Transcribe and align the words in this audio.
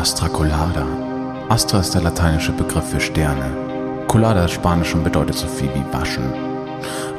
Astra 0.00 0.30
Colada. 0.30 0.86
Astra 1.50 1.80
ist 1.80 1.94
der 1.94 2.00
lateinische 2.00 2.52
Begriff 2.52 2.88
für 2.88 3.00
Sterne. 3.00 3.44
Colada 4.08 4.46
ist 4.46 4.52
Spanisch 4.52 4.94
und 4.94 5.04
bedeutet 5.04 5.36
so 5.36 5.46
viel 5.46 5.68
wie 5.74 5.92
waschen. 5.92 6.32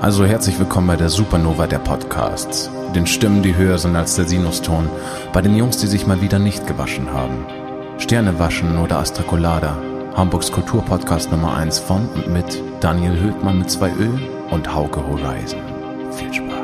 Also 0.01 0.25
herzlich 0.25 0.57
willkommen 0.57 0.87
bei 0.87 0.95
der 0.95 1.09
Supernova 1.09 1.67
der 1.67 1.77
Podcasts. 1.77 2.71
Den 2.95 3.05
Stimmen, 3.05 3.43
die 3.43 3.55
höher 3.55 3.77
sind 3.77 3.95
als 3.95 4.15
der 4.15 4.27
Sinuston. 4.27 4.89
Bei 5.31 5.43
den 5.43 5.55
Jungs, 5.55 5.77
die 5.77 5.85
sich 5.85 6.07
mal 6.07 6.21
wieder 6.21 6.39
nicht 6.39 6.65
gewaschen 6.65 7.13
haben. 7.13 7.45
Sterne 7.99 8.39
waschen 8.39 8.79
oder 8.79 8.97
Astra 8.97 9.21
Colada. 9.21 9.77
Hamburgs 10.15 10.51
Kulturpodcast 10.51 11.29
Nummer 11.29 11.55
1 11.55 11.77
von 11.77 12.09
und 12.15 12.29
mit 12.29 12.63
Daniel 12.79 13.15
Höhtmann 13.15 13.59
mit 13.59 13.69
zwei 13.69 13.91
Ö 13.91 14.09
und 14.49 14.73
Hauke 14.73 15.05
Horizon. 15.07 15.61
Viel 16.13 16.33
Spaß. 16.33 16.60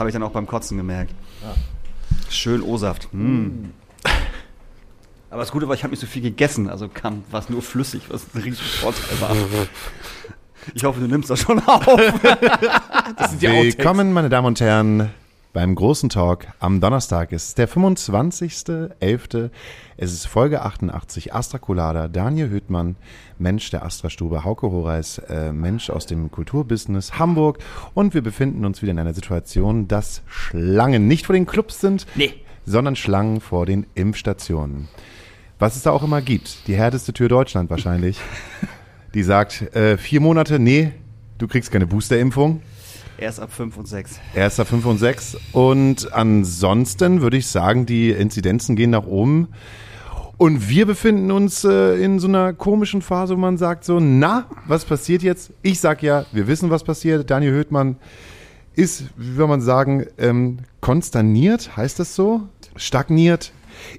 Habe 0.00 0.10
ich 0.10 0.12
dann 0.14 0.22
auch 0.22 0.32
beim 0.32 0.46
Kotzen 0.46 0.76
gemerkt. 0.76 1.14
Schön 2.28 2.62
O-Saft. 2.62 3.08
Mm. 3.12 3.66
Aber 5.30 5.40
das 5.40 5.52
Gute 5.52 5.68
war, 5.68 5.74
ich 5.76 5.84
habe 5.84 5.92
nicht 5.92 6.00
so 6.00 6.06
viel 6.06 6.22
gegessen, 6.22 6.68
also 6.68 6.88
kam 6.88 7.22
was 7.30 7.48
nur 7.48 7.62
flüssig, 7.62 8.02
was 8.08 8.26
ein 8.34 8.42
riesen 8.42 8.64
Vorteil 8.64 9.20
war. 9.20 9.36
Ich 10.74 10.84
hoffe, 10.84 11.00
du 11.00 11.06
nimmst 11.06 11.30
das 11.30 11.40
schon 11.40 11.58
auf. 11.66 11.86
Das 13.16 13.30
sind 13.30 13.40
die 13.40 13.48
Willkommen, 13.48 14.12
meine 14.12 14.28
Damen 14.28 14.46
und 14.46 14.60
Herren, 14.60 15.10
beim 15.52 15.74
großen 15.74 16.08
Talk 16.10 16.46
am 16.60 16.80
Donnerstag. 16.80 17.32
Es 17.32 17.48
ist 17.48 17.58
der 17.58 17.68
25.11. 17.68 19.50
Es 19.96 20.12
ist 20.12 20.26
Folge 20.26 20.62
88. 20.62 21.34
Astra 21.34 21.58
Colada, 21.58 22.06
Daniel 22.08 22.50
Hüttmann, 22.50 22.96
Mensch 23.38 23.70
der 23.70 23.84
Astra-Stube, 23.84 24.44
Hauke 24.44 24.70
Horeis, 24.70 25.18
äh, 25.28 25.52
Mensch 25.52 25.90
aus 25.90 26.06
dem 26.06 26.30
Kulturbusiness 26.30 27.18
Hamburg. 27.18 27.58
Und 27.94 28.14
wir 28.14 28.22
befinden 28.22 28.64
uns 28.64 28.80
wieder 28.82 28.92
in 28.92 28.98
einer 29.00 29.14
Situation, 29.14 29.88
dass 29.88 30.22
Schlangen 30.26 31.08
nicht 31.08 31.26
vor 31.26 31.34
den 31.34 31.46
Clubs 31.46 31.80
sind, 31.80 32.06
Nee. 32.14 32.32
sondern 32.64 32.94
Schlangen 32.94 33.40
vor 33.40 33.66
den 33.66 33.86
Impfstationen. 33.94 34.88
Was 35.58 35.76
es 35.76 35.82
da 35.82 35.90
auch 35.90 36.02
immer 36.04 36.22
gibt. 36.22 36.66
Die 36.68 36.76
härteste 36.76 37.12
Tür 37.12 37.28
Deutschland 37.28 37.70
wahrscheinlich. 37.70 38.18
Die 39.14 39.24
sagt, 39.24 39.74
äh, 39.74 39.98
vier 39.98 40.20
Monate, 40.20 40.60
nee, 40.60 40.92
du 41.38 41.48
kriegst 41.48 41.72
keine 41.72 41.88
Boosterimpfung. 41.88 42.62
Erst 43.20 43.38
ab 43.40 43.52
5 43.52 43.76
und 43.76 43.86
6. 43.86 44.18
Erster 44.34 44.64
5 44.64 44.86
und 44.86 44.98
6. 44.98 45.36
Und 45.52 46.12
ansonsten 46.12 47.20
würde 47.20 47.36
ich 47.36 47.48
sagen, 47.48 47.84
die 47.84 48.10
Inzidenzen 48.10 48.76
gehen 48.76 48.90
nach 48.90 49.06
oben. 49.06 49.48
Und 50.38 50.70
wir 50.70 50.86
befinden 50.86 51.30
uns 51.30 51.64
äh, 51.64 52.02
in 52.02 52.18
so 52.18 52.26
einer 52.26 52.54
komischen 52.54 53.02
Phase, 53.02 53.36
wo 53.36 53.38
man 53.38 53.58
sagt 53.58 53.84
so, 53.84 54.00
na, 54.00 54.46
was 54.66 54.86
passiert 54.86 55.22
jetzt? 55.22 55.52
Ich 55.60 55.80
sag 55.80 56.02
ja, 56.02 56.24
wir 56.32 56.46
wissen, 56.46 56.70
was 56.70 56.82
passiert. 56.82 57.30
Daniel 57.30 57.52
Höhtmann 57.52 57.96
ist, 58.74 59.04
wie 59.18 59.36
will 59.36 59.48
man 59.48 59.60
sagen, 59.60 60.06
ähm, 60.16 60.60
konsterniert, 60.80 61.76
heißt 61.76 61.98
das 61.98 62.14
so? 62.14 62.48
Stagniert, 62.74 63.52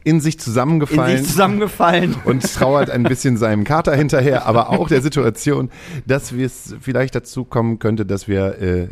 in 0.04 0.20
sich 0.20 0.36
In 0.36 0.40
zusammengefallen 0.40 1.18
sich 1.20 1.28
zusammengefallen. 1.28 2.16
und 2.26 2.42
trauert 2.42 2.90
ein 2.90 3.04
bisschen 3.04 3.38
seinem 3.38 3.64
Kater 3.64 3.96
hinterher, 3.96 4.48
aber 4.48 4.70
auch 4.70 4.88
der 4.88 5.02
Situation, 5.02 5.70
dass 6.08 6.34
wir 6.36 6.48
es 6.48 6.76
vielleicht 6.82 7.14
dazu 7.14 7.46
kommen 7.46 7.78
könnte, 7.78 8.06
dass 8.06 8.28
wir 8.28 8.60
äh, 8.60 8.88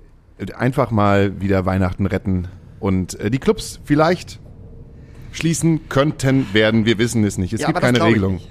einfach 0.55 0.91
mal 0.91 1.39
wieder 1.41 1.65
Weihnachten 1.65 2.05
retten 2.05 2.47
und 2.79 3.19
äh, 3.19 3.29
die 3.29 3.39
Clubs 3.39 3.79
vielleicht 3.83 4.39
schließen 5.31 5.89
könnten 5.89 6.47
werden. 6.53 6.85
Wir 6.85 6.97
wissen 6.97 7.23
es 7.23 7.37
nicht. 7.37 7.53
Es 7.53 7.61
Ja, 7.61 7.67
gibt 7.67 7.81
keine 7.81 7.99
ich 7.99 8.03
Regelung. 8.03 8.33
nicht. 8.35 8.49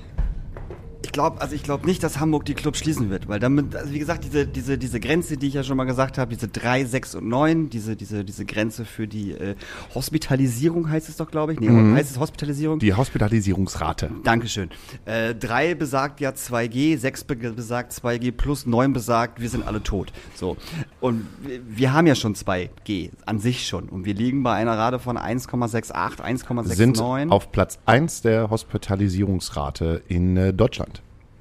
Ich 1.02 1.12
glaube, 1.12 1.40
also 1.40 1.54
ich 1.54 1.62
glaube 1.62 1.86
nicht, 1.86 2.02
dass 2.02 2.18
Hamburg 2.18 2.44
die 2.44 2.54
Clubs 2.54 2.80
schließen 2.80 3.08
wird, 3.08 3.28
weil 3.28 3.38
damit, 3.38 3.74
also 3.76 3.92
wie 3.92 4.00
gesagt, 4.00 4.24
diese, 4.24 4.46
diese, 4.46 4.76
diese 4.78 4.98
Grenze, 4.98 5.36
die 5.36 5.46
ich 5.46 5.54
ja 5.54 5.62
schon 5.62 5.76
mal 5.76 5.84
gesagt 5.84 6.18
habe, 6.18 6.34
diese 6.34 6.48
3, 6.48 6.84
6 6.84 7.14
und 7.14 7.28
9, 7.28 7.70
diese, 7.70 7.94
diese, 7.94 8.24
diese 8.24 8.44
Grenze 8.44 8.84
für 8.84 9.06
die 9.06 9.30
äh, 9.32 9.54
Hospitalisierung 9.94 10.90
heißt 10.90 11.08
es 11.08 11.16
doch, 11.16 11.30
glaube 11.30 11.52
ich. 11.52 11.60
Nee, 11.60 11.94
heißt 11.94 12.10
es 12.10 12.18
Hospitalisierung? 12.18 12.78
Die 12.80 12.94
Hospitalisierungsrate. 12.94 14.10
Dankeschön. 14.24 14.70
Äh, 15.04 15.34
3 15.36 15.74
besagt 15.76 16.20
ja 16.20 16.30
2G, 16.30 16.98
6 16.98 17.24
be 17.24 17.36
besagt 17.36 17.92
2G 17.92 18.32
plus 18.32 18.66
9 18.66 18.92
besagt, 18.92 19.40
wir 19.40 19.48
sind 19.48 19.66
alle 19.66 19.82
tot. 19.82 20.12
So. 20.34 20.56
Und 21.00 21.26
wir- 21.42 21.60
wir 21.68 21.92
haben 21.92 22.06
ja 22.08 22.16
schon 22.16 22.34
2G 22.34 23.10
an 23.24 23.38
sich 23.38 23.66
schon. 23.68 23.88
Und 23.88 24.04
wir 24.04 24.14
liegen 24.14 24.42
bei 24.42 24.54
einer 24.54 24.76
Rate 24.76 24.98
von 24.98 25.16
1,68, 25.16 26.20
1,69. 26.20 26.74
Sind 26.74 26.96
auf 27.30 27.52
Platz 27.52 27.78
1 27.86 28.22
der 28.22 28.50
Hospitalisierungsrate 28.50 30.02
in 30.08 30.36
äh, 30.36 30.52
Deutschland. 30.52 30.87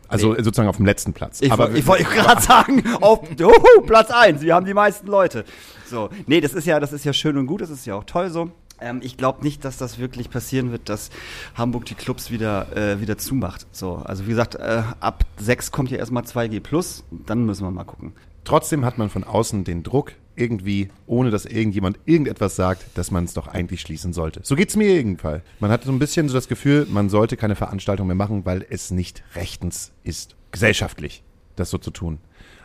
Also 0.08 0.34
Nee. 0.34 0.44
sozusagen 0.44 0.70
auf 0.70 0.78
dem 0.78 0.86
letzten 0.86 1.14
Platz. 1.14 1.42
Ich, 1.42 1.52
Aber 1.52 1.72
ich 1.74 1.86
wollte 1.88 2.04
gerade 2.16 2.42
sagen, 2.42 2.84
auf 3.02 3.20
juhu, 3.38 3.82
Platz 3.86 4.10
1, 4.12 4.42
wir 4.42 4.56
haben 4.56 4.66
die 4.66 4.74
meisten 4.74 5.08
Leute. 5.08 5.44
So, 5.90 6.10
nee, 6.26 6.42
das 6.42 6.54
ist 6.54 6.66
ja, 6.66 6.80
das 6.80 6.94
ist 6.94 7.06
ja 7.06 7.14
schön 7.14 7.38
und 7.38 7.46
gut, 7.48 7.62
das 7.62 7.70
ist 7.70 7.86
ja 7.86 7.96
auch 7.96 8.04
toll 8.04 8.30
so. 8.30 8.52
Ähm, 8.80 9.00
ich 9.04 9.18
glaube 9.18 9.44
nicht, 9.44 9.66
dass 9.66 9.78
das 9.78 9.98
wirklich 9.98 10.30
passieren 10.30 10.72
wird, 10.72 10.88
dass 10.90 11.10
Hamburg 11.56 11.86
die 11.86 11.96
Clubs 11.96 12.30
wieder, 12.30 12.76
äh, 12.78 13.02
wieder 13.02 13.18
zumacht. 13.18 13.66
So, 13.72 13.96
also 13.96 14.26
wie 14.26 14.30
gesagt, 14.30 14.56
äh, 14.56 14.84
ab 15.00 15.26
6 15.38 15.72
kommt 15.72 15.90
ja 15.90 15.98
erstmal 15.98 16.24
2G 16.24 16.60
plus, 16.62 17.04
dann 17.12 17.46
müssen 17.46 17.64
wir 17.66 17.72
mal 17.72 17.86
gucken. 17.86 18.14
Trotzdem 18.44 18.86
hat 18.86 18.98
man 18.98 19.10
von 19.10 19.24
außen 19.24 19.64
den 19.64 19.82
Druck, 19.84 20.14
irgendwie, 20.38 20.90
ohne 21.06 21.32
dass 21.32 21.46
irgendjemand 21.46 22.00
irgendetwas 22.06 22.56
sagt, 22.56 22.86
dass 22.96 23.12
man 23.12 23.26
es 23.26 23.34
doch 23.34 23.48
eigentlich 23.48 23.82
schließen 23.82 24.14
sollte. 24.14 24.42
So 24.44 24.56
geht's 24.56 24.76
mir 24.76 24.94
jedenfalls. 24.94 25.44
Man 25.60 25.72
hat 25.72 25.84
so 25.84 25.92
ein 25.92 26.00
bisschen 26.00 26.30
so 26.30 26.36
das 26.36 26.48
Gefühl, 26.48 26.86
man 26.90 27.10
sollte 27.10 27.38
keine 27.38 27.56
Veranstaltung 27.56 28.08
mehr 28.08 28.16
machen, 28.16 28.46
weil 28.46 28.66
es 28.70 28.92
nicht 28.92 29.24
rechtens 29.36 29.92
ist, 30.04 30.36
gesellschaftlich, 30.52 31.24
das 31.56 31.70
so 31.70 31.78
zu 31.78 31.92
tun. 31.92 32.20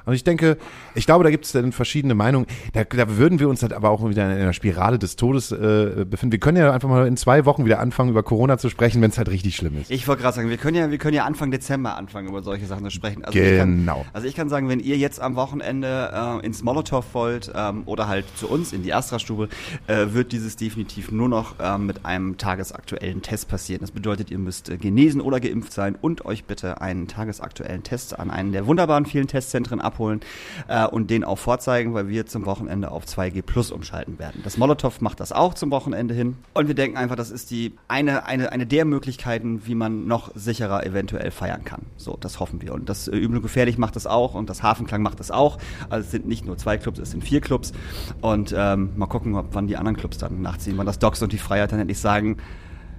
Und 0.04 0.14
ich 0.14 0.24
denke, 0.24 0.56
ich 0.94 1.06
glaube, 1.06 1.24
da 1.24 1.30
gibt 1.30 1.44
es 1.44 1.52
dann 1.52 1.72
verschiedene 1.72 2.14
Meinungen. 2.14 2.46
Da, 2.72 2.84
da 2.84 3.16
würden 3.16 3.38
wir 3.38 3.48
uns 3.48 3.62
halt 3.62 3.72
aber 3.72 3.90
auch 3.90 4.08
wieder 4.08 4.24
in 4.32 4.40
einer 4.40 4.52
Spirale 4.52 4.98
des 4.98 5.16
Todes 5.16 5.52
äh, 5.52 6.04
befinden. 6.08 6.32
Wir 6.32 6.40
können 6.40 6.56
ja 6.58 6.72
einfach 6.72 6.88
mal 6.88 7.06
in 7.06 7.16
zwei 7.16 7.44
Wochen 7.44 7.64
wieder 7.64 7.78
anfangen, 7.80 8.10
über 8.10 8.22
Corona 8.22 8.58
zu 8.58 8.68
sprechen, 8.68 9.00
wenn 9.02 9.10
es 9.10 9.18
halt 9.18 9.28
richtig 9.28 9.56
schlimm 9.56 9.80
ist. 9.80 9.90
Ich 9.90 10.08
wollte 10.08 10.22
gerade 10.22 10.34
sagen, 10.36 10.48
wir 10.48 10.56
können 10.56 10.76
ja, 10.76 10.90
wir 10.90 10.98
können 10.98 11.14
ja 11.14 11.24
Anfang 11.24 11.50
Dezember 11.50 11.96
anfangen, 11.96 12.28
über 12.28 12.42
solche 12.42 12.66
Sachen 12.66 12.84
zu 12.84 12.90
sprechen. 12.90 13.24
Also 13.24 13.38
Ich 13.38 13.58
kann, 13.58 13.78
Genau. 13.78 14.04
also 14.12 14.26
ich 14.26 14.34
kann 14.34 14.48
sagen, 14.48 14.68
wenn 14.68 14.80
ihr 14.80 14.96
jetzt 14.96 15.20
am 15.20 15.36
Wochenende 15.36 16.10
äh, 16.42 16.46
ins 16.46 16.62
Molotow 16.62 17.04
wollt 17.12 17.52
ähm, 17.54 17.82
oder 17.86 18.08
halt 18.08 18.24
zu 18.36 18.48
uns 18.48 18.72
in 18.72 18.82
die 18.82 18.92
Astra-Stube, 18.94 19.48
äh, 19.86 20.06
wird 20.12 20.32
dieses 20.32 20.56
definitiv 20.56 21.10
nur 21.10 21.28
noch 21.28 21.54
ähm, 21.60 21.86
mit 21.86 22.04
einem 22.04 22.36
tagesaktuellen 22.38 23.22
Test 23.22 23.48
passieren. 23.48 23.80
Das 23.80 23.90
bedeutet, 23.90 24.30
ihr 24.30 24.38
müsst 24.38 24.68
äh, 24.68 24.76
genesen 24.76 25.20
oder 25.20 25.40
geimpft 25.40 25.72
sein 25.72 25.96
und 26.00 26.24
euch 26.24 26.44
bitte 26.44 26.80
einen 26.80 27.08
tagesaktuellen 27.08 27.82
Test 27.82 28.18
an 28.18 28.30
einen 28.30 28.52
der 28.52 28.66
wunderbaren 28.66 29.06
vielen 29.06 29.26
Testzentren 29.26 29.80
abholen 29.92 30.20
äh, 30.68 30.86
und 30.86 31.10
den 31.10 31.24
auch 31.24 31.38
vorzeigen, 31.38 31.94
weil 31.94 32.08
wir 32.08 32.26
zum 32.26 32.46
Wochenende 32.46 32.90
auf 32.90 33.04
2G 33.04 33.42
Plus 33.42 33.70
umschalten 33.70 34.18
werden. 34.18 34.40
Das 34.44 34.56
Molotow 34.56 35.00
macht 35.00 35.20
das 35.20 35.32
auch 35.32 35.54
zum 35.54 35.70
Wochenende 35.70 36.14
hin 36.14 36.36
und 36.54 36.68
wir 36.68 36.74
denken 36.74 36.96
einfach, 36.96 37.16
das 37.16 37.30
ist 37.30 37.50
die 37.50 37.74
eine, 37.88 38.26
eine, 38.26 38.52
eine 38.52 38.66
der 38.66 38.84
Möglichkeiten, 38.84 39.66
wie 39.66 39.74
man 39.74 40.06
noch 40.06 40.30
sicherer 40.34 40.84
eventuell 40.86 41.30
feiern 41.30 41.64
kann. 41.64 41.82
So, 41.96 42.16
das 42.20 42.40
hoffen 42.40 42.62
wir. 42.62 42.72
Und 42.72 42.88
das 42.88 43.08
äh, 43.08 43.16
Übel 43.16 43.36
und 43.36 43.42
Gefährlich 43.42 43.78
macht 43.78 43.96
das 43.96 44.06
auch 44.06 44.34
und 44.34 44.48
das 44.48 44.62
Hafenklang 44.62 45.02
macht 45.02 45.20
das 45.20 45.30
auch. 45.30 45.58
Also 45.90 46.06
es 46.06 46.10
sind 46.10 46.26
nicht 46.26 46.46
nur 46.46 46.56
zwei 46.56 46.78
Clubs, 46.78 46.98
es 46.98 47.10
sind 47.10 47.22
vier 47.22 47.40
Clubs. 47.40 47.72
Und 48.20 48.54
ähm, 48.56 48.90
mal 48.96 49.06
gucken, 49.06 49.34
ob 49.34 49.48
wann 49.52 49.66
die 49.66 49.76
anderen 49.76 49.96
Clubs 49.96 50.18
dann 50.18 50.40
nachziehen, 50.40 50.78
wann 50.78 50.86
das 50.86 50.98
Docs 50.98 51.22
und 51.22 51.32
die 51.32 51.38
Freiheit 51.38 51.72
dann 51.72 51.80
endlich 51.80 51.98
sagen, 51.98 52.38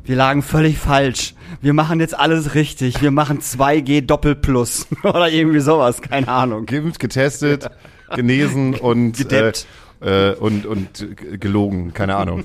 wir 0.05 0.15
lagen 0.15 0.41
völlig 0.41 0.77
falsch. 0.77 1.33
Wir 1.61 1.73
machen 1.73 1.99
jetzt 1.99 2.17
alles 2.17 2.55
richtig. 2.55 3.01
Wir 3.01 3.11
machen 3.11 3.39
2G 3.39 4.01
Doppel 4.01 4.35
Plus 4.35 4.87
oder 5.03 5.29
irgendwie 5.29 5.59
sowas, 5.59 6.01
keine 6.01 6.27
Ahnung. 6.27 6.65
Geimpft, 6.65 6.99
getestet, 6.99 7.69
genesen 8.13 8.75
und 8.75 9.13
Gedeppt. 9.13 9.59
Äh, 9.59 9.82
äh, 10.03 10.33
und 10.33 10.65
und 10.65 11.07
gelogen, 11.39 11.93
keine 11.93 12.15
Ahnung. 12.15 12.43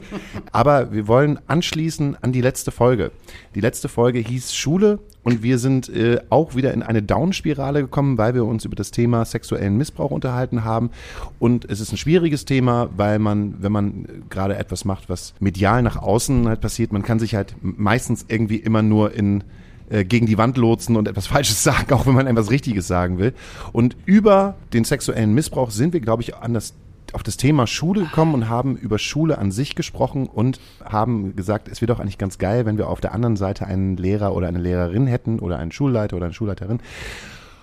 Aber 0.52 0.92
wir 0.92 1.08
wollen 1.08 1.38
anschließen 1.46 2.16
an 2.20 2.32
die 2.32 2.40
letzte 2.40 2.70
Folge. 2.70 3.10
Die 3.54 3.60
letzte 3.60 3.88
Folge 3.88 4.18
hieß 4.18 4.54
Schule 4.54 5.00
und 5.22 5.42
wir 5.42 5.58
sind 5.58 5.88
äh, 5.88 6.20
auch 6.30 6.54
wieder 6.54 6.72
in 6.72 6.82
eine 6.82 7.02
Down-Spirale 7.02 7.82
gekommen, 7.82 8.16
weil 8.16 8.34
wir 8.34 8.44
uns 8.44 8.64
über 8.64 8.76
das 8.76 8.90
Thema 8.90 9.24
sexuellen 9.24 9.76
Missbrauch 9.76 10.10
unterhalten 10.10 10.64
haben. 10.64 10.90
Und 11.38 11.64
es 11.70 11.80
ist 11.80 11.92
ein 11.92 11.98
schwieriges 11.98 12.44
Thema, 12.44 12.88
weil 12.96 13.18
man, 13.18 13.62
wenn 13.62 13.72
man 13.72 14.04
äh, 14.04 14.08
gerade 14.30 14.56
etwas 14.56 14.84
macht, 14.84 15.08
was 15.08 15.34
medial 15.40 15.82
nach 15.82 15.96
außen 15.96 16.48
halt 16.48 16.60
passiert, 16.60 16.92
man 16.92 17.02
kann 17.02 17.18
sich 17.18 17.34
halt 17.34 17.54
meistens 17.60 18.24
irgendwie 18.28 18.56
immer 18.56 18.82
nur 18.82 19.12
in 19.12 19.44
äh, 19.90 20.04
gegen 20.04 20.26
die 20.26 20.38
Wand 20.38 20.56
lotsen 20.56 20.96
und 20.96 21.08
etwas 21.08 21.26
Falsches 21.28 21.62
sagen, 21.62 21.92
auch 21.92 22.06
wenn 22.06 22.14
man 22.14 22.26
etwas 22.26 22.50
Richtiges 22.50 22.86
sagen 22.86 23.18
will. 23.18 23.32
Und 23.72 23.96
über 24.06 24.56
den 24.72 24.84
sexuellen 24.84 25.34
Missbrauch 25.34 25.70
sind 25.70 25.92
wir, 25.92 26.00
glaube 26.00 26.22
ich, 26.22 26.36
an 26.36 26.54
das 26.54 26.74
auf 27.14 27.22
das 27.22 27.36
Thema 27.36 27.66
Schule 27.66 28.04
gekommen 28.04 28.34
und 28.34 28.48
haben 28.48 28.76
über 28.76 28.98
Schule 28.98 29.38
an 29.38 29.50
sich 29.50 29.74
gesprochen 29.74 30.26
und 30.26 30.60
haben 30.84 31.36
gesagt, 31.36 31.68
es 31.68 31.80
wäre 31.80 31.92
doch 31.92 32.00
eigentlich 32.00 32.18
ganz 32.18 32.38
geil, 32.38 32.66
wenn 32.66 32.78
wir 32.78 32.88
auf 32.88 33.00
der 33.00 33.12
anderen 33.12 33.36
Seite 33.36 33.66
einen 33.66 33.96
Lehrer 33.96 34.34
oder 34.34 34.48
eine 34.48 34.58
Lehrerin 34.58 35.06
hätten 35.06 35.38
oder 35.38 35.58
einen 35.58 35.72
Schulleiter 35.72 36.16
oder 36.16 36.26
eine 36.26 36.34
Schulleiterin. 36.34 36.80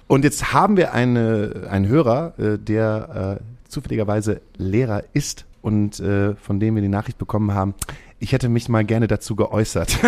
Und 0.08 0.24
jetzt 0.24 0.54
haben 0.54 0.78
wir 0.78 0.94
eine, 0.94 1.68
einen 1.70 1.88
Hörer, 1.88 2.34
äh, 2.38 2.60
der 2.60 3.40
äh, 3.42 3.70
zufälligerweise 3.70 4.42
Lehrer 4.58 5.04
ist 5.14 5.46
und 5.62 6.00
äh, 6.00 6.36
von 6.36 6.60
dem 6.60 6.76
wir 6.76 6.82
die 6.82 6.90
Nachricht 6.90 7.18
bekommen 7.18 7.54
haben, 7.54 7.74
ich 8.20 8.32
hätte 8.32 8.50
mich 8.50 8.70
mal 8.70 8.86
gerne 8.86 9.08
dazu 9.08 9.36
geäußert. 9.36 9.98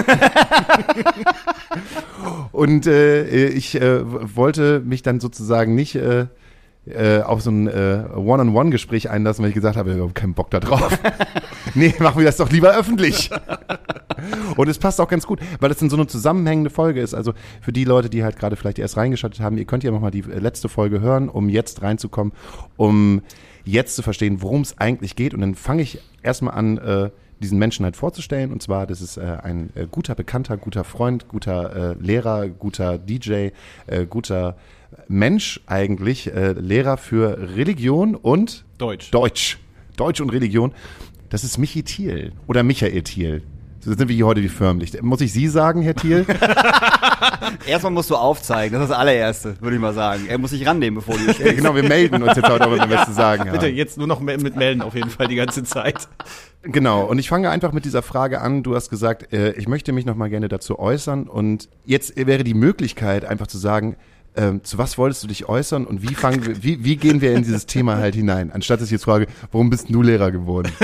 und 2.51 2.87
äh, 2.87 3.47
ich 3.49 3.79
äh, 3.79 4.35
wollte 4.35 4.79
mich 4.79 5.01
dann 5.01 5.19
sozusagen 5.19 5.75
nicht 5.75 5.95
äh, 5.95 6.27
äh, 6.89 7.21
auf 7.21 7.41
so 7.41 7.51
ein 7.51 7.67
äh, 7.67 8.03
One-on-One-Gespräch 8.15 9.09
einlassen, 9.09 9.43
weil 9.43 9.49
ich 9.49 9.55
gesagt 9.55 9.77
habe, 9.77 9.91
ich 9.93 9.99
habe 9.99 10.13
keinen 10.13 10.33
Bock 10.33 10.49
da 10.49 10.59
drauf. 10.59 10.97
nee, 11.75 11.93
machen 11.99 12.19
wir 12.19 12.25
das 12.25 12.37
doch 12.37 12.49
lieber 12.51 12.75
öffentlich. 12.75 13.29
Und 14.55 14.67
es 14.67 14.79
passt 14.79 14.99
auch 14.99 15.07
ganz 15.07 15.27
gut, 15.27 15.39
weil 15.59 15.71
es 15.71 15.81
in 15.81 15.89
so 15.89 15.95
eine 15.95 16.07
zusammenhängende 16.07 16.69
Folge 16.69 17.01
ist. 17.01 17.13
Also 17.13 17.33
für 17.61 17.71
die 17.71 17.83
Leute, 17.83 18.09
die 18.09 18.23
halt 18.23 18.37
gerade 18.37 18.55
vielleicht 18.55 18.79
erst 18.79 18.97
reingeschaltet 18.97 19.39
haben, 19.41 19.57
ihr 19.57 19.65
könnt 19.65 19.83
ja 19.83 19.91
nochmal 19.91 20.11
die 20.11 20.21
äh, 20.21 20.39
letzte 20.39 20.69
Folge 20.69 21.01
hören, 21.01 21.29
um 21.29 21.49
jetzt 21.49 21.81
reinzukommen, 21.81 22.33
um 22.77 23.21
jetzt 23.65 23.95
zu 23.95 24.01
verstehen, 24.01 24.41
worum 24.41 24.61
es 24.61 24.77
eigentlich 24.77 25.15
geht. 25.15 25.33
Und 25.33 25.41
dann 25.41 25.55
fange 25.55 25.81
ich 25.81 25.99
erstmal 26.23 26.53
an, 26.55 26.77
äh, 26.77 27.09
diesen 27.39 27.59
Menschen 27.59 27.85
halt 27.85 27.95
vorzustellen. 27.95 28.51
Und 28.51 28.61
zwar, 28.61 28.87
das 28.87 29.01
ist 29.01 29.17
äh, 29.17 29.37
ein 29.43 29.69
äh, 29.75 29.87
guter 29.89 30.15
Bekannter, 30.15 30.57
guter 30.57 30.83
Freund, 30.83 31.27
guter 31.27 31.91
äh, 31.91 31.95
Lehrer, 31.99 32.47
guter 32.47 32.97
DJ, 32.97 33.49
äh, 33.87 34.05
guter 34.09 34.55
Mensch 35.07 35.61
eigentlich, 35.65 36.33
äh, 36.33 36.53
Lehrer 36.53 36.97
für 36.97 37.55
Religion 37.55 38.15
und 38.15 38.65
Deutsch. 38.77 39.11
Deutsch. 39.11 39.57
Deutsch 39.95 40.21
und 40.21 40.29
Religion. 40.29 40.73
Das 41.29 41.43
ist 41.43 41.57
Michi 41.57 41.83
Thiel 41.83 42.33
oder 42.47 42.63
Michael 42.63 43.01
Thiel. 43.03 43.43
So 43.79 43.93
sind 43.93 44.07
wir 44.07 44.15
hier 44.15 44.25
heute 44.25 44.41
wie 44.41 44.49
förmlich. 44.49 45.01
Muss 45.01 45.21
ich 45.21 45.31
Sie 45.31 45.47
sagen, 45.47 45.81
Herr 45.81 45.95
Thiel? 45.95 46.25
Erstmal 47.67 47.91
musst 47.91 48.09
du 48.09 48.15
aufzeigen, 48.15 48.73
das 48.73 48.83
ist 48.83 48.89
das 48.89 48.97
allererste, 48.97 49.55
würde 49.61 49.75
ich 49.75 49.81
mal 49.81 49.93
sagen. 49.93 50.25
Er 50.27 50.37
muss 50.37 50.49
sich 50.51 50.65
rannehmen, 50.65 50.95
bevor 50.95 51.15
du 51.15 51.23
ja, 51.27 51.33
sprichst. 51.33 51.57
genau, 51.57 51.75
wir 51.75 51.83
melden 51.83 52.21
uns 52.21 52.35
jetzt 52.35 52.49
heute, 52.49 52.65
aber 52.65 52.77
wenn 52.77 52.89
wir 52.89 52.97
was 52.97 53.07
zu 53.07 53.13
sagen 53.13 53.41
haben. 53.41 53.51
Bitte, 53.51 53.67
jetzt 53.67 53.97
nur 53.97 54.07
noch 54.07 54.19
mit 54.19 54.55
melden 54.55 54.81
auf 54.81 54.93
jeden 54.93 55.09
Fall 55.09 55.27
die 55.27 55.35
ganze 55.35 55.63
Zeit. 55.63 56.07
Genau, 56.63 57.05
und 57.05 57.19
ich 57.19 57.29
fange 57.29 57.49
einfach 57.49 57.71
mit 57.71 57.85
dieser 57.85 58.01
Frage 58.01 58.41
an. 58.41 58.63
Du 58.63 58.75
hast 58.75 58.89
gesagt, 58.89 59.31
äh, 59.31 59.53
ich 59.53 59.67
möchte 59.67 59.93
mich 59.93 60.05
noch 60.05 60.15
mal 60.15 60.29
gerne 60.29 60.49
dazu 60.49 60.79
äußern. 60.79 61.27
Und 61.27 61.69
jetzt 61.85 62.13
wäre 62.17 62.43
die 62.43 62.55
Möglichkeit, 62.55 63.23
einfach 63.23 63.47
zu 63.47 63.57
sagen, 63.57 63.95
ähm, 64.37 64.63
zu 64.63 64.77
was 64.77 64.97
wolltest 64.97 65.23
du 65.23 65.27
dich 65.27 65.49
äußern 65.49 65.85
und 65.85 66.01
wie, 66.01 66.13
fangen 66.13 66.45
wir, 66.45 66.63
wie, 66.63 66.83
wie 66.83 66.95
gehen 66.95 67.21
wir 67.21 67.33
in 67.33 67.43
dieses 67.43 67.65
Thema 67.65 67.97
halt 67.97 68.15
hinein? 68.15 68.51
Anstatt 68.51 68.79
dass 68.79 68.87
ich 68.87 68.91
jetzt 68.91 69.05
frage, 69.05 69.27
warum 69.51 69.69
bist 69.69 69.89
du 69.89 70.01
Lehrer 70.01 70.31
geworden? 70.31 70.71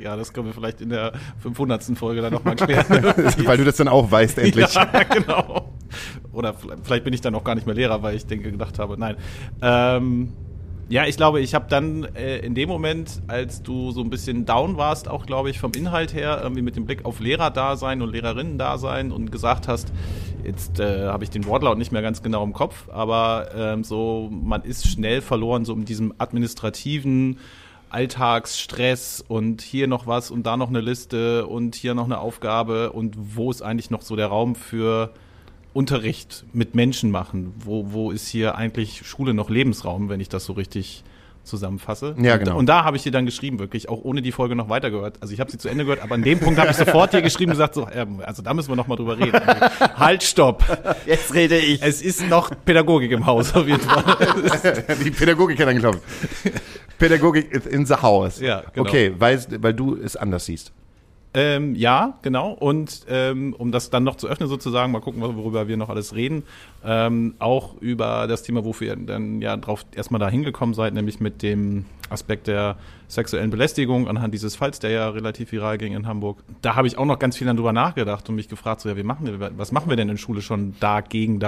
Ja, 0.00 0.16
das 0.16 0.32
können 0.32 0.46
wir 0.46 0.54
vielleicht 0.54 0.80
in 0.80 0.90
der 0.90 1.12
500. 1.40 1.98
Folge 1.98 2.20
dann 2.20 2.32
nochmal 2.32 2.54
klären. 2.54 2.86
Weil 3.44 3.56
du 3.56 3.64
das 3.64 3.76
dann 3.76 3.88
auch 3.88 4.10
weißt, 4.10 4.38
endlich. 4.38 4.72
Ja, 4.72 4.84
genau. 5.02 5.72
Oder 6.32 6.54
vielleicht 6.82 7.04
bin 7.04 7.12
ich 7.12 7.20
dann 7.20 7.34
auch 7.34 7.42
gar 7.42 7.56
nicht 7.56 7.66
mehr 7.66 7.74
Lehrer, 7.74 8.02
weil 8.02 8.14
ich 8.14 8.26
denke, 8.26 8.52
gedacht 8.52 8.78
habe, 8.78 8.96
nein. 8.96 9.16
Ähm, 9.60 10.34
ja, 10.90 11.06
ich 11.06 11.16
glaube, 11.16 11.40
ich 11.40 11.54
habe 11.54 11.66
dann 11.68 12.04
äh, 12.14 12.38
in 12.38 12.54
dem 12.54 12.68
Moment, 12.68 13.20
als 13.26 13.62
du 13.62 13.90
so 13.90 14.00
ein 14.00 14.08
bisschen 14.08 14.46
down 14.46 14.78
warst, 14.78 15.08
auch 15.08 15.26
glaube 15.26 15.50
ich 15.50 15.58
vom 15.58 15.72
Inhalt 15.72 16.14
her, 16.14 16.40
irgendwie 16.42 16.62
mit 16.62 16.76
dem 16.76 16.86
Blick 16.86 17.04
auf 17.04 17.20
Lehrerdasein 17.20 18.00
und 18.00 18.10
Lehrerinnen-Dasein 18.10 19.12
und 19.12 19.30
gesagt 19.30 19.68
hast, 19.68 19.92
jetzt 20.44 20.80
äh, 20.80 21.06
habe 21.08 21.24
ich 21.24 21.30
den 21.30 21.44
Wortlaut 21.44 21.76
nicht 21.76 21.92
mehr 21.92 22.00
ganz 22.00 22.22
genau 22.22 22.42
im 22.42 22.54
Kopf, 22.54 22.88
aber 22.88 23.48
ähm, 23.54 23.84
so, 23.84 24.30
man 24.30 24.62
ist 24.62 24.88
schnell 24.88 25.20
verloren, 25.20 25.66
so 25.66 25.74
in 25.74 25.84
diesem 25.84 26.14
administrativen 26.16 27.38
Alltagsstress 27.90 29.22
und 29.26 29.60
hier 29.60 29.88
noch 29.88 30.06
was 30.06 30.30
und 30.30 30.44
da 30.44 30.56
noch 30.56 30.68
eine 30.68 30.80
Liste 30.80 31.46
und 31.46 31.74
hier 31.74 31.94
noch 31.94 32.04
eine 32.04 32.18
Aufgabe 32.18 32.92
und 32.92 33.14
wo 33.36 33.50
ist 33.50 33.60
eigentlich 33.60 33.90
noch 33.90 34.02
so 34.02 34.16
der 34.16 34.28
Raum 34.28 34.54
für 34.54 35.12
Unterricht 35.72 36.44
mit 36.52 36.74
Menschen 36.74 37.10
machen? 37.10 37.54
Wo, 37.58 37.92
wo 37.92 38.10
ist 38.10 38.28
hier 38.28 38.56
eigentlich 38.56 39.06
Schule 39.06 39.34
noch 39.34 39.50
Lebensraum, 39.50 40.08
wenn 40.08 40.20
ich 40.20 40.28
das 40.28 40.44
so 40.44 40.52
richtig 40.54 41.04
zusammenfasse? 41.44 42.14
Ja, 42.18 42.34
und, 42.34 42.38
genau. 42.40 42.58
Und 42.58 42.66
da 42.66 42.84
habe 42.84 42.96
ich 42.96 43.02
dir 43.02 43.12
dann 43.12 43.26
geschrieben, 43.26 43.58
wirklich, 43.58 43.88
auch 43.88 44.02
ohne 44.02 44.22
die 44.22 44.32
Folge 44.32 44.54
noch 44.54 44.68
weitergehört. 44.68 45.18
Also 45.20 45.34
ich 45.34 45.40
habe 45.40 45.50
sie 45.50 45.58
zu 45.58 45.68
Ende 45.68 45.84
gehört, 45.84 46.02
aber 46.02 46.14
an 46.14 46.22
dem 46.22 46.40
Punkt 46.40 46.58
habe 46.58 46.70
ich 46.70 46.76
sofort 46.76 47.12
dir 47.12 47.22
geschrieben 47.22 47.50
und 47.50 47.58
gesagt, 47.58 47.74
so, 47.74 47.88
ähm, 47.92 48.22
also 48.24 48.42
da 48.42 48.54
müssen 48.54 48.70
wir 48.70 48.76
noch 48.76 48.86
mal 48.86 48.96
drüber 48.96 49.18
reden. 49.18 49.40
halt, 49.96 50.22
stopp. 50.22 50.64
Jetzt 51.06 51.34
rede 51.34 51.58
ich. 51.58 51.82
Es 51.82 52.02
ist 52.02 52.28
noch 52.28 52.50
Pädagogik 52.64 53.10
im 53.12 53.26
Haus 53.26 53.54
auf 53.54 53.66
jeden 53.66 53.80
Fall. 53.80 54.16
Die 55.04 55.10
Pädagogik 55.10 55.60
hat 55.60 55.68
angeklopft. 55.68 56.02
Pädagogik 56.98 57.66
in 57.66 57.86
the 57.86 57.94
house. 57.94 58.40
Ja, 58.40 58.64
genau. 58.72 58.88
Okay, 58.88 59.14
weil, 59.18 59.40
weil 59.60 59.74
du 59.74 59.96
es 59.96 60.16
anders 60.16 60.46
siehst. 60.46 60.72
Ähm, 61.34 61.74
ja, 61.74 62.18
genau. 62.22 62.52
Und 62.52 63.04
ähm, 63.08 63.54
um 63.56 63.70
das 63.70 63.90
dann 63.90 64.02
noch 64.02 64.16
zu 64.16 64.28
öffnen 64.28 64.48
sozusagen, 64.48 64.92
mal 64.92 65.00
gucken, 65.00 65.20
worüber 65.20 65.68
wir 65.68 65.76
noch 65.76 65.90
alles 65.90 66.14
reden, 66.14 66.42
ähm, 66.84 67.34
auch 67.38 67.76
über 67.80 68.26
das 68.26 68.42
Thema, 68.42 68.64
wofür 68.64 68.88
ihr 68.88 68.96
dann 68.96 69.42
ja 69.42 69.56
drauf 69.56 69.84
erstmal 69.94 70.20
da 70.20 70.28
hingekommen 70.28 70.74
seid, 70.74 70.94
nämlich 70.94 71.20
mit 71.20 71.42
dem 71.42 71.84
Aspekt 72.08 72.46
der 72.46 72.78
sexuellen 73.08 73.50
Belästigung 73.50 74.08
anhand 74.08 74.32
dieses 74.32 74.56
Falls, 74.56 74.78
der 74.78 74.90
ja 74.90 75.08
relativ 75.10 75.52
viral 75.52 75.76
ging 75.76 75.92
in 75.92 76.06
Hamburg. 76.06 76.42
Da 76.62 76.76
habe 76.76 76.86
ich 76.86 76.96
auch 76.96 77.04
noch 77.04 77.18
ganz 77.18 77.36
viel 77.36 77.46
drüber 77.54 77.72
nachgedacht 77.72 78.28
und 78.28 78.34
mich 78.34 78.48
gefragt, 78.48 78.80
so 78.80 78.88
ja, 78.88 78.96
wie 78.96 79.02
machen 79.02 79.26
wir, 79.26 79.50
was 79.56 79.70
machen 79.70 79.90
wir 79.90 79.96
denn 79.96 80.08
in 80.08 80.18
Schule 80.18 80.40
schon 80.40 80.76
dagegen, 80.80 81.40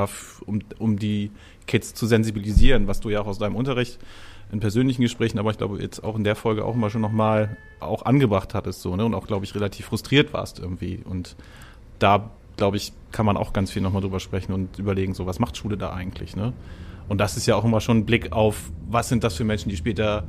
um, 0.45 0.61
um 0.79 0.99
die 0.99 1.31
Kids 1.67 1.95
zu 1.95 2.07
sensibilisieren, 2.07 2.87
was 2.87 3.01
du 3.01 3.09
ja 3.09 3.23
auch 3.23 3.27
aus 3.27 3.39
deinem 3.39 3.57
Unterricht 3.57 3.99
in 4.53 4.61
persönlichen 4.61 5.03
Gesprächen, 5.03 5.39
aber 5.39 5.51
ich 5.51 5.59
glaube 5.59 5.81
jetzt 5.81 6.03
auch 6.03 6.17
in 6.17 6.25
der 6.25 6.37
Folge 6.37 6.65
auch 6.65 6.75
mal 6.75 6.91
schon 6.91 7.01
nochmal 7.01 7.57
auch 7.79 8.05
angebracht 8.05 8.55
hattest 8.55 8.83
so, 8.83 8.97
ne? 8.97 9.05
Und 9.05 9.15
auch, 9.15 9.27
glaube 9.27 9.45
ich, 9.45 9.55
relativ 9.55 9.87
frustriert 9.87 10.33
warst 10.33 10.59
irgendwie. 10.59 11.01
Und 11.05 11.37
da, 11.99 12.31
glaube 12.57 12.77
ich, 12.77 12.93
kann 13.13 13.27
man 13.27 13.37
auch 13.37 13.53
ganz 13.53 13.71
viel 13.71 13.83
nochmal 13.83 14.03
drüber 14.03 14.21
sprechen 14.21 14.53
und 14.53 14.79
überlegen, 14.79 15.15
so, 15.15 15.27
was 15.27 15.39
macht 15.39 15.57
Schule 15.57 15.77
da 15.77 15.93
eigentlich, 15.93 16.37
ne? 16.37 16.53
Und 17.09 17.19
das 17.19 17.37
ist 17.37 17.47
ja 17.47 17.57
auch 17.57 17.65
immer 17.65 17.81
schon 17.81 17.99
ein 17.99 18.07
Blick 18.07 18.33
auf, 18.33 18.71
was 18.89 19.09
sind 19.09 19.25
das 19.25 19.35
für 19.35 19.45
Menschen, 19.45 19.69
die 19.69 19.77
später 19.77 20.25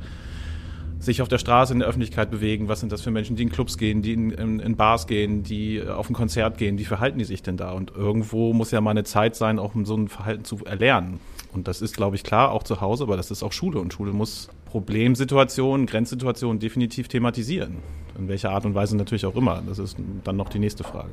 sich 0.98 1.20
auf 1.20 1.28
der 1.28 1.38
Straße 1.38 1.72
in 1.72 1.80
der 1.80 1.88
Öffentlichkeit 1.88 2.30
bewegen, 2.30 2.68
was 2.68 2.80
sind 2.80 2.92
das 2.92 3.02
für 3.02 3.10
Menschen, 3.10 3.34
die 3.36 3.42
in 3.42 3.50
Clubs 3.50 3.76
gehen, 3.76 4.02
die 4.02 4.12
in, 4.12 4.30
in, 4.30 4.60
in 4.60 4.76
Bars 4.76 5.06
gehen, 5.06 5.42
die 5.42 5.82
auf 5.82 6.08
ein 6.08 6.14
Konzert 6.14 6.58
gehen, 6.58 6.78
wie 6.78 6.84
verhalten 6.84 7.18
die 7.18 7.24
sich 7.24 7.42
denn 7.42 7.56
da? 7.56 7.72
Und 7.72 7.92
irgendwo 7.94 8.52
muss 8.52 8.70
ja 8.70 8.80
mal 8.80 8.92
eine 8.92 9.04
Zeit 9.04 9.34
sein, 9.34 9.58
auch 9.58 9.74
um 9.74 9.84
so 9.84 9.96
ein 9.96 10.08
Verhalten 10.08 10.44
zu 10.44 10.64
erlernen. 10.64 11.18
Und 11.52 11.68
das 11.68 11.82
ist, 11.82 11.96
glaube 11.96 12.16
ich, 12.16 12.24
klar, 12.24 12.50
auch 12.50 12.62
zu 12.62 12.80
Hause, 12.80 13.04
aber 13.04 13.16
das 13.16 13.30
ist 13.30 13.42
auch 13.42 13.52
Schule. 13.52 13.78
Und 13.78 13.92
Schule 13.92 14.12
muss 14.12 14.48
Problemsituationen, 14.66 15.86
Grenzsituationen 15.86 16.58
definitiv 16.58 17.08
thematisieren. 17.08 17.76
In 18.18 18.28
welcher 18.28 18.50
Art 18.50 18.64
und 18.64 18.74
Weise 18.74 18.96
natürlich 18.96 19.26
auch 19.26 19.36
immer. 19.36 19.62
Das 19.66 19.78
ist 19.78 19.96
dann 20.24 20.36
noch 20.36 20.48
die 20.48 20.58
nächste 20.58 20.84
Frage. 20.84 21.10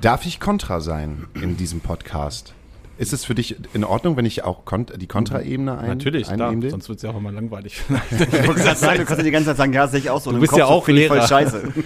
Darf 0.00 0.26
ich 0.26 0.40
Kontra 0.40 0.80
sein 0.80 1.26
in 1.34 1.56
diesem 1.56 1.80
Podcast? 1.80 2.54
Ist 2.98 3.14
es 3.14 3.24
für 3.24 3.34
dich 3.34 3.56
in 3.72 3.84
Ordnung, 3.84 4.16
wenn 4.18 4.26
ich 4.26 4.44
auch 4.44 4.64
kont 4.66 4.92
die 5.00 5.06
Kontraebene 5.06 5.78
ein 5.78 5.88
Natürlich, 5.88 6.28
klar, 6.28 6.54
sonst 6.68 6.88
wird 6.88 6.98
es 6.98 7.02
ja 7.02 7.10
auch 7.10 7.16
immer 7.16 7.32
langweilig. 7.32 7.80
Sagen, 8.76 8.98
du 8.98 9.04
kannst 9.06 9.18
ja 9.18 9.22
die 9.22 9.30
ganze 9.30 9.48
Zeit 9.48 9.56
sagen, 9.56 9.72
ja, 9.72 9.88
sehe 9.88 10.00
ich 10.00 10.10
auch 10.10 10.20
so. 10.20 10.30
Du 10.30 10.38
bist 10.38 10.50
Kopf 10.50 10.58
ja 10.58 10.66
auch 10.66 10.86
ich 10.88 11.06
voll 11.06 11.16
Lehrer. 11.16 11.26
scheiße. 11.26 11.72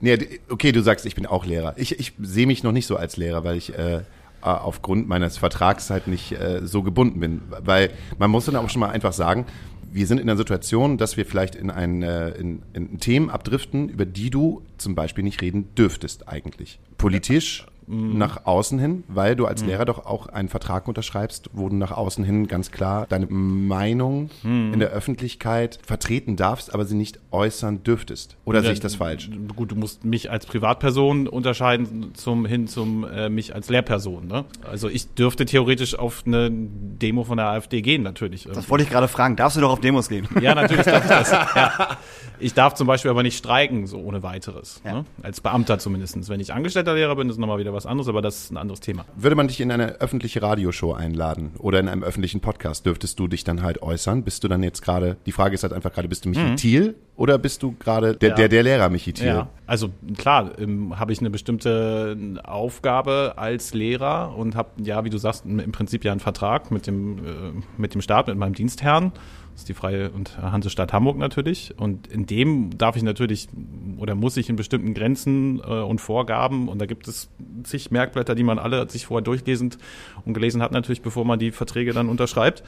Nee, 0.00 0.18
okay, 0.50 0.72
du 0.72 0.82
sagst, 0.82 1.06
ich 1.06 1.14
bin 1.14 1.24
auch 1.24 1.46
Lehrer. 1.46 1.74
Ich, 1.78 1.98
ich 1.98 2.12
sehe 2.20 2.46
mich 2.46 2.62
noch 2.62 2.72
nicht 2.72 2.86
so 2.86 2.96
als 2.96 3.16
Lehrer, 3.16 3.42
weil 3.42 3.56
ich 3.56 3.78
äh, 3.78 4.00
aufgrund 4.44 5.08
meines 5.08 5.38
Vertrags 5.38 5.90
halt 5.90 6.06
nicht 6.06 6.32
äh, 6.32 6.60
so 6.64 6.82
gebunden 6.82 7.20
bin. 7.20 7.42
Weil 7.48 7.90
man 8.18 8.30
muss 8.30 8.46
dann 8.46 8.56
auch 8.56 8.68
schon 8.68 8.80
mal 8.80 8.90
einfach 8.90 9.12
sagen, 9.12 9.46
wir 9.92 10.06
sind 10.08 10.18
in 10.18 10.28
einer 10.28 10.36
Situation, 10.36 10.98
dass 10.98 11.16
wir 11.16 11.24
vielleicht 11.24 11.54
in, 11.54 11.70
ein, 11.70 12.02
äh, 12.02 12.30
in, 12.30 12.62
in 12.72 12.98
Themen 12.98 13.30
abdriften, 13.30 13.88
über 13.88 14.04
die 14.04 14.28
du 14.28 14.62
zum 14.76 14.96
Beispiel 14.96 15.22
nicht 15.22 15.40
reden 15.40 15.68
dürftest 15.76 16.28
eigentlich. 16.28 16.80
Politisch 16.98 17.66
nach 17.86 18.46
außen 18.46 18.78
hin, 18.78 19.04
weil 19.08 19.36
du 19.36 19.46
als 19.46 19.64
Lehrer 19.64 19.84
doch 19.84 20.06
auch 20.06 20.26
einen 20.26 20.48
Vertrag 20.48 20.88
unterschreibst, 20.88 21.50
wo 21.52 21.68
du 21.68 21.76
nach 21.76 21.92
außen 21.92 22.24
hin 22.24 22.46
ganz 22.46 22.70
klar 22.70 23.06
deine 23.08 23.26
Meinung 23.26 24.30
in 24.42 24.78
der 24.78 24.90
Öffentlichkeit 24.90 25.78
vertreten 25.84 26.36
darfst, 26.36 26.72
aber 26.74 26.84
sie 26.84 26.94
nicht 26.96 27.20
äußern 27.30 27.82
dürftest. 27.82 28.36
Oder 28.44 28.62
sehe 28.62 28.72
ich 28.72 28.80
das 28.80 28.96
falsch? 28.96 29.30
Gut, 29.54 29.70
du 29.72 29.76
musst 29.76 30.04
mich 30.04 30.30
als 30.30 30.46
Privatperson 30.46 31.26
unterscheiden 31.28 32.12
zum 32.14 32.46
hin 32.46 32.66
zum 32.66 33.04
äh, 33.04 33.28
mich 33.28 33.54
als 33.54 33.68
Lehrperson. 33.68 34.26
Ne? 34.26 34.44
Also 34.68 34.88
ich 34.88 35.12
dürfte 35.14 35.44
theoretisch 35.44 35.98
auf 35.98 36.22
eine 36.26 36.50
Demo 36.50 37.24
von 37.24 37.36
der 37.36 37.46
AfD 37.46 37.82
gehen, 37.82 38.02
natürlich. 38.02 38.48
Das 38.52 38.68
wollte 38.70 38.84
ich 38.84 38.90
gerade 38.90 39.08
fragen. 39.08 39.36
Darfst 39.36 39.56
du 39.56 39.60
doch 39.60 39.70
auf 39.70 39.80
Demos 39.80 40.08
gehen? 40.08 40.26
Ja, 40.40 40.54
natürlich 40.54 40.84
darf 40.84 41.04
ich 41.04 41.10
das. 41.10 41.34
Ja. 41.54 41.98
Ich 42.44 42.52
darf 42.52 42.74
zum 42.74 42.86
Beispiel 42.86 43.10
aber 43.10 43.22
nicht 43.22 43.38
streiken, 43.38 43.86
so 43.86 43.96
ohne 43.98 44.22
weiteres. 44.22 44.82
Ja. 44.84 44.92
Ne? 44.92 45.04
Als 45.22 45.40
Beamter 45.40 45.78
zumindest. 45.78 46.28
Wenn 46.28 46.40
ich 46.40 46.52
angestellter 46.52 46.92
Lehrer 46.94 47.16
bin, 47.16 47.30
ist 47.30 47.38
nochmal 47.38 47.58
wieder 47.58 47.72
was 47.72 47.86
anderes, 47.86 48.06
aber 48.06 48.20
das 48.20 48.36
ist 48.44 48.50
ein 48.52 48.58
anderes 48.58 48.80
Thema. 48.80 49.06
Würde 49.16 49.34
man 49.34 49.48
dich 49.48 49.60
in 49.62 49.72
eine 49.72 50.00
öffentliche 50.02 50.42
Radioshow 50.42 50.92
einladen 50.92 51.52
oder 51.58 51.80
in 51.80 51.88
einem 51.88 52.02
öffentlichen 52.02 52.40
Podcast, 52.40 52.84
dürftest 52.84 53.18
du 53.18 53.28
dich 53.28 53.44
dann 53.44 53.62
halt 53.62 53.80
äußern? 53.80 54.24
Bist 54.24 54.44
du 54.44 54.48
dann 54.48 54.62
jetzt 54.62 54.82
gerade, 54.82 55.16
die 55.24 55.32
Frage 55.32 55.54
ist 55.54 55.62
halt 55.62 55.72
einfach 55.72 55.90
gerade, 55.92 56.06
bist 56.06 56.26
du 56.26 56.28
Michi 56.28 56.54
Thiel 56.56 56.94
oder 57.16 57.38
bist 57.38 57.62
du 57.62 57.74
gerade 57.78 58.14
der, 58.14 58.30
Ja. 58.30 58.34
der, 58.34 58.48
der 58.50 58.62
Lehrer 58.62 58.90
Michi 58.90 59.14
Thiel? 59.14 59.26
Ja, 59.28 59.48
also 59.66 59.88
klar, 60.18 60.50
ähm, 60.58 60.98
habe 60.98 61.12
ich 61.12 61.20
eine 61.20 61.30
bestimmte 61.30 62.16
Aufgabe 62.44 63.34
als 63.36 63.72
Lehrer 63.72 64.36
und 64.36 64.54
habe, 64.54 64.68
ja, 64.82 65.02
wie 65.04 65.10
du 65.10 65.16
sagst, 65.16 65.46
im 65.46 65.72
Prinzip 65.72 66.04
ja 66.04 66.12
einen 66.12 66.20
Vertrag 66.20 66.70
mit 66.70 66.86
dem, 66.86 67.18
äh, 67.18 67.22
mit 67.78 67.94
dem 67.94 68.02
Staat, 68.02 68.26
mit 68.28 68.36
meinem 68.36 68.54
Dienstherrn. 68.54 69.12
Das 69.54 69.62
ist 69.62 69.68
die 69.68 69.74
Freie 69.74 70.10
und 70.10 70.36
Hansestadt 70.42 70.92
Hamburg 70.92 71.16
natürlich. 71.16 71.74
Und 71.78 72.08
in 72.08 72.26
dem 72.26 72.76
darf 72.76 72.96
ich 72.96 73.04
natürlich 73.04 73.48
oder 73.98 74.16
muss 74.16 74.36
ich 74.36 74.48
in 74.48 74.56
bestimmten 74.56 74.94
Grenzen 74.94 75.60
äh, 75.60 75.80
und 75.80 76.00
Vorgaben, 76.00 76.68
und 76.68 76.80
da 76.80 76.86
gibt 76.86 77.06
es 77.06 77.30
zig 77.62 77.92
Merkblätter, 77.92 78.34
die 78.34 78.42
man 78.42 78.58
alle 78.58 78.90
sich 78.90 79.06
vorher 79.06 79.22
durchlesend 79.22 79.78
und 80.24 80.34
gelesen 80.34 80.60
hat, 80.60 80.72
natürlich, 80.72 81.02
bevor 81.02 81.24
man 81.24 81.38
die 81.38 81.52
Verträge 81.52 81.92
dann 81.92 82.08
unterschreibt, 82.08 82.64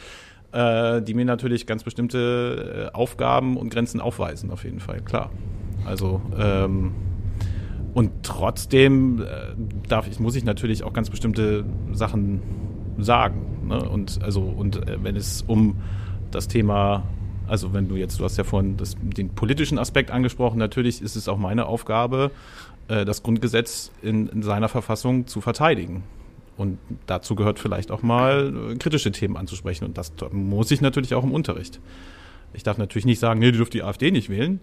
äh, 0.52 1.02
die 1.02 1.14
mir 1.14 1.24
natürlich 1.24 1.66
ganz 1.66 1.82
bestimmte 1.82 2.90
äh, 2.92 2.96
Aufgaben 2.96 3.56
und 3.56 3.70
Grenzen 3.70 4.00
aufweisen, 4.00 4.52
auf 4.52 4.62
jeden 4.62 4.78
Fall, 4.78 5.00
klar. 5.00 5.30
Also, 5.84 6.22
ähm, 6.38 6.94
und 7.94 8.12
trotzdem 8.22 9.22
äh, 9.22 9.26
darf 9.88 10.06
ich, 10.06 10.20
muss 10.20 10.36
ich 10.36 10.44
natürlich 10.44 10.84
auch 10.84 10.92
ganz 10.92 11.10
bestimmte 11.10 11.64
Sachen 11.92 12.42
sagen. 12.98 13.68
Ne? 13.68 13.88
Und 13.88 14.20
also, 14.22 14.42
und 14.42 14.88
äh, 14.88 14.98
wenn 15.02 15.16
es 15.16 15.42
um 15.42 15.76
das 16.36 16.48
Thema, 16.48 17.02
also 17.48 17.72
wenn 17.72 17.88
du 17.88 17.96
jetzt, 17.96 18.20
du 18.20 18.24
hast 18.24 18.36
ja 18.36 18.44
vorhin 18.44 18.76
das, 18.76 18.96
den 19.00 19.30
politischen 19.30 19.78
Aspekt 19.78 20.10
angesprochen, 20.10 20.58
natürlich 20.58 21.02
ist 21.02 21.16
es 21.16 21.28
auch 21.28 21.38
meine 21.38 21.66
Aufgabe, 21.66 22.30
äh, 22.88 23.04
das 23.04 23.22
Grundgesetz 23.22 23.90
in, 24.02 24.28
in 24.28 24.42
seiner 24.42 24.68
Verfassung 24.68 25.26
zu 25.26 25.40
verteidigen. 25.40 26.04
Und 26.56 26.78
dazu 27.06 27.34
gehört 27.34 27.58
vielleicht 27.58 27.90
auch 27.90 28.02
mal 28.02 28.72
äh, 28.72 28.76
kritische 28.76 29.12
Themen 29.12 29.36
anzusprechen. 29.36 29.84
Und 29.84 29.98
das 29.98 30.12
muss 30.30 30.70
ich 30.70 30.80
natürlich 30.80 31.14
auch 31.14 31.24
im 31.24 31.32
Unterricht. 31.32 31.80
Ich 32.54 32.62
darf 32.62 32.78
natürlich 32.78 33.04
nicht 33.06 33.18
sagen, 33.18 33.40
nee, 33.40 33.50
du 33.50 33.58
dürft 33.58 33.74
die 33.74 33.82
AfD 33.82 34.10
nicht 34.10 34.28
wählen. 34.28 34.60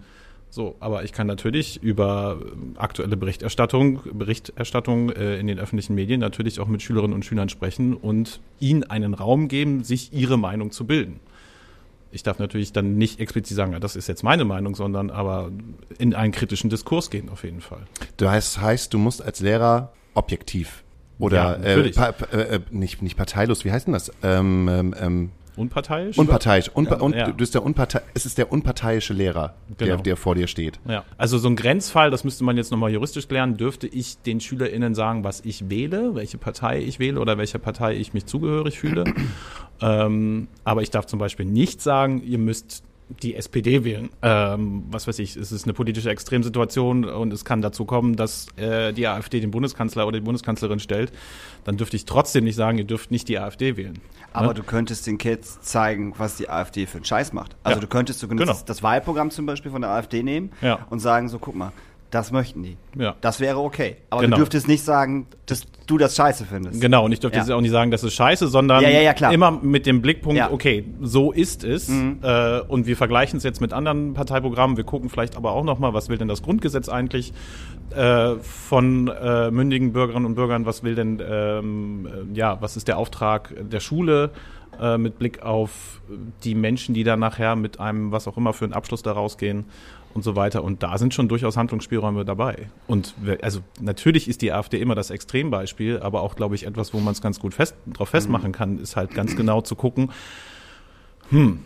So, 0.49 0.75
aber 0.79 1.03
ich 1.03 1.13
kann 1.13 1.25
natürlich 1.25 1.81
über 1.81 2.39
äh, 2.39 2.79
aktuelle 2.79 3.17
Berichterstattung, 3.17 4.01
Berichterstattung 4.13 5.09
äh, 5.09 5.39
in 5.39 5.47
den 5.47 5.57
öffentlichen 5.57 5.95
Medien 5.95 6.19
natürlich 6.19 6.59
auch 6.59 6.67
mit 6.67 6.83
Schülerinnen 6.83 7.15
und 7.15 7.25
Schülern 7.25 7.49
sprechen 7.49 7.95
und 7.95 8.39
ihnen 8.59 8.83
einen 8.83 9.15
Raum 9.15 9.47
geben, 9.47 9.83
sich 9.83 10.13
ihre 10.13 10.37
Meinung 10.37 10.69
zu 10.69 10.85
bilden. 10.85 11.19
Ich 12.13 12.23
darf 12.23 12.39
natürlich 12.39 12.71
dann 12.71 12.95
nicht 12.95 13.19
explizit 13.19 13.57
sagen, 13.57 13.73
ja, 13.73 13.79
das 13.79 13.95
ist 13.95 14.07
jetzt 14.07 14.23
meine 14.23 14.45
Meinung, 14.45 14.75
sondern 14.75 15.09
aber 15.09 15.51
in 15.97 16.13
einen 16.13 16.31
kritischen 16.31 16.69
Diskurs 16.69 17.09
gehen 17.09 17.29
auf 17.29 17.43
jeden 17.43 17.61
Fall. 17.61 17.81
Du 18.17 18.29
heißt, 18.29 18.61
heißt, 18.61 18.93
du 18.93 18.99
musst 18.99 19.21
als 19.21 19.39
Lehrer 19.39 19.93
objektiv 20.13 20.83
oder 21.19 21.59
Ja, 21.59 21.75
äh, 21.75 21.91
pa 21.91 22.09
äh, 22.31 22.59
nicht, 22.69 23.01
nicht 23.01 23.17
parteilos, 23.17 23.65
wie 23.65 23.71
heißt 23.71 23.87
denn 23.87 23.93
das? 23.93 24.11
Ähm, 24.21 24.69
ähm, 24.69 24.95
ähm, 24.99 25.31
Unparteiisch? 25.55 26.17
unparteiisch. 26.17 26.69
Unpa 26.73 26.99
un 27.01 27.13
Ja. 27.13 27.27
Du 27.27 27.33
bist 27.33 27.53
der 27.53 27.63
Unpartei 27.63 28.01
es 28.13 28.25
ist 28.25 28.37
der 28.37 28.51
unparteiische 28.51 29.13
Lehrer, 29.13 29.53
der, 29.79 29.87
Genau. 29.87 30.01
der 30.01 30.17
vor 30.17 30.35
dir 30.35 30.47
steht. 30.47 30.79
Ja, 30.87 31.03
also 31.17 31.37
so 31.37 31.47
ein 31.47 31.55
Grenzfall, 31.55 32.11
das 32.11 32.23
müsste 32.23 32.43
man 32.43 32.57
jetzt 32.57 32.71
nochmal 32.71 32.91
juristisch 32.91 33.27
klären, 33.27 33.57
dürfte 33.57 33.87
ich 33.87 34.17
den 34.19 34.39
SchülerInnen 34.39 34.95
sagen, 34.95 35.23
was 35.23 35.41
ich 35.41 35.69
wähle, 35.69 36.15
welche 36.15 36.37
Partei 36.37 36.79
ich 36.81 36.99
wähle 36.99 37.19
oder 37.19 37.37
welcher 37.37 37.59
Partei 37.59 37.95
ich 37.95 38.13
mich 38.13 38.25
zugehörig 38.25 38.79
fühle. 38.79 39.03
ähm, 39.81 40.47
aber 40.63 40.81
ich 40.81 40.89
darf 40.91 41.05
zum 41.05 41.19
Beispiel 41.19 41.45
nicht 41.45 41.81
sagen, 41.81 42.21
ihr 42.23 42.37
müsst 42.37 42.83
die 43.09 43.35
SPD 43.35 43.83
wählen. 43.83 44.09
Ähm, 44.21 44.83
was 44.89 45.07
weiß 45.07 45.19
ich, 45.19 45.35
es 45.35 45.51
ist 45.51 45.65
eine 45.65 45.73
politische 45.73 46.09
Extremsituation 46.09 47.05
und 47.05 47.31
es 47.33 47.45
kann 47.45 47.61
dazu 47.61 47.85
kommen, 47.85 48.15
dass 48.15 48.47
äh, 48.57 48.91
die 48.93 49.07
AfD 49.07 49.39
den 49.39 49.51
Bundeskanzler 49.51 50.07
oder 50.07 50.19
die 50.19 50.23
Bundeskanzlerin 50.25 50.79
stellt. 50.79 51.11
Dann 51.63 51.77
dürfte 51.77 51.95
ich 51.95 52.05
trotzdem 52.05 52.43
nicht 52.43 52.55
sagen, 52.55 52.77
ihr 52.77 52.83
dürft 52.85 53.11
nicht 53.11 53.27
die 53.29 53.37
AfD 53.39 53.77
wählen. 53.77 53.99
Aber 54.31 54.47
Ne? 54.47 54.53
du 54.55 54.63
könntest 54.63 55.05
den 55.05 55.17
Kids 55.17 55.61
zeigen, 55.61 56.13
was 56.17 56.37
die 56.37 56.49
AfD 56.49 56.85
für 56.85 56.97
einen 56.97 57.05
Scheiß 57.05 57.33
macht. 57.33 57.55
Also 57.63 57.77
Ja. 57.77 57.81
du 57.81 57.87
könntest 57.87 58.21
du 58.23 58.27
könntest 58.27 58.47
Genau. 58.47 58.53
das, 58.59 58.65
das 58.65 58.83
Wahlprogramm 58.83 59.29
zum 59.31 59.45
Beispiel 59.45 59.71
von 59.71 59.81
der 59.81 59.91
AfD 59.91 60.23
nehmen 60.23 60.51
Ja. 60.61 60.85
und 60.89 60.99
sagen, 60.99 61.29
so 61.29 61.39
guck 61.39 61.55
mal, 61.55 61.71
das 62.13 62.31
möchten 62.31 62.63
die. 62.63 62.77
Ja. 62.97 63.15
Das 63.21 63.39
wäre 63.39 63.57
okay. 63.59 63.97
Aber 64.09 64.21
Genau. 64.21 64.35
du 64.35 64.41
dürftest 64.41 64.67
nicht 64.67 64.83
sagen, 64.83 65.27
dass 65.47 65.63
du 65.87 65.97
das 65.97 66.15
scheiße 66.15 66.45
findest. 66.45 66.79
Genau, 66.79 67.05
und 67.05 67.11
ich 67.11 67.19
dürfte 67.19 67.37
Ja. 67.37 67.43
jetzt 67.43 67.51
auch 67.51 67.61
nicht 67.61 67.71
sagen, 67.71 67.91
das 67.91 68.03
ist 68.03 68.13
scheiße, 68.13 68.47
sondern 68.47 68.83
Ja, 68.83 68.89
ja, 68.89 69.29
immer 69.31 69.51
mit 69.51 69.85
dem 69.85 70.01
Blickpunkt. 70.01 70.39
Mhm. 70.39 70.53
okay, 70.53 70.85
so 71.01 71.31
ist 71.31 71.63
es. 71.63 71.89
Äh, 71.89 72.61
und 72.67 72.85
wir 72.85 72.95
vergleichen 72.95 73.37
es 73.37 73.43
jetzt 73.43 73.61
mit 73.61 73.73
anderen 73.73 74.13
Parteiprogrammen. 74.13 74.77
Wir 74.77 74.83
gucken 74.83 75.09
vielleicht 75.09 75.35
aber 75.35 75.51
auch 75.53 75.63
nochmal, 75.63 75.93
was 75.93 76.09
will 76.09 76.17
denn 76.17 76.27
das 76.27 76.41
Grundgesetz 76.43 76.87
eigentlich 76.89 77.33
äh, 77.95 78.35
von 78.41 79.07
äh, 79.07 79.51
mündigen 79.51 79.93
Bürgerinnen 79.93 80.25
und 80.25 80.35
Bürgern? 80.35 80.65
Was 80.65 80.83
will 80.83 80.95
denn, 80.95 81.21
ähm, 81.27 82.07
äh, 82.07 82.37
ja, 82.37 82.61
was 82.61 82.77
ist 82.77 82.87
der 82.87 82.97
Auftrag 82.97 83.53
der 83.59 83.79
Schule? 83.79 84.31
äh, 84.81 84.97
mit 84.97 85.19
Blick 85.19 85.43
auf 85.43 86.01
die 86.43 86.55
Menschen, 86.55 86.95
die 86.95 87.03
dann 87.03 87.19
nachher 87.19 87.55
mit 87.55 87.79
einem, 87.79 88.11
was 88.11 88.27
auch 88.27 88.37
immer, 88.37 88.53
für 88.53 88.65
einen 88.65 88.73
Abschluss 88.73 89.03
da 89.03 89.11
rausgehen 89.11 89.65
und 90.13 90.23
so 90.23 90.35
weiter. 90.35 90.63
Und 90.63 90.83
da 90.83 90.97
sind 90.97 91.13
schon 91.13 91.27
durchaus 91.27 91.57
Handlungsspielräume 91.57 92.25
dabei. 92.25 92.69
Und 92.87 93.15
also 93.41 93.61
natürlich 93.79 94.27
ist 94.27 94.41
die 94.41 94.51
AfD 94.51 94.79
immer 94.79 94.95
das 94.95 95.09
Extrembeispiel, 95.09 95.99
aber 95.99 96.21
auch, 96.21 96.35
glaube 96.35 96.55
ich, 96.55 96.65
etwas, 96.65 96.93
wo 96.93 96.99
man 96.99 97.13
es 97.13 97.21
ganz 97.21 97.39
gut 97.39 97.53
fest, 97.53 97.75
drauf 97.91 98.09
festmachen 98.09 98.51
kann, 98.51 98.79
ist 98.79 98.95
halt 98.95 99.13
ganz 99.13 99.35
genau 99.35 99.61
zu 99.61 99.75
gucken, 99.75 100.11
hm, 101.29 101.59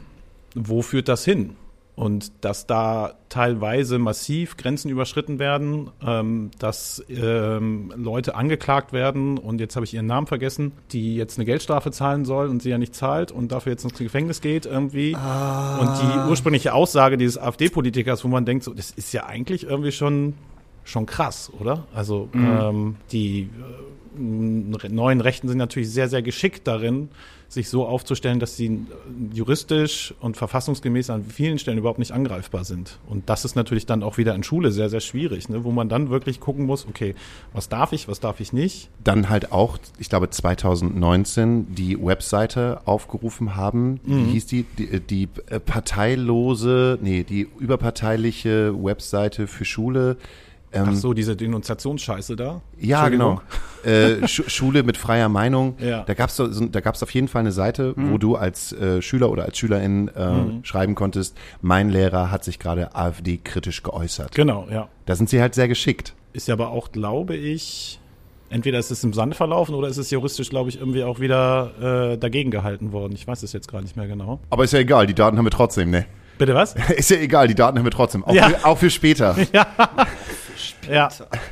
wo 0.56 0.82
führt 0.82 1.08
das 1.08 1.26
hin? 1.26 1.56
Und 1.98 2.32
dass 2.42 2.68
da 2.68 3.16
teilweise 3.28 3.98
massiv 3.98 4.56
Grenzen 4.56 4.90
überschritten 4.90 5.40
werden, 5.40 5.90
ähm, 6.06 6.52
dass 6.60 7.04
ähm, 7.10 7.92
Leute 7.98 8.36
angeklagt 8.36 8.94
werden 8.94 9.40
und 9.40 9.60
jetzt 9.60 9.76
habe 9.76 9.84
ich 9.84 9.96
ihren 9.96 10.06
Namen 10.06 10.28
vergessen, 10.28 10.74
die 10.92 11.16
jetzt 11.16 11.40
eine 11.40 11.46
Geldstrafe 11.46 11.90
zahlen 11.90 12.24
soll 12.24 12.50
und 12.50 12.62
sie 12.62 12.70
ja 12.70 12.78
nicht 12.78 12.94
zahlt 12.94 13.32
und 13.32 13.52
dafür 13.52 13.72
jetzt 13.72 13.84
ins 13.84 13.96
Gefängnis 13.96 14.42
geht 14.42 14.68
irgendwie. 14.68 15.16
Und 15.16 15.90
die 16.00 16.30
ursprüngliche 16.30 16.76
Aussage 16.76 17.18
dieses 17.18 17.40
AfD-Politikers, 17.40 18.24
wo 18.24 18.28
man 18.28 18.46
denkt, 18.46 18.64
so, 18.64 18.76
das 18.76 18.92
ist 18.92 19.12
ja 19.12 19.26
eigentlich 19.26 19.64
irgendwie 19.64 19.92
schon 19.92 20.36
schon 20.84 21.08
krass, 21.08 21.52
oder? 21.60 21.88
Also 21.96 22.30
ähm, 22.34 22.96
die 23.12 23.50
äh, 24.20 24.90
neuen 24.90 25.22
Rechten 25.22 25.48
sind 25.48 25.58
natürlich 25.58 25.90
sehr, 25.90 26.10
sehr 26.10 26.22
geschickt 26.22 26.68
darin, 26.68 27.10
sich 27.50 27.70
so 27.70 27.86
aufzustellen, 27.86 28.40
dass 28.40 28.58
sie 28.58 28.68
äh, 28.68 28.80
juristisch 29.34 30.14
und 30.20 30.38
verfassungsgemäß 30.38 31.10
an 31.10 31.24
vielen 31.24 31.60
Stellen 31.60 31.78
überhaupt 31.78 32.00
nicht 32.00 32.12
angreifbar 32.12 32.64
sind. 32.66 33.00
Und 33.08 33.30
das 33.30 33.46
ist 33.46 33.56
natürlich 33.56 33.86
dann 33.86 34.04
auch 34.04 34.18
wieder 34.18 34.36
in 34.36 34.44
Schule 34.44 34.72
sehr, 34.72 34.90
sehr 34.90 35.00
schwierig, 35.00 35.50
ne? 35.50 35.64
wo 35.64 35.72
man 35.72 35.90
dann 35.90 36.10
wirklich 36.10 36.40
gucken 36.40 36.66
muss, 36.66 36.86
okay, 36.88 37.16
was 37.54 37.70
darf 37.70 37.94
ich, 37.94 38.08
was 38.08 38.20
darf 38.20 38.40
ich 38.40 38.54
nicht? 38.54 38.90
Dann 39.04 39.30
halt 39.30 39.52
auch, 39.52 39.78
ich 39.98 40.10
glaube 40.10 40.30
2019, 40.30 41.74
die 41.74 42.04
Webseite 42.04 42.82
aufgerufen 42.86 43.56
haben. 43.56 44.00
Mhm. 44.04 44.28
Wie 44.28 44.32
hieß 44.32 44.46
die? 44.48 44.64
Die, 44.78 45.00
die 45.00 45.30
äh, 45.50 45.60
parteilose, 45.60 47.00
nee, 47.02 47.24
die 47.24 47.48
überparteiliche 47.60 48.74
Webseite 48.84 49.48
für 49.48 49.66
Schule. 49.66 50.18
Ach 50.88 50.94
so, 50.94 51.14
diese 51.14 51.36
Denunziationsscheiße 51.36 52.36
da? 52.36 52.62
Ja, 52.80 53.10
genau. 53.10 53.42
äh, 53.84 54.28
Schu 54.28 54.44
Schule 54.48 54.84
mit 54.84 54.98
freier 54.98 55.30
Meinung. 55.30 55.76
Ja. 55.80 56.04
Da 56.04 56.14
gab 56.14 56.30
es 56.30 56.36
so, 56.36 56.48
da 56.48 56.80
gab's 56.82 57.02
auf 57.04 57.12
jeden 57.12 57.28
Fall 57.28 57.42
eine 57.42 57.52
Seite, 57.52 57.94
Mhm. 57.96 58.12
wo 58.12 58.18
du 58.18 58.36
als 58.36 58.72
äh, 58.74 59.02
Schüler 59.02 59.30
oder 59.32 59.46
als 59.46 59.58
Schülerin 59.58 60.08
äh, 60.10 60.66
schreiben 60.66 60.96
konntest, 60.96 61.38
mein 61.62 61.90
Lehrer 61.90 62.32
hat 62.32 62.44
sich 62.44 62.60
gerade 62.60 62.96
AfD-kritisch 62.96 63.84
geäußert. 63.84 64.34
Genau, 64.36 64.68
ja. 64.72 64.88
Da 65.06 65.16
sind 65.16 65.30
sie 65.30 65.42
halt 65.42 65.56
sehr 65.56 65.68
geschickt. 65.68 66.14
Ist 66.34 66.48
ja 66.48 66.54
aber 66.54 66.70
auch, 66.70 66.92
glaube 66.92 67.36
ich, 67.36 68.00
entweder 68.50 68.78
ist 68.80 68.92
es 68.92 69.04
im 69.04 69.14
Sand 69.14 69.36
verlaufen 69.36 69.74
oder 69.76 69.88
ist 69.88 69.98
es 69.98 70.12
juristisch, 70.12 70.50
glaube 70.50 70.70
ich, 70.70 70.80
irgendwie 70.80 71.04
auch 71.04 71.20
wieder 71.20 72.12
äh, 72.14 72.18
dagegen 72.18 72.52
gehalten 72.52 72.92
worden. 72.92 73.14
Ich 73.14 73.28
weiß 73.28 73.44
es 73.44 73.54
jetzt 73.54 73.72
gar 73.72 73.82
nicht 73.82 73.96
mehr 73.98 74.08
genau. 74.08 74.40
Aber 74.50 74.64
ist 74.64 74.74
ja 74.74 74.80
egal, 74.80 75.08
die 75.08 75.14
Daten 75.16 75.38
haben 75.38 75.46
wir 75.46 75.52
trotzdem, 75.52 75.90
ne? 75.90 76.06
Bitte 76.38 76.54
was? 76.54 76.76
Ist 76.96 77.10
ja 77.10 77.18
egal, 77.18 77.48
die 77.48 77.56
Daten 77.56 77.80
haben 77.80 77.86
wir 77.86 77.92
trotzdem. 77.92 78.24
Auch, 78.24 78.32
Ja. 78.32 78.50
für, 78.50 78.66
auch 78.68 78.78
für 78.78 78.92
später. 78.92 79.36
Ja, 79.54 79.66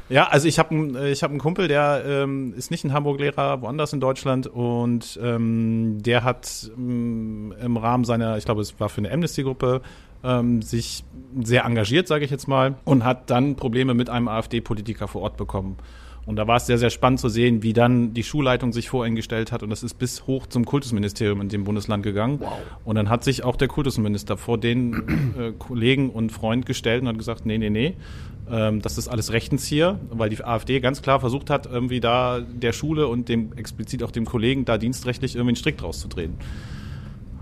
ja 0.09 0.27
also 0.27 0.47
ich 0.47 0.59
habe 0.59 0.71
einen 0.71 1.05
ich 1.07 1.23
hab 1.23 1.35
Kumpel, 1.37 1.67
der 1.67 2.03
ähm, 2.05 2.53
ist 2.55 2.71
nicht 2.71 2.83
in 2.83 2.93
Hamburg 2.93 3.19
Lehrer, 3.19 3.61
woanders 3.61 3.93
in 3.93 3.99
Deutschland 3.99 4.47
und 4.47 5.19
ähm, 5.21 6.01
der 6.01 6.23
hat 6.23 6.69
ähm, 6.77 7.53
im 7.61 7.77
Rahmen 7.77 8.03
seiner, 8.03 8.37
ich 8.37 8.45
glaube, 8.45 8.61
es 8.61 8.79
war 8.79 8.89
für 8.89 8.99
eine 8.99 9.11
Amnesty-Gruppe, 9.11 9.81
ähm, 10.23 10.61
sich 10.61 11.03
sehr 11.43 11.65
engagiert, 11.65 12.07
sage 12.07 12.25
ich 12.25 12.31
jetzt 12.31 12.47
mal, 12.47 12.75
und 12.83 13.03
hat 13.03 13.29
dann 13.29 13.55
Probleme 13.55 13.93
mit 13.93 14.09
einem 14.09 14.27
AfD-Politiker 14.27 15.07
vor 15.07 15.21
Ort 15.21 15.37
bekommen. 15.37 15.77
Und 16.25 16.37
da 16.37 16.47
war 16.47 16.57
es 16.57 16.65
sehr, 16.65 16.79
sehr 16.79 16.89
spannend 16.89 17.19
zu 17.19 17.29
sehen, 17.29 17.61
wie 17.61 17.73
dann 17.73 18.13
die 18.13 18.23
Schulleitung 18.23 18.73
sich 18.73 18.89
vor 18.89 19.05
ihn 19.05 19.15
gestellt 19.15 19.51
hat. 19.51 19.61
Und 19.61 19.69
das 19.69 19.83
ist 19.83 19.93
bis 19.95 20.25
hoch 20.25 20.47
zum 20.47 20.65
Kultusministerium 20.65 21.39
in 21.41 21.49
dem 21.49 21.63
Bundesland 21.63 22.03
gegangen. 22.03 22.41
Und 22.83 22.95
dann 22.95 23.09
hat 23.09 23.23
sich 23.23 23.43
auch 23.43 23.55
der 23.55 23.67
Kultusminister 23.67 24.35
vor 24.35 24.57
den 24.57 25.33
äh, 25.37 25.51
Kollegen 25.51 26.09
und 26.09 26.31
Freund 26.31 26.65
gestellt 26.65 27.03
und 27.03 27.09
hat 27.09 27.17
gesagt, 27.17 27.45
nee, 27.45 27.59
nee, 27.59 27.69
nee, 27.69 27.95
ähm, 28.51 28.81
das 28.81 28.97
ist 28.97 29.07
alles 29.07 29.33
rechtens 29.33 29.65
hier, 29.65 29.99
weil 30.09 30.29
die 30.29 30.43
AfD 30.43 30.79
ganz 30.79 31.01
klar 31.01 31.19
versucht 31.19 31.49
hat, 31.49 31.67
irgendwie 31.67 31.99
da 31.99 32.39
der 32.39 32.73
Schule 32.73 33.07
und 33.07 33.29
dem 33.29 33.53
explizit 33.53 34.01
auch 34.01 34.11
dem 34.11 34.25
Kollegen 34.25 34.65
da 34.65 34.77
dienstrechtlich 34.77 35.35
irgendwie 35.35 35.51
einen 35.51 35.57
Strick 35.57 35.77
draus 35.77 35.99
zu 35.99 36.07
drehen. 36.07 36.35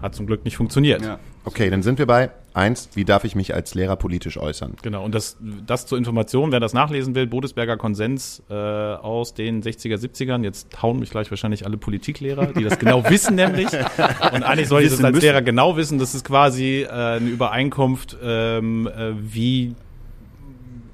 Hat 0.01 0.13
zum 0.13 0.27
Glück 0.27 0.43
nicht 0.43 0.57
funktioniert. 0.57 1.01
Ja. 1.01 1.19
Okay, 1.45 1.69
dann 1.69 1.83
sind 1.83 1.99
wir 1.99 2.05
bei 2.05 2.31
eins. 2.53 2.89
Wie 2.93 3.05
darf 3.05 3.23
ich 3.23 3.35
mich 3.35 3.53
als 3.53 3.75
Lehrer 3.75 3.95
politisch 3.95 4.37
äußern? 4.37 4.75
Genau, 4.81 5.03
und 5.03 5.13
das, 5.13 5.37
das 5.65 5.85
zur 5.85 5.97
Information, 5.97 6.51
wer 6.51 6.59
das 6.59 6.73
nachlesen 6.73 7.15
will, 7.15 7.27
Bodesberger 7.27 7.77
Konsens 7.77 8.43
äh, 8.49 8.53
aus 8.53 9.33
den 9.33 9.61
60er, 9.61 9.97
70ern. 9.97 10.43
Jetzt 10.43 10.81
hauen 10.81 10.99
mich 10.99 11.09
gleich 11.09 11.29
wahrscheinlich 11.31 11.65
alle 11.65 11.77
Politiklehrer, 11.77 12.47
die 12.47 12.63
das 12.63 12.79
genau 12.79 13.03
wissen 13.09 13.35
nämlich. 13.35 13.67
Und 13.67 14.43
eigentlich 14.43 14.67
soll 14.67 14.83
ich 14.83 14.89
das 14.89 15.03
als 15.03 15.13
müssen. 15.13 15.25
Lehrer 15.25 15.41
genau 15.41 15.77
wissen. 15.77 15.99
Das 15.99 16.13
ist 16.13 16.25
quasi 16.25 16.81
äh, 16.81 16.89
eine 16.89 17.29
Übereinkunft, 17.29 18.17
ähm, 18.23 18.87
äh, 18.87 19.13
wie 19.17 19.75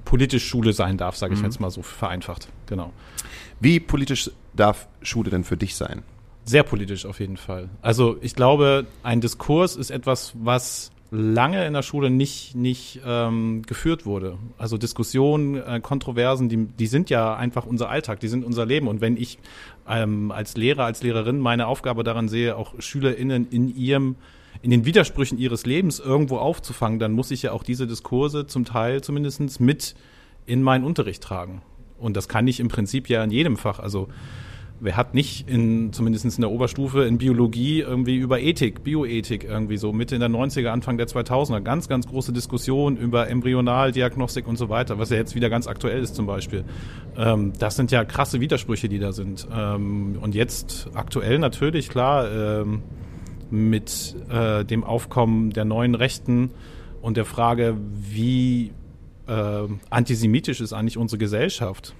politisch 0.05 0.47
Schule 0.47 0.73
sein 0.73 0.97
darf, 0.97 1.15
sage 1.15 1.35
ich 1.35 1.41
jetzt 1.41 1.59
mal 1.59 1.69
so 1.69 1.83
vereinfacht. 1.83 2.47
Genau. 2.65 2.91
Wie 3.59 3.79
politisch 3.79 4.31
darf 4.55 4.87
Schule 5.01 5.29
denn 5.29 5.43
für 5.43 5.57
dich 5.57 5.75
sein? 5.75 6.03
Sehr 6.45 6.63
politisch 6.63 7.05
auf 7.05 7.19
jeden 7.19 7.37
Fall. 7.37 7.69
Also 7.83 8.17
ich 8.21 8.35
glaube, 8.35 8.87
ein 9.03 9.21
Diskurs 9.21 9.75
ist 9.75 9.91
etwas, 9.91 10.33
was 10.35 10.91
lange 11.11 11.65
in 11.65 11.73
der 11.73 11.81
Schule 11.81 12.09
nicht, 12.09 12.55
nicht 12.55 13.01
ähm, 13.05 13.63
geführt 13.63 14.05
wurde. 14.05 14.37
Also 14.57 14.77
Diskussionen, 14.77 15.55
äh, 15.55 15.79
Kontroversen, 15.81 16.49
die, 16.49 16.67
die 16.67 16.87
sind 16.87 17.09
ja 17.09 17.35
einfach 17.35 17.65
unser 17.65 17.89
Alltag, 17.89 18.19
die 18.19 18.27
sind 18.27 18.45
unser 18.45 18.65
Leben. 18.65 18.87
Und 18.87 19.01
wenn 19.01 19.17
ich 19.17 19.39
ähm, 19.87 20.31
als 20.31 20.55
Lehrer, 20.55 20.85
als 20.85 21.01
Lehrerin 21.01 21.39
meine 21.39 21.67
Aufgabe 21.67 22.03
daran 22.03 22.27
sehe, 22.27 22.55
auch 22.55 22.73
SchülerInnen 22.79 23.47
in 23.49 23.75
ihrem 23.75 24.15
in 24.61 24.71
den 24.71 24.83
Widersprüchen 24.83 25.37
ihres 25.37 25.65
Lebens 25.65 25.99
irgendwo 25.99 26.37
aufzufangen, 26.37 26.99
dann 26.99 27.13
muss 27.13 27.31
ich 27.31 27.43
ja 27.43 27.53
auch 27.53 27.63
diese 27.63 27.87
Diskurse 27.87 28.45
zum 28.45 28.65
Teil 28.65 29.01
zumindest 29.01 29.61
mit 29.61 29.95
in 30.45 30.63
meinen 30.63 30.83
Unterricht 30.83 31.23
tragen. 31.23 31.61
Und 31.97 32.17
das 32.17 32.27
kann 32.27 32.47
ich 32.47 32.59
im 32.59 32.67
Prinzip 32.67 33.07
ja 33.09 33.23
in 33.23 33.31
jedem 33.31 33.57
Fach. 33.57 33.79
Also 33.79 34.09
wer 34.79 34.95
hat 34.95 35.13
nicht 35.13 35.49
in, 35.49 35.91
zumindest 35.93 36.25
in 36.25 36.41
der 36.41 36.51
Oberstufe 36.51 37.03
in 37.03 37.17
Biologie 37.17 37.81
irgendwie 37.81 38.17
über 38.17 38.39
Ethik, 38.39 38.83
Bioethik 38.83 39.43
irgendwie 39.43 39.77
so 39.77 39.91
Mitte 39.91 40.15
in 40.15 40.21
der 40.21 40.29
90er, 40.29 40.67
Anfang 40.67 40.97
der 40.97 41.07
2000er, 41.07 41.61
ganz, 41.61 41.87
ganz 41.87 42.07
große 42.07 42.31
Diskussion 42.31 42.97
über 42.97 43.29
Embryonaldiagnostik 43.29 44.47
und 44.47 44.57
so 44.57 44.69
weiter, 44.69 44.97
was 44.97 45.09
ja 45.09 45.17
jetzt 45.17 45.35
wieder 45.35 45.49
ganz 45.49 45.67
aktuell 45.67 46.01
ist 46.01 46.15
zum 46.15 46.25
Beispiel. 46.25 46.63
Ähm, 47.17 47.53
das 47.59 47.75
sind 47.75 47.91
ja 47.91 48.05
krasse 48.05 48.39
Widersprüche, 48.39 48.89
die 48.89 48.99
da 48.99 49.11
sind. 49.11 49.47
Ähm, 49.53 50.17
und 50.21 50.35
jetzt 50.35 50.89
aktuell 50.93 51.39
natürlich, 51.39 51.89
klar, 51.89 52.29
ähm, 52.31 52.83
mit 53.49 54.15
äh, 54.29 54.63
dem 54.63 54.83
Aufkommen 54.83 55.49
der 55.51 55.65
neuen 55.65 55.95
Rechten 55.95 56.51
und 57.01 57.17
der 57.17 57.25
Frage, 57.25 57.77
wie 57.93 58.71
äh, 59.27 59.63
antisemitisch 59.89 60.61
ist 60.61 60.73
eigentlich 60.73 60.97
unsere 60.97 61.17
Gesellschaft 61.17 61.95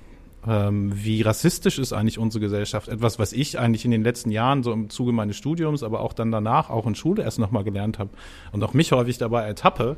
ähm, 0.47 0.91
wie 0.93 1.21
rassistisch 1.21 1.79
ist 1.79 1.93
eigentlich 1.93 2.17
unsere 2.17 2.41
Gesellschaft? 2.41 2.87
Etwas, 2.87 3.19
was 3.19 3.33
ich 3.33 3.59
eigentlich 3.59 3.85
in 3.85 3.91
den 3.91 4.03
letzten 4.03 4.31
Jahren 4.31 4.63
so 4.63 4.71
im 4.71 4.89
Zuge 4.89 5.11
meines 5.11 5.35
Studiums, 5.35 5.83
aber 5.83 6.01
auch 6.01 6.13
dann 6.13 6.31
danach, 6.31 6.69
auch 6.69 6.87
in 6.87 6.95
Schule 6.95 7.23
erst 7.23 7.39
nochmal 7.39 7.63
gelernt 7.63 7.99
habe 7.99 8.11
und 8.51 8.63
auch 8.63 8.73
mich 8.73 8.91
häufig 8.91 9.17
dabei 9.17 9.43
ertappe, 9.43 9.97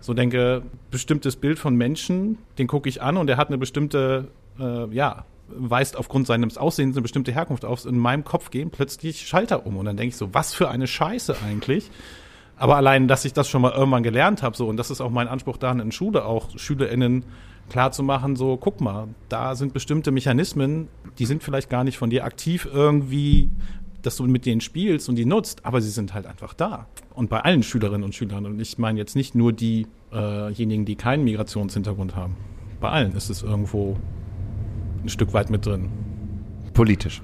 so 0.00 0.14
denke, 0.14 0.62
bestimmtes 0.90 1.36
Bild 1.36 1.58
von 1.58 1.76
Menschen, 1.76 2.38
den 2.58 2.66
gucke 2.66 2.88
ich 2.88 3.00
an 3.00 3.16
und 3.16 3.30
er 3.30 3.36
hat 3.36 3.48
eine 3.48 3.58
bestimmte, 3.58 4.28
äh, 4.58 4.92
ja, 4.94 5.24
weist 5.48 5.96
aufgrund 5.96 6.26
seines 6.26 6.58
Aussehens 6.58 6.96
eine 6.96 7.02
bestimmte 7.02 7.32
Herkunft 7.32 7.64
auf. 7.64 7.84
In 7.86 7.98
meinem 7.98 8.24
Kopf 8.24 8.50
gehen 8.50 8.70
plötzlich 8.70 9.26
Schalter 9.26 9.66
um 9.66 9.76
und 9.76 9.86
dann 9.86 9.96
denke 9.96 10.10
ich 10.10 10.16
so, 10.16 10.34
was 10.34 10.54
für 10.54 10.68
eine 10.70 10.86
Scheiße 10.86 11.36
eigentlich. 11.46 11.90
Aber 12.56 12.76
allein, 12.76 13.08
dass 13.08 13.24
ich 13.24 13.32
das 13.32 13.48
schon 13.48 13.62
mal 13.62 13.72
irgendwann 13.72 14.02
gelernt 14.02 14.42
habe, 14.42 14.56
so, 14.56 14.68
und 14.68 14.76
das 14.76 14.90
ist 14.90 15.00
auch 15.00 15.10
mein 15.10 15.28
Anspruch 15.28 15.56
daran 15.56 15.80
in 15.80 15.92
Schule, 15.92 16.24
auch 16.24 16.56
SchülerInnen 16.56 17.24
klar 17.68 17.92
zu 17.92 18.02
machen, 18.02 18.36
so, 18.36 18.56
guck 18.56 18.80
mal, 18.80 19.08
da 19.28 19.54
sind 19.54 19.72
bestimmte 19.72 20.10
Mechanismen, 20.10 20.88
die 21.18 21.26
sind 21.26 21.42
vielleicht 21.42 21.70
gar 21.70 21.84
nicht 21.84 21.98
von 21.98 22.10
dir 22.10 22.24
aktiv 22.24 22.68
irgendwie, 22.70 23.50
dass 24.02 24.16
du 24.16 24.26
mit 24.26 24.46
denen 24.46 24.60
spielst 24.60 25.08
und 25.08 25.16
die 25.16 25.24
nutzt, 25.24 25.64
aber 25.64 25.80
sie 25.80 25.90
sind 25.90 26.14
halt 26.14 26.26
einfach 26.26 26.54
da. 26.54 26.86
Und 27.14 27.30
bei 27.30 27.40
allen 27.40 27.62
Schülerinnen 27.62 28.04
und 28.04 28.14
Schülern. 28.14 28.46
Und 28.46 28.60
ich 28.60 28.78
meine 28.78 28.98
jetzt 28.98 29.16
nicht 29.16 29.34
nur 29.34 29.52
diejenigen, 29.52 30.82
äh 30.82 30.84
die 30.84 30.96
keinen 30.96 31.24
Migrationshintergrund 31.24 32.16
haben. 32.16 32.36
Bei 32.80 32.90
allen 32.90 33.12
ist 33.12 33.30
es 33.30 33.42
irgendwo 33.42 33.96
ein 35.02 35.08
Stück 35.08 35.32
weit 35.32 35.50
mit 35.50 35.66
drin. 35.66 35.88
Politisch. 36.74 37.22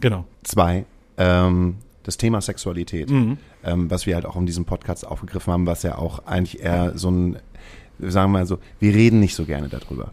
Genau. 0.00 0.24
Zwei, 0.42 0.84
ähm, 1.16 1.76
das 2.02 2.16
Thema 2.16 2.40
Sexualität, 2.40 3.10
mhm. 3.10 3.38
ähm, 3.64 3.90
was 3.90 4.06
wir 4.06 4.14
halt 4.14 4.26
auch 4.26 4.36
in 4.36 4.46
diesem 4.46 4.64
Podcast 4.64 5.06
aufgegriffen 5.06 5.52
haben, 5.52 5.66
was 5.66 5.82
ja 5.82 5.98
auch 5.98 6.26
eigentlich 6.26 6.62
eher 6.62 6.96
so 6.96 7.10
ein 7.10 7.36
sagen 8.08 8.32
wir 8.32 8.38
mal 8.38 8.46
so, 8.46 8.58
wir 8.78 8.94
reden 8.94 9.20
nicht 9.20 9.34
so 9.34 9.44
gerne 9.44 9.68
darüber. 9.68 10.12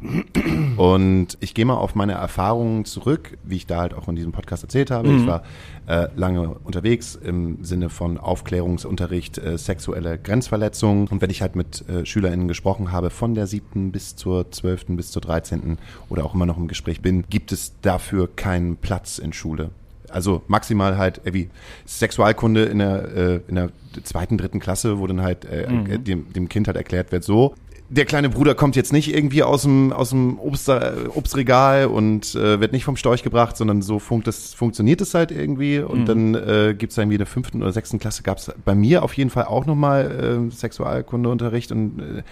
Und 0.78 1.38
ich 1.40 1.54
gehe 1.54 1.66
mal 1.66 1.76
auf 1.76 1.96
meine 1.96 2.14
Erfahrungen 2.14 2.86
zurück, 2.86 3.38
wie 3.44 3.56
ich 3.56 3.68
da 3.68 3.82
halt 3.82 3.94
auch 3.94 4.08
in 4.08 4.16
diesem 4.16 4.32
Podcast 4.32 4.64
erzählt 4.64 4.92
habe. 4.92 5.10
Mhm. 5.10 5.20
Ich 5.20 5.28
war 5.28 5.44
äh, 5.88 6.08
lange 6.16 6.50
unterwegs 6.64 7.16
im 7.16 7.64
Sinne 7.64 7.90
von 7.90 8.18
Aufklärungsunterricht, 8.18 9.38
äh, 9.38 9.58
sexuelle 9.58 10.18
Grenzverletzungen. 10.18 11.08
Und 11.08 11.22
wenn 11.22 11.30
ich 11.30 11.42
halt 11.42 11.56
mit 11.56 11.88
äh, 11.90 12.06
SchülerInnen 12.06 12.48
gesprochen 12.48 12.92
habe, 12.92 13.10
von 13.10 13.36
der 13.36 13.48
siebten 13.48 13.92
bis 13.92 14.16
zur 14.16 14.52
zwölften 14.52 14.98
bis 14.98 15.12
zur 15.12 15.22
dreizehnten 15.22 15.78
oder 16.10 16.26
auch 16.26 16.34
immer 16.34 16.46
noch 16.46 16.58
im 16.58 16.68
Gespräch 16.68 17.02
bin, 17.02 17.26
gibt 17.30 17.52
es 17.52 17.74
dafür 17.82 18.30
keinen 18.36 18.76
Platz 18.76 19.18
in 19.18 19.34
Schule. 19.34 19.70
Also 20.10 20.42
maximal 20.48 20.98
halt 20.98 21.22
wie 21.26 21.50
Sexualkunde 21.86 22.64
in 22.64 22.80
der, 22.80 23.16
äh, 23.16 23.40
in 23.48 23.56
der 23.56 23.72
zweiten, 24.04 24.38
dritten 24.38 24.60
Klasse, 24.60 25.00
wo 25.00 25.08
dann 25.08 25.22
halt 25.22 25.44
äh, 25.46 25.70
mhm. 25.70 26.04
dem, 26.04 26.32
dem 26.32 26.50
Kind 26.50 26.68
halt 26.68 26.78
erklärt 26.78 27.12
wird, 27.12 27.26
so, 27.26 27.56
der 27.90 28.06
kleine 28.06 28.30
Bruder 28.30 28.54
kommt 28.54 28.76
jetzt 28.76 28.92
nicht 28.92 29.14
irgendwie 29.14 29.44
aus 29.44 29.62
dem, 29.62 29.94
aus 29.94 30.10
dem 30.10 30.40
Obst, 30.40 30.70
Obstregal 30.70 31.86
und 31.86 32.36
äh, 32.36 32.60
wird 32.60 32.74
nicht 32.74 32.84
vom 32.84 32.98
Storch 32.98 33.24
gebracht, 33.24 33.56
sondern 33.56 33.82
so 33.82 34.00
funkt 34.00 34.28
das, 34.28 34.54
funktioniert 34.54 35.00
es 35.00 35.14
halt 35.14 35.32
irgendwie. 35.32 35.80
Und 35.80 36.02
mhm. 36.02 36.06
dann 36.06 36.36
äh, 36.36 36.76
gibt 36.78 36.92
es 36.92 36.98
irgendwie 36.98 37.16
in 37.16 37.20
der 37.20 37.28
fünften 37.28 37.62
oder 37.62 37.72
sechsten 37.72 38.00
Klasse 38.00 38.24
gab 38.24 38.40
es 38.40 38.52
bei 38.66 38.76
mir 38.76 39.04
auf 39.04 39.14
jeden 39.14 39.30
Fall 39.30 39.46
auch 39.46 39.66
nochmal 39.66 40.50
äh, 40.50 40.52
Sexualkundeunterricht 40.52 41.72
und 41.72 42.00
äh, 42.00 42.24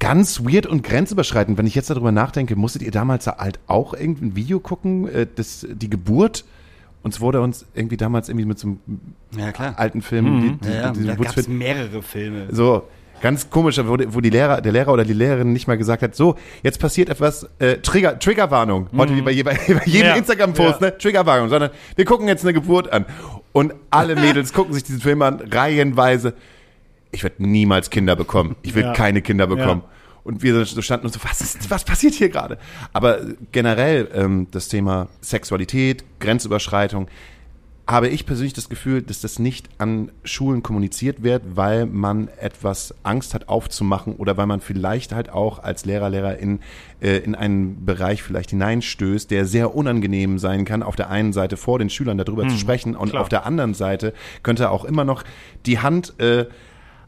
ganz 0.00 0.40
weird 0.40 0.66
und 0.66 0.82
grenzüberschreitend. 0.82 1.56
Wenn 1.56 1.66
ich 1.66 1.76
jetzt 1.76 1.90
darüber 1.90 2.10
nachdenke, 2.10 2.56
musstet 2.56 2.82
ihr 2.82 2.90
damals 2.90 3.28
halt 3.28 3.60
auch 3.68 3.94
irgendein 3.94 4.34
Video 4.34 4.58
gucken, 4.58 5.08
äh, 5.08 5.26
das, 5.32 5.66
die 5.70 5.90
Geburt 5.90 6.44
uns 7.02 7.20
wurde 7.20 7.40
uns 7.40 7.64
irgendwie 7.74 7.96
damals 7.96 8.28
irgendwie 8.28 8.44
mit 8.44 8.58
so 8.58 8.68
einem 8.68 8.78
ja, 9.34 9.52
alten 9.76 10.02
Film, 10.02 10.24
mhm. 10.24 10.40
die, 10.40 10.68
die, 10.68 10.68
ja, 10.68 10.92
ja. 10.92 10.92
da 10.92 11.14
gab 11.14 11.36
es 11.36 11.48
mehrere 11.48 12.02
Filme. 12.02 12.48
So, 12.50 12.88
Ganz 13.20 13.50
komisch, 13.50 13.78
wo, 13.78 13.96
wo 14.08 14.20
die 14.20 14.30
Lehrer, 14.30 14.60
der 14.60 14.72
Lehrer 14.72 14.92
oder 14.92 15.04
die 15.04 15.12
Lehrerin 15.12 15.52
nicht 15.52 15.68
mal 15.68 15.76
gesagt 15.76 16.02
hat, 16.02 16.14
so, 16.14 16.36
jetzt 16.62 16.80
passiert 16.80 17.08
etwas, 17.08 17.48
äh, 17.58 17.76
Trigger, 17.78 18.18
Triggerwarnung. 18.18 18.88
Heute 18.96 19.12
mhm. 19.12 19.16
wie 19.16 19.22
bei, 19.22 19.30
je, 19.32 19.42
bei, 19.42 19.58
jedem 19.84 20.08
ja. 20.08 20.14
Instagram-Post, 20.16 20.80
ja. 20.80 20.86
ne? 20.88 20.98
Triggerwarnung, 20.98 21.48
sondern 21.48 21.70
wir 21.96 22.04
gucken 22.04 22.28
jetzt 22.28 22.44
eine 22.44 22.52
Geburt 22.52 22.92
an. 22.92 23.04
Und 23.52 23.74
alle 23.90 24.16
Mädels 24.16 24.52
gucken 24.54 24.72
sich 24.72 24.84
diesen 24.84 25.00
Film 25.00 25.22
an, 25.22 25.40
reihenweise. 25.50 26.34
Ich 27.12 27.22
werde 27.22 27.46
niemals 27.46 27.90
Kinder 27.90 28.16
bekommen. 28.16 28.56
Ich 28.62 28.74
will 28.74 28.84
ja. 28.84 28.92
keine 28.92 29.20
Kinder 29.20 29.46
bekommen. 29.46 29.82
Und 30.22 30.42
wir 30.42 30.64
so 30.64 30.82
standen 30.82 31.06
und 31.06 31.12
so, 31.12 31.20
was 31.24 31.40
ist, 31.40 31.70
was 31.70 31.84
passiert 31.84 32.14
hier 32.14 32.28
gerade? 32.28 32.58
Aber 32.92 33.20
generell 33.52 34.08
ähm, 34.14 34.46
das 34.50 34.68
Thema 34.68 35.08
Sexualität, 35.20 36.04
Grenzüberschreitung, 36.20 37.08
habe 37.90 38.08
ich 38.08 38.24
persönlich 38.24 38.52
das 38.52 38.68
Gefühl, 38.68 39.02
dass 39.02 39.20
das 39.20 39.38
nicht 39.38 39.68
an 39.78 40.12
Schulen 40.22 40.62
kommuniziert 40.62 41.22
wird, 41.22 41.42
weil 41.54 41.86
man 41.86 42.28
etwas 42.38 42.94
Angst 43.02 43.34
hat 43.34 43.48
aufzumachen 43.48 44.14
oder 44.14 44.36
weil 44.36 44.46
man 44.46 44.60
vielleicht 44.60 45.12
halt 45.12 45.30
auch 45.30 45.58
als 45.58 45.84
Lehrer, 45.84 46.08
Lehrerin 46.08 46.60
äh, 47.00 47.18
in 47.18 47.34
einen 47.34 47.84
Bereich 47.84 48.22
vielleicht 48.22 48.50
hineinstößt, 48.50 49.30
der 49.30 49.44
sehr 49.44 49.74
unangenehm 49.74 50.38
sein 50.38 50.64
kann, 50.64 50.82
auf 50.82 50.94
der 50.94 51.10
einen 51.10 51.32
Seite 51.32 51.56
vor 51.56 51.78
den 51.78 51.90
Schülern 51.90 52.18
darüber 52.18 52.42
hm, 52.42 52.50
zu 52.50 52.58
sprechen 52.58 52.94
und 52.94 53.10
klar. 53.10 53.22
auf 53.22 53.28
der 53.28 53.44
anderen 53.44 53.74
Seite 53.74 54.14
könnte 54.42 54.70
auch 54.70 54.84
immer 54.84 55.04
noch 55.04 55.24
die 55.66 55.80
Hand 55.80 56.18
äh, 56.20 56.46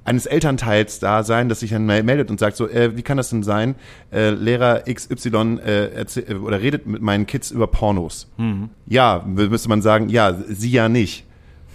eines 0.04 0.26
Elternteils 0.26 0.98
da 0.98 1.22
sein, 1.22 1.48
das 1.48 1.60
sich 1.60 1.70
dann 1.70 1.86
meldet 1.86 2.30
und 2.30 2.40
sagt 2.40 2.56
so, 2.56 2.68
äh, 2.68 2.96
wie 2.96 3.02
kann 3.02 3.16
das 3.16 3.30
denn 3.30 3.42
sein? 3.42 3.74
Äh, 4.12 4.30
Lehrer 4.30 4.82
XY 4.92 5.58
äh, 5.64 5.84
äh, 6.00 6.34
oder 6.34 6.60
redet 6.60 6.86
mit 6.86 7.02
meinen 7.02 7.26
Kids 7.26 7.50
über 7.50 7.66
Pornos. 7.66 8.30
Mhm. 8.36 8.70
Ja, 8.86 9.24
müsste 9.26 9.68
man 9.68 9.82
sagen, 9.82 10.08
ja, 10.08 10.34
sie 10.34 10.70
ja 10.70 10.88
nicht. 10.88 11.24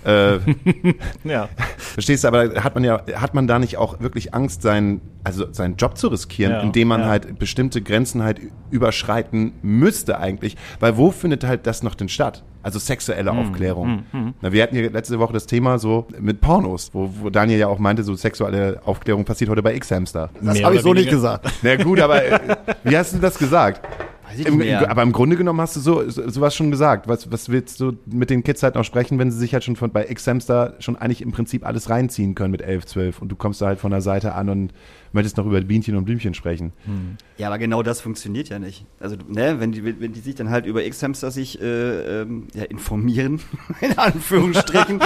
Äh, 0.06 0.40
ja. 1.24 1.50
Verstehst 1.78 2.24
du, 2.24 2.28
aber 2.28 2.63
hat 2.63 2.76
man 2.76 2.84
ja, 2.84 3.02
hat 3.16 3.34
man 3.34 3.48
da 3.48 3.60
nicht 3.60 3.78
auch 3.78 4.00
wirklich 4.00 4.34
Angst, 4.34 4.62
seinen, 4.62 5.02
also 5.24 5.52
seinen 5.52 5.76
Job 5.76 5.98
zu 5.98 6.08
riskieren, 6.08 6.54
ja, 6.54 6.62
indem 6.62 6.90
man 6.90 7.02
ja. 7.02 7.08
halt 7.08 7.40
bestimmte 7.40 7.82
Grenzen 7.82 8.24
halt 8.24 8.40
überschreiten 8.72 9.54
müsste 9.62 10.20
eigentlich? 10.20 10.56
Weil 10.80 10.98
wo 10.98 11.12
findet 11.12 11.44
halt 11.44 11.66
das 11.68 11.84
noch 11.84 11.96
denn 11.96 12.10
statt? 12.10 12.44
Also 12.67 12.80
sexuelle 12.80 13.32
hm, 13.32 13.39
Aufklärung. 13.39 14.03
Hm, 14.12 14.25
hm. 14.25 14.34
Na, 14.41 14.51
wir 14.51 14.62
hatten 14.62 14.75
ja 14.75 14.89
letzte 14.89 15.17
Woche 15.19 15.32
das 15.32 15.45
Thema 15.45 15.80
so 15.80 16.06
mit 16.19 16.41
Pornos, 16.41 16.89
wo, 16.91 17.10
wo 17.21 17.30
Daniel 17.30 17.60
ja 17.60 17.67
auch 17.69 17.80
meinte, 17.80 18.03
so 18.03 18.13
sexuelle 18.13 18.82
Aufklärung 18.84 19.23
passiert 19.23 19.49
heute 19.49 19.63
bei 19.63 19.73
X-Hamster. 19.73 20.32
Das 20.41 20.62
habe 20.62 20.75
ich 20.75 20.82
so 20.82 20.93
nicht 20.93 21.10
gesagt. 21.10 21.49
Na 21.62 21.77
gut, 21.77 22.01
aber 22.01 22.25
äh, 22.25 22.58
wie 22.84 22.97
hast 22.97 23.13
du 23.13 23.19
das 23.19 23.39
gesagt? 23.39 23.88
Im, 24.36 24.62
aber 24.86 25.03
im 25.03 25.13
Grunde 25.13 25.38
genommen 25.38 25.62
hast 25.62 25.77
du 25.77 25.80
so 25.80 26.10
sowas 26.10 26.53
schon 26.53 26.69
gesagt. 26.69 27.08
Was, 27.08 27.32
was 27.32 27.47
willst 27.47 27.80
du 27.80 27.93
mit 28.06 28.30
den 28.30 28.43
Kids 28.43 28.62
halt 28.63 28.75
noch 28.75 28.84
sprechen, 28.84 29.17
wenn 29.17 29.32
sie 29.32 29.38
sich 29.38 29.53
halt 29.53 29.63
schon 29.63 29.77
von 29.77 29.91
bei 29.91 30.06
X-Hamster 30.10 30.75
schon 30.80 30.97
eigentlich 30.97 31.21
im 31.21 31.32
Prinzip 31.32 31.65
alles 31.65 31.89
reinziehen 31.89 32.36
können 32.36 32.51
mit 32.51 32.62
11, 32.62 32.86
12 32.86 33.21
und 33.21 33.30
du 33.30 33.38
kommst 33.38 33.62
da 33.62 33.67
halt 33.67 33.80
von 33.80 33.91
der 33.91 34.01
Seite 34.01 34.36
an 34.36 34.49
und 34.49 34.73
möchtest 35.12 35.38
noch 35.38 35.46
über 35.46 35.62
Bienchen 35.62 35.96
und 35.96 36.06
Blümchen 36.06 36.34
sprechen. 36.34 36.74
Hm. 36.86 37.17
Ja, 37.38 37.48
aber 37.48 37.60
genau 37.60 37.84
das 37.84 38.02
funktioniert 38.02 38.50
ja 38.50 38.60
nicht. 38.60 38.86
Also, 39.00 39.15
ne, 39.28 39.60
wenn 39.60 39.72
die, 39.72 39.84
wenn 39.84 40.13
die 40.13 40.20
sich 40.20 40.36
dann 40.36 40.50
halt 40.50 40.65
über 40.65 40.84
X-Hamster 40.86 41.32
sich 41.32 41.62
äh, 41.62 42.22
ähm, 42.22 42.48
ja, 42.54 42.63
informieren, 42.63 43.39
in 43.82 43.98
Anführungsstrichen, 43.98 45.00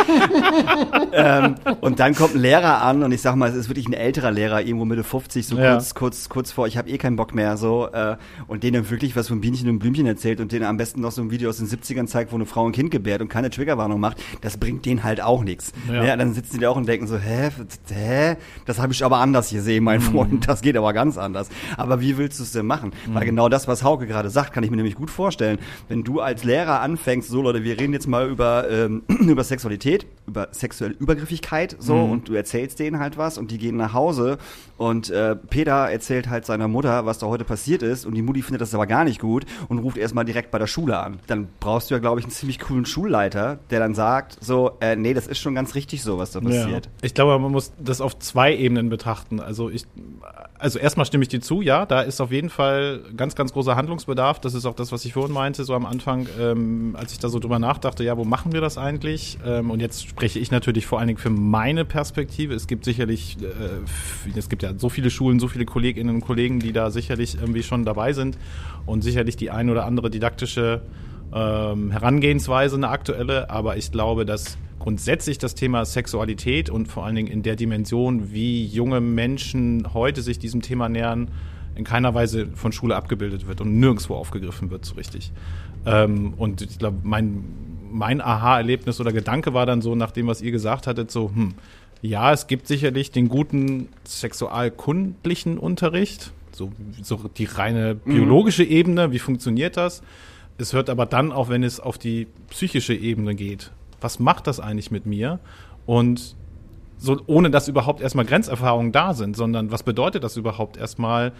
ähm, 1.13 1.55
und 1.81 1.99
dann 1.99 2.15
kommt 2.15 2.35
ein 2.35 2.41
Lehrer 2.41 2.81
an 2.81 3.03
und 3.03 3.11
ich 3.11 3.21
sag 3.21 3.35
mal, 3.35 3.49
es 3.49 3.55
ist 3.55 3.69
wirklich 3.69 3.87
ein 3.87 3.93
älterer 3.93 4.31
Lehrer, 4.31 4.61
irgendwo 4.61 4.85
Mitte 4.85 5.03
50, 5.03 5.45
so 5.45 5.57
ja. 5.57 5.73
kurz, 5.73 5.93
kurz, 5.93 6.29
kurz 6.29 6.51
vor, 6.51 6.67
ich 6.67 6.77
habe 6.77 6.89
eh 6.89 6.97
keinen 6.97 7.15
Bock 7.15 7.33
mehr, 7.35 7.57
so, 7.57 7.87
äh, 7.91 8.15
und 8.47 8.63
den 8.63 8.73
dann 8.73 8.89
wirklich 8.89 9.15
was 9.15 9.27
von 9.27 9.41
Bienchen 9.41 9.69
und 9.69 9.79
Blümchen 9.79 10.05
erzählt 10.05 10.39
und 10.39 10.51
denen 10.51 10.65
am 10.65 10.77
besten 10.77 11.01
noch 11.01 11.11
so 11.11 11.21
ein 11.21 11.31
Video 11.31 11.49
aus 11.49 11.57
den 11.57 11.67
70ern 11.67 12.07
zeigt, 12.07 12.31
wo 12.31 12.35
eine 12.35 12.45
Frau 12.45 12.65
ein 12.65 12.71
Kind 12.71 12.91
gebärt 12.91 13.21
und 13.21 13.27
keine 13.27 13.49
Triggerwarnung 13.49 13.99
macht, 13.99 14.23
das 14.41 14.57
bringt 14.57 14.85
denen 14.85 15.03
halt 15.03 15.21
auch 15.21 15.43
nichts. 15.43 15.73
Ja. 15.87 16.03
Ja. 16.03 16.15
dann 16.15 16.33
sitzen 16.33 16.59
die 16.59 16.67
auch 16.67 16.77
und 16.77 16.87
denken 16.87 17.07
so, 17.07 17.17
hä, 17.17 17.49
hä, 17.89 18.35
das 18.65 18.79
habe 18.79 18.93
ich 18.93 19.03
aber 19.03 19.17
anders 19.17 19.49
gesehen, 19.49 19.83
mein 19.91 19.99
Freund, 19.99 20.47
das 20.47 20.61
geht 20.61 20.77
aber 20.77 20.93
ganz 20.93 21.17
anders. 21.17 21.49
Aber 21.75 21.99
wie 21.99 22.17
willst 22.17 22.39
du 22.39 22.43
es 22.43 22.53
denn 22.53 22.65
machen? 22.65 22.93
Weil 23.07 23.25
genau 23.25 23.49
das, 23.49 23.67
was 23.67 23.83
Hauke 23.83 24.07
gerade 24.07 24.29
sagt, 24.29 24.53
kann 24.53 24.63
ich 24.63 24.69
mir 24.71 24.77
nämlich 24.77 24.95
gut 24.95 25.09
vorstellen. 25.09 25.59
Wenn 25.89 26.05
du 26.05 26.21
als 26.21 26.45
Lehrer 26.45 26.79
anfängst, 26.79 27.27
so 27.27 27.41
Leute, 27.41 27.65
wir 27.65 27.77
reden 27.77 27.91
jetzt 27.91 28.07
mal 28.07 28.29
über, 28.29 28.69
ähm, 28.69 29.03
über 29.07 29.43
Sexualität, 29.43 30.05
über 30.31 30.47
sexuelle 30.51 30.93
Übergriffigkeit, 30.93 31.75
so, 31.77 31.95
und 31.95 32.29
du 32.29 32.33
erzählst 32.33 32.79
denen 32.79 32.99
halt 32.99 33.17
was 33.17 33.37
und 33.37 33.51
die 33.51 33.57
gehen 33.57 33.75
nach 33.75 33.93
Hause 33.93 34.37
und 34.77 35.09
äh, 35.09 35.35
Peter 35.35 35.91
erzählt 35.91 36.29
halt 36.29 36.45
seiner 36.45 36.69
Mutter, 36.69 37.05
was 37.05 37.19
da 37.19 37.27
heute 37.27 37.43
passiert 37.43 37.83
ist 37.83 38.05
und 38.05 38.15
die 38.15 38.21
Mutti 38.21 38.41
findet 38.41 38.61
das 38.61 38.73
aber 38.73 38.87
gar 38.87 39.03
nicht 39.03 39.19
gut 39.19 39.45
und 39.67 39.79
ruft 39.79 39.97
erstmal 39.97 40.23
direkt 40.23 40.49
bei 40.49 40.57
der 40.57 40.67
Schule 40.67 40.97
an. 40.97 41.19
Dann 41.27 41.49
brauchst 41.59 41.89
du 41.89 41.95
ja, 41.95 41.99
glaube 41.99 42.19
ich, 42.19 42.25
einen 42.25 42.31
ziemlich 42.31 42.59
coolen 42.59 42.85
Schulleiter, 42.85 43.59
der 43.69 43.79
dann 43.79 43.93
sagt, 43.93 44.37
so, 44.39 44.71
äh, 44.79 44.95
nee, 44.95 45.13
das 45.13 45.27
ist 45.27 45.39
schon 45.39 45.53
ganz 45.53 45.75
richtig 45.75 46.01
so, 46.01 46.17
was 46.17 46.31
da 46.31 46.39
passiert. 46.39 46.85
Ja. 46.85 46.91
Ich 47.01 47.13
glaube, 47.13 47.37
man 47.37 47.51
muss 47.51 47.73
das 47.77 47.99
auf 47.99 48.17
zwei 48.19 48.55
Ebenen 48.55 48.89
betrachten. 48.89 49.41
Also 49.41 49.69
ich, 49.69 49.85
also 50.61 50.77
erstmal 50.77 51.05
stimme 51.07 51.23
ich 51.23 51.27
dir 51.27 51.41
zu, 51.41 51.61
ja, 51.61 51.85
da 51.87 52.01
ist 52.01 52.21
auf 52.21 52.31
jeden 52.31 52.49
Fall 52.49 53.01
ganz, 53.17 53.35
ganz 53.35 53.51
großer 53.51 53.75
Handlungsbedarf. 53.75 54.39
Das 54.39 54.53
ist 54.53 54.65
auch 54.65 54.75
das, 54.75 54.91
was 54.91 55.03
ich 55.05 55.13
vorhin 55.13 55.33
meinte, 55.33 55.63
so 55.63 55.73
am 55.73 55.85
Anfang, 55.85 56.27
ähm, 56.39 56.95
als 56.97 57.11
ich 57.11 57.19
da 57.19 57.29
so 57.29 57.39
drüber 57.39 57.57
nachdachte, 57.57 58.03
ja, 58.03 58.15
wo 58.15 58.23
machen 58.23 58.53
wir 58.53 58.61
das 58.61 58.77
eigentlich? 58.77 59.39
Ähm, 59.43 59.71
und 59.71 59.79
jetzt 59.79 60.07
spreche 60.07 60.37
ich 60.37 60.51
natürlich 60.51 60.85
vor 60.85 60.99
allen 60.99 61.07
Dingen 61.07 61.19
für 61.19 61.31
meine 61.31 61.83
Perspektive. 61.83 62.53
Es 62.53 62.67
gibt 62.67 62.85
sicherlich, 62.85 63.37
äh, 63.41 64.37
es 64.37 64.49
gibt 64.49 64.61
ja 64.61 64.73
so 64.77 64.89
viele 64.89 65.09
Schulen, 65.09 65.39
so 65.39 65.47
viele 65.47 65.65
Kolleginnen 65.65 66.15
und 66.15 66.21
Kollegen, 66.21 66.59
die 66.59 66.73
da 66.73 66.91
sicherlich 66.91 67.35
irgendwie 67.39 67.63
schon 67.63 67.83
dabei 67.83 68.13
sind 68.13 68.37
und 68.85 69.03
sicherlich 69.03 69.35
die 69.35 69.49
ein 69.49 69.69
oder 69.69 69.85
andere 69.85 70.11
didaktische 70.11 70.83
ähm, 71.33 71.91
Herangehensweise, 71.91 72.75
eine 72.75 72.89
aktuelle, 72.89 73.49
aber 73.49 73.77
ich 73.77 73.91
glaube, 73.91 74.25
dass 74.25 74.57
grundsätzlich 74.79 75.37
das 75.37 75.55
Thema 75.55 75.85
Sexualität 75.85 76.69
und 76.69 76.87
vor 76.87 77.05
allen 77.05 77.15
Dingen 77.15 77.27
in 77.27 77.43
der 77.43 77.55
Dimension, 77.55 78.33
wie 78.33 78.65
junge 78.65 78.99
Menschen 78.99 79.93
heute 79.93 80.21
sich 80.21 80.39
diesem 80.39 80.61
Thema 80.61 80.89
nähern, 80.89 81.29
in 81.75 81.83
keiner 81.83 82.13
Weise 82.13 82.47
von 82.55 82.71
Schule 82.71 82.95
abgebildet 82.95 83.47
wird 83.47 83.61
und 83.61 83.79
nirgendwo 83.79 84.15
aufgegriffen 84.15 84.71
wird 84.71 84.83
so 84.83 84.95
richtig. 84.95 85.31
Ähm, 85.85 86.33
und 86.37 86.61
ich 86.61 86.79
glaube, 86.79 86.97
mein, 87.03 87.43
mein 87.91 88.21
Aha-Erlebnis 88.21 88.99
oder 88.99 89.13
Gedanke 89.13 89.53
war 89.53 89.65
dann 89.65 89.81
so, 89.81 89.95
nach 89.95 90.11
dem, 90.11 90.27
was 90.27 90.41
ihr 90.41 90.51
gesagt 90.51 90.87
hattet, 90.87 91.11
so, 91.11 91.29
hm, 91.33 91.53
ja, 92.01 92.33
es 92.33 92.47
gibt 92.47 92.67
sicherlich 92.67 93.11
den 93.11 93.29
guten 93.29 93.89
sexualkundlichen 94.03 95.57
Unterricht, 95.57 96.31
so, 96.51 96.71
so 97.01 97.29
die 97.37 97.45
reine 97.45 97.95
biologische 97.95 98.63
Ebene, 98.63 99.11
wie 99.11 99.19
funktioniert 99.19 99.77
das? 99.77 100.01
Es 100.61 100.73
hört 100.73 100.91
aber 100.91 101.07
dann 101.07 101.31
auch, 101.31 101.49
wenn 101.49 101.63
es 101.63 101.79
auf 101.79 101.97
die 101.97 102.27
psychische 102.51 102.93
Ebene 102.93 103.33
geht. 103.33 103.71
Was 103.99 104.19
macht 104.19 104.45
das 104.45 104.59
eigentlich 104.59 104.91
mit 104.91 105.07
mir? 105.07 105.39
Und 105.87 106.35
so, 106.99 107.19
ohne 107.25 107.49
dass 107.49 107.67
überhaupt 107.67 107.99
erstmal 107.99 108.25
Grenzerfahrungen 108.25 108.91
da 108.91 109.15
sind, 109.15 109.35
sondern 109.35 109.71
was 109.71 109.81
bedeutet 109.81 110.23
das 110.23 110.37
überhaupt 110.37 110.77
erstmal, 110.77 111.31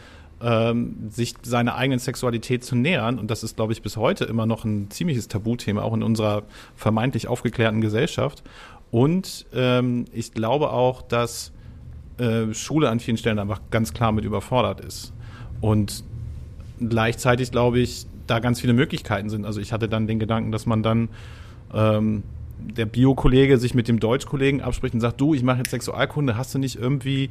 ähm, 0.41 1.12
sich 1.12 1.36
seiner 1.43 1.75
eigenen 1.75 1.99
Sexualität 1.99 2.63
zu 2.63 2.75
nähern? 2.75 3.19
Und 3.19 3.29
das 3.29 3.43
ist, 3.43 3.57
glaube 3.57 3.73
ich, 3.73 3.84
bis 3.84 3.95
heute 3.95 4.25
immer 4.25 4.47
noch 4.47 4.65
ein 4.65 4.89
ziemliches 4.89 5.27
Tabuthema, 5.27 5.84
auch 5.84 5.93
in 5.93 6.01
unserer 6.01 6.41
vermeintlich 6.75 7.27
aufgeklärten 7.27 7.79
Gesellschaft. 7.79 8.41
Und 8.89 9.45
ähm, 9.53 10.05
ich 10.13 10.34
glaube 10.34 10.71
auch, 10.71 11.03
dass 11.03 11.51
äh, 12.17 12.51
Schule 12.55 12.89
an 12.89 12.99
vielen 12.99 13.17
Stellen 13.17 13.38
einfach 13.38 13.62
ganz 13.69 13.93
klar 13.93 14.12
mit 14.13 14.25
überfordert 14.25 14.81
ist. 14.81 15.13
Und 15.62 16.03
gleichzeitig 16.79 17.51
glaube 17.51 17.79
ich, 17.79 18.07
da 18.27 18.39
ganz 18.39 18.62
viele 18.62 18.73
Möglichkeiten 18.73 19.29
sind. 19.29 19.45
Also 19.45 19.60
ich 19.60 19.73
hatte 19.73 19.88
dann 19.89 20.07
den 20.07 20.19
Gedanken, 20.19 20.51
dass 20.51 20.65
man 20.65 20.84
dann 20.84 21.10
ähm, 21.73 22.23
der 22.60 22.86
Bio-Kollege 22.86 23.57
sich 23.57 23.73
mit 23.73 23.88
dem 23.88 23.99
Deutschkollegen 23.99 24.62
abspricht 24.62 24.93
und 24.93 25.01
sagt, 25.01 25.19
du, 25.19 25.34
ich 25.34 25.43
mache 25.43 25.60
jetzt 25.60 25.71
Sexualkunde, 25.71 26.38
hast 26.38 26.53
du 26.53 26.60
nicht 26.60 26.77
irgendwie 26.77 27.29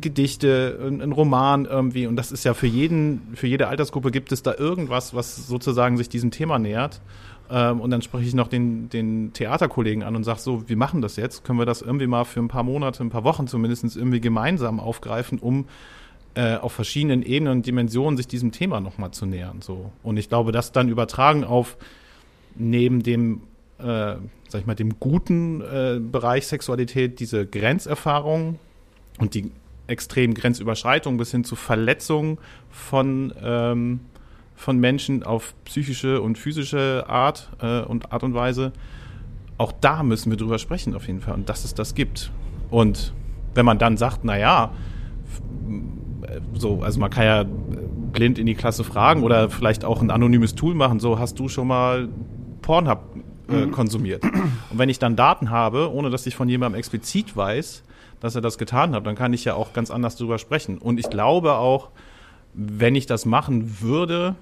Gedichte, 0.00 0.78
ein 0.86 1.12
Roman 1.12 1.66
irgendwie 1.66 2.06
und 2.06 2.16
das 2.16 2.32
ist 2.32 2.44
ja 2.44 2.52
für 2.52 2.66
jeden, 2.66 3.22
für 3.34 3.46
jede 3.46 3.68
Altersgruppe 3.68 4.10
gibt 4.10 4.32
es 4.32 4.42
da 4.42 4.54
irgendwas, 4.54 5.14
was 5.14 5.46
sozusagen 5.46 5.96
sich 5.96 6.08
diesem 6.08 6.30
Thema 6.30 6.58
nähert. 6.58 7.00
Ähm, 7.50 7.80
und 7.80 7.90
dann 7.90 8.02
spreche 8.02 8.26
ich 8.26 8.34
noch 8.34 8.48
den, 8.48 8.88
den 8.88 9.32
Theaterkollegen 9.32 10.02
an 10.02 10.16
und 10.16 10.24
sage 10.24 10.40
so, 10.40 10.68
wir 10.68 10.76
machen 10.76 11.00
das 11.00 11.16
jetzt, 11.16 11.44
können 11.44 11.58
wir 11.58 11.66
das 11.66 11.82
irgendwie 11.82 12.06
mal 12.06 12.24
für 12.24 12.40
ein 12.40 12.48
paar 12.48 12.64
Monate, 12.64 13.02
ein 13.02 13.10
paar 13.10 13.24
Wochen 13.24 13.46
zumindest 13.46 13.96
irgendwie 13.96 14.20
gemeinsam 14.20 14.80
aufgreifen, 14.80 15.38
um 15.38 15.66
äh, 16.34 16.56
auf 16.56 16.72
verschiedenen 16.72 17.22
Ebenen 17.22 17.58
und 17.58 17.66
Dimensionen 17.66 18.16
sich 18.16 18.26
diesem 18.26 18.52
Thema 18.52 18.80
nochmal 18.80 19.10
zu 19.10 19.26
nähern. 19.26 19.60
So. 19.60 19.92
Und 20.02 20.16
ich 20.16 20.28
glaube, 20.28 20.52
das 20.52 20.72
dann 20.72 20.88
übertragen 20.88 21.44
auf 21.44 21.76
neben 22.54 23.02
dem, 23.02 23.42
äh, 23.78 24.16
sag 24.48 24.60
ich 24.60 24.66
mal, 24.66 24.74
dem 24.74 24.98
guten 24.98 25.60
äh, 25.60 26.00
Bereich 26.00 26.46
Sexualität, 26.46 27.20
diese 27.20 27.46
Grenzerfahrung 27.46 28.58
und 29.18 29.34
die 29.34 29.50
extremen 29.86 30.34
Grenzüberschreitungen 30.34 31.18
bis 31.18 31.30
hin 31.30 31.44
zu 31.44 31.56
Verletzungen 31.56 32.38
von, 32.70 33.34
ähm, 33.42 34.00
von 34.54 34.78
Menschen 34.78 35.22
auf 35.22 35.54
psychische 35.64 36.22
und 36.22 36.38
physische 36.38 37.04
Art 37.08 37.50
äh, 37.60 37.80
und 37.80 38.12
Art 38.12 38.22
und 38.22 38.34
Weise. 38.34 38.72
Auch 39.58 39.72
da 39.72 40.02
müssen 40.02 40.30
wir 40.30 40.38
drüber 40.38 40.58
sprechen 40.58 40.94
auf 40.94 41.06
jeden 41.06 41.20
Fall 41.20 41.34
und 41.34 41.48
dass 41.48 41.64
es 41.64 41.74
das 41.74 41.94
gibt. 41.94 42.32
Und 42.70 43.12
wenn 43.54 43.66
man 43.66 43.78
dann 43.78 43.96
sagt, 43.96 44.20
na 44.22 44.38
ja, 44.38 44.72
so, 46.54 46.82
also 46.82 47.00
man 47.00 47.10
kann 47.10 47.24
ja 47.24 47.44
blind 48.12 48.38
in 48.38 48.46
die 48.46 48.54
Klasse 48.54 48.84
fragen 48.84 49.22
oder 49.22 49.50
vielleicht 49.50 49.84
auch 49.84 50.02
ein 50.02 50.10
anonymes 50.10 50.54
Tool 50.54 50.74
machen. 50.74 51.00
So, 51.00 51.18
hast 51.18 51.38
du 51.38 51.48
schon 51.48 51.66
mal 51.66 52.08
Pornhub 52.60 53.00
äh, 53.48 53.66
konsumiert? 53.66 54.22
Und 54.24 54.78
wenn 54.78 54.88
ich 54.88 54.98
dann 54.98 55.16
Daten 55.16 55.50
habe, 55.50 55.92
ohne 55.92 56.10
dass 56.10 56.26
ich 56.26 56.36
von 56.36 56.48
jemandem 56.48 56.78
explizit 56.78 57.36
weiß, 57.36 57.82
dass 58.20 58.34
er 58.34 58.40
das 58.40 58.58
getan 58.58 58.94
hat, 58.94 59.06
dann 59.06 59.16
kann 59.16 59.32
ich 59.32 59.44
ja 59.44 59.54
auch 59.54 59.72
ganz 59.72 59.90
anders 59.90 60.16
drüber 60.16 60.38
sprechen. 60.38 60.78
Und 60.78 61.00
ich 61.00 61.10
glaube 61.10 61.54
auch, 61.54 61.88
wenn 62.54 62.94
ich 62.94 63.06
das 63.06 63.24
machen 63.26 63.80
würde, 63.80 64.36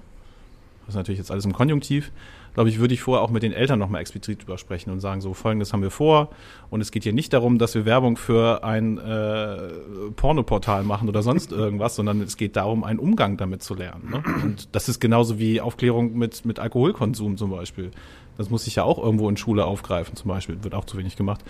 das 0.81 0.89
ist 0.89 0.95
natürlich 0.95 1.19
jetzt 1.19 1.31
alles 1.31 1.45
im 1.45 1.53
Konjunktiv, 1.53 2.11
glaube 2.53 2.69
ich, 2.69 2.79
würde 2.79 2.93
ich 2.93 3.01
vorher 3.01 3.23
auch 3.23 3.29
mit 3.29 3.43
den 3.43 3.53
Eltern 3.53 3.79
nochmal 3.79 4.01
explizit 4.01 4.41
drüber 4.41 4.57
sprechen 4.57 4.91
und 4.91 4.99
sagen, 4.99 5.21
so 5.21 5.33
folgendes 5.33 5.73
haben 5.73 5.81
wir 5.81 5.91
vor. 5.91 6.29
Und 6.69 6.81
es 6.81 6.91
geht 6.91 7.03
hier 7.03 7.13
nicht 7.13 7.33
darum, 7.33 7.57
dass 7.57 7.75
wir 7.75 7.85
Werbung 7.85 8.17
für 8.17 8.63
ein 8.63 8.97
äh, 8.97 9.69
Pornoportal 10.15 10.83
machen 10.83 11.09
oder 11.09 11.21
sonst 11.21 11.51
irgendwas, 11.51 11.95
sondern 11.95 12.21
es 12.21 12.37
geht 12.37 12.55
darum, 12.55 12.83
einen 12.83 12.99
Umgang 12.99 13.37
damit 13.37 13.63
zu 13.63 13.75
lernen. 13.75 14.09
Ne? 14.11 14.23
Und 14.43 14.75
das 14.75 14.89
ist 14.89 14.99
genauso 14.99 15.39
wie 15.39 15.61
Aufklärung 15.61 16.17
mit, 16.17 16.45
mit 16.45 16.59
Alkoholkonsum 16.59 17.37
zum 17.37 17.51
Beispiel. 17.51 17.91
Das 18.37 18.49
muss 18.49 18.65
ich 18.67 18.75
ja 18.75 18.83
auch 18.83 18.97
irgendwo 18.97 19.29
in 19.29 19.37
Schule 19.37 19.65
aufgreifen, 19.65 20.15
zum 20.15 20.29
Beispiel, 20.29 20.63
wird 20.63 20.73
auch 20.73 20.85
zu 20.85 20.97
wenig 20.97 21.15
gemacht. 21.15 21.43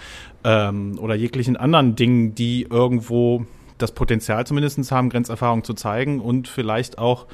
Ähm, 0.44 0.98
oder 1.00 1.16
jeglichen 1.16 1.56
anderen 1.56 1.96
Dingen, 1.96 2.36
die 2.36 2.64
irgendwo 2.70 3.46
das 3.78 3.94
Potenzial 3.94 4.46
zumindest 4.46 4.92
haben, 4.92 5.10
Grenzerfahrung 5.10 5.64
zu 5.64 5.74
zeigen 5.74 6.20
und 6.20 6.48
vielleicht 6.48 6.98
auch 6.98 7.26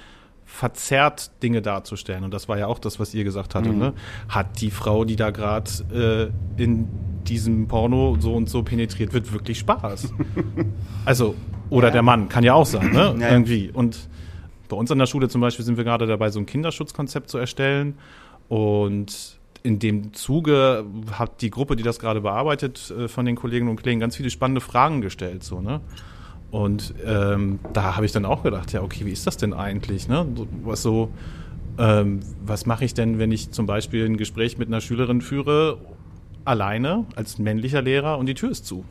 verzerrt 0.47 1.31
Dinge 1.43 1.61
darzustellen. 1.61 2.23
Und 2.23 2.33
das 2.33 2.47
war 2.49 2.57
ja 2.57 2.65
auch 2.67 2.79
das, 2.79 2.99
was 2.99 3.13
ihr 3.13 3.23
gesagt 3.23 3.53
hattet. 3.53 3.73
Mhm. 3.73 3.79
Ne? 3.79 3.93
Hat 4.29 4.61
die 4.61 4.71
Frau, 4.71 5.05
die 5.05 5.15
da 5.17 5.29
gerade 5.29 6.31
äh, 6.57 6.61
in 6.61 6.87
diesem 7.27 7.67
Porno 7.67 8.15
so 8.19 8.33
und 8.33 8.49
so 8.49 8.63
penetriert 8.63 9.13
wird, 9.13 9.31
wirklich 9.33 9.59
Spaß? 9.59 10.13
also, 11.05 11.35
oder 11.69 11.87
Ja. 11.89 11.93
der 11.93 12.01
Mann, 12.01 12.29
kann 12.29 12.43
ja 12.43 12.53
auch 12.53 12.65
sein, 12.65 12.91
ne? 12.91 13.15
Ja. 13.19 13.29
Irgendwie. 13.29 13.69
Und 13.71 14.07
bei 14.69 14.77
uns 14.77 14.89
an 14.89 14.97
der 14.99 15.05
Schule 15.05 15.27
zum 15.27 15.41
Beispiel 15.41 15.65
sind 15.65 15.77
wir 15.77 15.83
gerade 15.83 16.07
dabei, 16.07 16.29
so 16.29 16.39
ein 16.39 16.45
Kinderschutzkonzept 16.45 17.29
zu 17.29 17.37
erstellen. 17.37 17.95
Und 18.47 19.37
in 19.63 19.79
dem 19.79 20.13
Zuge 20.13 20.85
hat 21.11 21.41
die 21.41 21.49
Gruppe, 21.49 21.75
die 21.75 21.83
das 21.83 21.99
gerade 21.99 22.21
bearbeitet, 22.21 22.89
äh, 22.97 23.07
von 23.09 23.25
den 23.25 23.35
Kolleginnen 23.35 23.69
und 23.69 23.81
Kollegen 23.81 23.99
ganz 23.99 24.15
viele 24.15 24.29
spannende 24.29 24.61
Fragen 24.61 25.01
gestellt. 25.01 25.43
So, 25.43 25.59
ne? 25.61 25.81
Und 26.51 26.93
ähm, 27.05 27.59
da 27.73 27.95
habe 27.95 28.05
ich 28.05 28.11
dann 28.11 28.25
auch 28.25 28.43
gedacht, 28.43 28.71
ja, 28.71 28.81
okay, 28.81 29.05
wie 29.05 29.11
ist 29.11 29.27
das 29.27 29.37
denn 29.37 29.53
eigentlich? 29.53 30.07
Ne? 30.07 30.25
Was 30.63 30.81
so, 30.81 31.11
ähm, 31.77 32.21
was 32.45 32.65
mache 32.65 32.85
ich 32.85 32.93
denn, 32.93 33.19
wenn 33.19 33.31
ich 33.31 33.51
zum 33.51 33.65
Beispiel 33.65 34.05
ein 34.05 34.17
Gespräch 34.17 34.57
mit 34.57 34.67
einer 34.69 34.81
Schülerin 34.81 35.21
führe, 35.21 35.77
alleine 36.45 37.05
als 37.15 37.37
männlicher 37.37 37.81
Lehrer 37.81 38.17
und 38.17 38.27
die 38.27 38.33
Tür 38.33 38.51
ist 38.51 38.65
zu? 38.65 38.85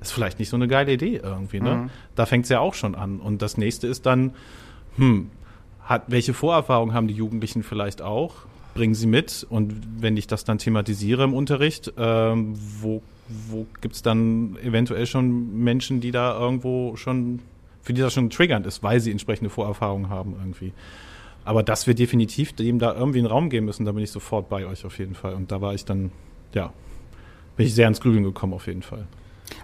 Ist 0.00 0.12
vielleicht 0.12 0.40
nicht 0.40 0.48
so 0.48 0.56
eine 0.56 0.66
geile 0.66 0.92
Idee 0.92 1.20
irgendwie. 1.22 1.60
Ne? 1.60 1.90
Da 2.16 2.26
fängt 2.26 2.44
es 2.44 2.50
ja 2.50 2.58
auch 2.58 2.74
schon 2.74 2.96
an. 2.96 3.20
Und 3.20 3.40
das 3.42 3.56
nächste 3.56 3.86
ist 3.86 4.06
dann, 4.06 4.32
hm, 4.96 5.30
hat, 5.84 6.04
welche 6.08 6.34
Vorerfahrungen 6.34 6.94
haben 6.94 7.06
die 7.06 7.14
Jugendlichen 7.14 7.62
vielleicht 7.62 8.02
auch? 8.02 8.34
Bringen 8.74 8.94
sie 8.94 9.06
mit 9.06 9.46
und 9.48 9.74
wenn 10.00 10.16
ich 10.16 10.26
das 10.26 10.44
dann 10.44 10.58
thematisiere 10.58 11.24
im 11.24 11.32
Unterricht, 11.32 11.92
ähm, 11.96 12.54
wo, 12.80 13.02
wo 13.28 13.66
gibt 13.80 13.94
es 13.96 14.02
dann 14.02 14.56
eventuell 14.62 15.06
schon 15.06 15.56
Menschen, 15.62 16.00
die 16.00 16.10
da 16.10 16.38
irgendwo 16.38 16.96
schon, 16.96 17.40
für 17.82 17.92
die 17.92 18.00
das 18.00 18.12
schon 18.14 18.30
triggernd 18.30 18.66
ist, 18.66 18.82
weil 18.82 19.00
sie 19.00 19.10
entsprechende 19.10 19.50
Vorerfahrungen 19.50 20.08
haben 20.08 20.34
irgendwie. 20.38 20.72
Aber 21.44 21.62
dass 21.62 21.86
wir 21.86 21.94
definitiv 21.94 22.52
dem 22.54 22.78
da 22.78 22.94
irgendwie 22.94 23.18
einen 23.18 23.28
Raum 23.28 23.50
geben 23.50 23.66
müssen, 23.66 23.84
da 23.84 23.92
bin 23.92 24.02
ich 24.02 24.10
sofort 24.10 24.48
bei 24.48 24.66
euch 24.66 24.84
auf 24.84 24.98
jeden 24.98 25.14
Fall. 25.14 25.34
Und 25.34 25.52
da 25.52 25.60
war 25.60 25.74
ich 25.74 25.84
dann, 25.84 26.10
ja, 26.54 26.72
bin 27.56 27.66
ich 27.66 27.74
sehr 27.74 27.86
ins 27.88 28.00
Grübeln 28.00 28.24
gekommen 28.24 28.52
auf 28.52 28.66
jeden 28.66 28.82
Fall. 28.82 29.06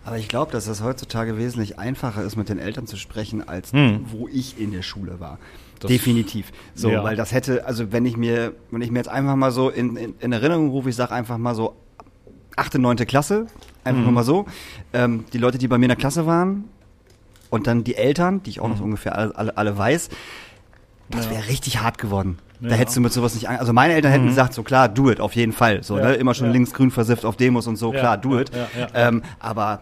Aber 0.05 0.17
ich 0.17 0.29
glaube, 0.29 0.53
dass 0.53 0.69
es 0.69 0.81
heutzutage 0.83 1.37
wesentlich 1.39 1.79
einfacher 1.81 2.23
ist, 2.23 2.37
mit 2.37 2.49
den 2.49 2.61
Eltern 2.61 2.87
zu 2.87 2.97
sprechen, 2.97 3.47
als 3.47 3.73
Hm. 3.73 4.05
wo 4.13 4.29
ich 4.29 4.61
in 4.61 4.71
der 4.71 4.83
Schule 4.83 5.19
war. 5.19 5.39
Das- 5.81 5.89
Definitiv. 5.91 6.53
So, 6.77 6.89
Ja. 6.91 7.03
weil 7.03 7.17
das 7.17 7.33
hätte, 7.33 7.67
also 7.67 7.91
wenn 7.91 8.07
ich 8.07 8.17
mir, 8.17 8.53
wenn 8.71 8.81
ich 8.83 8.93
mir 8.93 9.01
jetzt 9.01 9.09
einfach 9.09 9.35
mal 9.35 9.51
so 9.51 9.69
in, 9.69 9.97
in, 9.97 10.15
in 10.21 10.31
Erinnerung 10.33 10.71
rufe, 10.71 10.89
ich 10.89 10.95
sage 10.95 11.13
einfach 11.13 11.37
mal 11.39 11.57
so 11.57 11.75
achte, 12.57 12.79
neunte 12.79 13.07
Klasse, 13.07 13.47
einfach 13.85 13.99
Mhm. 14.01 14.05
nur 14.05 14.13
mal 14.13 14.25
so, 14.25 14.47
ähm, 14.93 15.25
die 15.33 15.39
Leute, 15.39 15.59
die 15.59 15.69
bei 15.69 15.79
mir 15.79 15.87
in 15.87 15.91
der 15.91 15.97
Klasse 15.97 16.27
waren 16.27 16.65
und 17.51 17.67
dann 17.67 17.85
die 17.85 17.95
Eltern, 17.97 18.43
die 18.43 18.51
ich 18.51 18.61
auch 18.61 18.69
noch 18.69 18.77
so 18.79 18.85
ungefähr 18.85 19.17
alle, 19.17 19.37
alle, 19.37 19.57
alle 19.57 19.77
weiß, 19.79 20.09
das 21.11 21.27
Mhm. 21.27 21.33
Ja. 21.33 21.39
wäre 21.39 21.49
richtig 21.49 21.81
hart 21.83 21.99
geworden. 21.99 22.39
Da 22.61 22.69
Ja. 22.71 22.75
hättest 22.77 22.97
du 22.97 23.01
mit 23.01 23.13
sowas 23.13 23.35
nicht 23.35 23.49
an. 23.49 23.57
Also 23.57 23.73
meine 23.73 23.93
Eltern 23.95 24.13
hätten 24.13 24.27
gesagt, 24.27 24.55
so 24.55 24.63
klar, 24.63 24.89
do 24.89 25.11
it, 25.11 25.21
auf 25.21 25.35
jeden 25.35 25.53
Fall. 25.53 25.83
So, 25.83 25.99
Ja, 25.99 26.05
ne? 26.11 26.15
Immer 26.15 26.33
schon 26.35 26.47
ja. 26.47 26.53
links-grün 26.53 26.91
versifft 26.93 27.25
auf 27.25 27.37
Demos 27.37 27.67
und 27.67 27.75
so, 27.77 27.91
klar, 27.91 28.17
do 28.17 28.39
it. 28.39 28.53
Ähm, 28.95 29.23
aber 29.41 29.81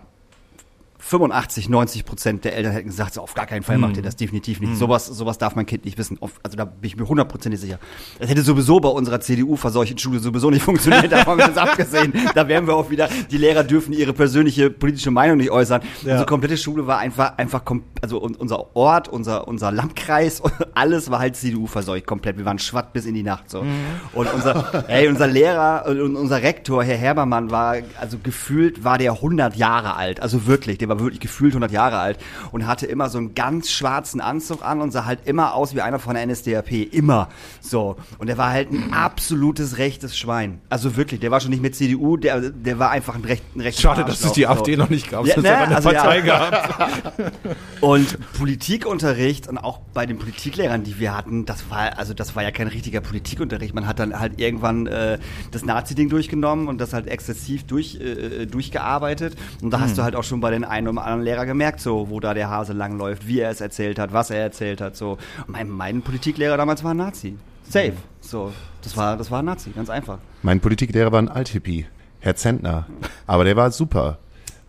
85, 1.01 1.69
90 1.69 2.05
Prozent 2.05 2.45
der 2.45 2.55
Eltern 2.57 2.73
hätten 2.73 2.89
gesagt, 2.89 3.15
so 3.15 3.23
auf 3.23 3.35
gar 3.35 3.47
keinen 3.47 3.63
Fall 3.63 3.77
Hm. 3.77 3.81
macht 3.83 3.97
ihr 3.97 4.03
das 4.03 4.17
definitiv 4.17 4.61
nicht. 4.61 4.77
Sowas, 4.77 5.07
sowas 5.07 5.39
darf 5.39 5.55
mein 5.57 5.67
Kind 5.67 5.85
nicht 5.85 5.99
wissen. 5.99 6.19
Also 6.43 6.57
da 6.57 6.65
bin 6.67 6.87
ich 6.87 6.97
mir 6.97 7.09
hundertprozentig 7.09 7.61
sicher. 7.61 7.79
Das 8.19 8.29
hätte 8.29 8.43
sowieso 8.43 8.81
bei 8.81 8.89
unserer 8.91 9.21
CDU-verseuchten 9.21 9.99
Schule 9.99 10.19
sowieso 10.21 10.51
nicht 10.51 10.63
funktioniert, 10.65 11.11
davon 11.11 11.39
ganz 11.39 11.57
abgesehen. 11.57 12.13
Da 12.35 12.47
wären 12.49 12.67
wir 12.67 12.75
auch 12.77 12.91
wieder, 12.91 13.09
die 13.31 13.39
Lehrer 13.39 13.65
dürfen 13.65 13.93
ihre 13.93 14.13
persönliche 14.13 14.71
politische 14.71 15.11
Meinung 15.11 15.39
nicht 15.39 15.51
äußern. 15.51 15.81
Ja. 16.03 16.13
Unsere 16.13 16.27
komplette 16.27 16.57
Schule 16.59 16.87
war 16.87 16.99
einfach, 16.99 17.39
einfach, 17.39 17.63
also 18.03 18.23
un- 18.23 18.35
unser 18.37 18.77
Ort, 18.77 19.09
unser, 19.09 19.49
unser 19.49 19.73
Landkreis, 19.73 20.43
alles 20.75 21.11
war 21.11 21.19
halt 21.21 21.35
CDU 21.37 21.67
verseucht 21.67 22.07
komplett. 22.07 22.37
Wir 22.37 22.45
waren 22.45 22.59
schwatt 22.59 22.93
bis 22.93 23.07
in 23.07 23.15
die 23.15 23.23
Nacht, 23.23 23.51
so. 23.51 23.65
Und 24.13 24.33
unser, 24.35 24.85
ey, 24.89 25.09
unser 25.09 25.27
Lehrer 25.27 25.87
und 25.89 26.17
unser 26.17 26.43
Rektor, 26.43 26.85
Herr 26.85 26.97
Herbermann, 26.99 27.51
war, 27.51 27.77
also 27.99 28.19
gefühlt 28.23 28.85
war 28.85 28.99
der 28.99 29.13
100 29.13 29.57
Jahre 29.57 29.97
alt. 29.97 30.21
Also 30.21 30.47
wirklich, 30.47 30.77
der 30.79 30.90
war 30.91 31.01
wirklich 31.01 31.21
gefühlt 31.21 31.53
100 31.53 31.73
Jahre 31.73 31.99
alt 31.99 32.19
und 32.53 32.67
hatte 32.67 32.87
immer 32.87 33.09
so 33.09 33.19
einen 33.19 33.35
ganz 33.35 33.71
schwarzen 33.71 34.21
Anzug 34.21 34.65
an 34.65 34.81
und 34.81 34.91
sah 34.91 35.07
halt 35.07 35.21
immer 35.25 35.55
aus 35.55 35.75
wie 35.75 35.81
einer 35.81 35.99
von 35.99 36.15
der 36.15 36.27
NSDAP. 36.27 36.93
Immer. 36.93 37.29
So. 37.61 37.97
Und 38.19 38.27
der 38.27 38.37
war 38.37 38.51
halt 38.51 38.71
ein 38.71 38.93
absolutes 38.93 39.79
rechtes 39.79 40.19
Schwein. 40.19 40.61
Also 40.69 40.97
wirklich, 40.97 41.21
der 41.21 41.31
war 41.31 41.41
schon 41.41 41.51
nicht 41.51 41.63
mehr 41.63 41.73
CDU, 41.73 42.17
der, 42.17 42.51
der 42.51 42.79
war 42.79 42.91
einfach 42.91 43.15
ein, 43.15 43.25
recht, 43.25 43.45
ein 43.57 43.61
rechtes 43.61 43.83
Schade, 43.83 44.05
dass 44.05 44.23
es 44.23 44.33
die 44.33 44.47
AfD 44.47 44.75
so. 44.75 44.83
noch 44.83 44.91
nicht 44.91 45.11
gab. 45.11 45.27
Ja, 45.27 45.41
ne, 45.41 45.57
eine 45.57 45.77
also 45.77 45.91
ja. 45.91 46.03
Partei 46.03 46.21
gehabt. 46.21 47.01
Und 47.81 48.19
Politikunterricht 48.35 49.49
und 49.49 49.57
auch 49.57 49.79
bei 49.95 50.05
den 50.05 50.19
Politiklehrern, 50.19 50.83
die 50.83 50.99
wir 50.99 51.17
hatten, 51.17 51.47
das 51.47 51.71
war 51.71 51.99
also 51.99 52.13
das 52.13 52.37
war 52.37 52.43
ja 52.43 52.51
kein 52.51 52.69
richtiger 52.69 53.01
Politikunterricht. 53.01 53.75
Man 53.75 53.87
hat 53.87 53.99
dann 53.99 54.19
halt 54.19 54.39
irgendwann 54.39 54.87
äh, 54.87 55.19
das 55.51 55.65
Nazi-Ding 55.65 56.09
durchgenommen 56.09 56.69
und 56.69 56.79
das 56.79 56.93
halt 56.93 57.07
exzessiv 57.07 57.65
durch, 57.65 57.97
äh, 57.97 58.47
durchgearbeitet. 58.47 59.37
Und 59.63 59.71
da 59.71 59.81
hast 59.81 59.97
du 59.97 60.03
halt 60.03 60.15
auch 60.15 60.25
schon 60.25 60.41
bei 60.41 60.51
den 60.51 60.65
einen 60.89 60.97
oder 60.97 61.05
anderen 61.07 61.25
Lehrer 61.25 61.47
gemerkt, 61.47 61.81
so 61.81 62.11
wo 62.11 62.21
da 62.21 62.35
der 62.35 62.51
Hase 62.51 62.73
langläuft, 62.73 63.27
wie 63.27 63.41
er 63.41 63.51
es 63.51 63.61
erzählt 63.61 63.99
hat, 63.99 64.13
was 64.13 64.31
er 64.31 64.39
erzählt 64.41 64.81
hat. 64.81 64.97
So. 64.97 65.19
Mein, 65.47 65.69
mein 65.69 66.03
Politiklehrer 66.03 66.57
damals 66.57 66.83
war 66.85 66.93
ein 66.93 66.97
Nazi. 66.99 67.37
Safe. 67.69 67.93
So, 68.21 68.53
das 68.83 68.97
war 68.97 69.17
das 69.17 69.31
war 69.31 69.41
ein 69.41 69.45
Nazi, 69.45 69.71
ganz 69.71 69.89
einfach. 69.91 70.19
Mein 70.43 70.61
Politiklehrer 70.61 71.13
war 71.13 71.21
ein 71.23 71.29
Althippie, 71.29 71.87
Herr 72.21 72.35
Zentner. 72.37 72.87
Aber 73.27 73.45
der 73.45 73.55
war 73.57 73.71
super, 73.71 74.19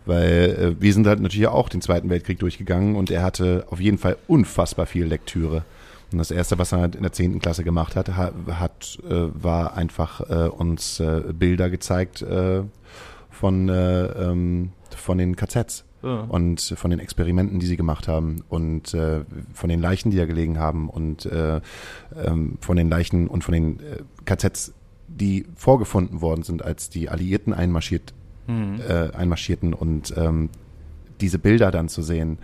weil 0.06 0.74
äh, 0.78 0.80
wir 0.82 0.92
sind 0.92 1.06
halt 1.06 1.20
natürlich 1.20 1.48
auch 1.48 1.68
den 1.68 1.80
Zweiten 1.82 2.08
Weltkrieg 2.10 2.38
durchgegangen 2.38 2.94
und 2.96 3.10
er 3.10 3.22
hatte 3.22 3.66
auf 3.70 3.80
jeden 3.80 3.98
Fall 3.98 4.16
unfassbar 4.28 4.86
viel 4.86 5.04
Lektüre. 5.06 5.64
Und 6.12 6.18
das 6.18 6.30
Erste, 6.30 6.58
was 6.58 6.72
er 6.72 6.80
halt 6.80 6.94
in 6.94 7.02
der 7.02 7.12
10. 7.12 7.40
Klasse 7.40 7.64
gemacht 7.64 7.96
hat, 7.96 8.14
ha- 8.16 8.32
hat 8.52 8.98
äh, 9.08 9.28
war 9.32 9.76
einfach 9.76 10.20
äh, 10.28 10.48
uns 10.48 11.00
äh, 11.00 11.22
Bilder 11.32 11.70
gezeigt 11.70 12.20
äh, 12.22 12.62
von, 13.30 13.68
äh, 13.68 14.04
ähm, 14.04 14.70
von 14.94 15.16
den 15.18 15.34
KZs. 15.36 15.84
Ja. 16.02 16.22
Und 16.22 16.74
von 16.76 16.90
den 16.90 17.00
Experimenten, 17.00 17.60
die 17.60 17.66
sie 17.66 17.76
gemacht 17.76 18.08
haben 18.08 18.42
und 18.48 18.92
äh, 18.94 19.20
von 19.54 19.68
den 19.68 19.80
Leichen, 19.80 20.10
die 20.10 20.16
da 20.16 20.26
gelegen 20.26 20.58
haben 20.58 20.88
und 20.88 21.26
äh, 21.26 21.60
ähm, 22.24 22.58
von 22.60 22.76
den 22.76 22.88
Leichen 22.88 23.28
und 23.28 23.44
von 23.44 23.54
den 23.54 23.80
äh, 23.80 24.02
KZs, 24.24 24.72
die 25.08 25.46
vorgefunden 25.54 26.20
worden 26.20 26.42
sind, 26.42 26.64
als 26.64 26.88
die 26.88 27.08
Alliierten 27.08 27.52
einmarschiert, 27.52 28.14
äh, 28.48 29.16
einmarschierten 29.16 29.74
und 29.74 30.14
ähm, 30.16 30.48
diese 31.20 31.38
Bilder 31.38 31.70
dann 31.70 31.88
zu 31.88 32.02
sehen. 32.02 32.38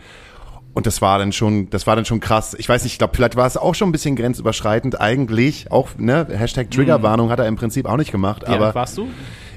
Und 0.75 0.87
das 0.87 1.03
war 1.03 1.18
dann 1.18 1.33
schon, 1.33 1.71
das 1.71 1.87
war 1.87 1.97
dann 1.97 2.05
schon 2.05 2.21
krass. 2.21 2.55
Ich 2.57 2.68
weiß 2.68 2.85
nicht, 2.85 2.92
ich 2.92 2.99
glaube, 2.99 3.16
vielleicht 3.16 3.35
war 3.35 3.47
es 3.47 3.57
auch 3.57 3.75
schon 3.75 3.88
ein 3.88 3.92
bisschen 3.92 4.14
grenzüberschreitend 4.14 5.01
eigentlich. 5.01 5.73
Auch, 5.73 5.90
ne, 5.99 6.27
Hashtag 6.31 6.71
Triggerwarnung 6.71 7.31
hat 7.31 7.40
er 7.40 7.49
im 7.49 7.57
Prinzip 7.57 7.87
auch 7.87 7.97
nicht 7.97 8.12
gemacht. 8.12 8.42
Wie 8.47 8.53
aber 8.53 8.75
warst 8.75 8.97
du? 8.97 9.09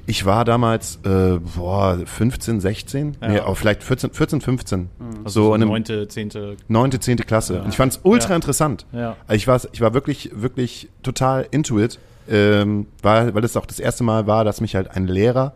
Ich 0.08 0.26
war 0.26 0.46
damals, 0.46 1.00
äh, 1.06 1.38
boah, 1.56 1.98
15, 2.06 2.60
16, 2.60 3.18
Ja. 3.22 3.28
nee, 3.28 3.40
auch 3.40 3.56
vielleicht 3.56 3.84
14, 3.84 4.12
14 4.12 4.42
15. 4.42 4.90
Also 5.24 5.44
so 5.44 5.56
in 5.56 5.62
einem 5.62 5.70
neunte, 5.72 6.08
zehnte. 6.08 6.58
neunte, 6.68 7.00
zehnte 7.00 7.24
Klasse. 7.24 7.56
Ja. 7.56 7.62
Und 7.62 7.70
ich 7.70 7.78
fand 7.78 7.94
es 7.94 8.00
ultra 8.04 8.30
Ja. 8.32 8.36
interessant. 8.36 8.86
Ja. 8.92 9.16
Also 9.28 9.36
ich 9.38 9.48
war, 9.48 9.62
ich 9.72 9.82
war 9.82 9.94
wirklich, 9.94 10.32
wirklich 10.34 10.90
total 11.04 11.48
into 11.52 11.80
it, 11.80 12.00
ähm, 12.30 12.88
weil, 13.02 13.34
weil 13.36 13.44
es 13.44 13.56
auch 13.58 13.66
das 13.66 13.80
erste 13.80 14.04
Mal 14.04 14.28
war, 14.28 14.44
dass 14.44 14.62
mich 14.62 14.76
halt 14.76 14.92
ein 14.96 15.08
Lehrer 15.08 15.54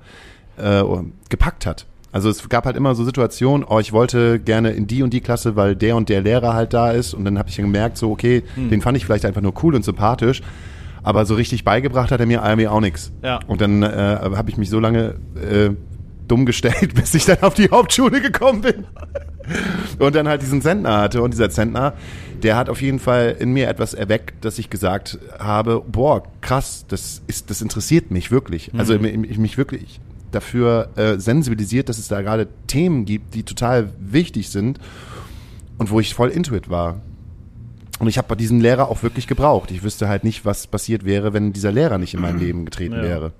äh, 0.57 0.83
gepackt 1.29 1.65
hat. 1.65 1.85
Also 2.11 2.29
es 2.29 2.47
gab 2.47 2.65
halt 2.65 2.77
immer 2.77 2.95
so 2.95 3.03
Situationen, 3.03 3.65
oh, 3.69 3.79
ich 3.79 3.91
wollte 3.91 4.39
gerne 4.39 4.71
in 4.71 4.87
die 4.87 5.03
und 5.03 5.11
die 5.13 5.19
Klasse, 5.19 5.57
weil 5.57 5.75
der 5.75 5.97
und 5.97 6.07
der 6.07 6.21
Lehrer 6.21 6.53
halt 6.53 6.73
da 6.73 6.91
ist. 6.91 7.13
Und 7.13 7.25
dann 7.25 7.37
habe 7.37 7.49
ich 7.49 7.57
gemerkt, 7.57 7.97
so, 7.97 8.09
okay, 8.11 8.43
Hm. 8.55 8.69
den 8.69 8.81
fand 8.81 8.95
ich 8.95 9.05
vielleicht 9.05 9.25
einfach 9.25 9.41
nur 9.41 9.53
cool 9.63 9.75
und 9.75 9.83
sympathisch. 9.83 10.41
Aber 11.05 11.27
so 11.27 11.35
richtig 11.35 11.63
beigebracht 11.63 12.09
hat 12.09 12.19
er 12.19 12.25
mir 12.25 12.41
irgendwie 12.43 12.67
auch 12.67 12.79
nichts. 12.79 13.11
Ja. 13.21 13.39
Und 13.45 13.61
dann 13.61 13.83
äh, 13.83 13.87
habe 14.21 14.49
ich 14.49 14.57
mich 14.57 14.71
so 14.71 14.79
lange 14.79 15.17
äh, 15.35 15.69
dumm 16.27 16.47
gestellt, 16.47 16.93
bis 16.95 17.13
ich 17.13 17.25
dann 17.25 17.43
auf 17.43 17.53
die 17.53 17.69
Hauptschule 17.69 18.21
gekommen 18.21 18.61
bin. 18.61 18.85
Und 19.99 20.15
dann 20.15 20.27
halt 20.27 20.41
diesen 20.41 20.63
Zentner 20.63 20.97
hatte. 20.97 21.21
Und 21.21 21.31
dieser 21.31 21.51
Zentner, 21.51 21.93
der 22.41 22.57
hat 22.57 22.69
auf 22.69 22.81
jeden 22.81 22.97
Fall 22.97 23.35
in 23.37 23.53
mir 23.53 23.69
etwas 23.69 23.93
erweckt, 23.93 24.43
dass 24.43 24.57
ich 24.57 24.71
gesagt 24.71 25.19
habe, 25.37 25.83
boah, 25.85 26.23
krass, 26.41 26.85
das 26.87 27.21
ist, 27.27 27.51
das 27.51 27.61
interessiert 27.61 28.09
mich 28.09 28.31
wirklich. 28.31 28.71
Also 28.75 28.95
ich 28.95 29.37
mich 29.37 29.59
wirklich 29.59 29.99
dafür 30.31 30.89
äh, 30.95 31.19
sensibilisiert, 31.19 31.87
dass 31.87 31.99
es 31.99 32.07
da 32.07 32.23
gerade 32.23 32.47
Themen 32.65 33.05
gibt, 33.05 33.35
die 33.35 33.43
total 33.43 33.91
wichtig 33.99 34.49
sind 34.49 34.79
und 35.77 35.91
wo 35.91 35.99
ich 35.99 36.15
voll 36.15 36.29
into 36.29 36.55
it 36.55 36.67
war. 36.67 37.03
Und 37.99 38.07
ich 38.07 38.17
habe 38.17 38.27
bei 38.27 38.35
diesem 38.35 38.59
Lehrer 38.59 38.89
auch 38.89 39.03
wirklich 39.03 39.27
gebraucht. 39.27 39.71
Ich 39.71 39.83
wüsste 39.83 40.07
halt 40.09 40.23
nicht, 40.23 40.43
was 40.45 40.67
passiert 40.67 41.05
wäre, 41.05 41.33
wenn 41.33 41.53
dieser 41.53 41.71
Lehrer 41.71 41.97
nicht 41.97 42.13
in 42.13 42.21
mein 42.21 42.39
Leben 42.45 42.65
getreten 42.65 42.95
Ja. 42.95 43.01
wäre. 43.03 43.31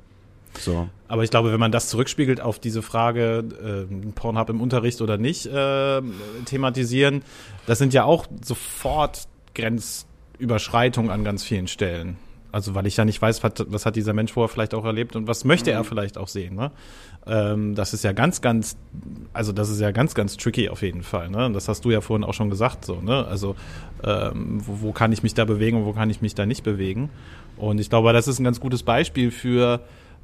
So. 0.57 0.87
Aber 1.09 1.23
ich 1.23 1.29
glaube, 1.29 1.51
wenn 1.51 1.59
man 1.59 1.73
das 1.73 1.89
zurückspiegelt 1.89 2.39
auf 2.39 2.59
diese 2.59 2.81
Frage, 2.81 3.43
äh, 3.91 4.11
Pornhub 4.13 4.49
im 4.49 4.61
Unterricht 4.61 5.01
oder 5.01 5.17
nicht 5.17 5.45
äh, 5.45 6.01
thematisieren, 6.45 7.23
das 7.65 7.77
sind 7.77 7.93
ja 7.93 8.05
auch 8.05 8.25
sofort 8.41 9.27
Grenzüberschreitungen 9.53 11.11
an 11.11 11.23
ganz 11.23 11.43
vielen 11.43 11.67
Stellen. 11.67 12.17
Also 12.55 12.73
weil 12.73 12.87
ich 12.87 12.95
ja 12.95 13.03
nicht 13.03 13.21
weiß, 13.21 13.43
was, 13.43 13.51
was 13.67 13.85
hat 13.85 13.97
dieser 13.97 14.13
Mensch 14.13 14.31
vorher 14.31 14.47
vielleicht 14.47 14.73
auch 14.73 14.85
erlebt 14.85 15.17
und 15.17 15.27
was 15.27 15.43
möchte 15.43 15.71
er 15.71 15.83
vielleicht 15.83 16.17
auch 16.17 16.29
sehen. 16.29 16.55
Ne? 16.55 16.71
Ähm, 17.27 17.75
das 17.75 17.93
ist 17.93 18.05
ja 18.05 18.13
ganz, 18.13 18.39
ganz, 18.39 18.77
also 19.33 19.51
das 19.51 19.69
ist 19.69 19.81
ja 19.81 19.91
ganz, 19.91 20.15
ganz 20.15 20.37
tricky 20.37 20.69
auf 20.69 20.81
jeden 20.81 21.03
Fall. 21.03 21.29
Ne? 21.29 21.47
Und 21.47 21.53
das 21.53 21.67
hast 21.67 21.83
du 21.83 21.91
ja 21.91 21.99
vorhin 21.99 22.23
auch 22.23 22.33
schon 22.33 22.49
gesagt. 22.49 22.85
So, 22.85 23.01
ne? 23.01 23.27
Also 23.27 23.57
ähm, 24.05 24.61
wo, 24.65 24.87
wo 24.87 24.91
kann 24.93 25.11
ich 25.11 25.21
mich 25.21 25.33
da 25.33 25.43
bewegen 25.43 25.79
und 25.79 25.85
wo 25.85 25.91
kann 25.91 26.09
ich 26.09 26.21
mich 26.21 26.33
da 26.33 26.45
nicht 26.45 26.63
bewegen? 26.63 27.09
Und 27.57 27.81
ich 27.81 27.89
glaube, 27.89 28.13
das 28.13 28.29
ist 28.29 28.39
ein 28.39 28.45
ganz 28.45 28.61
gutes 28.61 28.83
Beispiel 28.83 29.31
für 29.31 29.81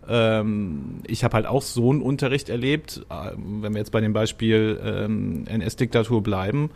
ähm, 0.08 1.02
ich 1.06 1.26
habe 1.26 1.36
halt 1.36 1.48
auch 1.48 1.62
so 1.62 1.92
einen 1.92 2.02
Unterricht 2.02 2.48
erlebt, 2.48 3.06
äh, 3.10 3.32
wenn 3.36 3.74
wir 3.74 3.80
jetzt 3.80 3.92
bei 3.92 4.00
dem 4.00 4.14
Beispiel 4.14 4.80
ähm, 4.82 5.44
NS-Diktatur 5.48 6.24
bleiben, 6.24 6.72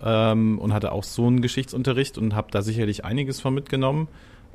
ähm, 0.00 0.58
und 0.58 0.72
hatte 0.72 0.92
auch 0.92 1.04
so 1.04 1.26
einen 1.26 1.42
Geschichtsunterricht 1.42 2.18
und 2.18 2.34
habe 2.34 2.48
da 2.50 2.62
sicherlich 2.62 3.04
einiges 3.04 3.40
von 3.40 3.54
mitgenommen. 3.54 4.08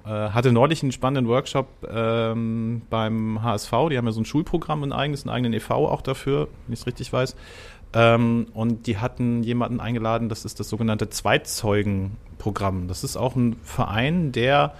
Äh, 0.05 0.09
hatte 0.09 0.51
neulich 0.51 0.83
einen 0.83 0.91
spannenden 0.91 1.27
Workshop 1.27 1.67
ähm, 1.89 2.81
beim 2.89 3.41
HSV, 3.43 3.71
die 3.89 3.97
haben 3.97 4.05
ja 4.05 4.11
so 4.11 4.21
ein 4.21 4.25
Schulprogramm, 4.25 4.83
ein 4.83 4.93
eigenes, 4.93 5.23
einen 5.23 5.35
eigenen 5.35 5.53
e.V. 5.53 5.87
auch 5.89 6.01
dafür, 6.01 6.47
wenn 6.65 6.73
ich 6.73 6.79
es 6.79 6.87
richtig 6.87 7.11
weiß. 7.11 7.35
Ähm, 7.93 8.47
und 8.53 8.87
die 8.87 8.97
hatten 8.97 9.43
jemanden 9.43 9.79
eingeladen, 9.79 10.29
das 10.29 10.45
ist 10.45 10.59
das 10.59 10.69
sogenannte 10.69 11.09
Zweitzeugen-Programm. 11.09 12.87
Das 12.87 13.03
ist 13.03 13.17
auch 13.17 13.35
ein 13.35 13.55
Verein, 13.63 14.31
der 14.31 14.75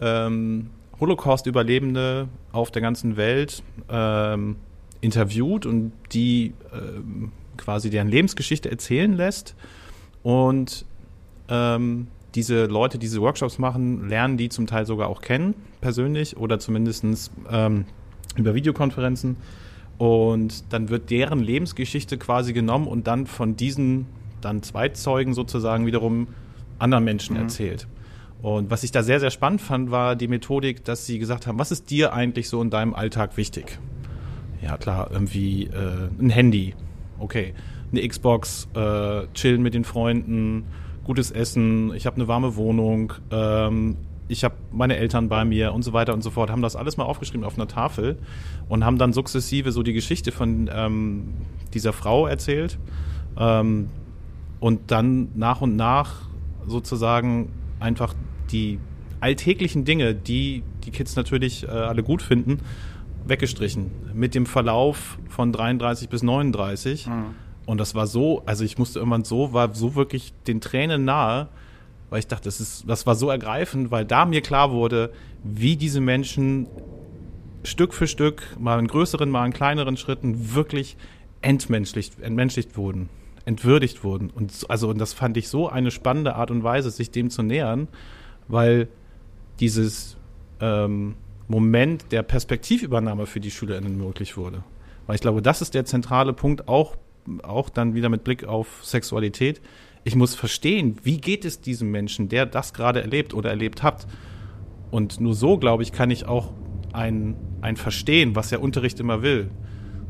ähm, 0.00 0.70
Holocaust-Überlebende 0.98 2.28
auf 2.52 2.70
der 2.70 2.82
ganzen 2.82 3.16
Welt 3.16 3.62
ähm, 3.88 4.56
interviewt 5.00 5.66
und 5.66 5.92
die 6.12 6.54
ähm, 6.72 7.32
quasi 7.56 7.90
deren 7.90 8.08
Lebensgeschichte 8.08 8.70
erzählen 8.70 9.12
lässt. 9.12 9.54
Und 10.22 10.84
ähm, 11.48 12.08
diese 12.34 12.66
Leute, 12.66 12.98
die 12.98 13.06
diese 13.06 13.20
Workshops 13.20 13.58
machen, 13.58 14.08
lernen 14.08 14.36
die 14.36 14.48
zum 14.48 14.66
Teil 14.66 14.86
sogar 14.86 15.08
auch 15.08 15.20
kennen, 15.20 15.54
persönlich 15.80 16.36
oder 16.36 16.58
zumindest 16.58 17.04
ähm, 17.50 17.84
über 18.36 18.54
Videokonferenzen. 18.54 19.36
Und 19.98 20.72
dann 20.72 20.88
wird 20.88 21.10
deren 21.10 21.40
Lebensgeschichte 21.40 22.16
quasi 22.16 22.52
genommen 22.52 22.86
und 22.86 23.06
dann 23.06 23.26
von 23.26 23.56
diesen 23.56 24.06
dann 24.40 24.62
Zweitzeugen 24.62 25.34
sozusagen 25.34 25.86
wiederum 25.86 26.28
anderen 26.78 27.04
Menschen 27.04 27.36
erzählt. 27.36 27.86
Und 28.42 28.70
was 28.70 28.84
ich 28.84 28.90
da 28.90 29.02
sehr, 29.02 29.20
sehr 29.20 29.30
spannend 29.30 29.60
fand, 29.60 29.90
war 29.90 30.16
die 30.16 30.28
Methodik, 30.28 30.84
dass 30.84 31.04
sie 31.04 31.18
gesagt 31.18 31.46
haben, 31.46 31.58
was 31.58 31.70
ist 31.70 31.90
dir 31.90 32.14
eigentlich 32.14 32.48
so 32.48 32.62
in 32.62 32.70
deinem 32.70 32.94
Alltag 32.94 33.36
wichtig? 33.36 33.78
Ja, 34.62 34.76
klar, 34.78 35.10
irgendwie 35.12 35.64
äh, 35.64 36.08
ein 36.18 36.30
Handy, 36.30 36.74
okay. 37.18 37.54
Eine 37.92 38.06
Xbox, 38.06 38.68
äh, 38.74 39.26
chillen 39.34 39.62
mit 39.62 39.74
den 39.74 39.84
Freunden, 39.84 40.64
gutes 41.10 41.32
Essen, 41.32 41.92
ich 41.92 42.06
habe 42.06 42.14
eine 42.14 42.28
warme 42.28 42.54
Wohnung, 42.54 43.12
ähm, 43.32 43.96
ich 44.28 44.44
habe 44.44 44.54
meine 44.70 44.96
Eltern 44.96 45.28
bei 45.28 45.44
mir 45.44 45.72
und 45.72 45.82
so 45.82 45.92
weiter 45.92 46.14
und 46.14 46.22
so 46.22 46.30
fort, 46.30 46.50
haben 46.50 46.62
das 46.62 46.76
alles 46.76 46.96
mal 46.96 47.02
aufgeschrieben 47.02 47.42
auf 47.42 47.56
einer 47.56 47.66
Tafel 47.66 48.16
und 48.68 48.84
haben 48.84 48.96
dann 48.96 49.12
sukzessive 49.12 49.72
so 49.72 49.82
die 49.82 49.92
Geschichte 49.92 50.30
von 50.30 50.70
ähm, 50.72 51.32
dieser 51.74 51.92
Frau 51.92 52.28
erzählt 52.28 52.78
ähm, 53.36 53.88
und 54.60 54.92
dann 54.92 55.30
nach 55.34 55.60
und 55.62 55.74
nach 55.74 56.28
sozusagen 56.68 57.50
einfach 57.80 58.14
die 58.52 58.78
alltäglichen 59.18 59.84
Dinge, 59.84 60.14
die 60.14 60.62
die 60.84 60.92
Kids 60.92 61.16
natürlich 61.16 61.64
äh, 61.64 61.70
alle 61.70 62.04
gut 62.04 62.22
finden, 62.22 62.60
weggestrichen. 63.26 63.90
Mit 64.14 64.36
dem 64.36 64.46
Verlauf 64.46 65.18
von 65.28 65.50
33 65.50 66.08
bis 66.08 66.22
39. 66.22 67.08
Mhm. 67.08 67.34
Und 67.70 67.78
das 67.78 67.94
war 67.94 68.08
so, 68.08 68.42
also 68.46 68.64
ich 68.64 68.78
musste 68.78 68.98
irgendwann 68.98 69.22
so, 69.22 69.52
war 69.52 69.72
so 69.72 69.94
wirklich 69.94 70.32
den 70.48 70.60
Tränen 70.60 71.04
nahe, 71.04 71.46
weil 72.10 72.18
ich 72.18 72.26
dachte, 72.26 72.46
das 72.46 72.60
ist, 72.60 72.82
das 72.88 73.06
war 73.06 73.14
so 73.14 73.30
ergreifend, 73.30 73.92
weil 73.92 74.04
da 74.04 74.24
mir 74.24 74.40
klar 74.40 74.72
wurde, 74.72 75.12
wie 75.44 75.76
diese 75.76 76.00
Menschen 76.00 76.66
Stück 77.62 77.94
für 77.94 78.08
Stück, 78.08 78.42
mal 78.58 78.80
in 78.80 78.88
größeren, 78.88 79.30
mal 79.30 79.46
in 79.46 79.52
kleineren 79.52 79.96
Schritten 79.96 80.52
wirklich 80.52 80.96
entmenschlicht, 81.42 82.20
entmenschlicht 82.20 82.76
wurden, 82.76 83.08
entwürdigt 83.44 84.02
wurden. 84.02 84.30
Und 84.30 84.68
also, 84.68 84.88
und 84.88 84.98
das 84.98 85.12
fand 85.12 85.36
ich 85.36 85.46
so 85.46 85.68
eine 85.68 85.92
spannende 85.92 86.34
Art 86.34 86.50
und 86.50 86.64
Weise, 86.64 86.90
sich 86.90 87.12
dem 87.12 87.30
zu 87.30 87.44
nähern, 87.44 87.86
weil 88.48 88.88
dieses 89.60 90.16
ähm, 90.60 91.14
Moment 91.46 92.10
der 92.10 92.24
Perspektivübernahme 92.24 93.26
für 93.26 93.38
die 93.38 93.52
SchülerInnen 93.52 93.96
möglich 93.96 94.36
wurde. 94.36 94.64
Weil 95.06 95.14
ich 95.14 95.20
glaube, 95.20 95.40
das 95.40 95.62
ist 95.62 95.74
der 95.74 95.84
zentrale 95.84 96.32
Punkt, 96.32 96.66
auch, 96.66 96.96
auch 97.42 97.68
dann 97.68 97.94
wieder 97.94 98.08
mit 98.08 98.24
Blick 98.24 98.44
auf 98.44 98.84
Sexualität. 98.84 99.60
Ich 100.04 100.16
muss 100.16 100.34
verstehen, 100.34 100.96
wie 101.02 101.18
geht 101.18 101.44
es 101.44 101.60
diesem 101.60 101.90
Menschen, 101.90 102.28
der 102.28 102.46
das 102.46 102.72
gerade 102.72 103.02
erlebt 103.02 103.34
oder 103.34 103.50
erlebt 103.50 103.82
hat. 103.82 104.06
Und 104.90 105.20
nur 105.20 105.34
so, 105.34 105.58
glaube 105.58 105.82
ich, 105.82 105.92
kann 105.92 106.10
ich 106.10 106.26
auch 106.26 106.52
ein, 106.92 107.36
ein 107.60 107.76
Verstehen, 107.76 108.34
was 108.34 108.48
der 108.48 108.62
Unterricht 108.62 108.98
immer 108.98 109.22
will. 109.22 109.50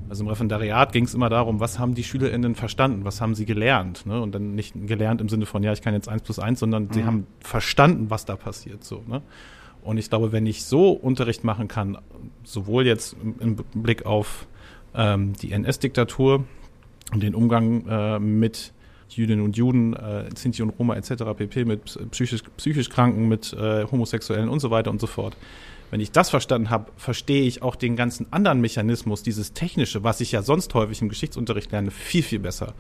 Also 0.09 0.25
im 0.25 0.29
Referendariat 0.29 0.93
ging 0.93 1.05
es 1.05 1.15
immer 1.15 1.29
darum, 1.29 1.61
was 1.61 1.79
haben 1.79 1.95
die 1.95 2.03
SchülerInnen 2.03 2.57
verstanden, 2.57 3.05
was 3.05 3.21
haben 3.21 3.35
sie 3.35 3.45
gelernt. 3.45 4.07
Ne? 4.07 4.21
Und 4.21 4.35
dann 4.35 4.55
nicht 4.55 4.75
gelernt 4.87 5.21
im 5.21 5.29
Sinne 5.29 5.47
von, 5.47 5.63
ja, 5.63 5.73
ich 5.73 5.83
kann 5.83 5.95
jetzt 5.95 6.09
eins 6.09 6.23
plus 6.23 6.39
eins, 6.39 6.61
sondern 6.61 6.85
mhm. 6.85 6.93
sie 6.93 7.05
haben 7.05 7.27
verstanden, 7.41 8.11
was 8.11 8.25
da 8.25 8.37
passiert. 8.37 8.83
So, 8.83 9.05
ne? 9.07 9.23
Und 9.83 9.99
ich 9.99 10.11
glaube, 10.11 10.33
wenn 10.33 10.47
ich 10.47 10.65
so 10.65 10.91
Unterricht 10.91 11.45
machen 11.45 11.69
kann, 11.69 11.99
sowohl 12.45 12.87
jetzt 12.87 13.17
im, 13.23 13.37
im 13.41 13.57
Blick 13.83 14.05
auf 14.05 14.47
ähm, 14.95 15.33
die 15.35 15.53
NS-Diktatur 15.53 16.45
den 17.19 17.35
Umgang 17.35 17.87
äh, 17.89 18.19
mit 18.21 18.73
Jüdinnen 19.09 19.45
und 19.45 19.57
Juden, 19.57 19.95
äh, 19.95 20.29
Sinti 20.37 20.63
und 20.63 20.71
Roma 20.71 20.95
etc. 20.95 21.25
pp, 21.37 21.65
mit 21.65 22.11
psychisch, 22.13 22.43
psychisch 22.57 22.89
Kranken, 22.89 23.29
mit 23.29 23.53
äh, 23.53 23.85
Homosexuellen 23.91 24.49
und 24.49 24.61
so 24.61 24.71
weiter 24.71 24.91
und 24.91 25.01
so 25.01 25.07
fort. 25.07 25.37
Wenn 25.91 26.01
ich 26.01 26.13
das 26.13 26.31
verstanden 26.31 26.71
habe, 26.71 26.93
verstehe 26.97 27.43
ich 27.43 27.63
auch 27.63 27.75
den 27.75 27.97
ganzen 27.97 28.33
anderen 28.33 28.61
Mechanismus, 28.61 29.25
dieses 29.25 29.53
Technische, 29.55 30.05
was 30.05 30.21
ich 30.21 30.31
ja 30.31 30.43
sonst 30.43 30.73
häufig 30.75 31.03
im 31.03 31.09
Geschichtsunterricht 31.09 31.73
lerne, 31.73 31.91
viel, 31.91 32.23
viel 32.23 32.39
besser. 32.39 32.75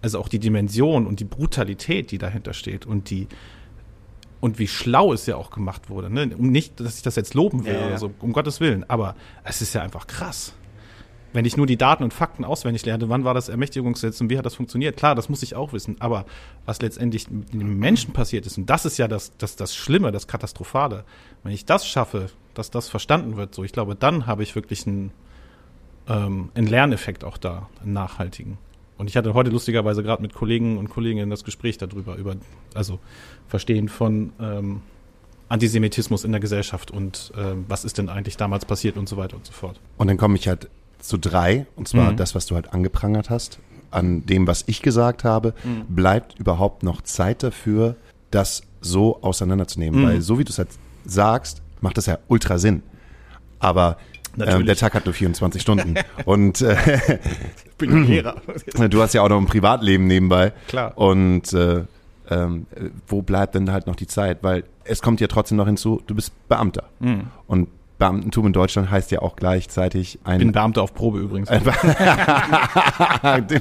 Also 0.00 0.20
auch 0.20 0.28
die 0.28 0.38
Dimension 0.38 1.06
und 1.06 1.18
die 1.18 1.24
Brutalität, 1.24 2.12
die 2.12 2.18
dahinter 2.18 2.54
steht 2.54 2.86
und 2.86 3.10
die 3.10 3.26
und 4.40 4.58
wie 4.58 4.66
schlau 4.66 5.12
es 5.12 5.26
ja 5.26 5.36
auch 5.36 5.50
gemacht 5.50 5.88
wurde. 5.88 6.10
Ne? 6.10 6.26
Nicht, 6.26 6.80
dass 6.80 6.96
ich 6.96 7.02
das 7.02 7.14
jetzt 7.14 7.34
loben 7.34 7.64
will, 7.64 7.74
ja, 7.74 7.90
ja. 7.90 7.98
So, 7.98 8.12
um 8.18 8.32
Gottes 8.32 8.58
Willen, 8.58 8.84
aber 8.88 9.14
es 9.44 9.62
ist 9.62 9.72
ja 9.72 9.82
einfach 9.82 10.08
krass. 10.08 10.52
Wenn 11.32 11.44
ich 11.44 11.56
nur 11.56 11.66
die 11.66 11.76
Daten 11.76 12.04
und 12.04 12.12
Fakten 12.12 12.44
auswendig 12.44 12.84
lerne, 12.84 13.08
wann 13.08 13.24
war 13.24 13.32
das 13.34 13.48
Ermächtigungsgesetz 13.48 14.20
und 14.20 14.28
wie 14.28 14.36
hat 14.36 14.44
das 14.44 14.54
funktioniert? 14.54 14.96
Klar, 14.96 15.14
das 15.14 15.28
muss 15.28 15.42
ich 15.42 15.54
auch 15.54 15.72
wissen. 15.72 15.96
Aber 16.00 16.26
was 16.66 16.82
letztendlich 16.82 17.30
mit 17.30 17.52
dem 17.52 17.78
Menschen 17.78 18.12
passiert 18.12 18.46
ist, 18.46 18.58
und 18.58 18.68
das 18.68 18.84
ist 18.84 18.98
ja 18.98 19.08
das, 19.08 19.36
das, 19.38 19.56
das 19.56 19.74
Schlimme, 19.74 20.12
das 20.12 20.26
Katastrophale. 20.26 21.04
Wenn 21.42 21.52
ich 21.52 21.64
das 21.64 21.86
schaffe, 21.86 22.28
dass 22.54 22.70
das 22.70 22.88
verstanden 22.88 23.36
wird, 23.36 23.54
so, 23.54 23.64
ich 23.64 23.72
glaube, 23.72 23.94
dann 23.94 24.26
habe 24.26 24.42
ich 24.42 24.54
wirklich 24.54 24.86
einen, 24.86 25.10
ähm, 26.06 26.50
einen 26.54 26.66
Lerneffekt 26.66 27.24
auch 27.24 27.38
da, 27.38 27.68
einen 27.82 27.94
nachhaltigen. 27.94 28.58
Und 28.98 29.08
ich 29.08 29.16
hatte 29.16 29.34
heute 29.34 29.50
lustigerweise 29.50 30.02
gerade 30.02 30.22
mit 30.22 30.34
Kollegen 30.34 30.76
und 30.76 30.90
Kolleginnen 30.90 31.30
das 31.30 31.44
Gespräch 31.44 31.78
darüber, 31.78 32.16
über, 32.16 32.36
also 32.74 32.98
Verstehen 33.48 33.88
von 33.88 34.32
ähm, 34.38 34.82
Antisemitismus 35.48 36.24
in 36.24 36.32
der 36.32 36.40
Gesellschaft 36.40 36.90
und 36.90 37.32
ähm, 37.36 37.64
was 37.68 37.84
ist 37.84 37.98
denn 37.98 38.08
eigentlich 38.08 38.36
damals 38.36 38.64
passiert 38.64 38.96
und 38.96 39.08
so 39.08 39.16
weiter 39.16 39.36
und 39.36 39.44
so 39.44 39.52
fort. 39.52 39.80
Und 39.96 40.06
dann 40.06 40.18
komme 40.18 40.36
ich 40.36 40.46
halt 40.46 40.70
zu 41.02 41.18
drei, 41.18 41.66
und 41.76 41.88
zwar 41.88 42.12
mhm. 42.12 42.16
das, 42.16 42.34
was 42.34 42.46
du 42.46 42.54
halt 42.54 42.72
angeprangert 42.72 43.30
hast, 43.30 43.58
an 43.90 44.24
dem, 44.24 44.46
was 44.46 44.64
ich 44.66 44.82
gesagt 44.82 45.24
habe, 45.24 45.54
mhm. 45.64 45.94
bleibt 45.94 46.38
überhaupt 46.38 46.82
noch 46.82 47.02
Zeit 47.02 47.42
dafür, 47.42 47.96
das 48.30 48.62
so 48.80 49.22
auseinanderzunehmen. 49.22 50.00
Mhm. 50.00 50.06
Weil 50.06 50.20
so 50.22 50.38
wie 50.38 50.44
du 50.44 50.50
es 50.50 50.58
halt 50.58 50.68
sagst, 51.04 51.62
macht 51.80 51.98
das 51.98 52.06
ja 52.06 52.18
ultra 52.28 52.58
Sinn. 52.58 52.82
Aber 53.58 53.98
ähm, 54.38 54.64
der 54.64 54.76
Tag 54.76 54.94
hat 54.94 55.04
nur 55.04 55.14
24 55.14 55.60
Stunden. 55.60 55.94
und 56.24 56.60
äh, 56.62 56.76
ich 57.64 57.76
bin 57.76 58.04
Lehrer. 58.04 58.36
du 58.88 59.02
hast 59.02 59.12
ja 59.12 59.22
auch 59.22 59.28
noch 59.28 59.38
ein 59.38 59.46
Privatleben 59.46 60.06
nebenbei. 60.06 60.52
Klar. 60.68 60.96
Und 60.96 61.52
äh, 61.52 61.84
ähm, 62.30 62.66
wo 63.06 63.22
bleibt 63.22 63.54
denn 63.54 63.70
halt 63.70 63.86
noch 63.86 63.96
die 63.96 64.06
Zeit? 64.06 64.38
Weil 64.42 64.64
es 64.84 65.02
kommt 65.02 65.20
ja 65.20 65.26
trotzdem 65.26 65.58
noch 65.58 65.66
hinzu, 65.66 66.02
du 66.06 66.14
bist 66.14 66.32
Beamter. 66.48 66.84
Mhm. 67.00 67.24
Und 67.46 67.68
Beamtentum 68.02 68.48
in 68.48 68.52
Deutschland 68.52 68.90
heißt 68.90 69.12
ja 69.12 69.22
auch 69.22 69.36
gleichzeitig 69.36 70.18
ein. 70.24 70.40
Ich 70.40 70.46
bin 70.46 70.50
Beamter 70.50 70.82
auf 70.82 70.92
Probe 70.92 71.20
übrigens. 71.20 71.48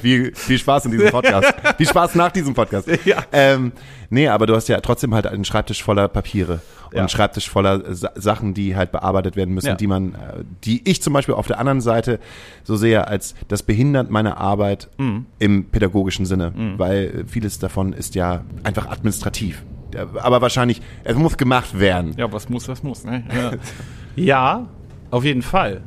viel, 0.02 0.32
viel 0.36 0.58
Spaß 0.58 0.86
in 0.86 0.92
diesem 0.92 1.12
Podcast. 1.12 1.54
viel 1.78 1.88
Spaß 1.88 2.16
nach 2.16 2.32
diesem 2.32 2.56
Podcast. 2.56 2.90
Ja. 3.06 3.24
Ähm, 3.32 3.72
nee, 4.10 4.28
aber 4.28 4.46
du 4.46 4.56
hast 4.56 4.70
ja 4.70 4.80
trotzdem 4.80 5.14
halt 5.14 5.28
einen 5.28 5.44
Schreibtisch 5.44 5.84
voller 5.84 6.08
Papiere 6.08 6.62
und 6.88 6.94
ja. 6.94 7.00
einen 7.00 7.10
Schreibtisch 7.10 7.50
voller 7.50 7.94
Sa 7.94 8.12
Sachen, 8.16 8.54
die 8.54 8.76
halt 8.76 8.92
bearbeitet 8.92 9.36
werden 9.36 9.54
müssen, 9.54 9.68
ja. 9.68 9.76
die 9.76 9.88
man, 9.88 10.14
äh, 10.14 10.44
die 10.64 10.88
ich 10.90 11.02
zum 11.02 11.14
Beispiel 11.14 11.36
auf 11.36 11.48
der 11.48 11.60
anderen 11.60 11.82
Seite 11.82 12.20
so 12.64 12.76
sehe, 12.76 13.08
als 13.08 13.36
das 13.48 13.64
behindert 13.64 14.10
meine 14.10 14.38
Arbeit 14.38 14.90
mhm. 14.98 15.26
im 15.40 15.66
pädagogischen 15.66 16.26
Sinne, 16.26 16.52
mhm. 16.56 16.80
weil 16.80 17.26
vieles 17.28 17.60
davon 17.60 17.94
ist 17.94 18.16
ja 18.16 18.42
einfach 18.64 18.88
administrativ 18.90 19.64
aber 19.96 20.42
wahrscheinlich, 20.42 20.82
es 21.04 21.18
muss 21.18 21.38
gemacht 21.38 21.78
werden. 21.78 22.14
Ja, 22.18 22.32
was 22.32 22.48
muss, 22.48 22.68
was 22.70 22.82
muss. 22.82 23.04
Ne? 23.04 23.24
Ja. 23.34 23.52
Ja, 24.16 24.68
auf 25.10 25.24
jeden 25.24 25.42
Fall. 25.42 25.82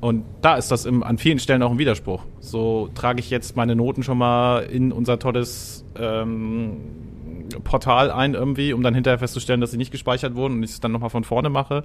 Und 0.00 0.24
da 0.40 0.56
ist 0.56 0.70
das 0.70 0.86
im, 0.86 1.02
an 1.02 1.18
vielen 1.18 1.38
Stellen 1.38 1.62
auch 1.62 1.70
ein 1.70 1.78
Widerspruch. 1.78 2.24
So 2.40 2.88
trage 2.94 3.20
ich 3.20 3.28
jetzt 3.30 3.56
meine 3.56 3.76
Noten 3.76 4.02
schon 4.02 4.16
mal 4.16 4.60
in 4.60 4.92
unser 4.92 5.18
tolles 5.18 5.84
ähm, 5.96 6.78
Portal 7.64 8.10
ein 8.10 8.34
irgendwie, 8.34 8.72
um 8.72 8.82
dann 8.82 8.94
hinterher 8.94 9.18
festzustellen, 9.18 9.60
dass 9.60 9.72
sie 9.72 9.76
nicht 9.76 9.90
gespeichert 9.90 10.34
wurden 10.34 10.54
und 10.54 10.62
ich 10.62 10.70
es 10.70 10.80
dann 10.80 10.92
nochmal 10.92 11.10
von 11.10 11.24
vorne 11.24 11.50
mache. 11.50 11.84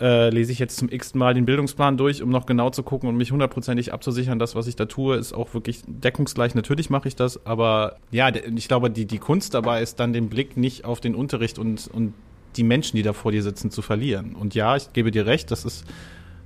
Äh, 0.00 0.30
lese 0.30 0.52
ich 0.52 0.58
jetzt 0.58 0.76
zum 0.78 0.88
x 0.88 1.14
Mal 1.14 1.34
den 1.34 1.44
Bildungsplan 1.44 1.96
durch, 1.96 2.22
um 2.22 2.30
noch 2.30 2.46
genau 2.46 2.70
zu 2.70 2.82
gucken 2.82 3.08
und 3.08 3.16
mich 3.16 3.30
hundertprozentig 3.30 3.92
abzusichern, 3.92 4.38
das, 4.38 4.54
was 4.54 4.66
ich 4.66 4.76
da 4.76 4.86
tue, 4.86 5.16
ist 5.16 5.32
auch 5.32 5.52
wirklich 5.52 5.82
deckungsgleich. 5.86 6.54
Natürlich 6.54 6.90
mache 6.90 7.08
ich 7.08 7.16
das, 7.16 7.44
aber 7.44 7.96
ja, 8.10 8.30
ich 8.30 8.68
glaube, 8.68 8.90
die, 8.90 9.04
die 9.04 9.18
Kunst 9.18 9.54
dabei 9.54 9.82
ist 9.82 10.00
dann 10.00 10.12
den 10.12 10.28
Blick 10.28 10.56
nicht 10.56 10.84
auf 10.84 11.00
den 11.00 11.14
Unterricht 11.14 11.58
und, 11.58 11.88
und 11.92 12.14
die 12.56 12.62
Menschen, 12.62 12.96
die 12.96 13.02
da 13.02 13.12
vor 13.12 13.32
dir 13.32 13.42
sitzen, 13.42 13.70
zu 13.70 13.82
verlieren. 13.82 14.34
Und 14.34 14.54
ja, 14.54 14.76
ich 14.76 14.92
gebe 14.92 15.10
dir 15.10 15.26
recht, 15.26 15.50
das 15.50 15.64
ist 15.64 15.84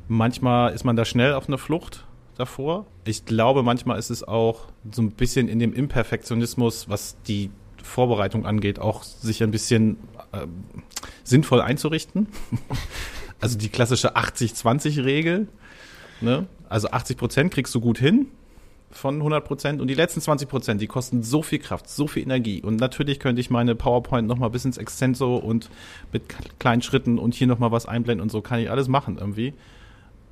manchmal 0.09 0.73
ist 0.73 0.85
man 0.85 0.97
da 0.97 1.05
schnell 1.05 1.35
auf 1.35 1.49
eine 1.49 1.59
Flucht 1.59 2.05
davor. 2.37 2.87
Ich 3.05 3.25
glaube, 3.25 3.63
manchmal 3.63 3.99
ist 3.99 4.11
es 4.11 4.23
auch 4.23 4.69
so 4.91 5.03
ein 5.03 5.13
bisschen 5.13 5.49
in 5.49 5.59
dem 5.59 5.73
Imperfektionismus, 5.73 6.89
was 6.89 7.17
die 7.27 7.51
Vorbereitung 7.83 8.47
angeht, 8.47 8.79
auch 8.79 9.03
sich 9.03 9.43
ein 9.43 9.51
bisschen 9.51 9.99
äh, 10.33 10.47
sinnvoll 11.25 11.61
einzurichten. 11.61 12.29
also 13.41 13.57
die 13.57 13.69
klassische 13.69 14.17
80-20-Regel. 14.17 15.49
Ne? 16.21 16.47
Also 16.69 16.91
80 16.91 17.17
Prozent 17.17 17.53
kriegst 17.53 17.75
du 17.75 17.81
gut 17.81 17.99
hin, 17.99 18.27
von 18.91 19.17
100 19.17 19.45
Prozent 19.45 19.81
und 19.81 19.89
die 19.89 19.95
letzten 19.95 20.21
20 20.21 20.49
Prozent, 20.49 20.81
die 20.81 20.87
kosten 20.87 21.23
so 21.23 21.43
viel 21.43 21.59
Kraft, 21.59 21.89
so 21.89 22.07
viel 22.07 22.23
Energie. 22.23 22.63
Und 22.63 22.77
natürlich 22.77 23.21
könnte 23.21 23.41
ich 23.41 23.51
meine 23.51 23.75
PowerPoint 23.75 24.27
noch 24.27 24.39
mal 24.39 24.49
bis 24.49 24.65
ins 24.65 24.79
Extenso 24.79 25.37
und 25.37 25.71
mit 26.13 26.23
kleinen 26.59 26.83
Schritten 26.83 27.19
und 27.19 27.35
hier 27.35 27.47
noch 27.47 27.59
mal 27.59 27.73
was 27.73 27.87
einblenden 27.87 28.23
und 28.23 28.31
so 28.31 28.41
kann 28.41 28.61
ich 28.61 28.71
alles 28.71 28.89
machen 28.89 29.19
irgendwie. 29.19 29.55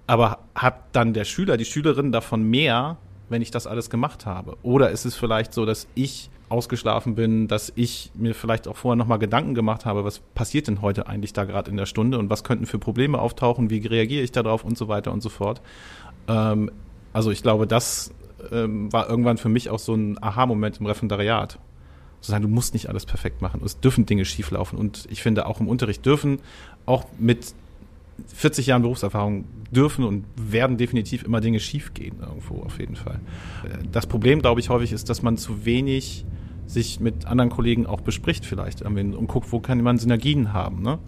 Aber 0.07 0.39
hat 0.55 0.81
dann 0.93 1.15
der 1.15 1.25
Schüler, 1.25 1.57
die 1.57 1.65
Schülerin 1.65 2.13
davon 2.13 2.43
mehr, 2.43 2.99
wenn 3.29 3.43
ich 3.43 3.51
das 3.51 3.67
alles 3.67 3.91
gemacht 3.91 4.27
habe? 4.27 4.57
Oder 4.63 4.91
ist 4.91 5.05
es 5.05 5.15
vielleicht 5.15 5.55
so, 5.55 5.65
dass 5.65 5.87
ich 5.95 6.31
ausgeschlafen 6.49 7.15
bin, 7.15 7.49
dass 7.49 7.73
ich 7.75 8.11
mir 8.15 8.35
vielleicht 8.35 8.69
auch 8.69 8.77
vorher 8.77 8.97
noch 8.97 9.07
mal 9.07 9.17
Gedanken 9.17 9.55
gemacht 9.55 9.87
habe, 9.87 10.05
was 10.05 10.21
passiert 10.35 10.69
denn 10.69 10.83
heute 10.83 11.07
eigentlich 11.07 11.33
da 11.33 11.45
gerade 11.45 11.71
in 11.71 11.77
der 11.77 11.87
Stunde 11.87 12.19
und 12.19 12.31
was 12.31 12.45
könnten 12.45 12.67
für 12.67 12.79
Probleme 12.79 13.19
auftauchen, 13.19 13.71
wie 13.71 13.85
reagiere 13.87 14.23
ich 14.23 14.31
darauf 14.31 14.63
und 14.63 14.77
so 14.77 14.89
weiter 14.89 15.13
und 15.13 15.23
so 15.23 15.31
fort. 15.31 15.63
Ähm, 16.29 16.71
also 17.13 17.31
ich 17.31 17.43
glaube, 17.43 17.67
das 17.67 18.13
ähm, 18.53 18.93
war 18.93 19.09
irgendwann 19.09 19.39
für 19.39 19.49
mich 19.49 19.71
auch 19.71 19.79
so 19.79 19.95
ein 19.95 20.23
Aha-Moment 20.23 20.81
im 20.81 20.87
Referendariat. 20.87 21.59
Zu 22.21 22.31
sagen, 22.31 22.43
du 22.43 22.49
musst 22.49 22.73
nicht 22.73 22.89
alles 22.89 23.05
perfekt 23.05 23.43
machen. 23.43 23.61
Es 23.65 23.81
dürfen 23.81 24.07
Dinge 24.07 24.25
schieflaufen. 24.25 24.79
Und 24.79 25.07
ich 25.11 25.23
finde, 25.23 25.47
auch 25.47 25.61
im 25.61 25.69
Unterricht 25.69 26.05
dürfen 26.07 26.39
auch 26.87 27.05
mit 27.19 27.55
40 28.35 28.67
Jahren 28.67 28.83
Berufserfahrung 28.83 29.45
dürfen 29.71 30.05
und 30.05 30.25
werden 30.37 30.77
definitiv 30.77 31.25
immer 31.25 31.41
Dinge 31.41 31.61
schiefgehen 31.61 32.21
irgendwo 32.21 32.63
auf 32.63 32.79
jeden 32.79 32.97
Fall. 32.97 33.21
Äh, 33.65 33.79
Das 33.91 34.07
Problem, 34.07 34.41
glaube 34.41 34.61
ich, 34.61 34.69
häufig 34.69 34.93
ist, 34.93 35.11
dass 35.11 35.23
man 35.23 35.37
zu 35.37 35.65
wenig 35.65 36.25
sich 36.67 37.01
mit 37.01 37.27
anderen 37.27 37.51
Kollegen 37.51 37.87
auch 37.87 38.01
bespricht 38.01 38.47
vielleicht 38.47 38.81
irgendwie 38.81 39.15
und 39.15 39.27
guckt, 39.27 39.53
wo 39.53 39.61
kann 39.61 39.83
man 39.83 39.99
Synergien 39.99 40.53
haben. 40.53 40.83
Ne? 40.83 40.99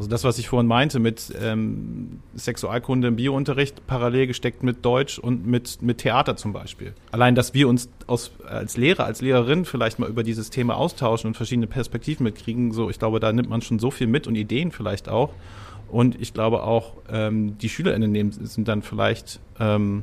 Also 0.00 0.08
das, 0.08 0.24
was 0.24 0.38
ich 0.38 0.48
vorhin 0.48 0.66
meinte 0.66 0.98
mit 0.98 1.30
ähm, 1.38 2.20
Sexualkunde 2.34 3.08
im 3.08 3.16
Biounterricht, 3.16 3.86
parallel 3.86 4.28
gesteckt 4.28 4.62
mit 4.62 4.82
Deutsch 4.82 5.18
und 5.18 5.46
mit, 5.46 5.82
mit 5.82 5.98
Theater 5.98 6.36
zum 6.36 6.54
Beispiel. 6.54 6.94
Allein, 7.12 7.34
dass 7.34 7.52
wir 7.52 7.68
uns 7.68 7.90
aus, 8.06 8.30
als 8.48 8.78
Lehrer, 8.78 9.04
als 9.04 9.20
Lehrerin 9.20 9.66
vielleicht 9.66 9.98
mal 9.98 10.08
über 10.08 10.22
dieses 10.22 10.48
Thema 10.48 10.78
austauschen 10.78 11.28
und 11.28 11.34
verschiedene 11.34 11.66
Perspektiven 11.66 12.24
mitkriegen, 12.24 12.72
so 12.72 12.88
ich 12.88 12.98
glaube, 12.98 13.20
da 13.20 13.30
nimmt 13.30 13.50
man 13.50 13.60
schon 13.60 13.78
so 13.78 13.90
viel 13.90 14.06
mit 14.06 14.26
und 14.26 14.36
Ideen 14.36 14.72
vielleicht 14.72 15.10
auch. 15.10 15.34
Und 15.90 16.18
ich 16.18 16.32
glaube 16.32 16.62
auch, 16.62 16.94
ähm, 17.12 17.58
die 17.58 17.68
SchülerInnen 17.68 18.10
nehmen, 18.10 18.32
sind 18.32 18.68
dann 18.68 18.80
vielleicht, 18.80 19.38
ähm, 19.58 20.02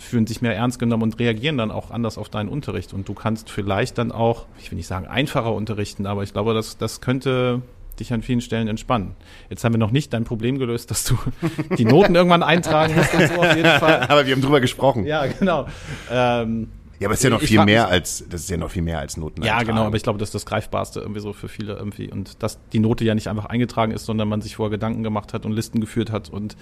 fühlen 0.00 0.26
sich 0.26 0.42
mehr 0.42 0.54
ernst 0.54 0.78
genommen 0.78 1.04
und 1.04 1.18
reagieren 1.18 1.56
dann 1.56 1.70
auch 1.70 1.90
anders 1.90 2.18
auf 2.18 2.28
deinen 2.28 2.50
Unterricht. 2.50 2.92
Und 2.92 3.08
du 3.08 3.14
kannst 3.14 3.48
vielleicht 3.48 3.96
dann 3.96 4.12
auch, 4.12 4.44
ich 4.58 4.70
will 4.70 4.76
nicht 4.76 4.86
sagen 4.86 5.06
einfacher 5.06 5.54
unterrichten, 5.54 6.04
aber 6.04 6.24
ich 6.24 6.34
glaube, 6.34 6.52
das, 6.52 6.76
das 6.76 7.00
könnte 7.00 7.62
dich 8.00 8.12
an 8.12 8.22
vielen 8.22 8.40
Stellen 8.40 8.68
entspannen. 8.68 9.14
Jetzt 9.50 9.64
haben 9.64 9.72
wir 9.74 9.78
noch 9.78 9.90
nicht 9.90 10.12
dein 10.12 10.24
Problem 10.24 10.58
gelöst, 10.58 10.90
dass 10.90 11.04
du 11.04 11.16
die 11.78 11.84
Noten 11.84 12.14
irgendwann 12.14 12.42
eintragen 12.42 12.94
musst 12.94 13.14
und 13.14 13.28
so 13.28 13.34
auf 13.34 13.56
jeden 13.56 13.78
Fall. 13.78 14.00
Aber 14.08 14.26
wir 14.26 14.34
haben 14.34 14.42
drüber 14.42 14.60
gesprochen. 14.60 15.04
Ja, 15.06 15.26
genau. 15.26 15.66
Ähm, 16.10 16.68
Ja, 17.00 17.06
aber 17.06 17.14
es 17.14 17.20
ist 17.20 17.24
ja 17.24 17.30
noch 17.30 17.40
viel 17.40 17.64
mehr 17.64 17.86
als, 17.88 18.24
das 18.28 18.40
ist 18.42 18.50
ja 18.50 18.56
noch 18.56 18.70
viel 18.70 18.82
mehr 18.82 18.98
als 18.98 19.16
Noten. 19.16 19.42
Ja, 19.44 19.62
genau, 19.62 19.84
aber 19.84 19.96
ich 19.96 20.02
glaube, 20.02 20.18
das 20.18 20.28
ist 20.28 20.34
das 20.34 20.46
Greifbarste 20.46 20.98
irgendwie 20.98 21.20
so 21.20 21.32
für 21.32 21.48
viele 21.48 21.74
irgendwie. 21.74 22.10
Und 22.10 22.42
dass 22.42 22.58
die 22.72 22.80
Note 22.80 23.04
ja 23.04 23.14
nicht 23.14 23.28
einfach 23.28 23.44
eingetragen 23.44 23.92
ist, 23.92 24.04
sondern 24.04 24.28
man 24.28 24.40
sich 24.40 24.56
vorher 24.56 24.70
Gedanken 24.70 25.04
gemacht 25.04 25.32
hat 25.32 25.46
und 25.46 25.52
Listen 25.52 25.80
geführt 25.80 26.10
hat 26.10 26.28
und 26.28 26.56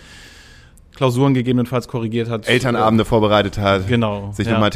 Klausuren 0.97 1.35
gegebenenfalls 1.35 1.87
korrigiert 1.89 2.29
hat. 2.31 2.49
Elternabende 2.49 3.05
vorbereitet 3.05 3.59
hat. 3.59 3.87
Genau, 3.87 4.33
Sich 4.33 4.47
ja. 4.47 4.53
nochmal 4.55 4.71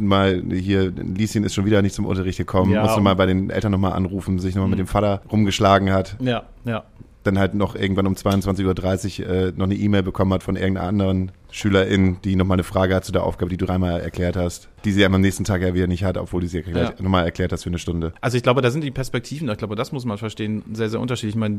mal 0.00 0.42
hier, 0.52 0.92
Lieschen 0.92 1.44
ist 1.44 1.54
schon 1.54 1.64
wieder 1.64 1.82
nicht 1.82 1.94
zum 1.94 2.04
Unterricht 2.06 2.38
gekommen, 2.38 2.72
Ja, 2.72 2.82
musste 2.82 3.00
mal 3.00 3.14
bei 3.16 3.26
den 3.26 3.50
Eltern 3.50 3.72
nochmal 3.72 3.94
anrufen, 3.94 4.38
sich 4.38 4.54
nochmal 4.54 4.68
mit 4.70 4.78
Mhm. 4.78 4.84
dem 4.84 4.86
Vater 4.88 5.22
rumgeschlagen 5.32 5.92
hat, 5.92 6.16
Ja, 6.20 6.42
ja. 6.64 6.84
Dann 7.26 7.38
halt 7.38 7.54
noch 7.54 7.74
irgendwann 7.74 8.06
um 8.06 8.14
22.30 8.14 9.20
Uhr 9.20 9.28
äh, 9.28 9.52
noch 9.56 9.64
eine 9.64 9.74
E-Mail 9.74 10.02
bekommen 10.02 10.32
hat 10.32 10.42
von 10.42 10.56
irgendeiner 10.56 10.86
anderen 10.88 11.32
Schülerin, 11.50 12.18
die 12.24 12.36
nochmal 12.36 12.56
eine 12.56 12.64
Frage 12.64 12.94
hat 12.94 13.04
zu 13.04 13.12
der 13.12 13.24
Aufgabe, 13.24 13.50
die 13.50 13.56
du 13.56 13.66
dreimal 13.66 14.00
erklärt 14.00 14.36
hast, 14.36 14.68
die 14.84 14.92
sie 14.92 15.04
am 15.04 15.20
nächsten 15.20 15.44
Tag 15.44 15.62
ja 15.62 15.74
wieder 15.74 15.86
nicht 15.86 16.04
hat, 16.04 16.16
obwohl 16.18 16.40
du 16.42 16.48
sie 16.48 16.60
Ja. 16.60 16.92
nochmal 16.98 17.24
erklärt 17.24 17.52
hast 17.52 17.62
für 17.64 17.70
eine 17.70 17.78
Stunde. 17.78 18.12
Also 18.20 18.36
ich 18.36 18.42
glaube, 18.42 18.62
da 18.62 18.70
sind 18.70 18.84
die 18.84 18.90
Perspektiven, 18.90 19.48
ich 19.48 19.58
glaube, 19.58 19.76
das 19.76 19.92
muss 19.92 20.04
man 20.04 20.18
verstehen, 20.18 20.62
sehr, 20.72 20.88
sehr 20.90 21.00
unterschiedlich. 21.00 21.34
Ich 21.34 21.40
meine, 21.40 21.58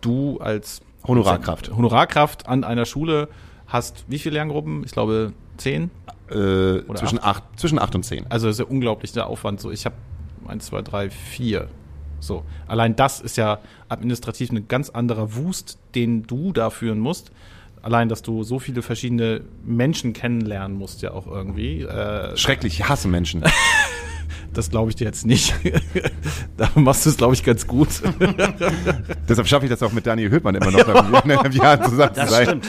du 0.00 0.38
als 0.38 0.82
Honorarkraft. 1.06 1.70
Honorarkraft 1.74 2.46
an 2.48 2.64
einer 2.64 2.84
Schule 2.86 3.28
hast 3.66 4.04
wie 4.08 4.18
viele 4.18 4.34
Lerngruppen? 4.34 4.82
Ich 4.84 4.92
glaube 4.92 5.32
zehn. 5.56 5.90
Äh, 6.30 6.80
zwischen, 6.94 7.22
acht, 7.22 7.42
zwischen 7.56 7.78
acht 7.78 7.94
und 7.94 8.02
zehn. 8.04 8.24
Also 8.30 8.46
das 8.46 8.56
ist 8.56 8.60
ja 8.60 8.66
unglaublich 8.66 9.12
der 9.12 9.26
Aufwand. 9.26 9.60
So, 9.60 9.70
ich 9.70 9.84
habe 9.84 9.94
eins, 10.46 10.66
zwei, 10.66 10.82
drei, 10.82 11.10
vier. 11.10 11.68
So, 12.26 12.42
allein 12.66 12.96
das 12.96 13.20
ist 13.20 13.36
ja 13.36 13.58
administrativ 13.88 14.50
ein 14.50 14.66
ganz 14.68 14.90
anderer 14.90 15.34
Wust, 15.36 15.78
den 15.94 16.22
du 16.24 16.52
da 16.52 16.70
führen 16.70 16.98
musst. 16.98 17.30
Allein, 17.82 18.08
dass 18.08 18.22
du 18.22 18.44
so 18.44 18.58
viele 18.58 18.80
verschiedene 18.80 19.42
Menschen 19.62 20.14
kennenlernen 20.14 20.76
musst, 20.78 21.02
ja 21.02 21.10
auch 21.12 21.26
irgendwie. 21.26 21.82
Äh, 21.82 22.34
Schrecklich, 22.36 22.80
ich 22.80 22.88
hasse 22.88 23.08
Menschen. 23.08 23.44
das 24.54 24.70
glaube 24.70 24.88
ich 24.88 24.96
dir 24.96 25.04
jetzt 25.04 25.26
nicht. 25.26 25.54
da 26.56 26.70
machst 26.76 27.04
du 27.04 27.10
es, 27.10 27.18
glaube 27.18 27.34
ich, 27.34 27.44
ganz 27.44 27.66
gut. 27.66 27.88
Deshalb 29.28 29.46
schaffe 29.46 29.66
ich 29.66 29.70
das 29.70 29.82
auch 29.82 29.92
mit 29.92 30.06
Daniel 30.06 30.30
Höhtmann 30.30 30.54
immer 30.54 30.70
noch 30.70 30.86
nach 30.86 31.24
eineinhalb 31.24 31.54
Jahren 31.54 31.84
zusammen 31.84 32.14
zu 32.14 32.20
Das 32.20 32.30
sein. 32.30 32.46
stimmt. 32.46 32.66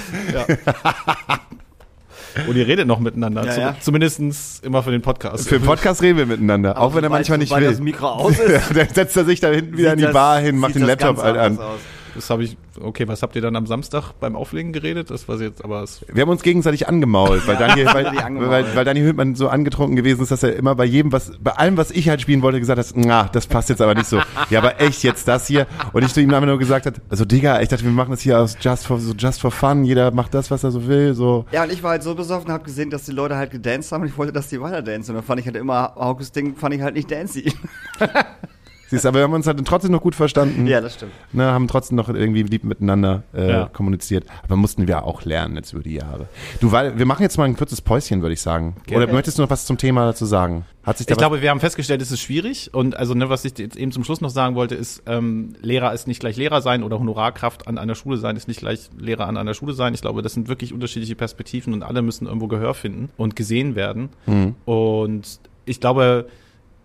Und 2.47 2.55
ihr 2.55 2.67
redet 2.67 2.87
noch 2.87 2.99
miteinander. 2.99 3.45
Ja, 3.45 3.51
Zu, 3.51 3.59
ja. 3.61 3.75
Zumindestens 3.79 4.59
immer 4.63 4.83
für 4.83 4.91
den 4.91 5.01
Podcast. 5.01 5.47
Für 5.47 5.59
den 5.59 5.65
Podcast 5.65 6.01
reden 6.01 6.17
wir 6.17 6.25
miteinander, 6.25 6.79
auch 6.79 6.93
wenn 6.95 7.03
er 7.03 7.09
manchmal 7.09 7.37
nicht 7.37 7.55
will. 7.55 7.63
das 7.69 7.79
Mikro 7.79 8.07
aus 8.07 8.37
ist. 8.39 8.71
Dann 8.75 8.87
setzt 8.93 9.15
er 9.17 9.25
sich 9.25 9.39
da 9.39 9.49
hinten 9.49 9.77
wieder 9.77 9.93
in 9.93 9.97
die 9.97 10.03
das- 10.05 10.13
Bar 10.13 10.39
hin, 10.39 10.57
macht 10.57 10.75
den 10.75 10.83
Laptop 10.83 11.17
halt 11.21 11.37
an. 11.37 11.57
aus. 11.59 11.79
Das 12.15 12.29
habe 12.29 12.43
ich. 12.43 12.57
Okay, 12.81 13.07
was 13.07 13.21
habt 13.21 13.35
ihr 13.35 13.41
dann 13.41 13.55
am 13.55 13.67
Samstag 13.67 14.13
beim 14.19 14.35
Auflegen 14.35 14.73
geredet? 14.73 15.11
Das 15.11 15.27
war 15.27 15.39
jetzt, 15.39 15.63
aber 15.63 15.83
es, 15.83 16.03
Wir 16.11 16.21
haben 16.21 16.29
uns 16.29 16.41
gegenseitig 16.43 16.87
angemault, 16.87 17.45
weil 17.47 17.57
Daniel, 17.57 17.85
weil, 17.93 18.05
weil, 18.15 18.75
weil 18.75 18.85
Daniel 18.85 19.05
Höhtmann 19.05 19.35
so 19.35 19.49
angetrunken 19.49 19.95
gewesen 19.95 20.23
ist, 20.23 20.31
dass 20.31 20.43
er 20.43 20.55
immer 20.55 20.75
bei 20.75 20.85
jedem, 20.85 21.11
was, 21.11 21.33
bei 21.39 21.51
allem, 21.51 21.77
was 21.77 21.91
ich 21.91 22.09
halt 22.09 22.21
spielen 22.21 22.41
wollte, 22.41 22.59
gesagt 22.59 22.79
hat, 22.79 22.87
na, 22.95 23.29
das 23.31 23.47
passt 23.47 23.69
jetzt 23.69 23.81
aber 23.81 23.93
nicht 23.93 24.07
so. 24.07 24.21
Ja, 24.49 24.59
aber 24.59 24.81
echt 24.81 25.03
jetzt 25.03 25.27
das 25.27 25.47
hier. 25.47 25.67
Und 25.93 26.03
ich 26.03 26.13
zu 26.13 26.21
ihm 26.21 26.33
einfach 26.33 26.47
nur 26.47 26.57
gesagt 26.57 26.85
hat, 26.85 27.01
also 27.09 27.25
Digga, 27.25 27.61
ich 27.61 27.69
dachte, 27.69 27.83
wir 27.83 27.91
machen 27.91 28.11
das 28.11 28.21
hier 28.21 28.39
aus 28.39 28.57
just 28.59 28.87
for, 28.87 28.99
so 28.99 29.13
just 29.13 29.41
for 29.41 29.51
fun. 29.51 29.83
Jeder 29.83 30.11
macht 30.11 30.33
das, 30.33 30.49
was 30.51 30.63
er 30.63 30.71
so 30.71 30.87
will, 30.87 31.13
so. 31.13 31.45
Ja, 31.51 31.63
und 31.63 31.71
ich 31.71 31.83
war 31.83 31.91
halt 31.91 32.03
so 32.03 32.15
besoffen, 32.15 32.51
habe 32.51 32.63
gesehen, 32.63 32.89
dass 32.89 33.03
die 33.03 33.11
Leute 33.11 33.35
halt 33.35 33.51
gedanced 33.51 33.91
haben 33.91 34.01
und 34.03 34.07
ich 34.07 34.17
wollte, 34.17 34.33
dass 34.33 34.47
die 34.47 34.61
weiter 34.61 34.81
dancen. 34.81 35.11
Und 35.11 35.17
dann 35.17 35.25
fand 35.25 35.39
ich 35.39 35.45
halt 35.45 35.57
immer, 35.57 35.93
Haukus 35.95 36.31
Ding 36.31 36.55
fand 36.55 36.75
ich 36.75 36.81
halt 36.81 36.95
nicht 36.95 37.11
dancy. 37.11 37.53
Siehst 38.87 39.03
du, 39.03 39.07
aber 39.09 39.17
wir 39.19 39.23
haben 39.23 39.33
uns 39.33 39.47
halt 39.47 39.63
trotzdem 39.65 39.91
noch 39.91 40.01
gut 40.01 40.13
verstanden. 40.13 40.67
ja, 40.67 40.79
das 40.79 40.93
stimmt. 40.93 41.11
Ne, 41.33 41.45
haben 41.45 41.67
trotzdem 41.67 41.95
noch 41.97 42.07
irgendwie 42.07 42.43
lieb 42.43 42.63
miteinander 42.63 43.23
äh, 43.33 43.49
Ja. 43.51 43.65
kommuniziert. 43.65 44.25
Aber 44.43 44.55
mussten 44.55 44.87
wir 44.87 45.03
auch 45.03 45.23
lernen 45.25 45.55
jetzt 45.55 45.73
über 45.73 45.81
die 45.81 45.95
Jahre. 45.95 46.27
Du, 46.61 46.71
weil, 46.71 46.97
wir 46.97 47.05
machen 47.07 47.23
jetzt 47.23 47.37
mal 47.37 47.45
ein 47.45 47.57
kurzes 47.57 47.81
Päuschen, 47.81 48.21
würde 48.21 48.33
ich 48.33 48.41
sagen. 48.41 48.75
Gerne. 48.85 49.05
Oder 49.05 49.13
möchtest 49.13 49.37
du 49.37 49.41
noch 49.41 49.49
was 49.49 49.65
zum 49.65 49.77
Thema 49.79 50.05
dazu 50.05 50.25
sagen? 50.25 50.65
Hat 50.83 50.99
sich 50.99 51.07
da 51.07 51.13
Ich 51.13 51.17
glaube, 51.17 51.41
wir 51.41 51.49
haben 51.49 51.59
festgestellt, 51.59 51.99
es 52.03 52.11
ist 52.11 52.21
schwierig. 52.21 52.73
Und 52.75 52.95
also, 52.95 53.15
ne, 53.15 53.27
was 53.27 53.43
ich 53.43 53.57
jetzt 53.57 53.75
eben 53.75 53.91
zum 53.91 54.03
Schluss 54.03 54.21
noch 54.21 54.29
sagen 54.29 54.53
wollte, 54.55 54.75
ist, 54.75 55.01
ähm, 55.07 55.53
Lehrer 55.61 55.91
ist 55.93 56.07
nicht 56.07 56.19
gleich 56.19 56.37
Lehrer 56.37 56.61
sein 56.61 56.83
oder 56.83 56.99
Honorarkraft 56.99 57.67
an 57.67 57.79
einer 57.79 57.95
Schule 57.95 58.17
sein 58.17 58.35
ist 58.35 58.47
nicht 58.47 58.59
gleich 58.59 58.91
Lehrer 58.99 59.25
an 59.27 59.35
einer 59.35 59.55
Schule 59.55 59.73
sein. 59.73 59.95
Ich 59.95 60.01
glaube, 60.01 60.21
das 60.21 60.33
sind 60.33 60.47
wirklich 60.47 60.73
unterschiedliche 60.73 61.15
Perspektiven 61.15 61.73
und 61.73 61.81
alle 61.81 62.03
müssen 62.03 62.27
irgendwo 62.27 62.47
Gehör 62.47 62.75
finden 62.75 63.09
und 63.17 63.35
gesehen 63.35 63.75
werden. 63.75 64.09
Mhm. 64.27 64.53
Und 64.65 65.39
ich 65.65 65.79
glaube, 65.79 66.27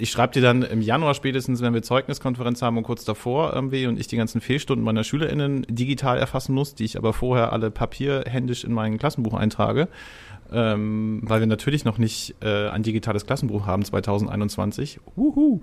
ich 0.01 0.11
schreibe 0.11 0.33
dir 0.33 0.41
dann 0.43 0.63
im 0.63 0.81
Januar 0.81 1.13
spätestens, 1.15 1.61
wenn 1.61 1.75
wir 1.75 1.83
Zeugniskonferenz 1.83 2.63
haben 2.63 2.79
und 2.79 2.85
kurz 2.85 3.05
davor 3.05 3.53
irgendwie 3.53 3.87
und 3.87 4.01
ich 4.01 4.07
die 4.07 4.17
ganzen 4.17 4.41
Fehlstunden 4.41 4.83
meiner 4.85 5.05
SchülerInnen 5.05 5.67
digital 5.69 6.19
erfassen 6.19 6.55
muss, 6.55 6.75
die 6.75 6.85
ich 6.85 6.97
aber 6.97 7.13
vorher 7.13 7.53
alle 7.53 7.71
papierhändisch 7.71 8.65
in 8.65 8.73
mein 8.73 8.97
Klassenbuch 8.97 9.35
eintrage, 9.35 9.89
ähm, 10.53 11.21
weil 11.23 11.41
wir 11.41 11.47
natürlich 11.47 11.85
noch 11.85 11.99
nicht 11.99 12.35
äh, 12.41 12.69
ein 12.69 12.83
digitales 12.83 13.27
Klassenbuch 13.27 13.67
haben 13.67 13.85
2021. 13.85 15.01
Uhu. 15.17 15.61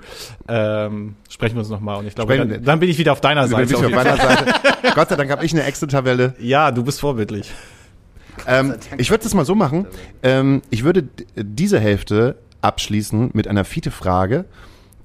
Ähm, 0.47 1.15
sprechen 1.29 1.55
wir 1.55 1.59
uns 1.61 1.69
nochmal 1.69 1.97
und 1.97 2.05
ich 2.05 2.13
glaube, 2.13 2.37
dann, 2.37 2.63
dann 2.63 2.79
bin 2.79 2.89
ich 2.89 2.99
wieder 2.99 3.13
auf 3.13 3.21
deiner 3.21 3.41
Also, 3.41 3.57
bin 3.57 3.67
Seite. 3.67 3.79
ich 3.79 3.85
auf 3.87 4.03
meiner 4.03 4.17
Seite. 4.17 4.53
Gott 4.93 5.09
sei 5.09 5.15
Dank 5.15 5.31
habe 5.31 5.43
ich 5.45 5.51
eine 5.53 5.63
Excel-Tabelle. 5.63 6.35
Ja, 6.39 6.71
du 6.71 6.83
bist 6.83 6.99
vorbildlich. 6.99 7.51
Ähm, 8.45 8.75
ich 8.99 9.09
würde 9.09 9.23
das 9.23 9.33
mal 9.33 9.45
so 9.45 9.55
machen. 9.55 9.87
Ähm, 10.21 10.61
ich 10.69 10.83
würde 10.83 11.07
diese 11.35 11.79
Hälfte 11.79 12.35
abschließen 12.61 13.31
mit 13.33 13.47
einer 13.47 13.65
Fiete-Frage, 13.65 14.45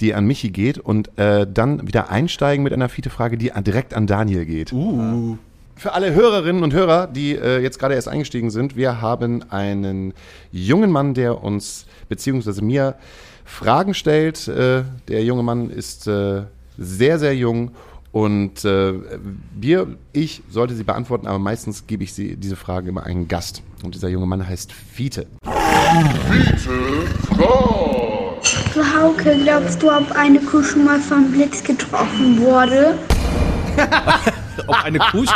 die 0.01 0.15
an 0.15 0.27
Michi 0.27 0.51
geht 0.51 0.79
und 0.79 1.17
äh, 1.19 1.47
dann 1.47 1.87
wieder 1.87 2.11
einsteigen 2.11 2.63
mit 2.63 2.73
einer 2.73 2.89
Fiete-Frage, 2.89 3.39
die 3.39 3.53
direkt 3.65 3.95
an 3.95 4.07
Daniel 4.07 4.45
geht. 4.45 4.73
Uh. 4.73 5.37
Für 5.75 5.95
alle 5.95 6.15
Hörerinnen 6.15 6.63
und 6.63 6.73
Hörer, 6.73 7.07
die 7.07 7.35
äh, 7.35 7.61
jetzt 7.61 7.79
gerade 7.79 7.95
erst 7.95 8.09
eingestiegen 8.09 8.51
sind, 8.51 8.77
wir 8.77 9.01
haben 9.01 9.51
einen 9.51 10.13
jungen 10.53 10.91
Mann, 10.91 11.15
der 11.15 11.43
uns 11.43 11.87
beziehungsweise 12.09 12.63
mir 12.63 12.97
Fragen 13.45 13.95
stellt. 13.95 14.47
Äh, 14.49 14.85
der 15.09 15.25
junge 15.25 15.43
Mann 15.43 15.71
ist 15.71 16.07
äh, 16.07 16.43
sehr, 16.79 17.19
sehr 17.19 17.35
jung 17.35 17.73
und 18.13 18.65
äh, 18.67 18.93
wir, 19.59 19.97
ich 20.13 20.43
sollte 20.51 20.75
sie 20.75 20.85
beantworten, 20.85 21.27
aber 21.27 21.39
meistens 21.39 21.87
gebe 21.87 22.05
ich 22.05 22.13
sie, 22.13 22.37
diese 22.37 22.57
Frage 22.57 22.91
immer 22.91 23.05
einen 23.05 23.27
Gast. 23.27 23.63
Und 23.83 23.95
dieser 23.95 24.09
junge 24.09 24.27
Mann 24.27 24.47
heißt 24.47 24.73
Fiete. 24.73 25.27
Du 28.73 28.83
Hauke, 28.97 29.37
glaubst 29.45 29.83
du, 29.83 29.91
ob 29.91 30.11
eine 30.13 30.41
Kuh 30.41 30.63
schon 30.63 30.87
mal 30.87 30.99
vom 30.99 31.31
Blitz 31.31 31.63
getroffen 31.63 32.41
wurde? 32.41 32.99
Auf 34.67 34.85
eine 34.85 34.99
Kuh. 34.99 35.25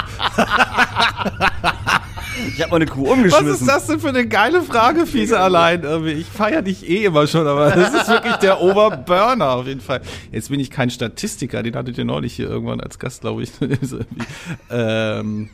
Ich 2.48 2.60
habe 2.60 2.70
mal 2.70 2.76
eine 2.76 2.86
Kuh 2.86 3.04
Was 3.04 3.12
umgeschmissen. 3.12 3.50
ist 3.50 3.66
das 3.66 3.86
denn 3.86 3.98
für 4.00 4.10
eine 4.10 4.26
geile 4.26 4.62
Frage, 4.62 5.06
Fiese 5.06 5.40
allein? 5.40 5.82
Irgendwie? 5.82 6.12
Ich 6.12 6.26
feiere 6.26 6.62
dich 6.62 6.88
eh 6.88 7.04
immer 7.04 7.26
schon, 7.26 7.46
aber 7.46 7.70
das 7.70 7.94
ist 7.94 8.08
wirklich 8.08 8.36
der 8.36 8.60
Oberburner 8.60 9.50
auf 9.52 9.66
jeden 9.66 9.80
Fall. 9.80 10.02
Jetzt 10.32 10.50
bin 10.50 10.60
ich 10.60 10.70
kein 10.70 10.90
Statistiker, 10.90 11.62
den 11.62 11.74
hattet 11.74 11.96
ihr 11.98 12.04
neulich 12.04 12.34
hier 12.34 12.48
irgendwann 12.48 12.80
als 12.80 12.98
Gast, 12.98 13.22
glaube 13.22 13.42
ich. 13.42 13.52
Ähm, 14.70 15.48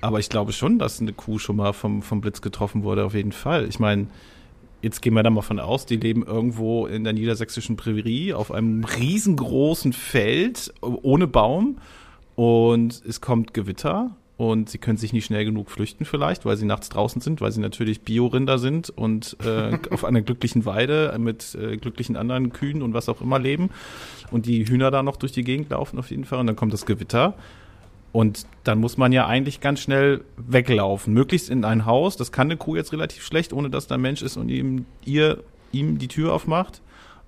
aber 0.00 0.18
ich 0.18 0.28
glaube 0.28 0.52
schon, 0.52 0.78
dass 0.78 1.00
eine 1.00 1.12
Kuh 1.12 1.38
schon 1.38 1.56
mal 1.56 1.72
vom, 1.72 2.02
vom 2.02 2.20
Blitz 2.20 2.40
getroffen 2.40 2.84
wurde, 2.84 3.04
auf 3.04 3.14
jeden 3.14 3.32
Fall. 3.32 3.66
Ich 3.68 3.78
meine, 3.78 4.06
jetzt 4.82 5.02
gehen 5.02 5.14
wir 5.14 5.22
da 5.22 5.30
mal 5.30 5.42
von 5.42 5.60
aus, 5.60 5.86
die 5.86 5.96
leben 5.96 6.24
irgendwo 6.24 6.86
in 6.86 7.04
der 7.04 7.12
niedersächsischen 7.12 7.76
Prärie 7.76 8.34
auf 8.34 8.52
einem 8.52 8.84
riesengroßen 8.84 9.92
Feld 9.92 10.72
ohne 10.80 11.26
Baum. 11.26 11.78
Und 12.36 13.02
es 13.06 13.20
kommt 13.20 13.52
Gewitter 13.52 14.16
und 14.40 14.70
sie 14.70 14.78
können 14.78 14.96
sich 14.96 15.12
nicht 15.12 15.26
schnell 15.26 15.44
genug 15.44 15.70
flüchten 15.70 16.06
vielleicht, 16.06 16.46
weil 16.46 16.56
sie 16.56 16.64
nachts 16.64 16.88
draußen 16.88 17.20
sind, 17.20 17.42
weil 17.42 17.52
sie 17.52 17.60
natürlich 17.60 18.00
Biorinder 18.00 18.58
sind 18.58 18.88
und 18.88 19.36
äh, 19.44 19.76
auf 19.90 20.02
einer 20.06 20.22
glücklichen 20.22 20.64
Weide 20.64 21.14
mit 21.18 21.54
äh, 21.54 21.76
glücklichen 21.76 22.16
anderen 22.16 22.50
Kühen 22.50 22.80
und 22.80 22.94
was 22.94 23.10
auch 23.10 23.20
immer 23.20 23.38
leben. 23.38 23.68
Und 24.30 24.46
die 24.46 24.66
Hühner 24.66 24.90
da 24.90 25.02
noch 25.02 25.16
durch 25.16 25.32
die 25.32 25.44
Gegend 25.44 25.68
laufen 25.68 25.98
auf 25.98 26.10
jeden 26.10 26.24
Fall 26.24 26.38
und 26.38 26.46
dann 26.46 26.56
kommt 26.56 26.72
das 26.72 26.86
Gewitter 26.86 27.34
Und 28.12 28.46
dann 28.64 28.78
muss 28.78 28.96
man 28.96 29.12
ja 29.12 29.26
eigentlich 29.26 29.60
ganz 29.60 29.80
schnell 29.80 30.24
weglaufen. 30.36 31.14
Möglichst 31.14 31.48
in 31.48 31.64
ein 31.64 31.86
Haus. 31.86 32.16
Das 32.16 32.32
kann 32.32 32.48
eine 32.48 32.56
Kuh 32.56 32.76
jetzt 32.76 32.92
relativ 32.92 33.24
schlecht, 33.24 33.52
ohne 33.52 33.70
dass 33.70 33.86
da 33.86 33.94
ein 33.94 34.00
Mensch 34.00 34.22
ist 34.22 34.36
und 34.36 34.48
ihm, 34.48 34.86
ihr, 35.04 35.44
ihm 35.70 35.98
die 35.98 36.08
Tür 36.08 36.34
aufmacht. 36.34 36.82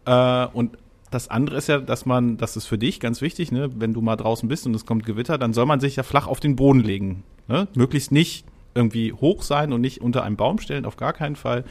Äh, 0.06 0.46
und 0.46 0.76
das 1.10 1.28
andere 1.28 1.56
ist 1.56 1.68
ja, 1.68 1.78
dass 1.78 2.06
man, 2.06 2.36
das 2.36 2.56
ist 2.56 2.66
für 2.66 2.78
dich 2.78 2.98
ganz 2.98 3.20
wichtig, 3.20 3.52
ne, 3.52 3.70
wenn 3.76 3.92
du 3.92 4.00
mal 4.00 4.16
draußen 4.16 4.48
bist 4.48 4.66
und 4.66 4.74
es 4.74 4.86
kommt 4.86 5.04
Gewitter, 5.04 5.38
dann 5.38 5.52
soll 5.52 5.66
man 5.66 5.78
sich 5.78 5.96
ja 5.96 6.02
flach 6.02 6.26
auf 6.26 6.40
den 6.40 6.56
Boden 6.56 6.80
legen. 6.80 7.22
Ne? 7.48 7.68
Möglichst 7.74 8.10
nicht 8.12 8.46
irgendwie 8.74 9.12
hoch 9.12 9.42
sein 9.42 9.72
und 9.72 9.82
nicht 9.82 10.00
unter 10.00 10.24
einem 10.24 10.36
Baum 10.36 10.58
stellen, 10.58 10.86
auf 10.86 10.96
gar 10.96 11.12
keinen 11.12 11.36
Fall. 11.36 11.64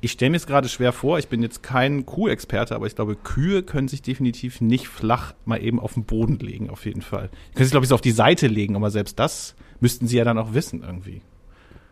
Ich 0.00 0.12
stelle 0.12 0.30
mir 0.30 0.36
es 0.36 0.46
gerade 0.46 0.68
schwer 0.68 0.92
vor, 0.92 1.18
ich 1.18 1.28
bin 1.28 1.42
jetzt 1.42 1.62
kein 1.62 2.06
Kuhexperte, 2.06 2.74
aber 2.76 2.86
ich 2.86 2.94
glaube, 2.94 3.16
Kühe 3.16 3.62
können 3.64 3.88
sich 3.88 4.00
definitiv 4.00 4.60
nicht 4.60 4.86
flach 4.86 5.34
mal 5.44 5.60
eben 5.62 5.80
auf 5.80 5.94
den 5.94 6.04
Boden 6.04 6.38
legen, 6.38 6.70
auf 6.70 6.86
jeden 6.86 7.02
Fall. 7.02 7.30
Die 7.50 7.54
können 7.54 7.64
sich, 7.64 7.72
glaube 7.72 7.84
ich, 7.84 7.88
so 7.88 7.96
auf 7.96 8.00
die 8.00 8.12
Seite 8.12 8.46
legen, 8.46 8.76
aber 8.76 8.90
selbst 8.90 9.18
das 9.18 9.56
müssten 9.80 10.06
sie 10.06 10.16
ja 10.16 10.24
dann 10.24 10.38
auch 10.38 10.54
wissen 10.54 10.82
irgendwie. 10.86 11.20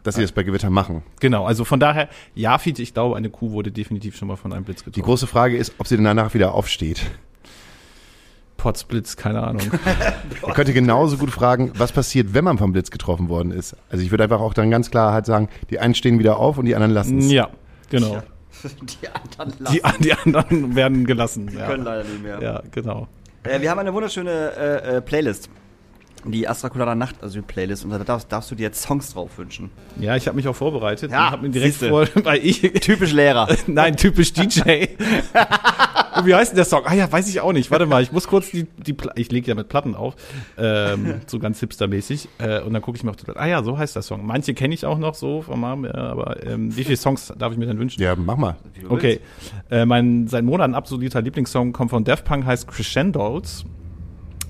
Dass 0.05 0.15
sie 0.15 0.23
das 0.23 0.31
bei 0.31 0.45
Gewitter 0.45 0.71
machen. 0.71 1.03
Genau, 1.19 1.47
also 1.47 1.65
von 1.65 1.81
daher, 1.81 2.09
ja, 2.37 2.59
Fiete, 2.59 2.81
ich 2.81 2.95
glaube, 2.95 3.17
eine 3.17 3.29
Kuh 3.29 3.51
wurde 3.51 3.73
definitiv 3.73 4.17
schon 4.17 4.29
mal 4.29 4.37
von 4.37 4.53
einem 4.53 4.63
Blitz 4.65 4.81
Die 4.81 4.85
getroffen. 4.85 5.05
große 5.05 5.27
Frage 5.27 5.57
ist, 5.57 5.75
ob 5.79 5.89
sie 5.89 5.97
danach 5.97 6.33
wieder 6.33 6.55
aufsteht. 6.55 7.03
Potzblitz, 8.57 9.17
keine 9.17 9.43
Ahnung. 9.43 9.63
Man 10.43 10.53
könnte 10.55 10.73
genauso 10.73 11.19
gut 11.19 11.31
fragen, 11.31 11.73
was 11.77 11.91
passiert, 11.93 12.35
wenn 12.35 12.45
man 12.45 12.57
vom 12.57 12.73
Blitz 12.73 12.91
getroffen 12.91 13.29
worden 13.29 13.51
ist. 13.51 13.77
Also 13.91 14.05
ich 14.05 14.11
würde 14.13 14.25
einfach 14.25 14.41
auch 14.41 14.55
dann 14.55 14.71
ganz 14.71 14.91
klar 14.91 15.13
halt 15.13 15.27
sagen, 15.27 15.49
die 15.71 15.79
einen 15.81 15.95
stehen 15.95 16.19
wieder 16.21 16.39
auf 16.39 16.57
und 16.57 16.65
die 16.67 16.75
anderen 16.75 16.93
lassen 16.95 17.19
es. 17.19 17.31
ja, 17.31 17.51
genau. 17.91 18.23
Die 19.03 19.09
anderen 19.09 19.53
lassen. 19.59 19.75
Die, 19.99 20.03
die 20.03 20.13
anderen 20.15 20.75
werden 20.75 21.05
gelassen. 21.05 21.51
Ja, 21.57 21.67
können 21.67 21.85
leider 21.85 22.05
nicht 22.05 22.23
mehr. 22.23 22.41
ja 22.41 22.63
genau. 22.71 23.07
Äh, 23.45 23.61
wir 23.61 23.71
haben 23.71 23.79
eine 23.79 23.93
wunderschöne 23.93 24.31
äh, 24.31 24.97
äh, 24.97 25.01
Playlist. 25.03 25.51
Die 26.25 26.49
Astra 26.49 26.71
Colada 26.71 26.95
Nachtasyl-Playlist. 26.95 27.85
Und 27.85 27.91
da 27.91 27.99
darfst, 27.99 28.33
darfst 28.33 28.51
du 28.51 28.55
dir 28.57 28.65
jetzt 28.65 28.83
Songs 28.83 29.13
drauf 29.13 29.39
wünschen. 29.39 29.71
Ja, 30.01 30.17
ich 30.17 30.27
habe 30.27 30.37
mich 30.37 30.49
auch 30.49 30.57
vorbereitet 30.57 31.13
Ja, 31.13 31.31
habe 31.31 31.43
mir 31.43 31.51
direkt 31.51 31.75
siehste. 31.75 31.89
vor, 31.91 32.09
weil 32.25 32.45
ich 32.45 32.63
Typisch 32.63 33.13
Lehrer. 33.13 33.47
Nein, 33.67 33.97
typisch 33.97 34.33
DJ. 34.33 34.87
Wie 36.25 36.35
heißt 36.35 36.53
denn 36.53 36.57
der 36.57 36.65
Song? 36.65 36.83
Ah 36.85 36.95
ja, 36.95 37.11
weiß 37.11 37.29
ich 37.29 37.41
auch 37.41 37.53
nicht. 37.53 37.71
Warte 37.71 37.87
mal, 37.87 38.03
ich 38.03 38.13
muss 38.13 38.27
kurz 38.29 38.51
die, 38.51 38.65
die 38.65 38.93
Pla 38.93 39.13
ich 39.17 39.31
lege 39.31 39.49
ja 39.49 39.55
mit 39.55 39.69
Platten 39.69 39.95
auf, 39.95 40.15
ähm, 40.59 41.21
so 41.27 41.39
ganz 41.39 41.61
hipstermäßig. 41.61 42.29
Äh, 42.39 42.61
und 42.61 42.73
dann 42.73 42.83
gucke 42.83 42.97
ich 42.97 43.05
mir 43.05 43.11
auf 43.11 43.17
die 43.17 43.25
Platte. 43.25 43.41
Ah 43.41 43.47
ja, 43.47 43.63
so 43.63 43.79
heißt 43.79 43.95
der 43.95 44.03
Song. 44.03 44.27
Manche 44.27 44.55
kenne 44.55 44.75
ich 44.75 44.85
auch 44.87 44.99
noch 44.99 45.15
so 45.15 45.43
vom 45.43 45.61
Namen, 45.61 45.85
her, 45.85 45.97
aber 45.97 46.45
ähm, 46.45 46.77
wie 46.77 46.85
viele 46.85 46.97
Songs 46.97 47.33
darf 47.39 47.53
ich 47.53 47.59
mir 47.59 47.67
denn 47.67 47.79
wünschen? 47.79 48.03
Ja, 48.03 48.15
mach 48.17 48.37
mal. 48.37 48.57
Okay, 48.89 49.21
äh, 49.71 49.85
mein 49.85 50.29
seit 50.29 50.45
Monaten 50.45 50.75
absoluter 50.75 51.23
Lieblingssong 51.23 51.73
kommt 51.73 51.91
von 51.91 52.05
Daft 52.05 52.25
Punk, 52.25 52.45
heißt 52.45 52.69
Crescendos. 52.69 53.65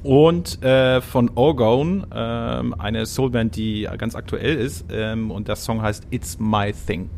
Und 0.03 0.63
äh, 0.63 1.01
von 1.01 1.33
Orgone, 1.35 2.07
ähm, 2.15 2.75
eine 2.79 3.07
Soulband, 3.07 3.57
die 3.57 3.89
ganz 3.99 4.15
aktuell 4.15 4.57
ist. 4.57 4.85
Ähm, 4.89 5.33
und 5.33 5.49
der 5.49 5.57
Song 5.57 5.83
heißt 5.83 6.07
It's 6.11 6.39
My 6.39 6.73
Thing. 6.73 7.11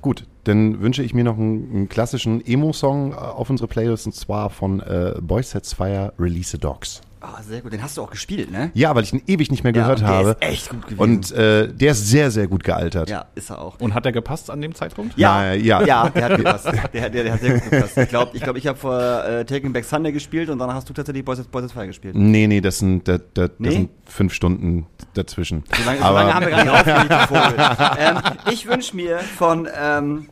Gut, 0.00 0.24
dann 0.48 0.80
wünsche 0.80 1.02
ich 1.02 1.14
mir 1.14 1.24
noch 1.24 1.36
einen, 1.38 1.70
einen 1.72 1.88
klassischen 1.88 2.44
Emo-Song 2.44 3.12
äh, 3.12 3.16
auf 3.16 3.50
unsere 3.50 3.68
Playlist 3.68 4.06
und 4.06 4.12
zwar 4.14 4.50
von 4.50 4.80
äh, 4.80 5.14
Boys 5.20 5.50
Sets 5.50 5.74
Fire 5.74 6.12
Release 6.18 6.50
the 6.50 6.58
Dogs. 6.58 7.00
Ah, 7.20 7.42
sehr 7.42 7.62
gut. 7.62 7.72
Den 7.72 7.82
hast 7.82 7.96
du 7.96 8.02
auch 8.02 8.10
gespielt, 8.10 8.52
ne? 8.52 8.70
Ja, 8.74 8.94
weil 8.94 9.02
ich 9.02 9.12
ihn 9.12 9.20
ewig 9.26 9.50
nicht 9.50 9.64
mehr 9.64 9.74
Ja, 9.74 9.80
gehört 9.82 9.98
und 9.98 10.06
der 10.06 10.14
habe. 10.16 10.28
ist 10.30 10.36
echt 10.42 10.70
gut 10.70 10.82
gewesen. 10.86 11.00
Und 11.00 11.32
äh, 11.32 11.66
der 11.66 11.90
ist 11.90 12.06
sehr, 12.06 12.30
sehr 12.30 12.46
gut 12.46 12.62
gealtert. 12.62 13.10
Ja, 13.10 13.26
ist 13.34 13.50
er 13.50 13.60
auch. 13.60 13.80
Und 13.80 13.92
hat 13.94 14.06
er 14.06 14.12
gepasst 14.12 14.50
an 14.52 14.60
dem 14.60 14.72
Zeitpunkt? 14.72 15.18
Ja, 15.18 15.52
ja. 15.52 15.82
Ja, 15.84 16.08
der 16.10 16.24
hat 16.26 16.36
gepasst. 16.36 16.66
Der, 16.92 17.10
der, 17.10 17.24
der 17.24 17.32
hat 17.32 17.40
sehr 17.40 17.58
gut 17.58 17.70
gepasst. 17.70 17.98
Ich 17.98 18.08
glaube, 18.08 18.30
ich, 18.36 18.42
glaub, 18.42 18.56
ich 18.56 18.66
habe 18.68 18.78
vor 18.78 19.24
äh, 19.24 19.44
Taking 19.44 19.72
Back 19.72 19.84
Sunday 19.84 20.12
gespielt 20.12 20.48
und 20.48 20.60
dann 20.60 20.72
hast 20.72 20.88
du 20.88 20.92
tatsächlich 20.94 21.24
Boys 21.24 21.40
at, 21.40 21.50
Boys 21.50 21.64
at 21.64 21.72
Fire 21.72 21.88
gespielt. 21.88 22.14
Nee, 22.14 22.46
nee, 22.46 22.60
das 22.60 22.78
sind, 22.78 23.08
das, 23.08 23.20
das, 23.34 23.48
das 23.48 23.58
Nee? 23.58 23.70
sind 23.70 23.90
fünf 24.06 24.32
Stunden 24.32 24.86
dazwischen. 25.14 25.64
So 25.76 25.84
lange, 25.84 25.98
so 25.98 26.04
lange 26.12 26.34
haben 26.34 26.46
wir 26.46 26.50
gar 26.50 26.64
nicht 26.64 27.12
aufgelegt, 27.12 27.98
ähm, 27.98 28.52
ich 28.52 28.68
wünsche 28.68 28.94
mir 28.94 29.18
von, 29.18 29.66
ähm, 29.76 30.28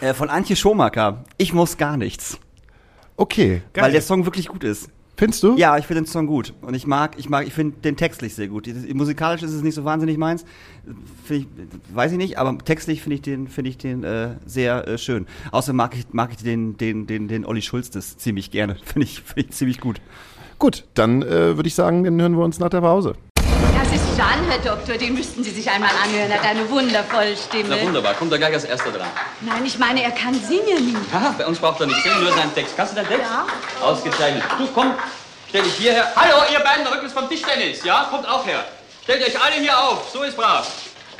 äh, 0.00 0.14
von 0.14 0.30
Antje 0.30 0.56
Schomaker, 0.56 1.24
ich 1.38 1.52
muss 1.52 1.76
gar 1.76 1.96
nichts. 1.96 2.38
Okay, 3.16 3.62
Weil 3.74 3.92
der 3.92 4.00
Song 4.02 4.24
wirklich 4.24 4.48
gut 4.48 4.64
ist. 4.64 4.88
findest 5.16 5.42
du? 5.42 5.54
Ja, 5.58 5.76
ich 5.76 5.86
finde 5.86 6.02
den 6.02 6.06
Song 6.06 6.26
gut. 6.26 6.54
Und 6.62 6.72
ich 6.72 6.86
mag, 6.86 7.18
ich 7.18 7.28
mag, 7.28 7.46
ich 7.46 7.52
finde 7.52 7.76
den 7.80 7.96
textlich 7.98 8.34
sehr 8.34 8.48
gut. 8.48 8.66
Musikalisch 8.94 9.42
ist 9.42 9.52
es 9.52 9.62
nicht 9.62 9.74
so 9.74 9.84
wahnsinnig 9.84 10.16
meins. 10.16 10.46
Find 11.24 11.46
ich, 11.58 11.94
weiß 11.94 12.12
ich 12.12 12.18
nicht, 12.18 12.38
aber 12.38 12.56
textlich 12.56 13.02
finde 13.02 13.16
ich 13.16 13.22
den, 13.22 13.46
finde 13.46 13.68
ich 13.68 13.76
den 13.76 14.04
äh, 14.04 14.36
sehr 14.46 14.88
äh, 14.88 14.96
schön. 14.96 15.26
Außerdem 15.52 15.76
mag 15.76 15.94
ich, 15.94 16.06
mag 16.12 16.30
ich 16.30 16.38
den, 16.38 16.78
den, 16.78 17.06
den, 17.06 17.28
den 17.28 17.44
Olli 17.44 17.60
Schulz 17.60 17.90
das 17.90 18.16
ziemlich 18.16 18.50
gerne. 18.50 18.76
Finde 18.84 19.04
ich, 19.04 19.20
finde 19.20 19.50
ich 19.50 19.50
ziemlich 19.50 19.80
gut. 19.80 20.00
Gut, 20.58 20.86
dann 20.94 21.20
äh, 21.22 21.56
würde 21.56 21.66
ich 21.66 21.74
sagen, 21.74 22.04
dann 22.04 22.18
hören 22.20 22.36
wir 22.38 22.44
uns 22.44 22.58
nach 22.58 22.70
der 22.70 22.80
Pause. 22.80 23.14
Jean, 24.20 24.44
Herr 24.50 24.58
Doktor. 24.58 24.98
Den 24.98 25.14
müssten 25.14 25.42
Sie 25.42 25.50
sich 25.50 25.70
einmal 25.70 25.88
anhören. 26.04 26.30
Er 26.30 26.40
hat 26.40 26.46
eine 26.46 26.68
wundervolle 26.68 27.34
Stimme. 27.34 27.74
Na 27.74 27.80
wunderbar, 27.80 28.12
kommt 28.12 28.30
er 28.32 28.36
gleich 28.36 28.52
als 28.52 28.64
erster 28.64 28.92
dran. 28.92 29.08
Nein, 29.40 29.64
ich 29.64 29.78
meine, 29.78 30.02
er 30.02 30.10
kann 30.10 30.34
singen. 30.34 30.94
Haha, 31.10 31.34
bei 31.38 31.46
uns 31.46 31.58
braucht 31.58 31.80
er 31.80 31.86
nicht 31.86 32.02
singen, 32.02 32.22
nur 32.22 32.32
seinen 32.34 32.54
Text. 32.54 32.76
Kannst 32.76 32.92
du 32.92 32.96
deinen 32.96 33.08
Text? 33.08 33.24
Ja. 33.24 33.46
Ausgezeichnet. 33.82 34.42
Du, 34.58 34.66
komm, 34.74 34.92
stell 35.48 35.62
dich 35.62 35.72
hierher. 35.72 36.06
Hallo, 36.14 36.36
ihr 36.52 36.60
beiden 36.60 36.84
da 36.84 36.90
rückens 36.90 37.14
vom 37.14 37.30
Tischtennis, 37.30 37.82
ja? 37.82 38.08
Kommt 38.10 38.28
auch 38.28 38.44
her. 38.44 38.62
Stellt 39.04 39.26
euch 39.26 39.42
alle 39.42 39.54
hier 39.54 39.78
auf, 39.78 40.10
so 40.12 40.22
ist 40.22 40.36
brav. 40.36 40.70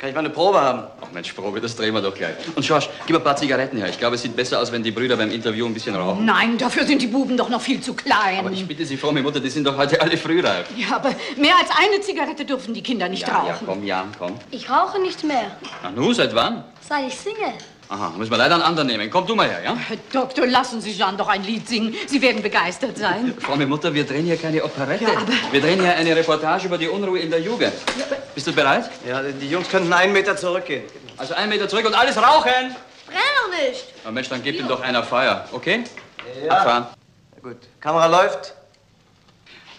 Kann 0.01 0.09
ich 0.09 0.15
mal 0.15 0.21
eine 0.21 0.31
Probe 0.31 0.59
haben? 0.59 0.81
Ach 0.99 1.11
Mensch, 1.13 1.31
Probe, 1.33 1.61
das 1.61 1.75
drehen 1.75 1.93
wir 1.93 2.01
doch 2.01 2.15
gleich. 2.15 2.33
Und 2.55 2.65
Schorsch, 2.65 2.89
gib 3.05 3.15
ein 3.15 3.23
paar 3.23 3.35
Zigaretten 3.35 3.77
her. 3.77 3.87
Ich 3.87 3.99
glaube, 3.99 4.15
es 4.15 4.23
sieht 4.23 4.35
besser 4.35 4.59
aus, 4.59 4.71
wenn 4.71 4.81
die 4.81 4.89
Brüder 4.89 5.15
beim 5.15 5.29
Interview 5.29 5.67
ein 5.67 5.75
bisschen 5.75 5.95
rauchen. 5.95 6.25
Nein, 6.25 6.57
dafür 6.57 6.85
sind 6.87 7.03
die 7.03 7.07
Buben 7.07 7.37
doch 7.37 7.49
noch 7.49 7.61
viel 7.61 7.79
zu 7.81 7.93
klein. 7.93 8.39
Aber 8.39 8.49
ich 8.49 8.67
bitte 8.67 8.83
Sie, 8.83 8.97
fromme 8.97 9.21
Mutter, 9.21 9.39
die 9.39 9.51
sind 9.51 9.63
doch 9.67 9.77
heute 9.77 10.01
alle 10.01 10.17
frühreif. 10.17 10.65
ja, 10.75 10.95
aber 10.95 11.09
mehr 11.37 11.53
als 11.55 11.69
eine 11.77 12.01
Zigarette 12.01 12.45
dürfen 12.45 12.73
die 12.73 12.81
Kinder 12.81 13.07
nicht 13.09 13.27
Ja, 13.27 13.43
ja, 13.45 13.53
rauchen. 13.53 13.67
komm, 13.67 13.83
Jan, 13.85 14.07
komm. 14.17 14.33
Ich 14.49 14.67
rauche 14.71 14.99
nicht 14.99 15.23
mehr, 15.23 15.51
Ach 15.83 15.91
nu, 15.95 16.11
seit 16.13 16.33
wann? 16.33 16.63
seit 16.89 17.07
ich 17.07 17.15
singe. 17.19 17.53
Aha, 17.91 18.13
müssen 18.17 18.31
wir 18.31 18.37
leider 18.37 18.55
einen 18.55 18.63
anderen 18.63 18.87
nehmen. 18.87 19.09
Komm 19.11 19.27
du 19.27 19.35
mal 19.35 19.49
her, 19.49 19.61
ja? 19.65 19.75
Herr 19.75 19.97
Doktor, 20.13 20.47
lassen 20.47 20.79
Sie 20.79 20.95
Jean 20.97 21.17
doch 21.17 21.27
ein 21.27 21.43
Lied 21.43 21.67
singen. 21.67 21.93
Sie 22.07 22.21
werden 22.21 22.41
begeistert 22.41 22.97
sein. 22.97 23.33
Fromme 23.37 23.65
Mutter, 23.67 23.93
wir 23.93 24.05
drehen 24.05 24.23
hier 24.23 24.37
keine 24.37 24.63
Operette. 24.63 25.03
Ja, 25.03 25.09
aber- 25.11 25.27
wir 25.51 25.59
drehen 25.59 25.81
hier 25.81 25.93
eine 25.93 26.15
Reportage 26.15 26.67
über 26.67 26.77
die 26.77 26.87
Unruhe 26.87 27.19
in 27.19 27.29
der 27.29 27.41
Jugend. 27.41 27.73
Bist 28.33 28.47
du 28.47 28.53
bereit? 28.53 28.89
Ja, 29.05 29.21
die 29.21 29.49
Jungs 29.49 29.67
könnten 29.67 29.91
einen 29.91 30.13
Meter 30.13 30.37
zurückgehen. 30.37 30.83
Also 31.17 31.33
einen 31.33 31.49
Meter 31.49 31.67
zurück 31.67 31.85
und 31.85 31.93
alles 31.93 32.15
rauchen! 32.15 32.73
Brenn 33.07 33.17
doch 33.43 33.59
nicht! 33.59 33.83
Na 34.05 34.11
Mensch, 34.11 34.29
dann 34.29 34.41
gib 34.41 34.57
ihm 34.57 34.69
doch 34.69 34.79
einer 34.79 35.03
Feuer, 35.03 35.45
okay? 35.51 35.83
Abfahren. 36.47 36.87
Na 37.35 37.49
gut. 37.49 37.57
Kamera 37.81 38.05
läuft. 38.05 38.53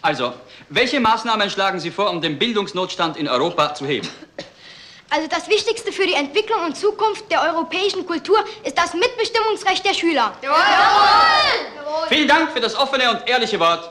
Also, 0.02 0.34
welche 0.68 1.00
Maßnahmen 1.00 1.48
schlagen 1.48 1.80
Sie 1.80 1.90
vor, 1.90 2.10
um 2.10 2.20
den 2.20 2.38
Bildungsnotstand 2.38 3.16
in 3.16 3.26
Europa 3.26 3.72
zu 3.74 3.86
heben? 3.86 4.06
Also 5.14 5.28
das 5.28 5.46
Wichtigste 5.46 5.92
für 5.92 6.06
die 6.06 6.14
Entwicklung 6.14 6.64
und 6.64 6.74
Zukunft 6.74 7.30
der 7.30 7.42
europäischen 7.42 8.06
Kultur 8.06 8.38
ist 8.64 8.78
das 8.78 8.94
Mitbestimmungsrecht 8.94 9.84
der 9.84 9.92
Schüler. 9.92 10.32
Jawohl! 10.40 12.08
Vielen 12.08 12.26
Dank 12.26 12.50
für 12.50 12.60
das 12.60 12.74
offene 12.74 13.10
und 13.10 13.28
ehrliche 13.28 13.60
Wort. 13.60 13.90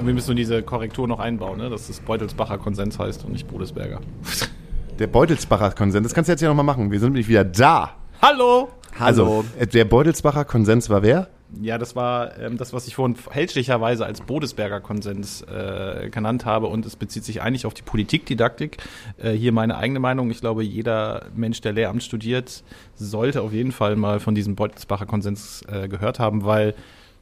Wir 0.00 0.14
müssen 0.14 0.36
diese 0.36 0.62
Korrektur 0.62 1.06
noch 1.06 1.18
einbauen, 1.18 1.58
ne? 1.58 1.68
dass 1.68 1.90
es 1.90 2.00
Beutelsbacher 2.00 2.56
Konsens 2.56 2.98
heißt 2.98 3.26
und 3.26 3.32
nicht 3.32 3.46
Bodesberger. 3.46 4.00
Der 4.98 5.06
Beutelsbacher 5.06 5.72
Konsens, 5.72 6.06
das 6.06 6.14
kannst 6.14 6.28
du 6.28 6.32
jetzt 6.32 6.40
ja 6.40 6.48
nochmal 6.48 6.64
machen. 6.64 6.90
Wir 6.90 6.98
sind 6.98 7.10
nämlich 7.10 7.28
wieder 7.28 7.44
da. 7.44 7.94
Hallo! 8.22 8.70
Also, 8.98 9.44
äh, 9.58 9.66
der 9.66 9.84
Beutelsbacher 9.84 10.46
Konsens 10.46 10.88
war 10.88 11.02
wer? 11.02 11.28
Ja, 11.62 11.78
das 11.78 11.94
war 11.96 12.38
ähm, 12.38 12.56
das, 12.56 12.72
was 12.72 12.86
ich 12.86 12.94
vorhin 12.94 13.16
fälschlicherweise 13.16 14.06
als 14.06 14.20
Bodesberger 14.20 14.80
Konsens 14.80 15.42
äh, 15.42 16.08
genannt 16.10 16.44
habe 16.44 16.66
und 16.66 16.86
es 16.86 16.96
bezieht 16.96 17.24
sich 17.24 17.42
eigentlich 17.42 17.66
auf 17.66 17.74
die 17.74 17.82
Politikdidaktik. 17.82 18.78
Äh, 19.18 19.32
hier 19.32 19.52
meine 19.52 19.76
eigene 19.76 20.00
Meinung. 20.00 20.30
Ich 20.30 20.40
glaube, 20.40 20.64
jeder 20.64 21.26
Mensch, 21.34 21.60
der 21.60 21.72
Lehramt 21.72 22.02
studiert, 22.02 22.62
sollte 22.96 23.42
auf 23.42 23.52
jeden 23.52 23.72
Fall 23.72 23.96
mal 23.96 24.20
von 24.20 24.34
diesem 24.34 24.56
Beutelsbacher 24.56 25.06
Konsens 25.06 25.62
äh, 25.68 25.88
gehört 25.88 26.18
haben, 26.18 26.44
weil 26.44 26.74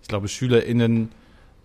ich 0.03 0.09
glaube, 0.09 0.29
SchülerInnen 0.29 1.11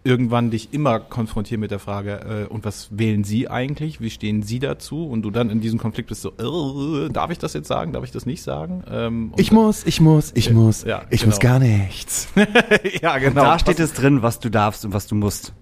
irgendwann 0.08 0.49
dich 0.51 0.70
immer 0.74 0.99
konfrontieren 0.99 1.60
mit 1.60 1.70
der 1.72 1.80
Frage, 1.80 2.45
äh, 2.49 2.51
und 2.53 2.64
was 2.64 2.88
wählen 2.91 3.24
Sie 3.26 3.49
eigentlich? 3.49 3.99
Wie 3.99 4.10
stehen 4.10 4.41
Sie 4.41 4.60
dazu? 4.60 5.05
Und 5.05 5.22
du 5.24 5.32
dann 5.32 5.49
in 5.49 5.60
diesem 5.60 5.78
Konflikt 5.80 6.08
bist 6.10 6.22
so, 6.22 6.30
äh, 6.30 7.10
darf 7.10 7.30
ich 7.30 7.38
das 7.39 7.53
jetzt 7.53 7.68
sagen? 7.68 7.91
Darf 7.91 8.03
ich 8.05 8.12
das 8.12 8.26
nicht 8.26 8.41
sagen? 8.41 8.84
Ähm, 8.89 9.32
und- 9.34 9.39
Ich 9.39 9.51
muss, 9.51 9.86
ich 9.86 9.99
muss, 9.99 10.32
ich 10.34 10.51
muss. 10.51 10.84
ja, 10.86 11.03
ich 11.10 11.20
genau. 11.22 11.32
muss 11.32 11.39
gar 11.39 11.60
nichts. 11.60 12.30
ja, 13.01 13.18
genau. 13.18 13.41
Da 13.43 13.60
steht 13.60 13.80
es 13.80 13.93
drin, 13.93 14.22
was 14.22 14.39
du 14.39 14.49
darfst 14.49 14.86
und 14.86 14.93
was 14.93 15.08
du 15.08 15.16
musst. 15.16 15.53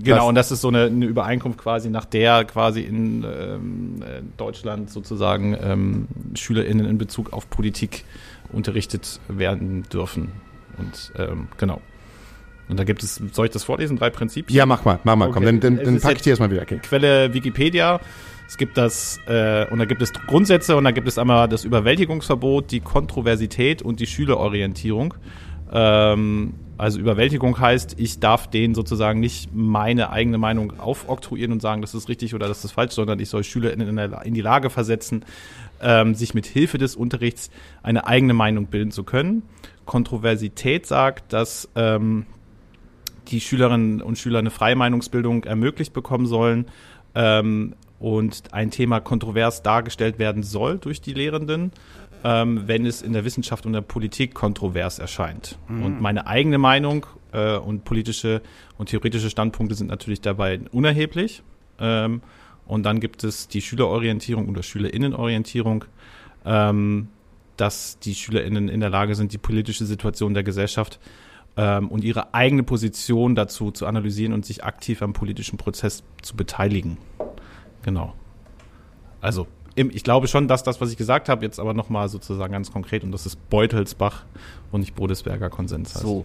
Genau, 0.00 0.18
Was- 0.18 0.24
und 0.26 0.34
das 0.34 0.52
ist 0.52 0.60
so 0.60 0.68
eine, 0.68 0.84
eine 0.84 1.06
Übereinkunft 1.06 1.58
quasi, 1.58 1.88
nach 1.90 2.04
der 2.04 2.44
quasi 2.44 2.82
in 2.82 3.24
ähm, 3.24 4.02
äh, 4.02 4.20
Deutschland 4.36 4.90
sozusagen 4.90 5.56
ähm, 5.60 6.06
SchülerInnen 6.34 6.86
in 6.86 6.98
Bezug 6.98 7.32
auf 7.32 7.48
Politik 7.50 8.04
unterrichtet 8.52 9.20
werden 9.28 9.84
dürfen. 9.92 10.32
Und 10.78 11.12
ähm, 11.18 11.48
genau. 11.58 11.80
Und 12.68 12.78
da 12.78 12.84
gibt 12.84 13.02
es, 13.02 13.16
soll 13.32 13.46
ich 13.46 13.52
das 13.52 13.64
vorlesen? 13.64 13.96
Drei 13.96 14.10
Prinzipien? 14.10 14.56
Ja, 14.56 14.66
mach 14.66 14.84
mal, 14.84 14.98
mach 15.04 15.16
mal, 15.16 15.26
komm, 15.30 15.42
Okay. 15.44 15.58
dann, 15.58 15.60
dann, 15.76 15.84
dann 15.84 15.96
ist 15.96 16.02
pack 16.02 16.10
jetzt- 16.12 16.20
ich 16.20 16.24
dir 16.24 16.32
das 16.32 16.40
mal 16.40 16.50
wieder. 16.50 16.62
Okay. 16.62 16.80
Quelle 16.82 17.32
Wikipedia. 17.32 18.00
Es 18.46 18.56
gibt 18.56 18.76
das, 18.78 19.18
äh, 19.26 19.66
und 19.70 19.78
da 19.78 19.84
gibt 19.84 20.00
es 20.00 20.12
Grundsätze 20.12 20.76
und 20.76 20.84
da 20.84 20.90
gibt 20.90 21.06
es 21.06 21.18
einmal 21.18 21.48
das 21.48 21.64
Überwältigungsverbot, 21.64 22.70
die 22.70 22.80
Kontroversität 22.80 23.82
und 23.82 24.00
die 24.00 24.06
Schülerorientierung. 24.06 25.14
Ähm, 25.70 26.54
also 26.78 26.98
Überwältigung 27.00 27.58
heißt, 27.58 27.96
ich 27.98 28.20
darf 28.20 28.48
denen 28.48 28.74
sozusagen 28.74 29.20
nicht 29.20 29.50
meine 29.52 30.10
eigene 30.10 30.38
Meinung 30.38 30.78
aufoktroyieren 30.78 31.52
und 31.52 31.60
sagen, 31.60 31.82
das 31.82 31.94
ist 31.94 32.08
richtig 32.08 32.34
oder 32.34 32.48
das 32.48 32.64
ist 32.64 32.72
falsch, 32.72 32.92
sondern 32.92 33.18
ich 33.20 33.28
soll 33.28 33.44
Schüler 33.44 33.72
in, 33.72 33.80
in, 33.80 33.98
in 33.98 34.34
die 34.34 34.40
Lage 34.40 34.70
versetzen, 34.70 35.24
ähm, 35.82 36.14
sich 36.14 36.34
mit 36.34 36.46
Hilfe 36.46 36.78
des 36.78 36.96
Unterrichts 36.96 37.50
eine 37.82 38.06
eigene 38.06 38.32
Meinung 38.32 38.66
bilden 38.66 38.92
zu 38.92 39.02
können. 39.04 39.42
Kontroversität 39.84 40.86
sagt, 40.86 41.32
dass 41.32 41.68
ähm, 41.74 42.26
die 43.30 43.40
Schülerinnen 43.40 44.02
und 44.02 44.18
Schüler 44.18 44.38
eine 44.38 44.50
freie 44.50 44.76
Meinungsbildung 44.76 45.44
ermöglicht 45.44 45.92
bekommen 45.92 46.26
sollen 46.26 46.66
ähm, 47.14 47.74
und 47.98 48.52
ein 48.52 48.70
Thema 48.70 49.00
kontrovers 49.00 49.62
dargestellt 49.62 50.18
werden 50.18 50.42
soll 50.42 50.78
durch 50.78 51.00
die 51.00 51.14
Lehrenden, 51.14 51.72
ähm, 52.24 52.62
wenn 52.66 52.86
es 52.86 53.02
in 53.02 53.12
der 53.12 53.24
Wissenschaft 53.24 53.66
und 53.66 53.72
der 53.72 53.80
Politik 53.80 54.34
kontrovers 54.34 54.98
erscheint. 54.98 55.58
Mhm. 55.68 55.82
Und 55.84 56.00
meine 56.00 56.26
eigene 56.26 56.58
Meinung 56.58 57.06
äh, 57.32 57.56
und 57.56 57.84
politische 57.84 58.42
und 58.76 58.88
theoretische 58.88 59.30
Standpunkte 59.30 59.74
sind 59.74 59.88
natürlich 59.88 60.20
dabei 60.20 60.60
unerheblich. 60.72 61.42
Ähm, 61.80 62.22
und 62.66 62.82
dann 62.84 63.00
gibt 63.00 63.24
es 63.24 63.48
die 63.48 63.62
Schülerorientierung 63.62 64.48
oder 64.48 64.62
Schülerinnenorientierung, 64.62 65.84
ähm, 66.44 67.08
dass 67.56 67.98
die 67.98 68.14
Schülerinnen 68.14 68.68
in 68.68 68.80
der 68.80 68.90
Lage 68.90 69.14
sind, 69.14 69.32
die 69.32 69.38
politische 69.38 69.84
Situation 69.86 70.34
der 70.34 70.42
Gesellschaft 70.42 71.00
ähm, 71.58 71.88
und 71.88 72.04
ihre 72.04 72.32
eigene 72.34 72.62
Position 72.62 73.34
dazu 73.34 73.72
zu 73.72 73.84
analysieren 73.86 74.32
und 74.32 74.46
sich 74.46 74.64
aktiv 74.64 75.02
am 75.02 75.12
politischen 75.12 75.58
Prozess 75.58 76.04
zu 76.22 76.36
beteiligen. 76.36 76.98
Genau. 77.82 78.14
Also, 79.20 79.48
im, 79.74 79.90
ich 79.90 80.04
glaube 80.04 80.28
schon, 80.28 80.46
dass 80.46 80.62
das, 80.62 80.80
was 80.80 80.90
ich 80.92 80.96
gesagt 80.96 81.28
habe, 81.28 81.44
jetzt 81.44 81.58
aber 81.58 81.74
nochmal 81.74 82.08
sozusagen 82.08 82.52
ganz 82.52 82.72
konkret, 82.72 83.02
und 83.02 83.10
das 83.10 83.26
ist 83.26 83.50
Beutelsbach 83.50 84.24
und 84.70 84.80
nicht 84.80 84.94
Bodesberger 84.94 85.50
Konsens 85.50 85.94
heißt. 85.94 86.04
So. 86.04 86.24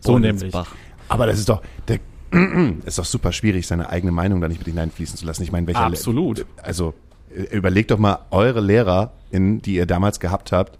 So 0.00 0.18
nämlich. 0.18 0.52
Beutelsbach. 0.52 0.76
Aber 1.08 1.26
das 1.26 1.38
ist 1.38 1.48
doch, 1.48 1.62
der, 1.88 2.00
ist 2.84 2.98
doch 2.98 3.06
super 3.06 3.32
schwierig, 3.32 3.66
seine 3.66 3.88
eigene 3.88 4.12
Meinung 4.12 4.42
da 4.42 4.48
nicht 4.48 4.58
mit 4.58 4.68
hineinfließen 4.68 5.16
zu 5.16 5.24
lassen. 5.24 5.42
Ich 5.42 5.50
meine, 5.50 5.66
welcher 5.66 5.86
Absolut. 5.86 6.44
also 6.62 6.92
äh, 7.34 7.56
überlegt 7.56 7.90
doch 7.90 7.98
mal 7.98 8.18
eure 8.30 8.60
Lehrer, 8.60 9.12
in, 9.30 9.62
die 9.62 9.76
ihr 9.76 9.86
damals 9.86 10.20
gehabt 10.20 10.52
habt. 10.52 10.78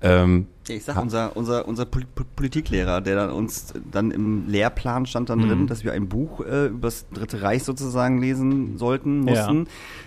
Ähm, 0.00 0.46
Ja, 0.68 0.74
Ich 0.76 0.84
sag, 0.84 1.00
unser, 1.00 1.36
unser, 1.36 1.66
unser 1.66 1.84
Pol 1.86 2.04
Pol 2.14 2.24
Politiklehrer, 2.36 3.00
der 3.00 3.16
dann 3.16 3.30
uns 3.30 3.72
dann 3.90 4.10
im 4.12 4.46
Lehrplan 4.48 5.06
stand 5.06 5.28
dann 5.28 5.40
drin, 5.40 5.66
dass 5.66 5.82
wir 5.82 5.92
ein 5.92 6.08
Buch 6.08 6.40
äh, 6.40 6.66
über 6.66 6.86
das 6.88 7.08
Dritte 7.10 7.42
Reich 7.42 7.64
sozusagen 7.64 8.20
lesen 8.20 8.78
sollten, 8.78 9.20
mussten. 9.20 9.66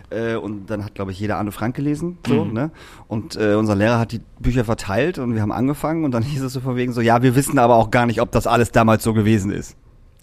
Äh, 0.10 0.36
und 0.36 0.70
dann 0.70 0.86
hat, 0.86 0.96
glaube 0.96 1.12
ich, 1.12 1.20
jeder 1.20 1.38
Anne 1.38 1.52
Frank 1.52 1.76
gelesen. 1.76 2.20
So, 2.26 2.46
ne? 2.46 2.72
Und 3.10 3.36
äh, 3.36 3.56
unser 3.56 3.76
Lehrer 3.76 4.00
hat 4.00 4.14
die 4.14 4.22
Bücher 4.40 4.64
verteilt 4.64 5.20
und 5.20 5.34
wir 5.36 5.42
haben 5.42 5.52
angefangen 5.52 6.06
und 6.06 6.12
dann 6.12 6.24
hieß 6.32 6.42
es 6.42 6.54
so 6.54 6.62
von 6.62 6.78
wegen 6.78 6.94
so, 6.94 7.02
ja, 7.02 7.22
wir 7.22 7.36
wissen 7.36 7.60
aber 7.60 7.76
auch 7.76 7.92
gar 7.92 8.06
nicht, 8.06 8.22
ob 8.22 8.32
das 8.32 8.48
alles 8.48 8.72
damals 8.72 9.04
so 9.04 9.14
gewesen 9.14 9.52
ist. 9.52 9.76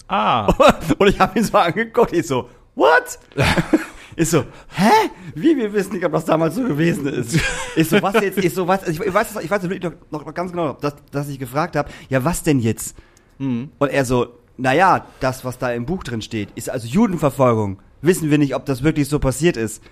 Ah, 0.09 0.47
und 0.99 1.09
ich 1.09 1.21
habe 1.21 1.39
ihn 1.39 1.45
so 1.45 1.59
angeguckt, 1.59 2.15
ich 2.15 2.27
so, 2.27 2.49
what? 2.75 3.19
Ich 4.19 4.31
so, 4.31 4.45
hä? 4.75 5.11
Wie? 5.37 5.57
Wir 5.57 5.73
wissen 5.73 5.93
nicht, 5.93 6.05
ob 6.05 6.11
das 6.11 6.25
damals 6.25 6.57
so 6.57 6.65
gewesen 6.65 7.07
ist. 7.07 7.39
Ich 7.77 7.89
so, 7.89 8.03
was 8.03 8.15
jetzt? 8.15 8.39
Ich 8.39 8.53
so, 8.53 8.67
was? 8.67 8.87
Ich, 8.89 8.99
ich 8.99 9.15
weiß, 9.15 9.37
ich 9.41 9.49
weiß 9.49 9.63
wirklich 9.63 9.83
noch, 9.83 9.93
noch, 10.11 10.27
noch 10.27 10.35
ganz 10.35 10.51
genau, 10.51 10.73
dass, 10.73 10.97
dass 11.13 11.29
ich 11.29 11.39
gefragt 11.39 11.77
habe, 11.77 11.89
ja, 12.09 12.25
was 12.25 12.43
denn 12.43 12.59
jetzt? 12.59 12.97
Und 13.79 13.89
er 13.89 14.05
so, 14.05 14.27
naja, 14.57 15.07
das, 15.21 15.45
was 15.45 15.59
da 15.59 15.71
im 15.71 15.87
Buch 15.87 16.03
drin 16.03 16.21
steht, 16.21 16.49
ist 16.57 16.69
also 16.69 16.89
Judenverfolgung. 16.89 17.79
Wissen 18.03 18.29
wir 18.29 18.39
nicht, 18.39 18.57
ob 18.57 18.67
das 18.67 18.83
wirklich 18.83 19.09
so 19.09 19.21
passiert 19.21 19.57
ist. 19.57 19.83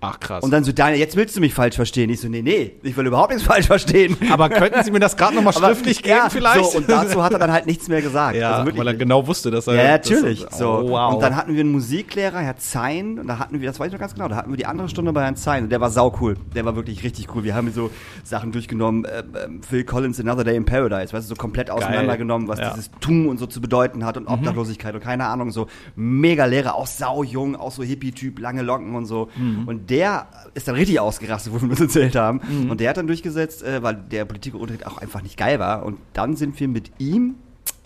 Ach 0.00 0.20
krass. 0.20 0.42
Und 0.44 0.50
dann 0.50 0.64
so, 0.64 0.72
Daniel, 0.72 0.98
jetzt 0.98 1.16
willst 1.16 1.36
du 1.36 1.40
mich 1.40 1.54
falsch 1.54 1.76
verstehen. 1.76 2.10
Ich 2.10 2.20
so, 2.20 2.28
nee, 2.28 2.42
nee, 2.42 2.72
ich 2.82 2.96
will 2.96 3.06
überhaupt 3.06 3.30
nichts 3.32 3.46
falsch 3.46 3.66
verstehen. 3.66 4.16
aber 4.30 4.48
könnten 4.48 4.82
Sie 4.84 4.90
mir 4.90 5.00
das 5.00 5.16
gerade 5.16 5.34
nochmal 5.34 5.54
Aber- 5.56 5.66
schriftlich 5.68 6.02
geben 6.02 6.16
ja, 6.16 6.28
vielleicht? 6.30 6.72
So, 6.72 6.78
und 6.78 6.88
dazu 6.88 7.22
hat 7.22 7.32
er 7.32 7.38
dann 7.38 7.52
halt 7.52 7.66
nichts 7.66 7.88
mehr 7.88 8.02
gesagt. 8.02 8.36
ja, 8.38 8.58
also 8.58 8.76
weil 8.76 8.86
er 8.86 8.94
genau 8.94 9.26
wusste, 9.26 9.50
dass 9.50 9.66
er... 9.66 9.74
Ja, 9.76 9.90
natürlich. 9.92 10.44
dass- 10.44 10.58
so. 10.58 10.68
Oh, 10.70 10.88
wow. 10.90 11.14
Und 11.14 11.22
dann 11.22 11.36
hatten 11.36 11.54
wir 11.54 11.60
einen 11.60 11.72
Musiklehrer, 11.72 12.38
Herr 12.40 12.56
Zein, 12.56 13.18
und 13.18 13.26
da 13.26 13.38
hatten 13.38 13.60
wir, 13.60 13.68
das 13.68 13.80
weiß 13.80 13.86
ich 13.88 13.92
noch 13.92 14.00
ganz 14.00 14.14
genau, 14.14 14.28
da 14.28 14.36
hatten 14.36 14.50
wir 14.50 14.56
die 14.56 14.66
andere 14.66 14.88
Stunde 14.88 15.12
bei 15.12 15.22
Herrn 15.22 15.36
Zein 15.36 15.64
und 15.64 15.70
der 15.70 15.80
war 15.80 15.90
saucool. 15.90 16.36
Der 16.54 16.64
war 16.64 16.76
wirklich 16.76 17.02
richtig 17.04 17.34
cool. 17.34 17.44
Wir 17.44 17.54
haben 17.54 17.70
so 17.72 17.90
Sachen 18.22 18.52
durchgenommen, 18.52 19.04
äh, 19.04 19.18
äh, 19.20 19.24
Phil 19.68 19.84
Collins 19.84 20.20
Another 20.20 20.44
Day 20.44 20.56
in 20.56 20.64
Paradise, 20.64 21.12
weißt 21.12 21.28
du, 21.28 21.34
so 21.34 21.36
komplett 21.36 21.70
auseinandergenommen, 21.70 22.48
was 22.48 22.58
Ja. 22.58 22.70
Mhm. 22.70 22.74
dieses 22.74 22.90
Tun 23.00 23.28
und 23.28 23.38
so 23.38 23.46
zu 23.46 23.60
bedeuten 23.60 24.04
hat 24.04 24.16
und 24.16 24.26
Obdachlosigkeit 24.26 24.94
und 24.94 25.00
keine 25.02 25.26
Ahnung, 25.26 25.50
so 25.50 25.66
mega 25.96 26.44
Lehrer, 26.46 26.74
auch 26.74 26.86
saujung, 26.86 27.56
auch 27.56 27.70
so 27.72 27.82
Hippie-Typ, 27.82 28.38
lange 28.38 28.62
Locken 28.62 28.94
und 28.94 29.06
so. 29.06 29.28
Mhm. 29.36 29.66
Und 29.66 29.83
der 29.90 30.26
ist 30.54 30.68
dann 30.68 30.74
richtig 30.74 31.00
ausgerastet, 31.00 31.52
wo 31.52 31.60
wir 31.60 31.70
uns 31.70 31.80
erzählt 31.80 32.16
haben. 32.16 32.40
Und 32.70 32.80
der 32.80 32.90
hat 32.90 32.96
dann 32.96 33.06
durchgesetzt, 33.06 33.62
äh, 33.62 33.82
weil 33.82 33.94
der 33.96 34.24
Politikunterricht 34.24 34.86
auch 34.86 34.98
einfach 34.98 35.22
nicht 35.22 35.36
geil 35.36 35.58
war. 35.58 35.84
Und 35.84 35.98
dann 36.12 36.36
sind 36.36 36.58
wir 36.60 36.68
mit 36.68 36.90
ihm 36.98 37.36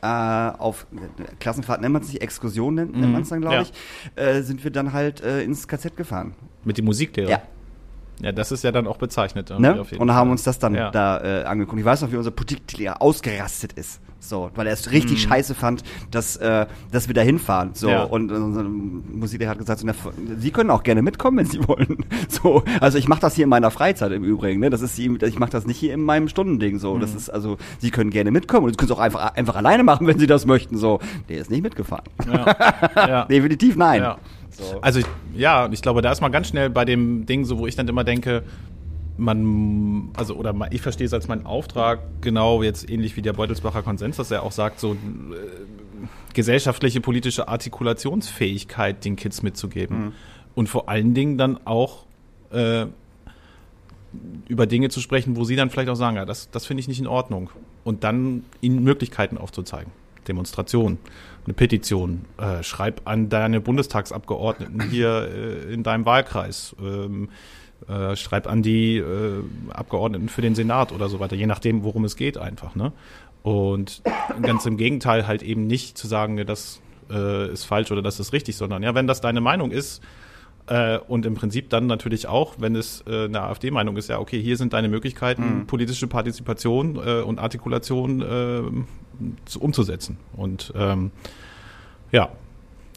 äh, 0.01 0.07
auf 0.07 0.87
Klassenfahrt 1.41 1.81
nennt 1.81 1.93
man 1.93 2.03
es 2.03 2.09
nicht, 2.13 2.23
Exkursion 2.23 2.75
nennt, 2.77 2.97
nennt 2.97 3.13
man 3.13 3.23
es 3.23 3.31
dann, 3.31 3.41
glaube 3.41 3.57
Ja. 3.57 3.63
ich, 3.63 3.73
äh, 4.15 4.43
sind 4.43 4.63
wir 4.63 4.71
dann 4.71 4.93
halt 4.93 5.21
äh, 5.23 5.43
ins 5.43 5.67
KZ 5.67 5.97
gefahren. 5.97 6.35
Mit 6.65 6.79
dem 6.79 6.85
Musiklehrer? 6.85 7.31
Ja. 7.31 7.43
Ja, 8.21 8.33
das 8.33 8.51
ist 8.53 8.65
ja 8.65 8.73
dann 8.73 8.87
auch 8.87 8.97
bezeichnet. 8.97 9.51
Ne? 9.59 9.81
Und 9.99 10.13
haben 10.13 10.27
Fall. 10.29 10.31
uns 10.33 10.43
das 10.43 10.59
dann 10.59 10.75
Ja. 10.75 10.91
da 10.91 11.21
äh, 11.23 11.45
angeguckt. 11.45 11.79
Ich 11.79 11.85
weiß 11.85 12.03
noch, 12.03 12.11
wie 12.13 12.17
unser 12.17 12.31
Politiklehrer 12.33 13.01
ausgerastet 13.01 13.73
ist. 13.75 14.01
So, 14.21 14.51
weil 14.57 14.67
er 14.67 14.73
es 14.73 14.91
richtig 14.91 15.23
scheiße 15.23 15.55
fand, 15.55 15.85
dass, 16.11 16.37
äh, 16.39 16.67
dass 16.91 17.07
wir 17.07 17.15
da 17.15 17.21
hinfahren. 17.21 17.71
So, 17.75 17.87
Mhm. 17.87 17.93
Ja. 17.93 18.03
und 18.03 18.33
unser 18.33 18.65
Musiklehrer 18.65 19.53
hat 19.53 19.59
gesagt, 19.59 19.79
so, 19.79 19.87
na, 19.87 19.95
Sie 20.39 20.51
können 20.51 20.71
auch 20.71 20.83
gerne 20.83 21.03
mitkommen, 21.03 21.37
wenn 21.39 21.47
Sie 21.47 21.61
wollen. 21.69 21.99
So, 22.29 22.65
also 22.81 22.99
ich 22.99 23.07
mache 23.07 23.21
das 23.21 23.37
hier 23.37 23.45
in 23.45 23.51
meiner 23.51 23.71
Freizeit 23.71 24.11
im 24.11 24.25
Übrigen. 24.25 24.59
Ne? 24.59 24.71
Das 24.71 24.83
ist, 24.83 24.99
ich 24.99 25.39
mache 25.39 25.51
das 25.51 25.67
nicht 25.67 25.77
hier 25.79 25.95
in 25.95 26.03
meinem 26.03 26.27
Stundending. 26.29 26.81
So, 26.81 26.97
Mhm. 26.97 27.01
das 27.01 27.15
ist 27.15 27.31
also, 27.31 27.59
Sie 27.79 27.93
können 27.93 28.11
gerne 28.11 28.33
mitkommen 28.33 28.65
und 28.67 28.73
Sie 28.73 28.77
können 28.77 28.91
es 28.91 28.97
auch 28.97 29.01
einfach, 29.01 29.35
einfach 29.37 29.55
alleine 29.55 29.85
machen, 29.85 30.09
wenn 30.09 30.19
Sie 30.19 30.27
das 30.27 30.45
möchten. 30.47 30.77
So, 30.77 30.99
der 31.29 31.39
ist 31.39 31.49
nicht 31.53 31.63
mitgefahren. 31.63 32.05
Ja. 32.27 32.57
ja. 32.97 33.25
Definitiv 33.31 33.77
nein. 33.77 34.03
Ja. 34.59 34.79
Also 34.81 35.01
ich, 35.01 35.07
ja, 35.35 35.69
ich 35.71 35.83
glaube, 35.83 36.03
da 36.03 36.11
ist 36.13 36.21
man 36.21 36.33
ganz 36.33 36.49
schnell 36.49 36.71
bei 36.71 36.85
dem 36.85 37.27
Ding, 37.27 37.45
so 37.45 37.59
wo 37.59 37.67
ich 37.67 37.77
dann 37.77 37.89
immer 37.89 38.05
denke, 38.05 38.43
man, 39.17 40.11
also 40.17 40.35
oder 40.35 40.55
ich 40.71 40.81
verstehe 40.81 41.07
es 41.07 41.13
als 41.13 41.29
meinen 41.29 41.45
Auftrag, 41.45 42.01
genau 42.21 42.63
jetzt 42.63 42.89
ähnlich 42.89 43.17
wie 43.17 43.23
der 43.23 43.33
Beutelsbacher 43.33 43.83
Konsens, 43.83 44.17
dass 44.17 44.31
er 44.31 44.43
auch 44.43 44.53
sagt, 44.53 44.79
so 44.79 44.93
äh, 44.93 44.97
gesellschaftliche, 46.35 47.01
politische 47.01 47.49
Artikulationsfähigkeit 47.49 49.05
den 49.05 49.17
Kids 49.17 49.43
mitzugeben. 49.43 50.13
Und 50.55 50.69
vor 50.69 50.89
allen 50.89 51.15
Dingen 51.15 51.39
dann 51.39 51.59
auch 51.67 52.05
äh, 52.51 52.87
über 54.49 54.67
Dinge 54.67 54.89
zu 54.89 55.01
sprechen, 55.01 55.37
wo 55.37 55.45
sie 55.45 55.57
dann 55.57 55.71
vielleicht 55.71 55.89
auch 55.89 55.97
sagen, 55.97 56.17
ja, 56.17 56.25
das, 56.25 56.51
das 56.51 56.67
finde 56.67 56.81
ich 56.81 56.89
nicht 56.89 57.01
in 57.01 57.07
Ordnung. 57.07 57.51
Und 57.85 58.05
dann 58.05 58.45
ihnen 58.61 58.83
Möglichkeiten 58.83 59.39
aufzuzeigen. 59.39 59.93
Demonstration, 60.27 60.99
eine 61.49 61.55
Petition, 61.55 62.27
äh, 62.37 62.63
schreib 62.63 63.01
an 63.07 63.31
deine 63.31 63.63
Bundestagsabgeordneten 63.63 64.91
hier 64.91 65.31
äh, 65.33 65.73
in 65.73 65.83
deinem 65.83 66.05
Wahlkreis, 66.05 66.77
ähm, 66.79 67.31
äh, 67.89 68.17
schreib 68.17 68.47
an 68.47 68.63
die 68.63 68.99
äh, 68.99 69.43
Abgeordneten 69.71 70.29
für 70.29 70.43
den 70.43 70.55
Senat 70.55 70.93
oder 70.93 71.09
so 71.09 71.21
weiter, 71.21 71.37
je 71.37 71.47
nachdem, 71.47 71.85
worum 71.85 72.05
es 72.05 72.17
geht 72.17 72.37
einfach. 72.37 72.75
Ne? 72.75 72.93
Und 73.43 74.03
ganz 74.43 74.67
im 74.67 74.77
Gegenteil 74.77 75.27
halt 75.27 75.43
eben 75.43 75.67
nicht 75.67 75.97
zu 75.97 76.07
sagen, 76.07 76.45
das 76.45 76.83
äh, 77.11 77.51
ist 77.51 77.65
falsch 77.65 77.91
oder 77.91 78.03
das 78.03 78.21
ist 78.21 78.35
richtig, 78.35 78.57
sondern 78.57 78.83
ja, 78.83 78.95
wenn 78.95 79.07
das 79.07 79.23
deine 79.23 79.41
Meinung 79.41 79.71
ist, 79.71 80.03
äh, 80.69 80.99
und 81.09 81.27
im 81.27 81.35
Prinzip 81.35 81.71
dann 81.71 81.87
natürlich 81.87 82.27
auch, 82.27 82.55
wenn 82.59 82.77
es 82.77 83.03
äh, 83.07 83.25
eine 83.25 83.43
AfD-Meinung 83.43 83.97
ist, 83.97 84.09
ja, 84.09 84.19
okay, 84.19 84.41
hier 84.41 84.57
sind 84.57 84.73
deine 84.73 84.89
Möglichkeiten, 84.89 85.67
politische 85.67 86.07
Partizipation 86.07 86.97
äh, 86.97 87.21
und 87.23 87.39
Artikulation 87.39 88.21
äh, 88.23 88.63
zu, 89.47 89.61
umzusetzen. 89.61 90.19
Und 90.37 90.73
ähm, 90.77 91.11
ja, 92.13 92.29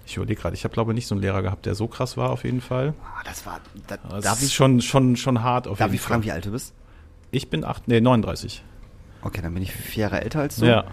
ich 0.06 0.18
überlege 0.18 0.42
gerade, 0.42 0.56
ich 0.56 0.64
habe 0.64 0.74
glaube 0.74 0.92
ich 0.92 0.96
nicht 0.96 1.08
so 1.08 1.16
einen 1.16 1.22
Lehrer 1.22 1.42
gehabt, 1.42 1.66
der 1.66 1.76
so 1.76 1.88
krass 1.88 2.18
war 2.18 2.30
auf 2.32 2.44
jeden 2.44 2.62
Fall. 2.62 2.94
Ah, 3.04 3.22
das 3.24 3.46
war, 3.46 3.60
da, 3.88 3.98
Das 4.10 4.24
darf 4.26 4.40
ist 4.42 4.48
ich, 4.48 4.54
schon, 4.54 4.82
schon, 4.82 5.16
schon 5.16 5.42
hart 5.44 5.68
auf 5.68 5.78
darf 5.78 5.88
jeden 5.88 5.96
ich 5.96 6.02
fragen, 6.02 6.22
Fall. 6.24 6.28
wie 6.28 6.32
alt 6.34 6.46
du 6.46 6.52
bist? 6.52 6.74
Ich 7.32 7.50
bin 7.50 7.64
acht, 7.64 7.88
nee, 7.88 8.02
39. 8.02 8.64
Okay, 9.22 9.42
dann 9.42 9.54
bin 9.54 9.64
ich 9.64 9.72
vier 9.72 10.04
Jahre 10.04 10.22
älter 10.22 10.42
als 10.42 10.58
du. 10.58 10.66
Ja. 10.66 10.84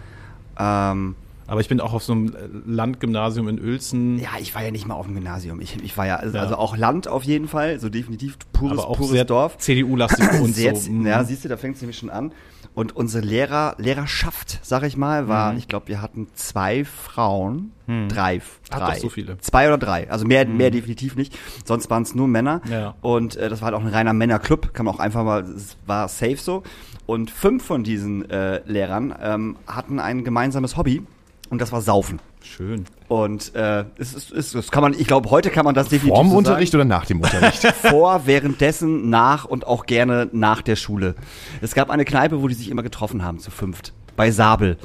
Ähm, 0.58 1.16
Aber 1.48 1.60
ich 1.60 1.68
bin 1.68 1.80
auch 1.80 1.94
auf 1.94 2.04
so 2.04 2.12
einem 2.12 2.32
Landgymnasium 2.66 3.48
in 3.48 3.60
Uelzen. 3.60 4.18
Ja, 4.18 4.30
ich 4.38 4.54
war 4.54 4.62
ja 4.62 4.70
nicht 4.70 4.86
mal 4.86 4.94
auf 4.94 5.06
dem 5.06 5.14
Gymnasium. 5.14 5.60
Ich, 5.60 5.82
ich 5.82 5.96
war 5.96 6.06
ja, 6.06 6.16
also, 6.16 6.36
Ja. 6.36 6.42
also 6.42 6.56
auch 6.56 6.76
Land 6.76 7.08
auf 7.08 7.24
jeden 7.24 7.48
Fall, 7.48 7.80
so 7.80 7.88
definitiv 7.88 8.36
pures, 8.52 8.78
aber 8.78 8.88
auch 8.88 8.96
pures 8.98 9.10
sehr 9.12 9.24
Dorf. 9.24 9.58
CDU-lastig 9.58 10.28
und 10.42 10.54
Sehr, 10.54 10.76
so. 10.76 10.90
Mhm. 10.90 11.06
Ja, 11.06 11.24
siehst 11.24 11.44
du, 11.44 11.48
da 11.48 11.56
fängt 11.56 11.76
es 11.76 11.82
nämlich 11.82 11.98
schon 11.98 12.10
an. 12.10 12.32
Und 12.74 12.94
unsere 12.94 13.26
Lehrer, 13.26 13.74
Lehrerschaft, 13.78 14.60
sag 14.62 14.84
ich 14.84 14.96
mal, 14.96 15.26
war, 15.26 15.52
Mhm. 15.52 15.58
ich 15.58 15.66
glaube, 15.68 15.88
wir 15.88 16.00
hatten 16.02 16.28
zwei 16.34 16.84
Frauen, 16.84 17.72
drei, 18.08 18.40
Ach, 18.70 18.78
drei. 18.78 18.94
doch, 18.94 19.00
so 19.00 19.08
viele. 19.08 19.34
Mhm. 19.34 19.40
Zwei 19.40 19.66
oder 19.68 19.78
drei. 19.78 20.10
Also 20.10 20.26
mehr, 20.26 20.46
mehr 20.46 20.70
definitiv 20.70 21.16
nicht. 21.16 21.36
Sonst 21.64 21.88
waren 21.90 22.02
es 22.02 22.14
nur 22.14 22.28
Männer. 22.28 22.60
Ja. 22.70 22.94
Und 23.00 23.36
äh, 23.36 23.48
das 23.48 23.62
war 23.62 23.66
halt 23.72 23.74
auch 23.74 23.80
ein 23.84 23.88
reiner 23.92 24.12
Männerclub, 24.12 24.74
kann 24.74 24.84
man 24.86 24.94
auch 24.94 25.00
einfach 25.00 25.24
mal, 25.24 25.42
es 25.42 25.76
war 25.86 26.06
safe 26.08 26.36
so. 26.36 26.62
Und 27.06 27.30
fünf 27.30 27.64
von 27.64 27.82
diesen 27.84 28.28
äh, 28.30 28.60
Lehrern 28.70 29.14
ähm, 29.20 29.56
hatten 29.66 29.98
ein 29.98 30.22
gemeinsames 30.24 30.76
Hobby 30.76 31.02
und 31.50 31.60
das 31.60 31.72
war 31.72 31.80
Saufen. 31.80 32.20
Schön. 32.42 32.84
Und 33.08 33.54
äh, 33.54 33.84
es 33.98 34.14
ist, 34.14 34.32
es, 34.32 34.54
es 34.54 34.70
kann 34.70 34.82
man, 34.82 34.94
ich 34.94 35.06
glaube, 35.06 35.30
heute 35.30 35.50
kann 35.50 35.64
man 35.64 35.74
das 35.74 35.88
definitiv 35.88 36.14
Vorm 36.14 36.30
so 36.30 36.36
Unterricht 36.36 36.74
oder 36.74 36.84
nach 36.84 37.06
dem 37.06 37.20
Unterricht? 37.20 37.62
sagen. 37.62 37.74
vor, 37.90 38.22
währenddessen, 38.26 39.10
nach 39.10 39.44
und 39.44 39.66
auch 39.66 39.86
gerne 39.86 40.28
nach 40.32 40.62
der 40.62 40.76
Schule. 40.76 41.14
Es 41.60 41.74
gab 41.74 41.90
eine 41.90 42.04
Kneipe, 42.04 42.42
wo 42.42 42.48
die 42.48 42.54
sich 42.54 42.70
immer 42.70 42.82
getroffen 42.82 43.24
haben, 43.24 43.38
zu 43.38 43.50
fünft. 43.50 43.92
Bei 44.18 44.32
Sabel. 44.32 44.76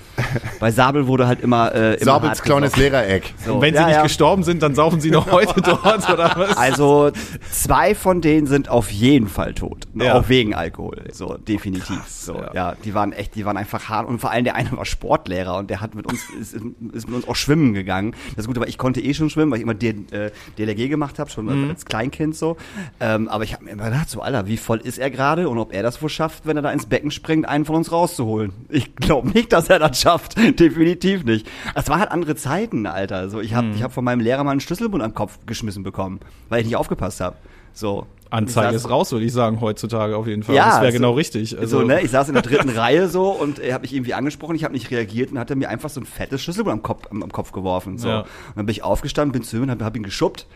bei 0.59 0.69
Sabel 0.71 1.07
wurde 1.07 1.25
halt 1.27 1.41
immer, 1.41 1.73
äh, 1.73 1.95
immer 1.95 2.05
Sabels 2.05 2.41
kleines. 2.43 2.77
Lehrereck. 2.77 3.33
So, 3.43 3.55
Und 3.55 3.61
wenn 3.61 3.73
sie 3.73 3.79
ja, 3.81 3.87
nicht 3.87 3.95
ja. 3.95 4.03
gestorben 4.03 4.43
sind, 4.43 4.61
dann 4.61 4.75
saufen 4.75 5.01
sie 5.01 5.09
noch 5.09 5.31
heute 5.31 5.59
dort 5.61 6.09
oder 6.09 6.33
was? 6.37 6.55
Also 6.55 7.11
zwei 7.51 7.95
von 7.95 8.21
denen 8.21 8.45
sind 8.45 8.69
auf 8.69 8.91
jeden 8.91 9.27
Fall 9.27 9.55
tot. 9.55 9.87
Ja. 9.95 10.19
Auch 10.19 10.29
wegen 10.29 10.53
Alkohol. 10.53 11.05
So, 11.11 11.35
definitiv. 11.37 11.99
so, 12.07 12.35
ja. 12.35 12.51
ja. 12.53 12.75
die 12.85 12.93
waren 12.93 13.11
echt, 13.11 13.33
die 13.33 13.43
waren 13.43 13.57
einfach 13.57 13.89
hart. 13.89 14.07
Und 14.07 14.19
vor 14.19 14.29
allem 14.29 14.43
der 14.43 14.53
eine 14.55 14.71
war 14.71 14.85
Sportlehrer 14.85 15.57
und 15.57 15.69
der 15.71 15.81
hat 15.81 15.95
mit 15.95 16.05
uns, 16.05 16.21
ist, 16.39 16.53
ist 16.53 17.07
mit 17.07 17.15
uns 17.15 17.27
auch 17.27 17.35
schwimmen 17.35 17.73
gegangen. 17.73 18.15
Das 18.35 18.43
ist 18.43 18.47
gut, 18.47 18.57
aber 18.57 18.67
ich 18.67 18.77
konnte 18.77 19.01
eh 19.01 19.15
schon 19.15 19.31
schwimmen, 19.31 19.51
weil 19.51 19.57
ich 19.57 19.63
immer 19.63 19.73
D, 19.73 19.95
äh, 20.11 20.29
DLRG 20.59 20.89
gemacht 20.89 21.17
habe, 21.17 21.29
schon 21.31 21.43
Mhm. 21.45 21.71
als 21.71 21.85
Kleinkind 21.85 22.35
so. 22.35 22.55
Ähm, 22.99 23.27
aber 23.27 23.43
ich 23.43 23.53
habe 23.53 23.65
mir 23.65 23.71
immer 23.71 23.85
gedacht, 23.85 24.09
so, 24.09 24.21
Alter, 24.21 24.47
wie 24.47 24.57
voll 24.57 24.77
ist 24.77 24.99
er 24.99 25.09
gerade 25.09 25.49
und 25.49 25.57
ob 25.57 25.73
er 25.73 25.83
das 25.83 26.01
wohl 26.01 26.09
schafft, 26.09 26.45
wenn 26.45 26.55
er 26.55 26.61
da 26.61 26.71
ins 26.71 26.85
Becken 26.85 27.09
springt, 27.11 27.47
einen 27.47 27.65
von 27.65 27.75
uns 27.75 27.91
rauszuholen. 27.91 28.53
Ich 28.69 28.95
glaube 28.95 29.22
nicht, 29.23 29.51
dass 29.53 29.69
er 29.69 29.79
das 29.79 29.99
schafft. 30.01 30.35
Definitiv 30.59 31.23
nicht. 31.25 31.47
Das 31.75 31.87
waren 31.89 31.99
halt 31.99 32.11
andere 32.11 32.35
Zeiten, 32.35 32.85
Alter. 32.85 33.29
So, 33.29 33.39
ich 33.41 33.53
habe 33.53 33.67
ich 33.75 33.83
hab 33.83 33.91
von 33.93 34.03
meinem 34.03 34.19
Lehrer 34.21 34.43
mal 34.43 34.51
einen 34.51 34.59
Schlüsselbund 34.59 35.03
am 35.03 35.13
Kopf 35.13 35.39
geschmissen 35.45 35.83
bekommen, 35.83 36.19
weil 36.49 36.61
ich 36.61 36.67
nicht 36.67 36.75
aufgepasst 36.75 37.21
habe. 37.21 37.35
So. 37.73 38.05
Anzeige 38.29 38.69
Ich 38.69 38.75
ist 38.77 38.85
saß- 38.87 38.89
raus, 38.89 39.11
würde 39.11 39.25
ich 39.25 39.31
sagen, 39.33 39.61
heutzutage 39.61 40.17
auf 40.17 40.25
jeden 40.25 40.41
Fall. 40.41 40.55
Ja, 40.55 40.65
das 40.71 40.81
wäre 40.81 40.91
so- 40.91 40.97
genau 40.97 41.11
richtig. 41.11 41.57
Also, 41.59 41.81
so, 41.81 41.85
ne? 41.85 42.01
Ich 42.01 42.09
saß 42.09 42.27
in 42.29 42.33
der 42.33 42.41
dritten 42.41 42.69
Reihe 42.75 43.07
so 43.07 43.29
und 43.29 43.59
er 43.59 43.75
hat 43.75 43.83
mich 43.83 43.93
irgendwie 43.93 44.15
angesprochen, 44.15 44.55
ich 44.55 44.63
habe 44.63 44.73
nicht 44.73 44.89
reagiert 44.89 45.31
und 45.31 45.37
hat 45.37 45.51
er 45.51 45.55
mir 45.55 45.69
einfach 45.69 45.89
so 45.89 46.01
ein 46.01 46.05
fettes 46.07 46.41
Schlüsselbund 46.41 46.73
am 46.73 46.81
Kopf, 46.81 47.05
am, 47.11 47.21
am 47.21 47.31
Kopf 47.31 47.51
geworfen. 47.51 47.99
So. 47.99 48.07
Ja. 48.07 48.19
Und 48.21 48.27
dann 48.55 48.65
bin 48.65 48.71
ich 48.73 48.83
aufgestanden, 48.83 49.33
bin 49.33 49.43
zu 49.43 49.57
ihm 49.57 49.63
und 49.63 49.69
habe 49.69 49.85
hab 49.85 49.95
ihn 49.95 50.01
geschubbt 50.03 50.47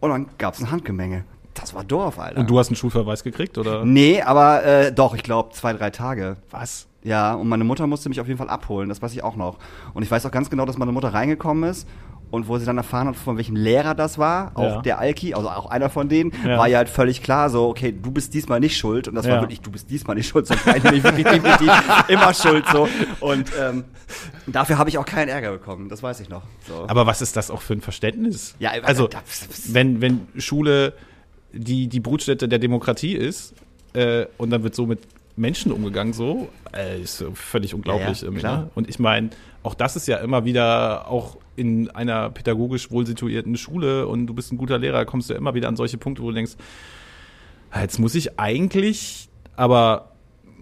und 0.00 0.10
dann 0.10 0.26
gab's 0.36 0.60
ein 0.60 0.70
Handgemenge. 0.70 1.24
Das 1.54 1.74
war 1.74 1.84
Dorf, 1.84 2.18
Alter. 2.18 2.40
Und 2.40 2.50
du 2.50 2.58
hast 2.58 2.68
einen 2.68 2.76
Schulverweis 2.76 3.24
gekriegt, 3.24 3.56
oder? 3.58 3.82
Nee, 3.84 4.20
aber 4.22 4.62
äh, 4.64 4.92
doch, 4.92 5.14
ich 5.14 5.22
glaube 5.22 5.52
zwei, 5.54 5.72
drei 5.72 5.88
Tage. 5.90 6.36
Was? 6.50 6.86
Ja, 7.04 7.34
und 7.34 7.48
meine 7.48 7.64
Mutter 7.64 7.86
musste 7.86 8.08
mich 8.08 8.20
auf 8.20 8.26
jeden 8.28 8.38
Fall 8.38 8.48
abholen, 8.50 8.88
das 8.88 9.02
weiß 9.02 9.12
ich 9.12 9.24
auch 9.24 9.36
noch. 9.36 9.58
Und 9.94 10.02
ich 10.02 10.10
weiß 10.10 10.24
auch 10.26 10.30
ganz 10.30 10.50
genau, 10.50 10.66
dass 10.66 10.78
meine 10.78 10.92
Mutter 10.92 11.08
reingekommen 11.12 11.68
ist 11.68 11.88
und 12.30 12.46
wo 12.48 12.56
sie 12.58 12.64
dann 12.64 12.78
erfahren 12.78 13.08
hat, 13.08 13.16
von 13.16 13.36
welchem 13.36 13.56
Lehrer 13.56 13.94
das 13.94 14.16
war, 14.18 14.52
auch 14.54 14.76
Ja. 14.76 14.82
der 14.82 14.98
Alki, 15.00 15.34
also 15.34 15.50
auch 15.50 15.66
einer 15.66 15.90
von 15.90 16.08
denen, 16.08 16.32
Ja. 16.46 16.56
war 16.58 16.68
ja 16.68 16.78
halt 16.78 16.88
völlig 16.88 17.22
klar 17.22 17.50
so, 17.50 17.68
okay, 17.68 17.92
du 17.92 18.10
bist 18.12 18.32
diesmal 18.34 18.60
nicht 18.60 18.76
schuld. 18.78 19.08
Und 19.08 19.16
das 19.16 19.26
Ja. 19.26 19.32
war 19.34 19.40
wirklich, 19.42 19.60
du 19.60 19.70
bist 19.70 19.90
diesmal 19.90 20.14
nicht 20.16 20.28
schuld, 20.28 20.46
sonst 20.46 20.64
war 20.66 20.76
ich 20.76 20.82
nämlich 20.84 21.02
wirklich 21.04 21.26
definitiv 21.26 21.70
immer 22.08 22.32
schuld 22.32 22.64
so. 22.72 22.88
Und 23.20 23.50
ähm, 23.60 23.84
dafür 24.46 24.78
habe 24.78 24.88
ich 24.88 24.96
auch 24.96 25.04
keinen 25.04 25.28
Ärger 25.28 25.50
bekommen, 25.52 25.88
das 25.88 26.02
weiß 26.02 26.20
ich 26.20 26.28
noch. 26.30 26.42
So. 26.68 26.84
Aber 26.88 27.04
was 27.06 27.20
ist 27.20 27.36
das 27.36 27.50
auch 27.50 27.60
für 27.60 27.74
ein 27.74 27.80
Verständnis? 27.82 28.54
Ja, 28.60 28.70
also, 28.84 29.08
wenn, 29.68 30.00
wenn 30.00 30.26
Schule 30.38 30.94
die, 31.52 31.88
die 31.88 32.00
Brutstätte 32.00 32.48
der 32.48 32.60
Demokratie 32.60 33.14
ist 33.14 33.52
äh, 33.92 34.24
und 34.38 34.50
dann 34.50 34.62
wird 34.62 34.74
so 34.74 34.86
mit 34.86 35.00
Menschen 35.36 35.72
umgegangen, 35.72 36.12
so, 36.12 36.48
äh, 36.76 37.00
ist 37.00 37.24
völlig 37.34 37.74
unglaublich. 37.74 38.22
Ja, 38.22 38.30
ja, 38.30 38.56
ne? 38.58 38.70
Und 38.74 38.88
ich 38.88 38.98
meine, 38.98 39.30
auch 39.62 39.74
das 39.74 39.96
ist 39.96 40.06
ja 40.08 40.18
immer 40.18 40.44
wieder 40.44 41.08
auch 41.08 41.36
in 41.56 41.90
einer 41.90 42.30
pädagogisch 42.30 42.90
wohl 42.90 43.06
situierten 43.06 43.56
Schule 43.56 44.06
und 44.06 44.26
du 44.26 44.34
bist 44.34 44.52
ein 44.52 44.58
guter 44.58 44.78
Lehrer, 44.78 45.04
kommst 45.04 45.30
du 45.30 45.34
immer 45.34 45.54
wieder 45.54 45.68
an 45.68 45.76
solche 45.76 45.98
Punkte, 45.98 46.22
wo 46.22 46.28
du 46.28 46.34
denkst, 46.34 46.52
"Ah, 47.70 47.80
jetzt 47.82 47.98
muss 47.98 48.14
ich 48.14 48.38
eigentlich, 48.38 49.28
aber 49.56 50.08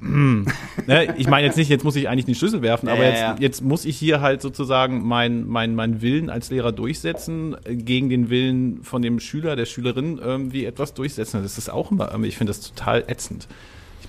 hm, 0.00 0.46
ne, 0.86 1.14
ich 1.18 1.28
meine 1.28 1.46
jetzt 1.46 1.56
nicht, 1.56 1.68
jetzt 1.68 1.84
muss 1.84 1.94
ich 1.94 2.08
eigentlich 2.08 2.24
den 2.24 2.34
Schlüssel 2.34 2.62
werfen, 2.62 2.88
aber 2.88 3.02
Ja, 3.02 3.08
jetzt, 3.10 3.20
ja. 3.20 3.36
jetzt 3.38 3.62
muss 3.62 3.84
ich 3.84 3.98
hier 3.98 4.20
halt 4.22 4.40
sozusagen 4.40 5.06
mein, 5.06 5.46
mein, 5.46 5.74
mein 5.74 6.00
Willen 6.00 6.30
als 6.30 6.50
Lehrer 6.50 6.72
durchsetzen, 6.72 7.54
gegen 7.68 8.08
den 8.08 8.30
Willen 8.30 8.82
von 8.82 9.02
dem 9.02 9.20
Schüler, 9.20 9.56
der 9.56 9.66
Schülerin 9.66 10.16
irgendwie 10.18 10.64
etwas 10.64 10.94
durchsetzen. 10.94 11.42
Das 11.42 11.58
ist 11.58 11.68
auch 11.70 11.90
immer, 11.90 12.10
irgendwie- 12.10 12.28
ich 12.28 12.38
finde 12.38 12.50
das 12.52 12.60
total 12.62 13.04
ätzend. 13.08 13.46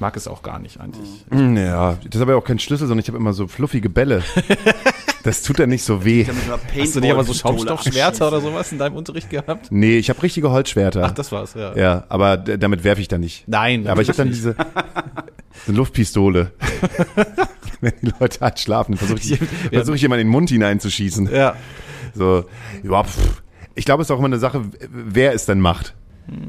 Ich 0.01 0.03
mag 0.03 0.17
es 0.17 0.27
auch 0.27 0.41
gar 0.41 0.57
nicht 0.57 0.79
eigentlich. 0.81 1.07
Hm, 1.29 1.55
Ja, 1.57 1.95
das 2.03 2.15
ist 2.15 2.21
aber 2.23 2.35
auch 2.35 2.43
kein 2.43 2.57
Schlüssel, 2.57 2.87
sondern 2.87 3.03
ich 3.03 3.07
habe 3.07 3.19
immer 3.19 3.33
so 3.33 3.47
fluffige 3.47 3.87
Bälle. 3.87 4.23
Das 5.23 5.43
tut 5.43 5.59
ja 5.59 5.67
nicht 5.67 5.83
so 5.83 6.03
weh. 6.03 6.25
Hast 6.79 6.95
du 6.95 6.99
nicht 6.99 7.11
aber 7.11 7.23
so 7.23 7.35
Schaumstoffschwerter 7.35 8.29
oder 8.29 8.41
sowas 8.41 8.71
in 8.71 8.79
deinem 8.79 8.95
Unterricht 8.95 9.29
gehabt? 9.29 9.71
Nee, 9.71 9.97
ich 9.99 10.09
habe 10.09 10.23
richtige 10.23 10.49
Holzschwerter. 10.49 11.03
Ach, 11.05 11.11
das 11.11 11.31
war's, 11.31 11.53
ja. 11.53 11.77
Ja, 11.77 12.05
aber 12.09 12.37
damit 12.37 12.83
werfe 12.83 13.01
ich 13.01 13.07
dann 13.07 13.21
nicht. 13.21 13.47
Nein, 13.47 13.85
Aber 13.85 14.01
ich 14.01 14.07
habe 14.07 14.17
dann 14.17 14.29
natürlich 14.29 14.55
diese, 14.55 14.55
diese 15.67 15.77
Luftpistole. 15.77 16.51
Wenn 17.81 17.93
die 18.01 18.11
Leute 18.19 18.39
halt 18.39 18.59
schlafen, 18.59 18.97
versuche 18.97 19.19
ich, 19.19 19.37
versuch 19.71 19.93
ich 19.93 20.01
jemanden 20.01 20.21
in 20.21 20.27
den 20.27 20.31
Mund 20.31 20.49
hineinzuschießen. 20.49 21.29
Ja. 21.31 21.55
So, 22.15 22.45
ja, 22.81 23.03
pff. 23.03 23.43
ich 23.75 23.85
glaube, 23.85 24.01
es 24.01 24.07
ist 24.07 24.11
auch 24.11 24.17
immer 24.17 24.25
eine 24.25 24.39
Sache, 24.39 24.63
wer 24.89 25.35
es 25.35 25.45
denn 25.45 25.59
macht. 25.59 25.93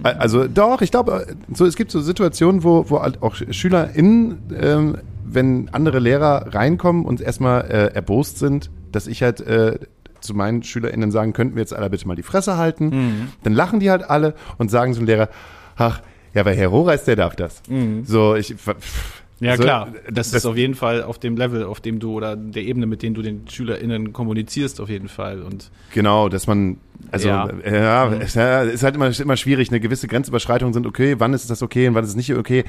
Also 0.03 0.47
doch, 0.47 0.81
ich 0.83 0.91
glaube, 0.91 1.27
so, 1.53 1.67
es 1.67 1.77
gibt 1.77 1.91
so 1.91 2.01
Situationen, 2.01 2.63
wo, 2.63 2.89
wo 2.89 2.97
auch 2.99 3.35
SchülerInnen, 3.35 4.39
ähm, 4.61 4.99
wenn 5.25 5.69
andere 5.73 5.99
Lehrer 5.99 6.55
reinkommen 6.55 7.05
und 7.05 7.21
erstmal 7.21 7.63
äh, 7.63 7.95
erbost 7.95 8.39
sind, 8.39 8.71
dass 8.93 9.07
ich 9.07 9.23
halt 9.23 9.41
äh, 9.41 9.79
zu 10.21 10.35
meinen 10.35 10.63
SchülerInnen 10.63 11.11
sagen, 11.11 11.33
könnten 11.33 11.57
wir 11.57 11.63
jetzt 11.63 11.75
alle 11.75 11.91
bitte 11.91 12.07
mal 12.07 12.15
die 12.15 12.23
Fresse 12.23 12.57
halten. 12.57 13.31
Dann 13.43 13.55
lachen 13.55 13.81
die 13.81 13.91
halt 13.91 14.09
alle 14.09 14.35
und 14.59 14.71
sagen 14.71 14.95
zum 14.95 15.05
Lehrer, 15.07 15.29
ach, 15.77 16.01
ja, 16.35 16.45
weil 16.45 16.55
Herr 16.55 16.69
Rohreis, 16.69 17.05
der 17.05 17.17
darf 17.17 17.35
das. 17.35 17.63
So, 18.05 18.35
ich, 18.37 18.55
pff, 18.55 19.22
Ja, 19.43 19.57
so, 19.57 19.63
klar. 19.65 19.89
Das, 20.07 20.31
das- 20.31 20.41
ist 20.43 20.47
auf 20.47 20.57
jeden 20.57 20.75
Fall 20.75 21.03
auf 21.03 21.19
dem 21.19 21.37
Level, 21.37 21.65
auf 21.65 21.81
dem 21.81 21.99
du 21.99 22.13
oder 22.13 22.37
der 22.37 22.63
Ebene, 22.63 22.87
mit 22.87 23.03
dem 23.03 23.15
du 23.15 23.23
den 23.23 23.49
SchülerInnen 23.49 24.13
kommunizierst, 24.13 24.81
auf 24.81 24.89
jeden 24.89 25.09
Fall. 25.09 25.43
Und 25.43 25.71
Genau, 25.93 26.29
dass 26.29 26.47
man, 26.47 26.79
also 27.11 27.29
Ja. 27.29 27.49
ja, 27.65 27.73
ja 28.09 28.13
es 28.15 28.35
ja, 28.35 28.63
ist 28.63 28.83
halt 28.83 28.95
immer, 28.95 29.09
ist 29.09 29.21
immer 29.21 29.37
schwierig. 29.37 29.71
Eine 29.71 29.81
gewisse 29.81 30.07
Grenzüberschreitungen 30.09 30.73
sind 30.73 30.87
okay, 30.87 31.17
wann 31.19 31.35
ist 31.35 31.51
das 31.51 31.63
okay 31.63 31.89
und 31.89 31.95
wann 31.95 32.05
ist 32.05 32.11
es 32.11 32.17
nicht 32.17 32.33
okay. 32.35 32.65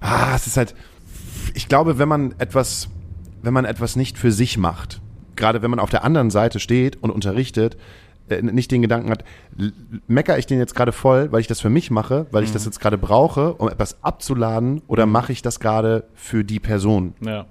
Ah, 0.00 0.34
es 0.34 0.46
ist 0.46 0.56
halt, 0.56 0.74
ich 1.54 1.68
glaube, 1.68 1.98
wenn 1.98 2.08
man 2.08 2.34
etwas, 2.38 2.88
wenn 3.42 3.54
man 3.54 3.64
etwas 3.64 3.94
nicht 3.96 4.18
für 4.18 4.32
sich 4.32 4.58
macht, 4.58 5.00
gerade 5.36 5.62
wenn 5.62 5.70
man 5.70 5.78
auf 5.78 5.90
der 5.90 6.02
anderen 6.02 6.30
Seite 6.30 6.58
steht 6.60 7.02
und 7.02 7.10
unterrichtet, 7.10 7.76
äh, 8.28 8.42
nicht 8.42 8.70
den 8.70 8.82
Gedanken 8.82 9.10
hat, 9.10 9.24
l- 9.58 9.72
mecker 10.06 10.38
ich 10.38 10.46
den 10.46 10.58
jetzt 10.58 10.74
gerade 10.74 10.92
voll, 10.92 11.30
weil 11.32 11.40
ich 11.40 11.46
das 11.46 11.60
für 11.60 11.70
mich 11.70 11.90
mache, 11.90 12.26
weil 12.30 12.44
ich 12.44 12.52
das 12.52 12.64
jetzt 12.64 12.80
gerade 12.80 12.98
brauche, 12.98 13.54
um 13.54 13.68
etwas 13.68 14.02
abzuladen, 14.02 14.82
oder 14.88 15.06
mache 15.06 15.32
ich 15.32 15.42
das 15.42 15.60
gerade 15.60 16.04
für 16.14 16.44
die 16.44 16.60
Person? 16.60 17.14
ja. 17.20 17.46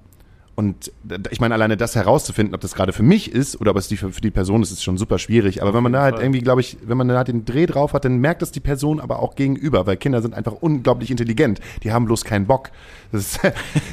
Und 0.58 0.90
ich 1.30 1.38
meine, 1.38 1.52
alleine 1.52 1.76
das 1.76 1.94
herauszufinden, 1.96 2.54
ob 2.54 2.62
das 2.62 2.74
gerade 2.74 2.94
für 2.94 3.02
mich 3.02 3.30
ist 3.30 3.60
oder 3.60 3.72
ob 3.72 3.76
es 3.76 3.88
die 3.88 3.98
für, 3.98 4.10
für 4.10 4.22
die 4.22 4.30
Person 4.30 4.62
ist, 4.62 4.70
ist 4.70 4.82
schon 4.82 4.96
super 4.96 5.18
schwierig. 5.18 5.60
Aber 5.60 5.74
wenn 5.74 5.82
man 5.82 5.92
da 5.92 6.00
halt 6.00 6.18
irgendwie, 6.18 6.40
glaube 6.40 6.62
ich, 6.62 6.78
wenn 6.82 6.96
man 6.96 7.08
da 7.08 7.16
halt 7.18 7.28
den 7.28 7.44
Dreh 7.44 7.66
drauf 7.66 7.92
hat, 7.92 8.06
dann 8.06 8.16
merkt 8.16 8.40
das 8.40 8.52
die 8.52 8.60
Person 8.60 8.98
aber 8.98 9.20
auch 9.20 9.34
gegenüber, 9.34 9.86
weil 9.86 9.98
Kinder 9.98 10.22
sind 10.22 10.32
einfach 10.32 10.54
unglaublich 10.54 11.10
intelligent. 11.10 11.60
Die 11.82 11.92
haben 11.92 12.06
bloß 12.06 12.24
keinen 12.24 12.46
Bock. 12.46 12.70
Das, 13.12 13.36
ist, 13.36 13.40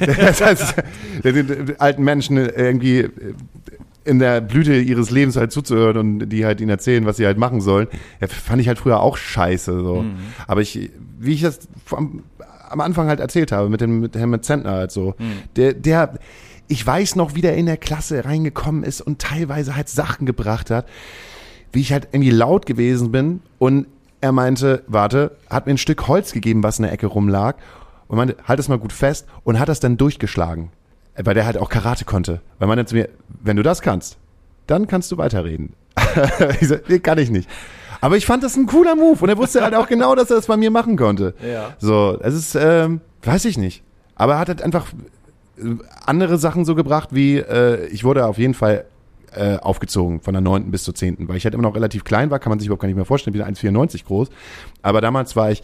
das 0.00 0.40
heißt, 0.40 0.74
den, 1.22 1.46
den 1.48 1.80
alten 1.82 2.02
Menschen 2.02 2.38
irgendwie 2.38 3.00
äh, 3.00 3.10
in 4.04 4.18
der 4.18 4.40
Blüte 4.40 4.74
ihres 4.74 5.10
Lebens 5.10 5.36
halt 5.36 5.52
zuzuhören 5.52 5.96
und 5.96 6.28
die 6.28 6.44
halt 6.44 6.60
ihnen 6.60 6.70
erzählen, 6.70 7.06
was 7.06 7.16
sie 7.16 7.26
halt 7.26 7.38
machen 7.38 7.60
sollen, 7.60 7.88
ja, 8.20 8.28
fand 8.28 8.60
ich 8.60 8.68
halt 8.68 8.78
früher 8.78 9.00
auch 9.00 9.16
scheiße. 9.16 9.82
So. 9.82 10.04
Aber 10.46 10.60
ich, 10.60 10.90
wie 11.18 11.32
ich 11.32 11.42
das 11.42 11.60
am, 11.90 12.22
am 12.68 12.80
Anfang 12.80 13.08
halt 13.08 13.20
erzählt 13.20 13.52
habe 13.52 13.68
mit 13.68 13.80
dem 13.80 14.00
mit 14.00 14.16
Helmut 14.16 14.44
Zentner 14.44 14.72
halt 14.72 14.90
so, 14.90 15.14
der, 15.56 15.72
der, 15.74 16.18
ich 16.68 16.86
weiß 16.86 17.16
noch, 17.16 17.34
wie 17.34 17.40
der 17.40 17.56
in 17.56 17.66
der 17.66 17.76
Klasse 17.76 18.24
reingekommen 18.24 18.84
ist 18.84 19.00
und 19.00 19.20
teilweise 19.20 19.76
halt 19.76 19.88
Sachen 19.88 20.26
gebracht 20.26 20.70
hat, 20.70 20.86
wie 21.72 21.80
ich 21.80 21.92
halt 21.92 22.08
irgendwie 22.12 22.30
laut 22.30 22.66
gewesen 22.66 23.10
bin 23.10 23.40
und 23.58 23.86
er 24.20 24.32
meinte, 24.32 24.82
warte, 24.86 25.36
hat 25.50 25.66
mir 25.66 25.74
ein 25.74 25.78
Stück 25.78 26.08
Holz 26.08 26.32
gegeben, 26.32 26.62
was 26.62 26.78
in 26.78 26.84
der 26.84 26.92
Ecke 26.92 27.06
rumlag 27.06 27.56
und 28.08 28.16
meinte, 28.16 28.36
halt 28.46 28.58
es 28.58 28.68
mal 28.68 28.78
gut 28.78 28.92
fest 28.92 29.26
und 29.44 29.58
hat 29.58 29.68
das 29.68 29.80
dann 29.80 29.96
durchgeschlagen, 29.96 30.70
weil 31.22 31.34
der 31.34 31.46
halt 31.46 31.58
auch 31.58 31.68
Karate 31.68 32.04
konnte. 32.04 32.40
Weil 32.58 32.68
meinte 32.68 32.86
zu 32.86 32.94
mir, 32.94 33.08
wenn 33.42 33.56
du 33.56 33.62
das 33.62 33.82
kannst, 33.82 34.18
dann 34.66 34.86
kannst 34.86 35.12
du 35.12 35.18
weiterreden. 35.18 35.74
ich 36.60 36.68
so, 36.68 36.76
nee, 36.88 36.98
kann 36.98 37.18
ich 37.18 37.30
nicht. 37.30 37.48
Aber 38.00 38.16
ich 38.16 38.26
fand 38.26 38.42
das 38.42 38.56
ein 38.56 38.66
cooler 38.66 38.96
Move 38.96 39.22
und 39.22 39.28
er 39.28 39.38
wusste 39.38 39.62
halt 39.62 39.74
auch 39.74 39.88
genau, 39.88 40.14
dass 40.14 40.30
er 40.30 40.36
das 40.36 40.46
bei 40.46 40.56
mir 40.56 40.70
machen 40.70 40.96
konnte. 40.96 41.34
Ja. 41.42 41.74
So, 41.78 42.18
es 42.20 42.34
ist, 42.34 42.54
ähm, 42.54 43.00
weiß 43.22 43.44
ich 43.46 43.56
nicht. 43.56 43.82
Aber 44.14 44.34
er 44.34 44.38
hat 44.40 44.48
halt 44.48 44.62
einfach 44.62 44.86
äh, 45.56 45.76
andere 46.04 46.38
Sachen 46.38 46.64
so 46.64 46.74
gebracht, 46.74 47.10
wie 47.12 47.38
äh, 47.38 47.86
ich 47.86 48.04
wurde 48.04 48.26
auf 48.26 48.38
jeden 48.38 48.54
Fall 48.54 48.84
äh, 49.34 49.56
aufgezogen 49.56 50.20
von 50.20 50.34
der 50.34 50.42
9. 50.42 50.70
bis 50.70 50.84
zur 50.84 50.94
10., 50.94 51.28
weil 51.28 51.36
ich 51.36 51.44
halt 51.44 51.54
immer 51.54 51.62
noch 51.62 51.74
relativ 51.74 52.04
klein 52.04 52.30
war, 52.30 52.38
kann 52.38 52.50
man 52.50 52.58
sich 52.58 52.66
überhaupt 52.66 52.82
gar 52.82 52.88
nicht 52.88 52.96
mehr 52.96 53.04
vorstellen, 53.04 53.34
wieder 53.34 53.46
1,94 53.46 54.04
groß. 54.04 54.28
Aber 54.82 55.00
damals 55.00 55.34
war 55.34 55.50
ich 55.50 55.62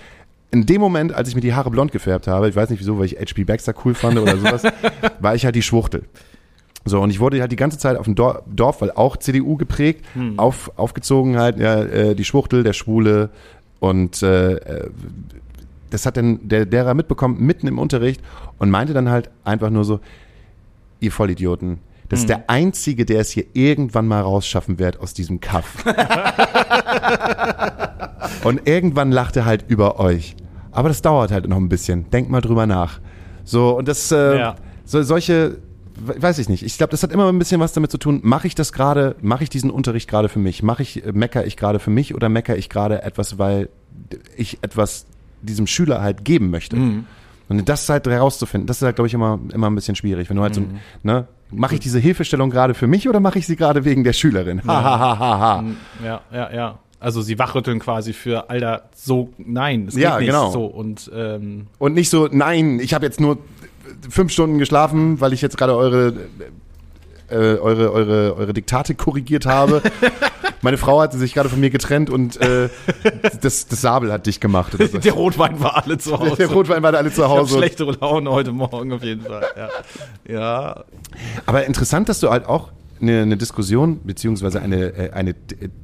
in 0.52 0.66
dem 0.66 0.80
Moment, 0.80 1.12
als 1.12 1.28
ich 1.28 1.34
mir 1.34 1.40
die 1.40 1.54
Haare 1.54 1.70
blond 1.70 1.92
gefärbt 1.92 2.26
habe, 2.26 2.48
ich 2.48 2.56
weiß 2.56 2.70
nicht 2.70 2.80
wieso, 2.80 2.98
weil 2.98 3.06
ich 3.06 3.16
H.P. 3.16 3.44
Baxter 3.44 3.74
cool 3.84 3.94
fand 3.94 4.18
oder 4.18 4.36
sowas, 4.36 4.62
war 5.20 5.34
ich 5.34 5.44
halt 5.44 5.54
die 5.54 5.62
Schwuchtel. 5.62 6.04
So, 6.84 7.00
und 7.00 7.10
ich 7.10 7.20
wurde 7.20 7.40
halt 7.40 7.52
die 7.52 7.56
ganze 7.56 7.78
Zeit 7.78 7.96
auf 7.96 8.06
dem 8.06 8.14
Dor- 8.14 8.42
Dorf, 8.46 8.80
weil 8.80 8.90
auch 8.90 9.16
CDU 9.18 9.56
geprägt, 9.56 10.04
auf, 10.38 10.72
aufgezogen 10.76 11.36
halt, 11.38 11.58
ja, 11.58 11.82
äh, 11.82 12.14
die 12.14 12.24
Schwuchtel, 12.24 12.62
der 12.62 12.72
Schwule 12.72 13.30
und 13.80 14.22
äh, 14.22 14.54
äh, 14.54 14.90
das 15.90 16.06
hat 16.06 16.16
dann 16.16 16.48
der 16.48 16.66
Lehrer 16.66 16.94
mitbekommen, 16.94 17.44
mitten 17.44 17.66
im 17.66 17.78
Unterricht 17.78 18.20
und 18.58 18.70
meinte 18.70 18.92
dann 18.94 19.08
halt 19.10 19.28
einfach 19.44 19.70
nur 19.70 19.84
so, 19.84 20.00
ihr 21.00 21.12
Vollidioten, 21.12 21.78
das 22.10 22.20
ist 22.20 22.28
der 22.28 22.50
Einzige, 22.50 23.06
der 23.06 23.20
es 23.20 23.30
hier 23.30 23.44
irgendwann 23.54 24.06
mal 24.06 24.20
rausschaffen 24.20 24.78
wird 24.78 25.00
aus 25.00 25.14
diesem 25.14 25.40
Kaff. 25.40 25.82
und 28.44 28.66
irgendwann 28.68 29.12
lacht 29.12 29.36
er 29.36 29.44
halt 29.44 29.64
über 29.68 29.98
euch. 29.98 30.36
Aber 30.72 30.88
das 30.88 31.02
dauert 31.02 31.30
halt 31.32 31.48
noch 31.48 31.56
ein 31.56 31.68
bisschen. 31.68 32.10
Denkt 32.10 32.30
mal 32.30 32.40
drüber 32.40 32.66
nach. 32.66 33.00
So, 33.44 33.76
und 33.78 33.88
das, 33.88 34.10
äh, 34.12 34.38
Ja. 34.38 34.54
so, 34.84 35.02
solche, 35.02 35.58
we- 35.96 36.22
weiß 36.22 36.38
ich 36.38 36.48
nicht. 36.48 36.62
Ich 36.64 36.76
glaube, 36.78 36.90
das 36.92 37.02
hat 37.02 37.12
immer 37.12 37.28
ein 37.28 37.38
bisschen 37.38 37.60
was 37.60 37.72
damit 37.72 37.90
zu 37.90 37.98
tun. 37.98 38.20
Mache 38.22 38.46
ich 38.46 38.54
das 38.54 38.72
gerade, 38.72 39.16
mache 39.20 39.42
ich 39.42 39.50
diesen 39.50 39.70
Unterricht 39.70 40.08
gerade 40.08 40.28
für 40.28 40.38
mich? 40.38 40.62
Mache 40.62 40.82
ich, 40.82 41.04
äh, 41.04 41.12
mecker 41.12 41.44
ich 41.46 41.56
gerade 41.56 41.78
für 41.78 41.90
mich 41.90 42.14
oder 42.14 42.28
mecker 42.28 42.56
ich 42.56 42.68
gerade 42.68 43.02
etwas, 43.02 43.38
weil 43.38 43.68
ich 44.36 44.58
etwas 44.62 45.06
diesem 45.42 45.66
Schüler 45.66 46.00
halt 46.02 46.24
geben 46.24 46.50
möchte? 46.50 46.76
Und 47.48 47.68
das 47.68 47.88
halt 47.88 48.06
herauszufinden, 48.06 48.66
das 48.68 48.76
ist 48.78 48.82
halt, 48.82 48.94
glaube 48.96 49.08
ich, 49.08 49.14
immer, 49.14 49.40
immer 49.52 49.68
ein 49.68 49.74
bisschen 49.74 49.96
schwierig. 49.96 50.30
Wenn 50.30 50.36
du 50.36 50.42
halt 50.42 50.54
so, 50.54 50.62
ne, 51.02 51.26
mache 51.52 51.74
ich 51.74 51.80
diese 51.80 51.98
Hilfestellung 51.98 52.50
gerade 52.50 52.74
für 52.74 52.86
mich 52.86 53.08
oder 53.08 53.20
mache 53.20 53.38
ich 53.38 53.46
sie 53.46 53.56
gerade 53.56 53.84
wegen 53.84 54.04
der 54.04 54.12
Schülerin? 54.12 54.62
Ha, 54.66 54.82
ha, 54.84 54.98
ha, 54.98 55.18
ha, 55.18 55.38
ha. 55.38 55.64
Ja, 56.04 56.20
ja, 56.32 56.52
ja. 56.52 56.78
Also 56.98 57.22
sie 57.22 57.38
wachrütteln 57.38 57.78
quasi 57.78 58.12
für, 58.12 58.50
Alter, 58.50 58.82
so, 58.94 59.30
nein, 59.38 59.86
es 59.88 59.94
Ja, 59.96 60.18
geht 60.18 60.26
nicht 60.28 60.34
genau. 60.36 60.50
so. 60.50 60.66
Und 60.66 61.10
ähm, 61.14 61.66
Und 61.78 61.94
nicht 61.94 62.10
so, 62.10 62.28
nein, 62.30 62.78
ich 62.78 62.92
habe 62.92 63.06
jetzt 63.06 63.20
nur 63.20 63.38
fünf 64.08 64.30
Stunden 64.32 64.58
geschlafen, 64.58 65.20
weil 65.20 65.32
ich 65.32 65.40
jetzt 65.40 65.56
gerade 65.56 65.74
eure, 65.76 66.12
äh, 67.30 67.58
eure, 67.58 67.92
eure, 67.92 68.36
eure 68.36 68.52
Diktate 68.52 68.94
korrigiert 68.94 69.46
habe. 69.46 69.82
Meine 70.62 70.76
Frau 70.76 71.00
hatte 71.00 71.16
sich 71.16 71.32
gerade 71.32 71.48
von 71.48 71.58
mir 71.58 71.70
getrennt 71.70 72.10
und 72.10 72.38
äh, 72.40 72.68
das, 73.40 73.66
das 73.66 73.80
Sabel 73.80 74.12
hat 74.12 74.26
dich 74.26 74.40
gemacht. 74.40 74.72
Der 74.78 75.12
Rotwein 75.12 75.58
war 75.60 75.82
alle 75.82 75.96
zu 75.96 76.18
Hause. 76.18 76.36
Der 76.36 76.48
Rotwein 76.48 76.82
war 76.82 76.92
alle 76.92 77.10
zu 77.10 77.22
Ich 77.22 77.28
Hause. 77.28 77.56
schlechtere 77.56 77.92
Laune 77.92 78.30
heute 78.30 78.52
Morgen 78.52 78.92
auf 78.92 79.02
jeden 79.02 79.22
Fall. 79.22 79.44
Ja, 79.56 79.68
ja 80.30 80.84
Aber 81.46 81.64
interessant, 81.64 82.10
dass 82.10 82.20
du 82.20 82.30
halt 82.30 82.46
auch 82.46 82.68
eine, 83.00 83.22
eine 83.22 83.36
Diskussion 83.36 84.00
beziehungsweise 84.04 84.60
eine, 84.60 84.86
äh, 84.96 85.10
eine 85.12 85.34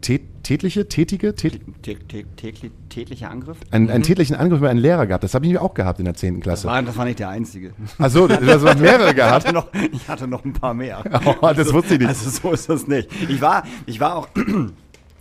tä- 0.02 0.20
tätliche, 0.42 0.88
tätige, 0.88 1.34
tät, 1.34 1.60
Tä- 1.82 1.96
tä- 2.08 2.24
täglich- 2.36 2.70
Tätlicher 2.88 3.30
Angriff? 3.30 3.58
einen, 3.70 3.90
einen 3.90 4.02
tätlichen 4.02 4.36
Angriff 4.36 4.58
über 4.60 4.70
einen 4.70 4.80
Lehrer 4.80 5.06
gehabt. 5.06 5.24
Das 5.24 5.34
habe 5.34 5.46
ich 5.46 5.58
auch 5.58 5.74
gehabt 5.74 5.98
in 5.98 6.04
der 6.04 6.14
10. 6.14 6.40
Klasse. 6.40 6.66
War, 6.68 6.82
das 6.82 6.96
war 6.96 7.04
nicht 7.04 7.18
der 7.18 7.28
einzige. 7.30 7.72
Achso, 7.98 8.28
du 8.28 8.34
hast 8.46 8.62
noch 8.62 8.76
mehrere 8.78 9.10
Ich 9.10 9.16
gehabt. 9.16 9.44
hatte 9.46 9.52
noch, 9.54 9.68
ich 9.92 10.08
hatte 10.08 10.26
noch 10.28 10.44
ein 10.44 10.52
paar 10.52 10.74
mehr. 10.74 11.02
Oh, 11.40 11.52
das 11.54 11.72
wusste 11.72 11.94
ich 11.94 12.00
nicht. 12.00 12.08
Also 12.08 12.30
so 12.30 12.52
ist 12.52 12.68
das 12.68 12.86
nicht. 12.86 13.08
Ich 13.28 13.40
war, 13.40 13.64
ich 13.86 13.98
war 14.00 14.16
auch. 14.16 14.28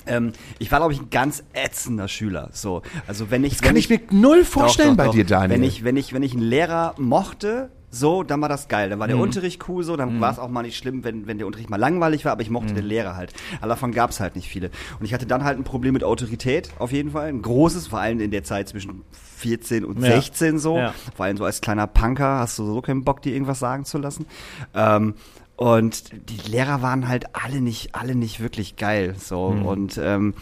Ähm, 0.08 0.34
ich 0.60 0.72
war, 0.72 0.78
glaube 0.78 0.94
ich, 0.94 1.02
ein 1.02 1.10
ganz 1.10 1.44
ätzender 1.54 2.08
Schüler. 2.08 2.50
So, 2.54 2.84
also 3.08 3.32
wenn 3.32 3.44
ich, 3.44 3.54
Das 3.54 3.62
kann 3.64 3.70
wenn 3.72 3.78
ich 3.78 3.90
mir 3.90 4.00
null 4.12 4.42
Doch, 4.42 4.46
vorstellen 4.48 4.90
doch, 4.90 4.98
bei 4.98 5.06
doch. 5.06 5.14
dir, 5.16 5.26
Daniel. 5.26 5.50
Wenn 5.50 5.64
ich, 5.64 5.84
wenn 5.84 5.98
ich, 5.98 6.14
wenn 6.14 6.22
ich 6.22 6.34
einen 6.34 6.44
Lehrer 6.44 6.94
mochte, 7.00 7.72
so, 7.96 8.24
dann 8.24 8.42
war 8.42 8.50
das 8.50 8.68
geil. 8.68 8.90
Dann 8.90 9.00
war 9.00 9.08
der 9.08 9.18
Unterricht 9.18 9.68
cool, 9.70 9.84
so, 9.84 9.96
dann 9.96 10.20
war 10.20 10.32
es 10.32 10.40
auch 10.40 10.50
mal 10.50 10.64
nicht 10.64 10.78
schlimm, 10.78 11.04
wenn, 11.04 11.28
wenn 11.28 11.38
der 11.38 11.48
Unterricht 11.48 11.70
mal 11.70 11.78
langweilig 11.78 12.26
war, 12.26 12.34
aber 12.34 12.42
ich 12.42 12.50
mochte 12.50 12.74
den 12.74 12.86
Lehrer 12.86 13.16
halt. 13.16 13.34
Aber 13.60 13.70
davon 13.70 13.92
gab 13.92 14.10
es 14.10 14.20
halt 14.20 14.36
nicht 14.36 14.50
viele. 14.50 14.70
Und 15.00 15.06
ich 15.06 15.14
hatte 15.14 15.26
dann 15.26 15.44
halt 15.44 15.58
ein 15.58 15.64
Problem 15.64 15.94
mit 15.94 16.04
Autorität, 16.04 16.70
auf 16.80 16.92
jeden 16.92 17.12
Fall. 17.12 17.30
Ein 17.30 17.42
großes, 17.42 17.88
vor 17.88 18.00
allem 18.00 18.20
in 18.20 18.32
der 18.32 18.44
Zeit 18.44 18.68
zwischen 18.70 19.04
14 19.38 19.86
und 19.86 20.02
Ja. 20.02 20.16
16 20.16 20.60
so. 20.60 20.78
Ja. 20.78 20.94
Vor 21.16 21.26
allem 21.26 21.38
so 21.38 21.46
als 21.46 21.62
kleiner 21.62 21.88
Punker 21.88 22.40
hast 22.40 22.60
du 22.60 22.66
so 22.66 22.82
keinen 22.82 23.04
Bock, 23.04 23.22
dir 23.22 23.34
irgendwas 23.34 23.60
sagen 23.60 23.86
zu 23.86 23.98
lassen. 23.98 24.26
Ähm, 24.74 25.14
und 25.56 26.12
die 26.30 26.50
Lehrer 26.50 26.82
waren 26.82 27.08
halt 27.08 27.36
alle 27.36 27.62
nicht, 27.62 27.96
alle 27.96 28.16
nicht 28.16 28.40
wirklich 28.42 28.76
geil. 28.76 29.16
So. 29.18 29.46
Und 29.46 30.00
ähm, 30.04 30.34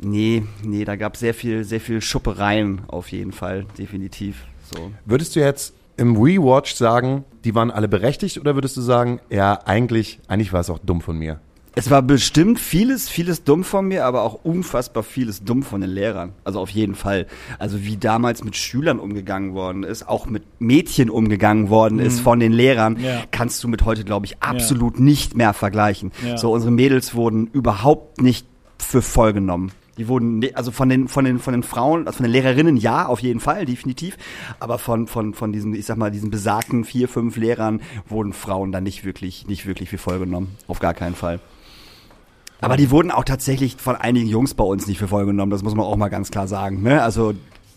nee, 0.00 0.42
nee, 0.62 0.84
da 0.84 0.96
gab 0.96 1.14
es 1.14 1.20
sehr 1.20 1.34
viel, 1.34 1.64
sehr 1.64 1.80
viel 1.80 2.00
Schuppereien 2.00 2.82
auf 2.88 3.10
jeden 3.10 3.32
Fall, 3.32 3.66
definitiv. 3.78 4.44
So. 4.74 4.90
Würdest 5.04 5.36
du 5.36 5.40
jetzt 5.40 5.74
im 5.96 6.16
Rewatch 6.16 6.74
sagen, 6.74 7.24
die 7.44 7.54
waren 7.54 7.70
alle 7.70 7.88
berechtigt 7.88 8.38
oder 8.38 8.54
würdest 8.54 8.76
du 8.76 8.80
sagen, 8.80 9.20
ja, 9.30 9.58
eigentlich, 9.64 10.20
eigentlich 10.28 10.52
war 10.52 10.60
es 10.60 10.70
auch 10.70 10.78
dumm 10.78 11.00
von 11.00 11.18
mir? 11.18 11.40
Es 11.76 11.90
war 11.90 12.02
bestimmt 12.02 12.60
vieles, 12.60 13.08
vieles 13.08 13.42
dumm 13.42 13.64
von 13.64 13.88
mir, 13.88 14.04
aber 14.04 14.22
auch 14.22 14.44
unfassbar 14.44 15.02
vieles 15.02 15.42
dumm 15.42 15.64
von 15.64 15.80
den 15.80 15.90
Lehrern. 15.90 16.32
Also 16.44 16.60
auf 16.60 16.70
jeden 16.70 16.94
Fall. 16.94 17.26
Also 17.58 17.82
wie 17.82 17.96
damals 17.96 18.44
mit 18.44 18.56
Schülern 18.56 19.00
umgegangen 19.00 19.54
worden 19.54 19.82
ist, 19.82 20.08
auch 20.08 20.26
mit 20.26 20.44
Mädchen 20.60 21.10
umgegangen 21.10 21.70
worden 21.70 21.98
ist 21.98 22.20
von 22.20 22.38
den 22.38 22.52
Lehrern, 22.52 22.96
Ja. 23.00 23.22
kannst 23.32 23.64
du 23.64 23.68
mit 23.68 23.84
heute, 23.84 24.04
glaube 24.04 24.26
ich, 24.26 24.40
absolut 24.40 25.00
nicht 25.00 25.34
mehr 25.36 25.52
vergleichen. 25.52 26.12
Ja. 26.24 26.38
So, 26.38 26.52
unsere 26.52 26.70
Mädels 26.70 27.16
wurden 27.16 27.48
überhaupt 27.48 28.22
nicht 28.22 28.46
für 28.78 29.02
voll 29.02 29.32
genommen. 29.32 29.72
Die 29.96 30.08
wurden, 30.08 30.40
ne- 30.40 30.54
also 30.54 30.70
von 30.70 30.88
den, 30.88 31.08
von 31.08 31.24
den, 31.24 31.38
von 31.38 31.52
den 31.52 31.62
Frauen, 31.62 32.06
also 32.06 32.18
von 32.18 32.24
den 32.24 32.32
Lehrerinnen 32.32 32.76
ja, 32.76 33.06
auf 33.06 33.20
jeden 33.20 33.40
Fall, 33.40 33.64
definitiv. 33.64 34.16
Aber 34.60 34.78
von, 34.78 35.06
von, 35.06 35.34
von 35.34 35.52
diesen, 35.52 35.74
ich 35.74 35.86
sag 35.86 35.96
mal, 35.96 36.10
diesen 36.10 36.30
besagten 36.30 36.84
vier, 36.84 37.08
fünf 37.08 37.36
Lehrern 37.36 37.80
wurden 38.08 38.32
Frauen 38.32 38.72
dann 38.72 38.84
nicht 38.84 39.04
wirklich, 39.04 39.46
nicht 39.46 39.66
wirklich 39.66 39.88
für 39.88 39.98
voll 39.98 40.18
genommen. 40.18 40.56
Auf 40.66 40.80
gar 40.80 40.94
keinen 40.94 41.14
Fall. 41.14 41.40
Aber 42.60 42.76
die 42.76 42.90
wurden 42.90 43.10
auch 43.10 43.24
tatsächlich 43.24 43.76
von 43.76 43.94
einigen 43.96 44.26
Jungs 44.26 44.54
bei 44.54 44.64
uns 44.64 44.86
nicht 44.86 44.98
für 44.98 45.08
voll 45.08 45.26
genommen, 45.26 45.50
das 45.50 45.62
muss 45.62 45.74
man 45.74 45.84
auch 45.84 45.96
mal 45.96 46.08
ganz 46.08 46.30
klar 46.30 46.48
sagen. 46.48 46.82
Ne? 46.82 47.02
Also, 47.02 47.34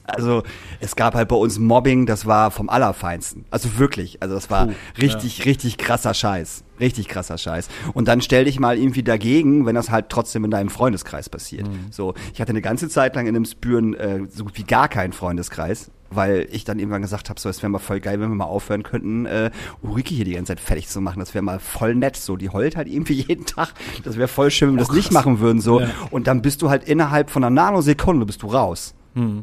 also 0.08 0.43
es 0.80 0.95
gab 0.95 1.16
halt 1.16 1.28
bei 1.28 1.36
uns 1.36 1.60
Mobbing, 1.60 2.05
das 2.05 2.26
war 2.26 2.51
vom 2.51 2.70
Allerfeinsten. 2.70 3.45
Also 3.51 3.78
wirklich, 3.78 4.22
also 4.22 4.36
das 4.36 4.49
war 4.49 4.70
richtig, 5.01 5.45
richtig 5.45 5.78
krasser 5.78 6.14
Scheiß. 6.14 6.64
Richtig 6.80 7.08
krasser 7.08 7.38
Scheiß. 7.38 7.70
Und 7.93 8.08
dann 8.08 8.22
stell 8.22 8.45
dich 8.45 8.60
mal 8.60 8.78
irgendwie 8.78 9.03
dagegen, 9.03 9.66
wenn 9.66 9.76
das 9.76 9.89
halt 9.89 10.10
trotzdem 10.10 10.45
in 10.45 10.51
deinem 10.51 10.70
Freundeskreis 10.70 11.28
passiert. 11.30 11.68
So, 11.91 12.14
ich 12.34 12.39
hatte 12.41 12.51
eine 12.51 12.62
ganze 12.62 12.88
Zeit 12.88 13.16
lang 13.16 13.28
in 13.28 13.34
dem 13.34 13.45
Spüren 13.45 13.93
äh, 13.95 14.22
so 14.30 14.45
gut 14.45 14.58
wie 14.58 14.64
gar 14.64 14.88
keinen 14.88 15.12
Freundeskreis, 15.12 15.89
weil 16.10 16.47
ich 16.51 16.64
dann 16.64 16.80
irgendwann 16.80 17.01
gesagt 17.01 17.30
habe, 17.30 17.39
so, 17.39 17.49
es 17.49 17.62
wäre 17.62 17.70
mal 17.70 17.80
voll 17.80 17.99
geil, 17.99 18.20
wenn 18.20 18.30
wir 18.30 18.36
mal 18.36 18.45
aufhören 18.45 18.84
könnten, 18.84 19.26
äh, 19.26 19.51
Ulrike 19.82 20.14
hier 20.14 20.26
die 20.26 20.34
ganze 20.34 20.51
Zeit 20.51 20.60
fertig 20.60 20.88
zu 20.88 21.01
machen. 21.01 21.20
Das 21.20 21.34
wäre 21.34 21.43
mal 21.43 21.60
voll 21.60 21.95
nett. 21.95 22.16
So, 22.16 22.38
die 22.38 22.49
heult 22.49 22.76
halt 22.78 22.88
irgendwie 22.88 23.14
jeden 23.28 23.45
Tag. 23.45 23.74
Das 24.03 24.18
wäre 24.18 24.28
voll 24.28 24.51
schön, 24.51 24.70
wenn 24.70 24.76
wir 24.76 24.86
das 24.86 24.95
nicht 24.95 25.12
machen 25.12 25.39
würden. 25.39 25.62
So. 25.62 25.82
Und 26.12 26.28
dann 26.28 26.41
bist 26.41 26.62
du 26.62 26.70
halt 26.70 26.84
innerhalb 26.84 27.30
von 27.30 27.43
einer 27.43 27.49
Nanosekunde 27.49 28.26
bist 28.26 28.43
du 28.43 28.47
raus. 28.47 28.93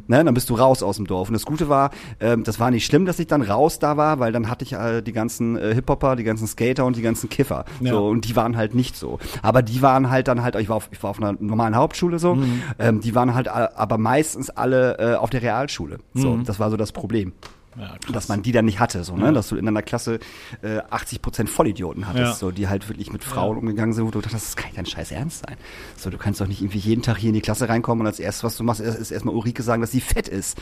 Ne, 0.07 0.25
dann 0.25 0.35
bist 0.35 0.49
du 0.51 0.55
raus 0.55 0.83
aus 0.83 0.97
dem 0.97 1.07
Dorf. 1.07 1.29
Und 1.29 1.35
das 1.35 1.45
Gute 1.45 1.69
war, 1.69 1.91
ähm, 2.21 2.45
das 2.45 2.61
war 2.61 2.71
nicht 2.71 2.87
schlimm, 2.87 3.07
dass 3.07 3.19
ich 3.19 3.27
dann 3.27 3.43
raus 3.43 3.79
da 3.79 3.97
war, 3.97 4.21
weil 4.21 4.31
dann 4.33 4.49
hatte 4.49 4.65
ich 4.65 4.73
äh, 4.75 5.03
die 5.03 5.13
ganzen 5.13 5.57
äh, 5.57 5.75
Hip-Hopper, 5.75 6.17
die 6.17 6.23
ganzen 6.25 6.47
Skater 6.47 6.85
und 6.85 6.97
die 6.97 7.03
ganzen 7.03 7.29
Kiffer. 7.29 7.65
Ja. 7.81 7.93
So, 7.93 8.07
und 8.09 8.29
die 8.29 8.37
waren 8.37 8.57
halt 8.57 8.75
nicht 8.75 8.97
so. 8.97 9.19
Aber 9.43 9.63
die 9.63 9.83
waren 9.83 10.11
halt 10.11 10.29
dann 10.29 10.43
halt, 10.43 10.55
ich 10.57 10.69
war 10.69 10.77
auf, 10.77 10.89
ich 10.93 11.03
war 11.03 11.11
auf 11.11 11.21
einer 11.21 11.35
normalen 11.41 11.75
Hauptschule 11.77 12.19
so, 12.19 12.39
ähm, 12.79 13.01
die 13.01 13.15
waren 13.15 13.35
halt 13.35 13.49
a- 13.49 13.71
aber 13.75 13.99
meistens 13.99 14.49
alle 14.51 14.99
äh, 14.99 15.15
auf 15.17 15.31
der 15.31 15.43
Realschule. 15.43 15.99
So, 16.15 16.37
das 16.45 16.61
war 16.61 16.71
so 16.71 16.77
das 16.77 16.93
Problem. 16.93 17.33
Ja. 17.79 17.95
Dass 18.13 18.29
man 18.29 18.43
die 18.43 18.53
dann 18.53 18.65
nicht 18.65 18.81
hatte, 18.81 19.05
so, 19.05 19.17
ne? 19.17 19.33
Dass 19.33 19.49
du 19.49 19.57
in 19.57 19.67
einer 19.67 19.83
Klasse 19.83 20.21
äh, 20.63 20.79
80 20.91 21.23
Prozent 21.23 21.51
Vollidioten 21.51 22.07
hattest, 22.07 22.25
Ja. 22.25 22.33
so, 22.35 22.51
die 22.51 22.69
halt 22.69 22.89
wirklich 22.89 23.13
mit 23.13 23.25
Frauen 23.25 23.57
umgegangen 23.59 23.93
sind, 23.93 24.07
wo 24.07 24.11
du 24.11 24.21
dachtest, 24.21 24.47
das 24.47 24.57
kann 24.57 24.67
nicht 24.67 24.79
dein 24.79 24.87
Scheiß 24.87 25.11
ernst 25.13 25.45
sein. 25.47 25.57
So, 25.97 26.11
du 26.11 26.19
kannst 26.19 26.41
doch 26.41 26.47
nicht 26.47 26.61
irgendwie 26.61 26.79
jeden 26.79 27.03
Tag 27.03 27.19
hier 27.19 27.29
in 27.29 27.35
die 27.35 27.41
Klasse 27.41 27.69
reinkommen 27.69 28.01
und 28.03 28.07
als 28.07 28.21
erstes, 28.21 28.45
was 28.45 28.57
du 28.57 28.65
machst, 28.65 28.81
ist, 28.81 28.97
ist 28.99 29.11
erstmal 29.11 29.35
Ulrike 29.35 29.63
sagen, 29.63 29.81
dass 29.81 29.91
sie 29.91 30.01
fett 30.01 30.29
ist. 30.29 30.59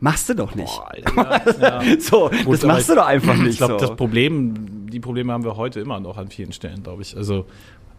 Machst 0.00 0.28
du 0.28 0.34
doch 0.34 0.54
nicht. 0.54 0.72
so, 2.00 2.30
Gut, 2.44 2.54
das 2.54 2.64
machst 2.64 2.88
du 2.88 2.94
doch 2.94 3.06
einfach 3.06 3.36
nicht. 3.36 3.50
Ich 3.52 3.56
glaube, 3.58 3.74
so. 3.74 3.86
das 3.86 3.96
Problem, 3.96 4.86
die 4.90 5.00
Probleme 5.00 5.32
haben 5.32 5.44
wir 5.44 5.56
heute 5.56 5.80
immer 5.80 6.00
noch 6.00 6.16
an 6.18 6.28
vielen 6.28 6.52
Stellen, 6.52 6.82
glaube 6.82 7.02
ich. 7.02 7.16
Also 7.16 7.46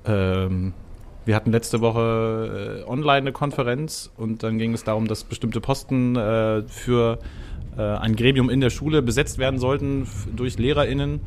ähm, 0.06 0.74
wir 1.26 1.36
hatten 1.36 1.52
letzte 1.52 1.82
Woche 1.82 2.84
äh, 2.86 2.90
online 2.90 3.18
eine 3.18 3.32
Konferenz 3.32 4.12
und 4.18 4.44
dann 4.44 4.58
ging 4.60 4.74
es 4.74 4.84
darum, 4.84 5.08
dass 5.08 5.24
bestimmte 5.24 5.60
Posten 5.60 6.16
äh, 6.16 6.62
für 6.68 7.20
ein 7.78 8.16
Gremium 8.16 8.50
in 8.50 8.62
der 8.62 8.70
Schule 8.70 9.02
besetzt 9.02 9.38
werden 9.38 9.60
sollten 9.60 10.08
durch 10.36 10.58
LehrerInnen. 10.58 11.20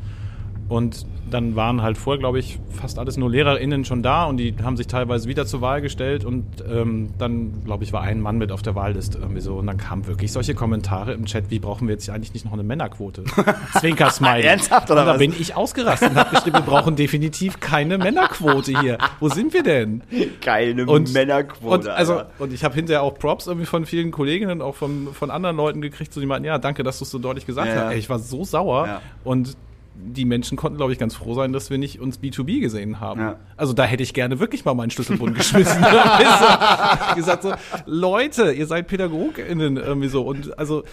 Und 0.69 1.05
dann 1.31 1.55
waren 1.55 1.81
halt 1.81 1.97
vorher, 1.97 2.19
glaube 2.19 2.39
ich, 2.39 2.59
fast 2.71 2.97
alles 2.99 3.17
nur 3.17 3.29
LehrerInnen 3.29 3.85
schon 3.85 4.01
da 4.03 4.25
und 4.25 4.37
die 4.37 4.55
haben 4.63 4.77
sich 4.77 4.87
teilweise 4.87 5.27
wieder 5.27 5.45
zur 5.45 5.61
Wahl 5.61 5.81
gestellt 5.81 6.25
und 6.25 6.45
ähm, 6.71 7.09
dann, 7.19 7.63
glaube 7.65 7.83
ich, 7.83 7.91
war 7.93 8.01
ein 8.01 8.21
Mann 8.21 8.37
mit 8.37 8.51
auf 8.51 8.61
der 8.61 8.73
Wahlliste 8.75 9.17
irgendwie 9.19 9.41
so 9.41 9.55
und 9.57 9.67
dann 9.67 9.77
kamen 9.77 10.07
wirklich 10.07 10.31
solche 10.31 10.55
Kommentare 10.55 11.13
im 11.13 11.25
Chat, 11.25 11.49
wie 11.49 11.59
brauchen 11.59 11.87
wir 11.87 11.93
jetzt 11.95 12.09
eigentlich 12.09 12.33
nicht 12.33 12.45
noch 12.45 12.53
eine 12.53 12.63
Männerquote? 12.63 13.23
Zwinker-Smiley. 13.79 14.43
Ernsthaft, 14.43 14.89
oder 14.91 15.01
und 15.01 15.05
da 15.07 15.11
was? 15.13 15.19
bin 15.19 15.33
ich 15.39 15.55
ausgerastet 15.55 16.11
und 16.11 16.17
habe 16.17 16.29
geschrieben, 16.35 16.57
wir 16.57 16.63
brauchen 16.65 16.95
definitiv 16.95 17.59
keine 17.59 17.97
Männerquote 17.97 18.79
hier. 18.79 18.97
Wo 19.19 19.29
sind 19.29 19.53
wir 19.53 19.63
denn? 19.63 20.01
Geile 20.43 20.85
Und, 20.85 21.13
Männerquote. 21.13 21.67
und, 21.67 21.87
also, 21.87 22.21
und 22.39 22.53
ich 22.53 22.63
habe 22.63 22.75
hinterher 22.75 23.03
auch 23.03 23.17
Props 23.17 23.47
irgendwie 23.47 23.65
von 23.67 23.85
vielen 23.85 24.11
Kolleginnen 24.11 24.51
und 24.51 24.61
auch 24.61 24.75
von, 24.75 25.09
von 25.13 25.31
anderen 25.31 25.57
Leuten 25.57 25.81
gekriegt, 25.81 26.13
so 26.13 26.19
die 26.21 26.27
meinten, 26.27 26.45
ja, 26.45 26.57
danke, 26.57 26.83
dass 26.83 26.99
du 26.99 27.03
es 27.05 27.11
so 27.11 27.19
deutlich 27.19 27.45
gesagt 27.45 27.67
Ja, 27.67 27.85
hast. 27.85 27.91
Ey, 27.93 27.99
ich 27.99 28.09
war 28.09 28.19
so 28.19 28.43
sauer 28.43 28.87
Ja. 28.87 29.01
und 29.23 29.55
die 29.95 30.25
Menschen 30.25 30.57
konnten, 30.57 30.77
glaube 30.77 30.93
ich, 30.93 30.99
ganz 30.99 31.15
froh 31.15 31.33
sein, 31.33 31.51
dass 31.51 31.69
wir 31.69 31.77
nicht 31.77 31.99
uns 31.99 32.19
B2B 32.19 32.61
gesehen 32.61 32.99
haben. 32.99 33.19
Ja. 33.19 33.39
Also 33.57 33.73
da 33.73 33.83
hätte 33.83 34.03
ich 34.03 34.13
gerne 34.13 34.39
wirklich 34.39 34.63
mal 34.65 34.73
meinen 34.73 34.91
Schlüsselbund 34.91 35.35
geschmissen. 35.37 35.81
du? 35.81 37.15
gesagt 37.15 37.43
so, 37.43 37.53
Leute, 37.85 38.51
ihr 38.51 38.65
seid 38.65 38.87
PädagogInnen 38.87 39.77
irgendwie 39.77 40.07
so 40.07 40.23
und 40.23 40.57
also 40.57 40.83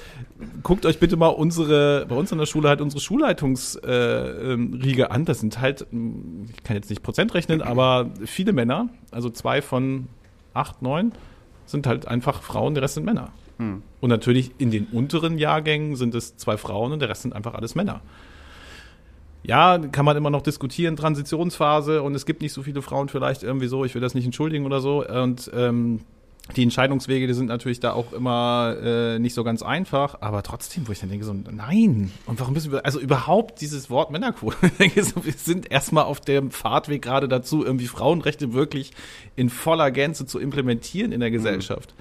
guckt 0.62 0.86
euch 0.86 0.99
bitte 0.99 1.16
mal 1.16 1.28
unsere, 1.28 2.07
bei 2.09 2.16
uns 2.16 2.32
an 2.32 2.38
der 2.38 2.47
Schule 2.47 2.68
halt 2.68 2.80
unsere 2.80 3.01
Schulleitungsriege 3.01 3.82
äh, 3.86 4.53
ähm, 4.53 5.07
an. 5.09 5.24
Das 5.24 5.40
sind 5.40 5.61
halt, 5.61 5.82
ich 5.82 6.64
kann 6.64 6.76
jetzt 6.76 6.90
nicht 6.90 7.03
Prozent 7.03 7.32
rechnen, 7.34 7.62
aber 7.62 8.11
viele 8.24 8.53
Männer, 8.53 8.88
also 9.11 9.30
zwei 9.30 9.62
von 9.62 10.09
acht, 10.53 10.82
neun, 10.82 11.12
sind 11.66 11.86
halt 11.86 12.09
einfach 12.09 12.42
Frauen, 12.42 12.74
der 12.74 12.82
Rest 12.82 12.94
sind 12.94 13.05
Männer. 13.05 13.30
Und 13.59 14.11
natürlich 14.11 14.51
in 14.59 14.70
den 14.70 14.86
unteren 14.86 15.38
Jahrgängen 15.38 15.97
sind 15.97 16.14
es 16.14 16.36
zwei 16.36 16.57
Frauen 16.57 16.92
und 16.92 17.01
der 17.01 17.09
Rest 17.09 17.22
sind 17.22 17.34
einfach 17.34 17.55
alles 17.55 17.74
Männer. 17.74 18.03
Ja, 19.47 19.78
kann 19.78 20.05
man 20.05 20.16
immer 20.16 20.30
noch 20.30 20.42
diskutieren, 20.42 20.97
Transitionsphase 20.97 22.03
und 22.03 22.16
es 22.16 22.26
gibt 22.26 22.42
nicht 22.42 22.53
so 22.53 22.64
viele 22.64 22.82
Frauen 22.82 23.09
vielleicht 23.09 23.44
irgendwie 23.44 23.68
so, 23.68 23.84
ich 23.84 23.94
will 23.94 24.03
das 24.03 24.14
nicht 24.14 24.24
entschuldigen 24.24 24.66
oder 24.66 24.80
so. 24.80 25.07
Und 25.07 25.49
ähm, 25.55 26.01
die 26.57 26.64
Entscheidungswege, 26.64 27.28
die 27.28 27.32
sind 27.32 27.47
natürlich 27.47 27.78
da 27.78 27.92
auch 27.92 28.12
immer 28.12 28.76
äh, 28.82 29.18
nicht 29.20 29.34
so 29.34 29.44
ganz 29.44 29.62
einfach, 29.62 30.20
aber 30.20 30.42
trotzdem, 30.42 30.88
wo 30.88 30.92
ich 30.92 30.99
dann 30.99 31.11
denke, 31.11 31.24
so, 31.24 31.32
nein, 31.32 32.11
und 32.26 32.40
warum 32.40 32.55
müssen 32.55 32.72
wir, 32.72 32.84
also 32.84 32.99
überhaupt 32.99 33.61
dieses 33.61 33.88
Wort 33.88 34.11
Männerquote, 34.11 34.57
ich 34.62 34.72
denke 34.78 35.05
so, 35.05 35.24
wir 35.24 35.32
sind 35.32 35.70
erstmal 35.70 36.05
auf 36.05 36.20
dem 36.20 36.51
Fahrtweg 36.51 37.03
gerade 37.03 37.28
dazu, 37.28 37.64
irgendwie 37.64 37.86
Frauenrechte 37.86 38.53
wirklich 38.53 38.92
in 39.36 39.49
voller 39.49 39.92
Gänze 39.92 40.26
zu 40.26 40.40
implementieren 40.40 41.12
in 41.12 41.20
der 41.20 41.30
Gesellschaft. 41.30 41.94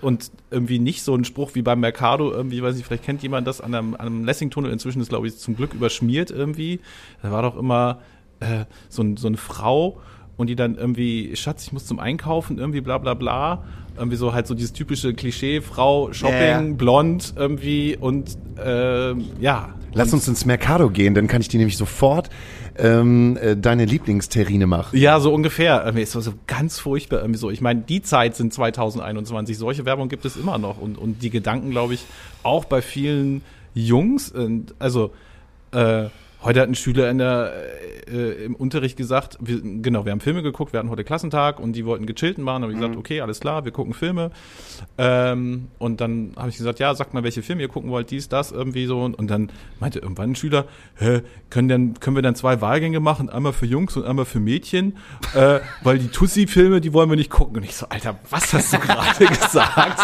Und 0.00 0.30
irgendwie 0.50 0.78
nicht 0.78 1.02
so 1.02 1.14
ein 1.14 1.24
Spruch 1.24 1.54
wie 1.54 1.62
beim 1.62 1.80
Mercado, 1.80 2.32
irgendwie, 2.32 2.62
weiß 2.62 2.78
ich, 2.78 2.84
vielleicht 2.84 3.04
kennt 3.04 3.22
jemand 3.22 3.46
das 3.46 3.60
an 3.60 3.74
einem, 3.74 3.94
an 3.94 4.00
einem 4.00 4.24
Lessing-Tunnel, 4.24 4.72
inzwischen 4.72 5.00
ist, 5.00 5.10
glaube 5.10 5.26
ich, 5.26 5.36
zum 5.36 5.56
Glück 5.56 5.74
überschmiert 5.74 6.30
irgendwie. 6.30 6.80
Da 7.22 7.30
war 7.30 7.42
doch 7.42 7.56
immer 7.56 8.00
äh, 8.40 8.64
so, 8.88 9.02
ein, 9.02 9.16
so 9.16 9.26
eine 9.26 9.36
Frau 9.36 10.00
und 10.36 10.46
die 10.46 10.56
dann 10.56 10.76
irgendwie, 10.76 11.36
Schatz, 11.36 11.66
ich 11.66 11.72
muss 11.72 11.84
zum 11.84 12.00
Einkaufen, 12.00 12.58
irgendwie 12.58 12.80
bla 12.80 12.96
bla 12.96 13.14
bla. 13.14 13.62
Irgendwie 13.96 14.16
so 14.16 14.32
halt 14.32 14.46
so 14.46 14.54
dieses 14.54 14.72
typische 14.72 15.12
Klischee, 15.12 15.60
Frau, 15.60 16.12
Shopping, 16.14 16.38
ja. 16.70 16.74
blond 16.76 17.34
irgendwie 17.36 17.96
und 18.00 18.38
äh, 18.56 19.12
ja. 19.38 19.74
Lass 19.92 20.12
uns 20.12 20.28
ins 20.28 20.44
Mercado 20.44 20.90
gehen, 20.90 21.14
dann 21.14 21.26
kann 21.26 21.40
ich 21.40 21.48
dir 21.48 21.58
nämlich 21.58 21.76
sofort 21.76 22.30
ähm, 22.78 23.36
äh, 23.40 23.56
deine 23.56 23.84
Lieblingsterrine 23.84 24.66
machen. 24.66 24.96
Ja, 24.96 25.20
so 25.20 25.32
ungefähr. 25.34 25.82
Irgendwie 25.84 26.02
ist 26.02 26.12
so, 26.12 26.20
so 26.20 26.34
ganz 26.46 26.78
furchtbar 26.78 27.20
irgendwie 27.20 27.38
so. 27.38 27.50
Ich 27.50 27.60
meine, 27.60 27.80
die 27.80 28.02
Zeit 28.02 28.36
sind 28.36 28.54
2021. 28.54 29.58
Solche 29.58 29.84
Werbung 29.84 30.08
gibt 30.08 30.24
es 30.24 30.36
immer 30.36 30.58
noch. 30.58 30.80
Und, 30.80 30.96
und 30.96 31.22
die 31.22 31.30
Gedanken, 31.30 31.70
glaube 31.70 31.94
ich, 31.94 32.04
auch 32.42 32.64
bei 32.64 32.82
vielen 32.82 33.42
Jungs. 33.74 34.30
Und, 34.30 34.74
also, 34.78 35.12
äh, 35.72 36.06
heute 36.42 36.60
hat 36.60 36.68
ein 36.68 36.74
Schüler 36.74 37.10
in 37.10 37.18
der, 37.18 37.52
äh, 38.10 38.44
im 38.44 38.54
Unterricht 38.54 38.96
gesagt, 38.96 39.36
wir, 39.40 39.60
genau, 39.60 40.04
wir 40.04 40.12
haben 40.12 40.20
Filme 40.20 40.42
geguckt, 40.42 40.72
wir 40.72 40.78
hatten 40.78 40.90
heute 40.90 41.04
Klassentag 41.04 41.60
und 41.60 41.72
die 41.74 41.84
wollten 41.84 42.06
gechillten 42.06 42.42
machen. 42.44 42.62
Da 42.62 42.66
habe 42.66 42.72
ich 42.72 42.78
gesagt, 42.78 42.96
okay, 42.96 43.20
alles 43.20 43.40
klar, 43.40 43.64
wir 43.64 43.72
gucken 43.72 43.94
Filme. 43.94 44.30
Ähm, 44.98 45.68
und 45.78 46.00
dann 46.00 46.32
habe 46.36 46.48
ich 46.48 46.56
gesagt, 46.56 46.78
ja, 46.78 46.94
sagt 46.94 47.14
mal, 47.14 47.22
welche 47.22 47.42
Filme 47.42 47.62
ihr 47.62 47.68
gucken 47.68 47.90
wollt, 47.90 48.10
dies, 48.10 48.28
das, 48.28 48.52
irgendwie 48.52 48.86
so. 48.86 49.02
Und, 49.02 49.14
und 49.18 49.28
dann 49.28 49.50
meinte 49.78 49.98
irgendwann 49.98 50.30
ein 50.30 50.36
Schüler, 50.36 50.66
hä, 50.96 51.20
können, 51.50 51.68
denn, 51.68 51.94
können 52.00 52.16
wir 52.16 52.22
dann 52.22 52.34
zwei 52.34 52.60
Wahlgänge 52.60 53.00
machen, 53.00 53.28
einmal 53.28 53.52
für 53.52 53.66
Jungs 53.66 53.96
und 53.96 54.04
einmal 54.04 54.24
für 54.24 54.40
Mädchen? 54.40 54.96
Äh, 55.34 55.60
weil 55.82 55.98
die 55.98 56.08
Tussi-Filme, 56.08 56.80
die 56.80 56.92
wollen 56.92 57.10
wir 57.10 57.16
nicht 57.16 57.30
gucken. 57.30 57.56
Und 57.56 57.64
ich 57.64 57.76
so, 57.76 57.86
Alter, 57.88 58.18
was 58.30 58.52
hast 58.52 58.72
du 58.72 58.78
gerade 58.78 59.26
gesagt? 59.26 60.00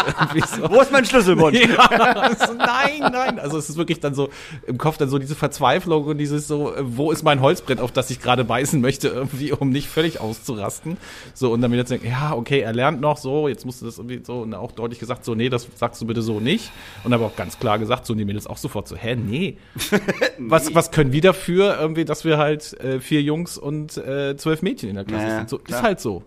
So. 0.57 0.70
Wo 0.70 0.80
ist 0.80 0.93
mein 0.93 1.05
Schlüsselbund? 1.05 1.57
Ja, 1.66 2.30
so, 2.37 2.53
nein, 2.55 3.01
nein. 3.01 3.39
Also 3.39 3.59
es 3.59 3.68
ist 3.68 3.76
wirklich 3.76 4.01
dann 4.01 4.14
so 4.14 4.28
im 4.66 4.78
Kopf 4.78 4.99
dann 4.99 5.09
so 5.09 5.18
diese 5.18 5.34
Verzweiflung 5.34 6.05
und 6.05 6.18
dieses 6.27 6.49
so, 6.49 6.74
äh, 6.74 6.83
wo 6.85 7.12
ist 7.12 7.22
mein 7.22 7.41
Holzbrett, 7.41 7.81
auf 7.81 7.93
das 7.93 8.11
ich 8.11 8.20
gerade 8.20 8.45
beißen 8.45 8.81
möchte, 8.81 9.09
irgendwie, 9.09 9.53
um 9.53 9.70
nicht 9.70 9.89
völlig 9.89 10.20
auszurasten. 10.20 10.97
So, 11.35 11.53
und 11.53 11.61
dann 11.61 11.72
wieder 11.72 11.87
zu 11.87 11.95
denken, 11.95 12.09
ja, 12.09 12.35
okay, 12.35 12.61
er 12.61 12.72
lernt 12.72 13.01
noch 13.01 13.16
so, 13.16 13.49
jetzt 13.49 13.64
musst 13.64 13.81
du 13.83 13.87
das 13.87 13.99
irgendwie 13.99 14.20
so, 14.24 14.41
und 14.41 14.55
auch 14.55 14.72
deutlich 14.72 14.99
gesagt, 14.99 15.24
so, 15.24 15.35
nee, 15.35 15.49
das 15.49 15.66
sagst 15.77 16.01
du 16.03 16.07
bitte 16.07 16.22
so 16.22 16.41
nicht. 16.41 16.70
Und 17.05 17.12
aber 17.12 17.27
auch 17.27 17.37
ganz 17.37 17.59
klar 17.59 17.79
gesagt, 17.79 18.07
so, 18.07 18.12
und 18.12 18.18
die 18.18 18.24
Mädels 18.24 18.47
auch 18.47 18.57
sofort 18.57 18.89
so, 18.89 18.97
hä, 18.97 19.16
nee. 19.16 19.57
Was, 20.39 20.74
was 20.74 20.91
können 20.91 21.12
wir 21.12 21.20
dafür, 21.22 21.79
irgendwie, 21.81 22.05
dass 22.05 22.24
wir 22.24 22.37
halt 22.39 22.79
äh, 22.81 23.01
vier 23.01 23.22
Jungs 23.22 23.57
und 23.57 23.97
äh, 23.97 24.37
zwölf 24.37 24.62
Mädchen 24.62 24.91
in 24.91 24.97
der 24.97 25.05
Klasse 25.05 25.27
Ja, 25.27 25.37
sind? 25.39 25.49
So, 25.49 25.59
klar. 25.59 25.79
ist 25.79 25.85
halt 25.85 26.01
so. 26.01 26.22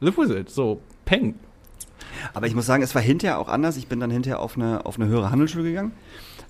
Live 0.00 0.18
with 0.18 0.30
it. 0.30 0.50
So, 0.50 0.80
peng. 1.04 1.34
Aber 2.32 2.46
ich 2.46 2.54
muss 2.54 2.66
sagen, 2.66 2.82
es 2.82 2.94
war 2.94 3.02
hinterher 3.02 3.38
auch 3.38 3.48
anders. 3.48 3.76
Ich 3.76 3.86
bin 3.86 4.00
dann 4.00 4.10
hinterher 4.10 4.40
auf 4.40 4.56
eine, 4.56 4.84
auf 4.86 4.98
eine 4.98 5.08
höhere 5.08 5.30
Handelsschule 5.30 5.64
gegangen. 5.64 5.92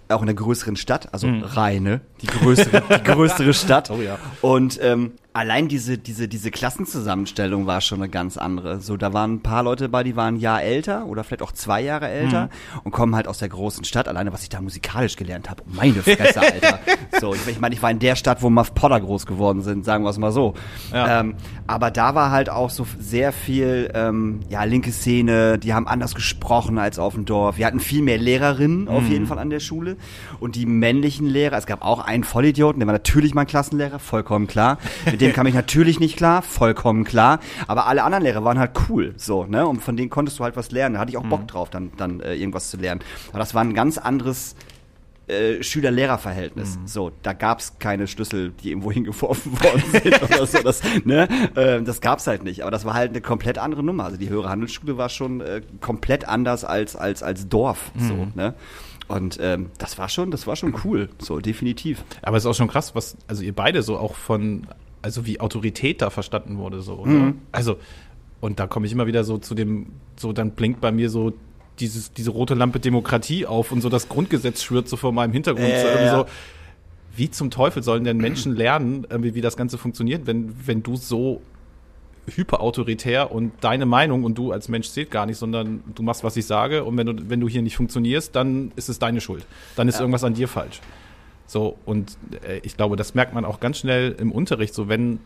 Auch 0.09 0.23
in 0.23 0.29
einer 0.29 0.35
größeren 0.35 0.77
Stadt, 0.77 1.09
also 1.13 1.29
Rheine, 1.29 2.03
die 2.21 2.27
größere, 2.27 2.83
die 2.99 3.03
größere 3.03 3.55
Stadt. 3.55 3.91
Oh 3.91 4.01
ja. 4.03 4.19
Und 4.43 4.79
ähm, 4.83 5.13
allein 5.35 5.67
diese, 5.67 5.99
diese, 5.99 6.29
diese 6.29 6.53
Klassenzusammenstellung 6.53 7.67
war 7.67 7.81
schon 7.81 7.99
eine 7.99 8.09
ganz 8.09 8.37
andere. 8.37 8.81
So, 8.81 8.97
da 8.97 9.13
waren 9.13 9.35
ein 9.35 9.41
paar 9.41 9.65
Leute 9.65 9.89
bei, 9.89 10.05
die 10.05 10.15
waren 10.15 10.37
ein 10.37 10.41
Jahr 10.41 10.63
älter 10.63 11.07
oder 11.07 11.25
vielleicht 11.25 11.43
auch 11.43 11.51
zwei 11.51 11.83
Jahre 11.83 12.09
älter 12.09 12.49
und 12.85 12.93
kommen 12.93 13.17
halt 13.17 13.27
aus 13.27 13.39
der 13.39 13.49
großen 13.49 13.85
Stadt. 13.85 14.07
Alleine, 14.07 14.33
was 14.33 14.45
ich 14.45 14.49
da 14.49 14.61
musikalisch 14.61 15.17
gelernt 15.17 15.51
habe. 15.51 15.65
Meine 15.67 16.03
Fresse, 16.03 16.41
Alter. 16.41 16.79
so, 17.21 17.35
ich, 17.35 17.49
ich 17.49 17.61
meine, 17.61 17.75
ich 17.75 17.83
war 17.83 17.91
in 17.91 17.99
der 17.99 18.15
Stadt, 18.15 18.43
wo 18.43 18.49
Muff 18.49 18.75
Potter 18.75 19.01
groß 19.01 19.27
geworden 19.27 19.63
sind, 19.63 19.85
sagen 19.85 20.05
wir 20.05 20.11
es 20.11 20.19
mal 20.19 20.31
so. 20.31 20.55
Ja. 20.93 21.21
Ähm, 21.21 21.35
aber 21.67 21.91
da 21.91 22.15
war 22.15 22.31
halt 22.31 22.49
auch 22.49 22.71
so 22.71 22.87
sehr 23.01 23.33
viel, 23.33 23.91
ähm, 23.93 24.41
ja, 24.49 24.63
linke 24.63 24.93
Szene, 24.93 25.59
die 25.59 25.75
haben 25.75 25.89
anders 25.89 26.15
gesprochen 26.15 26.79
als 26.79 27.01
auf 27.01 27.15
dem 27.15 27.25
Dorf. 27.25 27.59
Wir 27.59 27.67
hatten 27.67 27.81
viel 27.81 28.03
mehr 28.03 28.19
Lehrerinnen 28.19 28.87
auf 28.87 29.09
jeden 29.09 29.27
Fall 29.27 29.41
an 29.41 29.51
der 29.51 29.61
Schule. 29.61 29.97
Und 30.39 30.55
die 30.55 30.67
männlichen 30.67 31.27
Lehrer, 31.27 31.57
es 31.57 31.67
gab 31.67 31.83
auch 31.83 31.99
einen 31.99 32.23
Vollidioten, 32.23 32.79
der 32.79 32.87
war 32.87 32.93
natürlich 32.93 33.35
mein 33.35 33.49
Klassenlehrer, 33.49 33.99
vollkommen 33.99 34.47
klar. 34.47 34.79
Mit 35.11 35.21
dem 35.29 35.33
kam 35.35 35.47
ich 35.47 35.55
natürlich 35.55 36.01
nicht 36.01 36.17
klar, 36.17 36.43
vollkommen 36.43 37.05
klar. 37.05 37.41
Aber 37.67 37.87
alle 37.87 38.03
anderen 38.03 38.25
Lehrer 38.25 38.45
waren 38.45 38.59
halt 38.59 38.73
cool, 38.89 39.15
so, 39.17 39.45
ne? 39.45 39.67
Und 39.67 39.83
von 39.83 39.97
denen 39.97 40.11
konntest 40.11 40.39
du 40.39 40.45
halt 40.45 40.57
was 40.57 40.71
lernen. 40.71 40.95
Da 40.95 41.01
hatte 41.01 41.11
ich 41.11 41.17
auch 41.17 41.25
Bock 41.25 41.49
drauf, 41.49 41.71
dann, 41.71 41.93
dann 41.97 42.21
äh, 42.21 42.35
irgendwas 42.35 42.71
zu 42.71 42.77
lernen. 42.77 43.01
Aber 43.31 43.39
das 43.39 43.55
war 43.55 43.63
ein 43.63 43.75
ganz 43.75 43.99
anderes 43.99 44.55
äh, 45.27 45.63
Schüler-Lehrer-Verhältnis. 45.63 46.79
So, 46.85 47.11
da 47.23 47.33
gab's 47.33 47.79
keine 47.79 48.07
Schlüssel, 48.07 48.53
die 48.63 48.71
irgendwo 48.71 48.93
hingeworfen 48.93 49.53
worden 49.53 49.83
sind 49.91 50.23
oder 50.23 50.47
so. 50.47 50.63
Das, 50.63 50.83
ne? 51.05 51.29
äh, 51.55 51.83
das 51.83 52.01
gab's 52.01 52.27
halt 52.27 52.45
nicht. 52.45 52.63
Aber 52.63 52.71
das 52.71 52.85
war 52.85 52.95
halt 52.95 53.11
eine 53.11 53.21
komplett 53.21 53.59
andere 53.59 53.83
Nummer. 53.83 54.05
Also 54.05 54.19
die 54.19 54.29
höhere 54.29 54.49
Handelsschule 54.51 54.99
war 54.99 55.09
schon 55.09 55.41
äh, 55.41 55.63
komplett 55.81 56.29
anders 56.29 56.65
als 56.65 56.95
als 56.95 57.23
als 57.23 57.49
Dorf. 57.49 57.91
So, 57.97 58.29
ne? 58.35 58.55
Und 59.09 59.39
ähm, 59.41 59.71
das 59.79 59.99
war 59.99 60.09
schon, 60.09 60.31
das 60.31 60.47
war 60.47 60.57
schon 60.57 60.75
cool. 60.85 61.09
So 61.19 61.39
definitiv. 61.41 62.05
Aber 62.23 62.37
es 62.37 62.45
ist 62.45 62.47
auch 62.47 62.55
schon 62.55 62.69
krass, 62.69 62.95
was, 62.95 63.17
also 63.27 63.43
ihr 63.43 63.55
beide 63.55 63.83
so 63.83 63.99
auch 63.99 64.15
von, 64.15 64.67
also 65.05 65.27
wie 65.27 65.39
Autorität 65.39 66.01
da 66.01 66.09
verstanden 66.09 66.57
wurde, 66.57 66.81
so, 66.81 66.95
oder? 66.95 67.11
Mhm. 67.11 67.43
Also, 67.53 67.77
und 68.41 68.59
da 68.59 68.67
komme 68.67 68.87
ich 68.87 68.93
immer 68.93 69.07
wieder 69.07 69.23
so 69.23 69.37
zu 69.37 69.55
dem, 69.55 69.89
so 70.17 70.33
dann 70.33 70.53
blinkt 70.53 70.81
bei 70.81 70.93
mir 70.93 71.11
so 71.11 71.35
dieses, 71.79 72.15
diese 72.15 72.31
rote 72.31 72.55
Lampe 72.55 72.81
Demokratie 72.81 73.45
auf 73.45 73.71
und 73.71 73.83
so 73.83 73.91
das 73.91 74.09
Grundgesetz 74.09 74.63
schwirrt 74.63 74.89
so 74.89 74.97
vor 74.97 75.13
meinem 75.13 75.35
Hintergrund. 75.35 75.69
Ja, 75.69 75.81
so 75.81 75.87
ja, 75.89 76.01
ja. 76.01 76.19
so, 76.19 76.27
wie 77.17 77.31
zum 77.31 77.51
Teufel 77.51 77.83
sollen 77.83 78.05
denn 78.05 78.17
Menschen 78.17 78.57
lernen, 78.57 79.07
wie 79.11 79.43
das 79.43 79.59
Ganze 79.59 79.77
funktioniert, 79.77 80.27
wenn, 80.27 80.55
wenn 80.67 80.83
du 80.83 80.97
so 80.97 81.43
hyperautoritär 82.27 83.31
und 83.31 83.53
deine 83.61 83.85
Meinung 83.85 84.25
und 84.25 84.39
du 84.39 84.53
als 84.53 84.71
Mensch 84.71 84.89
zählt 84.89 85.11
gar 85.11 85.27
nicht, 85.27 85.37
sondern 85.37 85.85
du 85.95 86.03
machst, 86.03 86.25
was 86.25 86.35
ich 86.39 86.47
sage 86.47 86.83
und 86.85 86.97
wenn 86.97 87.07
du, 87.07 87.29
wenn 87.29 87.41
du 87.41 87.49
hier 87.49 87.61
nicht 87.61 87.77
funktionierst, 87.77 88.35
dann 88.35 88.73
ist 88.75 88.89
es 88.89 88.99
deine 88.99 89.21
Schuld. 89.21 89.45
Dann 89.77 89.87
ist 89.87 90.01
irgendwas 90.01 90.25
an 90.25 90.33
dir 90.33 90.49
falsch. 90.49 90.81
So, 91.47 91.77
und 91.85 92.17
äh, 92.47 92.59
ich 92.63 92.77
glaube, 92.77 92.97
das 92.97 93.15
merkt 93.15 93.35
man 93.35 93.45
auch 93.45 93.61
ganz 93.61 93.79
schnell 93.79 94.13
im 94.19 94.33
Unterricht, 94.33 94.75
so 94.75 94.89
wenn 94.89 95.21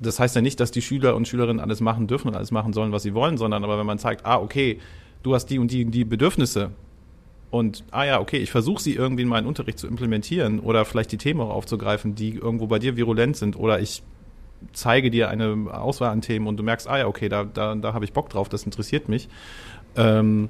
das 0.00 0.20
heißt 0.20 0.36
ja 0.36 0.42
nicht, 0.42 0.60
dass 0.60 0.70
die 0.70 0.82
Schüler 0.82 1.16
und 1.16 1.26
Schülerinnen 1.26 1.60
alles 1.60 1.80
machen 1.80 2.06
dürfen 2.06 2.28
und 2.28 2.36
alles 2.36 2.50
machen 2.50 2.72
sollen, 2.72 2.92
was 2.92 3.02
sie 3.02 3.14
wollen, 3.14 3.38
sondern 3.38 3.64
aber 3.64 3.78
wenn 3.78 3.86
man 3.86 3.98
zeigt, 3.98 4.26
ah, 4.26 4.38
okay, 4.38 4.78
du 5.22 5.34
hast 5.34 5.46
die 5.46 5.58
und 5.58 5.70
die 5.70 5.84
und 5.84 5.90
die 5.92 6.04
Bedürfnisse 6.04 6.70
und 7.50 7.84
ah 7.90 8.04
ja, 8.04 8.20
okay, 8.20 8.38
ich 8.38 8.50
versuche 8.50 8.82
sie 8.82 8.94
irgendwie 8.94 9.22
in 9.22 9.28
meinen 9.28 9.46
Unterricht 9.46 9.78
zu 9.78 9.86
implementieren 9.86 10.60
oder 10.60 10.84
vielleicht 10.84 11.12
die 11.12 11.16
Themen 11.16 11.40
auch 11.40 11.50
aufzugreifen, 11.50 12.14
die 12.14 12.34
irgendwo 12.34 12.66
bei 12.66 12.78
dir 12.78 12.96
virulent 12.96 13.36
sind 13.36 13.56
oder 13.56 13.80
ich 13.80 14.02
zeige 14.72 15.10
dir 15.10 15.28
eine 15.30 15.68
Auswahl 15.72 16.10
an 16.10 16.20
Themen 16.20 16.46
und 16.46 16.56
du 16.58 16.62
merkst, 16.62 16.86
ah 16.88 16.98
ja, 16.98 17.06
okay, 17.06 17.28
da, 17.28 17.44
da, 17.44 17.74
da 17.74 17.94
habe 17.94 18.04
ich 18.04 18.12
Bock 18.12 18.28
drauf, 18.28 18.48
das 18.48 18.64
interessiert 18.64 19.08
mich. 19.08 19.28
Ähm, 19.96 20.48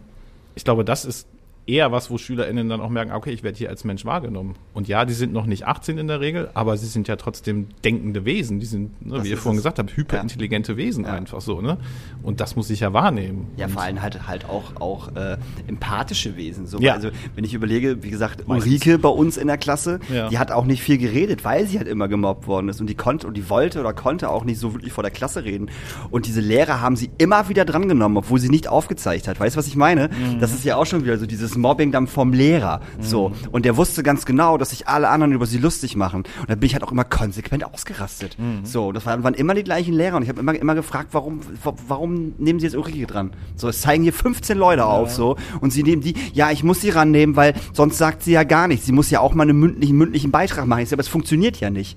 ich 0.55 0.65
glaube, 0.65 0.85
das 0.85 1.05
ist 1.05 1.29
eher 1.71 1.93
was, 1.93 2.11
wo 2.11 2.19
SchülerInnen 2.19 2.69
dann 2.69 2.81
auch 2.81 2.89
merken, 2.91 3.13
okay, 3.13 3.31
ich 3.31 3.43
werde 3.43 3.57
hier 3.59 3.69
als 3.71 3.85
Mensch 3.85 4.05
wahrgenommen. 4.05 4.55
Und 4.75 4.89
ja, 4.89 5.05
die 5.05 5.15
sind 5.15 5.33
noch 5.33 5.47
nicht 5.47 5.67
18 5.67 5.99
in 5.99 6.09
der 6.09 6.21
Regel, 6.21 6.51
aber 6.55 6.77
sie 6.77 6.87
sind 6.87 7.09
ja 7.09 7.17
trotzdem 7.17 7.69
denkende 7.85 8.25
Wesen. 8.25 8.61
Die 8.61 8.67
sind, 8.67 9.05
ne, 9.07 9.23
wie 9.25 9.29
ihr 9.31 9.37
vorhin 9.37 9.59
es. 9.59 9.63
gesagt 9.65 9.79
habt, 9.79 9.97
hyperintelligente 9.97 10.77
Wesen 10.77 11.05
Ja. 11.05 11.13
einfach 11.15 11.41
so, 11.41 11.61
ne? 11.61 11.79
Und 12.23 12.41
das 12.41 12.57
muss 12.57 12.69
ich 12.71 12.81
ja 12.81 12.93
wahrnehmen. 12.93 13.47
Ja, 13.57 13.69
vor 13.69 13.83
allem 13.83 14.03
halt 14.03 14.27
halt 14.27 14.45
auch 14.47 14.77
auch 14.81 15.15
äh, 15.17 15.37
empathische 15.69 16.37
Wesen. 16.37 16.67
So, 16.67 16.79
Ja. 16.81 16.95
Also 16.95 17.11
wenn 17.35 17.45
ich 17.45 17.55
überlege, 17.55 18.03
wie 18.03 18.11
gesagt. 18.11 18.45
Ulrike 18.49 18.99
bei 18.99 19.09
uns 19.09 19.37
in 19.37 19.47
der 19.47 19.59
Klasse, 19.59 20.01
Ja. 20.13 20.29
die 20.29 20.39
hat 20.39 20.51
auch 20.51 20.65
nicht 20.65 20.83
viel 20.83 20.99
geredet, 20.99 21.45
weil 21.45 21.67
sie 21.67 21.79
halt 21.79 21.89
immer 21.89 22.09
gemobbt 22.09 22.47
worden 22.47 22.69
ist 22.69 22.81
und 22.81 22.87
die 22.89 22.95
konnte 22.95 23.27
und 23.27 23.35
die 23.37 23.49
wollte 23.49 23.81
oder 23.81 23.93
konnte 23.93 24.29
auch 24.31 24.45
nicht 24.45 24.59
so 24.59 24.75
wirklich 24.75 24.93
vor 24.93 25.03
der 25.03 25.11
Klasse 25.11 25.45
reden. 25.45 25.71
Und 26.11 26.27
diese 26.27 26.41
Lehrer 26.41 26.81
haben 26.81 26.97
sie 26.97 27.11
immer 27.19 27.49
wieder 27.49 27.65
drangenommen, 27.65 28.17
obwohl 28.19 28.39
sie 28.41 28.49
nicht 28.49 28.69
aufgezeigt 28.69 29.29
hat. 29.29 29.39
Weißt 29.41 29.57
du, 29.57 29.59
was 29.59 29.67
ich 29.67 29.77
meine? 29.77 30.09
Mhm. 30.09 30.41
Das 30.41 30.53
ist 30.53 30.65
ja 30.65 30.77
auch 30.77 30.87
schon 30.87 31.05
wieder 31.05 31.19
so 31.19 31.27
dieses 31.27 31.57
Mobbing 31.61 31.93
dann 31.93 32.07
vom 32.07 32.33
Lehrer. 32.33 32.81
So 33.01 33.33
und 33.53 33.65
der 33.65 33.77
wusste 33.77 34.03
ganz 34.03 34.25
genau, 34.27 34.59
dass 34.59 34.71
sich 34.71 34.89
alle 34.89 35.09
anderen 35.09 35.33
über 35.33 35.47
sie 35.47 35.59
lustig 35.59 35.97
machen. 35.97 36.25
Und 36.41 36.49
da 36.51 36.55
bin 36.55 36.67
ich 36.67 36.73
halt 36.75 36.83
auch 36.83 36.93
immer 36.93 37.05
konsequent 37.05 37.65
ausgerastet. 37.65 38.37
Mhm. 38.39 38.65
So, 38.65 38.93
das 38.93 39.07
waren, 39.07 39.23
waren 39.25 39.35
immer 39.35 39.55
die 39.55 39.65
gleichen 39.65 39.95
Lehrer 39.95 40.17
und 40.17 40.23
ich 40.23 40.29
habe 40.29 40.41
immer 40.41 40.55
immer 40.55 40.75
gefragt, 40.75 41.09
warum 41.13 41.41
wa- 41.63 41.75
warum 41.89 42.35
nehmen 42.39 42.59
sie 42.61 42.67
jetzt 42.67 42.77
Ulrike 42.77 43.07
dran? 43.07 43.31
So, 43.57 43.69
es 43.69 43.81
zeigen 43.81 44.03
hier 44.03 44.13
15 44.13 44.59
Leute 44.59 44.85
auf 44.87 45.11
so 45.13 45.37
und 45.61 45.73
sie 45.73 45.83
nehmen 45.83 46.03
die, 46.03 46.15
ja, 46.33 46.51
ich 46.51 46.65
muss 46.65 46.81
sie 46.81 46.91
rannehmen, 46.91 47.37
weil 47.37 47.55
sonst 47.73 47.99
sagt 47.99 48.23
sie 48.23 48.33
ja 48.33 48.43
gar 48.45 48.67
nichts. 48.69 48.87
Sie 48.87 48.93
muss 48.93 49.11
ja 49.11 49.21
auch 49.21 49.35
mal 49.35 49.45
einen 49.45 49.59
mündlichen 49.59 49.97
mündlichen 49.97 50.31
Beitrag 50.31 50.67
machen. 50.67 50.81
Ich 50.83 50.89
sag, 50.89 50.97
aber 50.97 51.03
es 51.03 51.09
funktioniert 51.09 51.61
ja 51.61 51.71
nicht. 51.71 51.97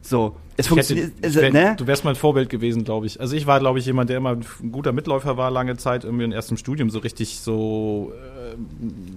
So, 0.00 0.36
es 0.56 0.68
funktioniert, 0.68 1.12
also, 1.22 1.40
wär, 1.40 1.52
ne? 1.52 1.74
Du 1.76 1.86
wärst 1.86 2.04
mein 2.04 2.14
Vorbild 2.14 2.48
gewesen, 2.48 2.84
glaube 2.84 3.06
ich. 3.06 3.20
Also 3.20 3.36
ich 3.36 3.46
war, 3.46 3.58
glaube 3.60 3.78
ich, 3.78 3.86
jemand, 3.86 4.08
der 4.10 4.16
immer 4.16 4.30
ein 4.62 4.72
guter 4.72 4.92
Mitläufer 4.92 5.36
war, 5.36 5.50
lange 5.50 5.76
Zeit, 5.76 6.04
irgendwie 6.04 6.24
in 6.24 6.32
erstem 6.32 6.56
Studium 6.56 6.88
so 6.88 6.98
richtig 7.00 7.40
so 7.40 8.12
äh, 8.14 8.37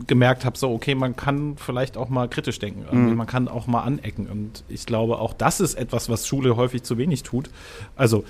gemerkt 0.07 0.45
habe, 0.45 0.57
so, 0.57 0.71
okay, 0.71 0.95
man 0.95 1.15
kann 1.15 1.55
vielleicht 1.57 1.97
auch 1.97 2.09
mal 2.09 2.27
kritisch 2.29 2.59
denken. 2.59 2.85
Irgendwie, 2.91 3.15
Man 3.15 3.27
kann 3.27 3.47
auch 3.47 3.67
mal 3.67 3.81
anecken. 3.81 4.27
Und 4.27 4.63
ich 4.69 4.85
glaube, 4.85 5.19
auch 5.19 5.33
das 5.33 5.59
ist 5.59 5.75
etwas, 5.75 6.09
was 6.09 6.27
Schule 6.27 6.55
häufig 6.55 6.83
zu 6.83 6.97
wenig 6.97 7.23
tut. 7.23 7.49
Also 7.95 8.23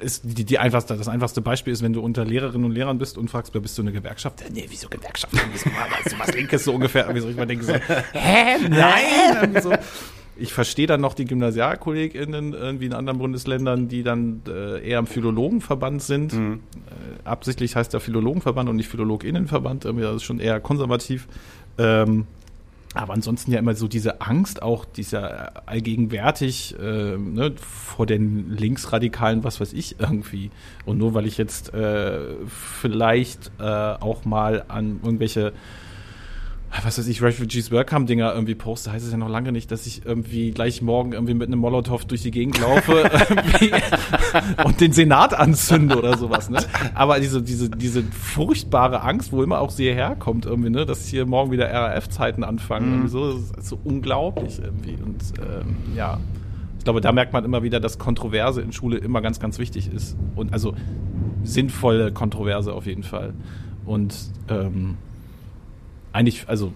ist 0.00 0.22
die, 0.24 0.44
die 0.44 0.58
einfachste, 0.58 0.96
das 0.96 1.06
einfachste 1.08 1.40
Beispiel 1.40 1.72
ist, 1.72 1.82
wenn 1.82 1.92
du 1.92 2.00
unter 2.00 2.24
Lehrerinnen 2.24 2.64
und 2.64 2.72
Lehrern 2.72 2.98
bist 2.98 3.16
und 3.18 3.30
fragst, 3.30 3.52
bist 3.52 3.78
du 3.78 3.82
eine 3.82 3.92
Gewerkschaft? 3.92 4.40
Äh, 4.42 4.50
Nee, 4.52 4.66
wieso 4.68 4.88
Gewerkschaft? 4.88 5.32
Bist 5.52 5.64
du 5.66 5.70
mal, 5.70 5.86
weißt 5.90 6.12
du 6.12 6.18
was 6.18 6.34
Linkes 6.34 6.64
so 6.64 6.72
ungefähr? 6.72 7.02
Irgendwie 7.04 7.20
so, 7.20 7.28
ich 7.28 7.36
mal 7.36 7.46
denke 7.46 7.64
so, 7.64 7.72
hä, 8.12 8.56
nein! 8.68 9.62
So. 9.62 9.72
Ich 10.38 10.52
verstehe 10.52 10.86
dann 10.86 11.00
noch 11.00 11.14
die 11.14 11.24
GymnasialkollegInnen 11.24 12.52
irgendwie 12.52 12.86
in 12.86 12.92
anderen 12.92 13.18
Bundesländern, 13.18 13.88
die 13.88 14.02
dann 14.02 14.42
äh, 14.46 14.86
eher 14.86 14.98
im 14.98 15.06
Philologenverband 15.06 16.02
sind. 16.02 16.32
Äh, 16.34 16.58
absichtlich 17.24 17.74
heißt 17.74 17.92
der 17.92 18.00
Philologenverband 18.00 18.68
und 18.68 18.76
nicht 18.76 18.88
PhilologInnenverband. 18.88 19.84
Irgendwie, 19.86 20.04
das 20.04 20.16
ist 20.16 20.24
schon 20.24 20.38
eher 20.38 20.60
konservativ. 20.60 21.26
Ähm, 21.78 22.26
aber 22.96 23.12
ansonsten 23.12 23.52
ja 23.52 23.58
immer 23.58 23.74
so 23.74 23.88
diese 23.88 24.22
Angst, 24.22 24.62
auch 24.62 24.86
dieser 24.86 25.68
allgegenwärtig 25.68 26.76
äh, 26.80 27.16
ne, 27.18 27.52
vor 27.60 28.06
den 28.06 28.50
Linksradikalen, 28.50 29.44
was 29.44 29.60
weiß 29.60 29.74
ich, 29.74 29.96
irgendwie. 29.98 30.50
Und 30.86 30.96
nur 30.96 31.12
weil 31.12 31.26
ich 31.26 31.36
jetzt 31.36 31.74
äh, 31.74 32.20
vielleicht 32.48 33.50
äh, 33.58 33.62
auch 33.64 34.24
mal 34.24 34.64
an 34.68 35.00
irgendwelche 35.04 35.52
was 36.84 36.98
weiß 36.98 37.06
ich, 37.08 37.22
Refugees 37.22 37.70
Welcome-Dinger 37.70 38.32
irgendwie 38.34 38.54
poste, 38.54 38.92
heißt 38.92 39.04
es 39.04 39.12
ja 39.12 39.18
noch 39.18 39.28
lange 39.28 39.52
nicht, 39.52 39.70
dass 39.70 39.86
ich 39.86 40.04
irgendwie 40.04 40.50
gleich 40.50 40.82
morgen 40.82 41.12
irgendwie 41.12 41.34
mit 41.34 41.48
einem 41.48 41.60
Molotow 41.60 42.04
durch 42.04 42.22
die 42.22 42.30
Gegend 42.30 42.60
laufe 42.60 43.10
und 44.64 44.80
den 44.80 44.92
Senat 44.92 45.34
anzünde 45.34 45.96
oder 45.96 46.16
sowas, 46.18 46.50
ne? 46.50 46.58
Aber 46.94 47.18
diese, 47.20 47.42
diese, 47.42 47.70
diese 47.70 48.02
furchtbare 48.02 49.02
Angst, 49.02 49.32
wo 49.32 49.42
immer 49.42 49.60
auch 49.60 49.70
sie 49.70 49.92
herkommt 49.92 50.46
irgendwie, 50.46 50.70
ne? 50.70 50.86
Dass 50.86 51.06
hier 51.06 51.26
morgen 51.26 51.50
wieder 51.50 51.72
RAF-Zeiten 51.72 52.44
anfangen, 52.44 52.90
irgendwie 52.90 53.08
so, 53.08 53.30
ist 53.30 53.68
so 53.68 53.78
unglaublich 53.82 54.58
irgendwie. 54.58 54.96
Und 55.02 55.22
ähm, 55.40 55.76
ja, 55.94 56.18
ich 56.78 56.84
glaube, 56.84 57.00
da 57.00 57.12
merkt 57.12 57.32
man 57.32 57.44
immer 57.44 57.62
wieder, 57.62 57.80
dass 57.80 57.98
Kontroverse 57.98 58.60
in 58.60 58.72
Schule 58.72 58.98
immer 58.98 59.20
ganz, 59.22 59.40
ganz 59.40 59.58
wichtig 59.58 59.92
ist. 59.92 60.16
Und 60.34 60.52
also 60.52 60.74
sinnvolle 61.42 62.12
Kontroverse 62.12 62.72
auf 62.72 62.86
jeden 62.86 63.02
Fall. 63.02 63.34
Und 63.84 64.14
ähm, 64.48 64.96
eigentlich, 66.16 66.48
also, 66.48 66.72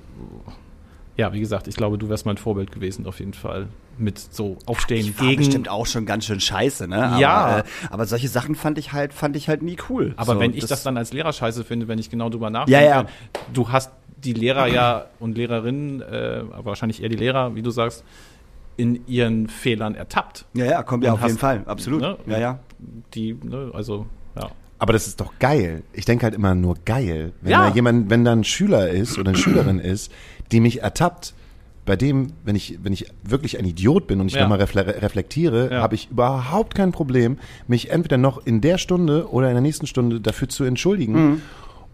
ja, 1.17 1.33
wie 1.33 1.41
gesagt, 1.41 1.69
ich 1.69 1.77
glaube, 1.77 1.99
du 1.99 2.09
wärst 2.09 2.25
mein 2.27 2.37
Vorbild 2.37 2.73
gewesen, 2.73 3.07
auf 3.07 3.19
jeden 3.19 3.35
Fall. 3.35 3.69
Mit 3.99 4.19
so 4.19 4.57
Aufstehen 4.65 5.01
Ich 5.01 5.19
war 5.21 5.27
gegen. 5.29 5.39
bestimmt 5.39 5.69
auch 5.69 5.87
schon 5.87 6.07
ganz 6.07 6.25
schön 6.25 6.41
scheiße, 6.41 6.89
ne? 6.89 7.05
Aber, 7.09 7.19
Ja. 7.21 7.59
Äh, 7.59 7.63
aber 7.91 8.07
solche 8.07 8.29
Sachen 8.29 8.55
fand 8.55 8.79
ich 8.79 8.93
halt, 8.95 9.13
fand 9.13 9.37
ich 9.37 9.49
halt 9.49 9.63
nie 9.63 9.77
cool. 9.91 10.15
Aber 10.17 10.35
So, 10.35 10.41
wenn 10.41 10.55
ich 10.55 10.65
das, 10.67 10.83
dann 10.83 10.97
als 10.97 11.13
Lehrer 11.13 11.33
scheiße 11.33 11.65
finde, 11.65 11.89
wenn 11.89 11.99
ich 11.99 12.09
genau 12.11 12.31
drüber 12.31 12.47
Ja, 12.47 12.51
nachdenke, 12.51 12.85
ja. 12.87 13.05
du 13.53 13.69
hast 13.69 13.91
die 14.17 14.33
Lehrer 14.33 14.67
ja 14.69 15.07
und 15.19 15.37
Lehrerinnen, 15.37 16.01
äh, 16.01 16.43
aber 16.53 16.67
wahrscheinlich 16.67 17.03
eher 17.03 17.09
die 17.11 17.17
Lehrer, 17.17 17.55
wie 17.55 17.63
du 17.63 17.71
sagst, 17.71 18.05
in 18.79 19.07
ihren 19.07 19.49
Fehlern 19.49 19.95
ertappt. 19.95 20.47
Ja, 20.55 20.65
ja, 20.65 20.83
kommt 20.83 21.05
ja 21.05 21.13
auf 21.13 21.21
jeden 21.21 21.33
hast- 21.35 21.41
Fall, 21.41 21.63
absolut. 21.67 22.01
Ne? 22.01 22.17
Ja, 22.27 22.39
ja. 22.39 22.59
Die, 23.15 23.35
ne, 23.35 23.71
also, 23.75 24.07
ja. 24.37 24.51
Aber 24.81 24.93
das 24.95 25.07
ist 25.07 25.21
doch 25.21 25.33
geil. 25.39 25.83
Ich 25.93 26.07
denke 26.07 26.25
halt 26.25 26.35
immer 26.35 26.55
nur 26.55 26.75
geil. 26.85 27.33
Wenn 27.43 27.53
Ja. 27.53 27.69
da 27.69 27.75
jemand, 27.75 28.11
wenn 28.11 28.25
da 28.25 28.33
ein 28.33 28.45
Schüler 28.45 28.89
ist 28.91 29.19
oder 29.19 29.29
eine 29.31 29.39
Schülerin 29.39 29.79
ist, 29.79 30.11
die 30.51 30.59
mich 30.61 30.83
ertappt, 30.83 31.35
bei 31.87 31.97
dem, 31.97 32.33
wenn 32.45 32.57
ich, 32.57 32.79
wenn 32.83 32.93
ich 32.93 33.07
wirklich 33.23 33.59
ein 33.59 33.65
Idiot 33.67 34.07
bin 34.07 34.21
und 34.21 34.29
ich 34.29 34.35
Ja. 34.35 34.43
nochmal 34.43 34.59
refle 34.59 34.87
reflektiere, 35.03 35.71
Ja. 35.71 35.83
habe 35.83 35.95
ich 35.97 36.11
überhaupt 36.11 36.75
kein 36.75 36.93
Problem, 36.93 37.39
mich 37.69 37.91
entweder 37.91 38.17
noch 38.17 38.45
in 38.47 38.61
der 38.61 38.79
Stunde 38.79 39.29
oder 39.31 39.49
in 39.49 39.55
der 39.55 39.63
nächsten 39.63 39.87
Stunde 39.87 40.21
dafür 40.21 40.49
zu 40.49 40.65
entschuldigen. 40.65 41.43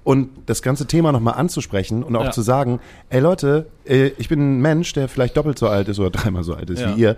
Und 0.05 0.29
das 0.47 0.63
ganze 0.63 0.87
Thema 0.87 1.11
nochmal 1.11 1.35
anzusprechen 1.35 2.05
und 2.05 2.15
auch 2.15 2.27
Ja. 2.27 2.31
zu 2.31 2.43
sagen, 2.43 2.79
ey 3.09 3.19
Leute, 3.21 3.67
äh, 3.85 4.11
ich 4.19 4.29
bin 4.29 4.59
ein 4.59 4.61
Mensch, 4.61 4.93
der 4.93 5.09
vielleicht 5.09 5.37
doppelt 5.37 5.59
so 5.59 5.67
alt 5.69 5.89
ist 5.89 5.99
oder 5.99 6.11
dreimal 6.31 6.45
so 6.45 6.55
alt 6.55 6.71
ist 6.71 6.87
wie 6.87 7.01
ihr. 7.01 7.17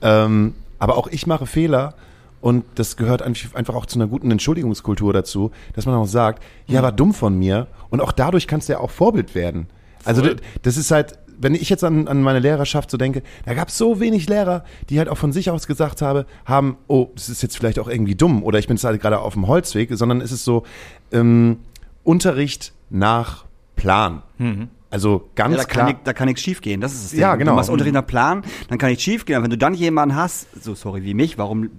Ähm, 0.00 0.54
aber 0.78 0.96
auch 0.96 1.08
ich 1.08 1.26
mache 1.26 1.44
Fehler 1.44 1.92
und 2.40 2.64
das 2.76 2.96
gehört 2.96 3.22
einfach 3.22 3.74
auch 3.74 3.86
zu 3.86 3.98
einer 3.98 4.06
guten 4.06 4.30
Entschuldigungskultur 4.30 5.12
dazu, 5.12 5.50
dass 5.74 5.86
man 5.86 5.94
auch 5.94 6.06
sagt, 6.06 6.42
ja, 6.66 6.82
war 6.82 6.92
dumm 6.92 7.12
von 7.12 7.38
mir 7.38 7.66
und 7.90 8.00
auch 8.00 8.12
dadurch 8.12 8.46
kannst 8.46 8.68
du 8.68 8.74
ja 8.74 8.78
auch 8.80 8.90
Vorbild 8.90 9.34
werden. 9.34 9.66
Also 10.04 10.22
Voll. 10.22 10.36
das 10.62 10.76
ist 10.76 10.90
halt, 10.90 11.18
wenn 11.38 11.54
ich 11.54 11.68
jetzt 11.68 11.84
an, 11.84 12.08
an 12.08 12.22
meine 12.22 12.38
Lehrerschaft 12.38 12.90
so 12.90 12.96
denke, 12.96 13.22
da 13.44 13.54
gab 13.54 13.68
es 13.68 13.76
so 13.76 14.00
wenig 14.00 14.28
Lehrer, 14.28 14.64
die 14.88 14.98
halt 14.98 15.08
auch 15.08 15.18
von 15.18 15.32
sich 15.32 15.50
aus 15.50 15.66
gesagt 15.66 16.00
habe, 16.00 16.26
haben, 16.46 16.76
oh, 16.86 17.08
das 17.14 17.28
ist 17.28 17.42
jetzt 17.42 17.56
vielleicht 17.56 17.78
auch 17.78 17.88
irgendwie 17.88 18.14
dumm 18.14 18.42
oder 18.42 18.58
ich 18.58 18.66
bin 18.66 18.76
jetzt 18.76 18.84
halt 18.84 19.00
gerade 19.00 19.20
auf 19.20 19.34
dem 19.34 19.46
Holzweg, 19.46 19.90
sondern 19.92 20.20
es 20.20 20.32
ist 20.32 20.44
so 20.44 20.64
ähm, 21.12 21.58
Unterricht 22.04 22.72
nach 22.88 23.44
Plan. 23.76 24.22
Also 24.92 25.30
ganz 25.36 25.52
Ja, 25.54 25.58
da 25.62 25.64
klar. 25.68 25.86
kann, 25.86 25.94
ich, 25.94 26.00
da 26.02 26.12
kann 26.12 26.26
nichts 26.26 26.42
schief 26.42 26.60
gehen. 26.60 26.80
Das 26.80 26.92
ist 26.92 27.04
es. 27.04 27.12
Ja, 27.12 27.36
genau. 27.36 27.52
Du 27.52 27.56
machst 27.56 27.70
Unterricht 27.70 27.94
nach 27.94 28.06
Plan, 28.06 28.42
dann 28.68 28.76
kann 28.78 28.88
nichts 28.90 29.04
schief 29.04 29.24
gehen. 29.24 29.36
Aber 29.36 29.44
wenn 29.44 29.50
du 29.50 29.58
dann 29.58 29.72
jemanden 29.74 30.16
hast, 30.16 30.48
so 30.64 30.74
sorry 30.74 31.04
wie 31.04 31.14
mich, 31.14 31.38
warum, 31.38 31.70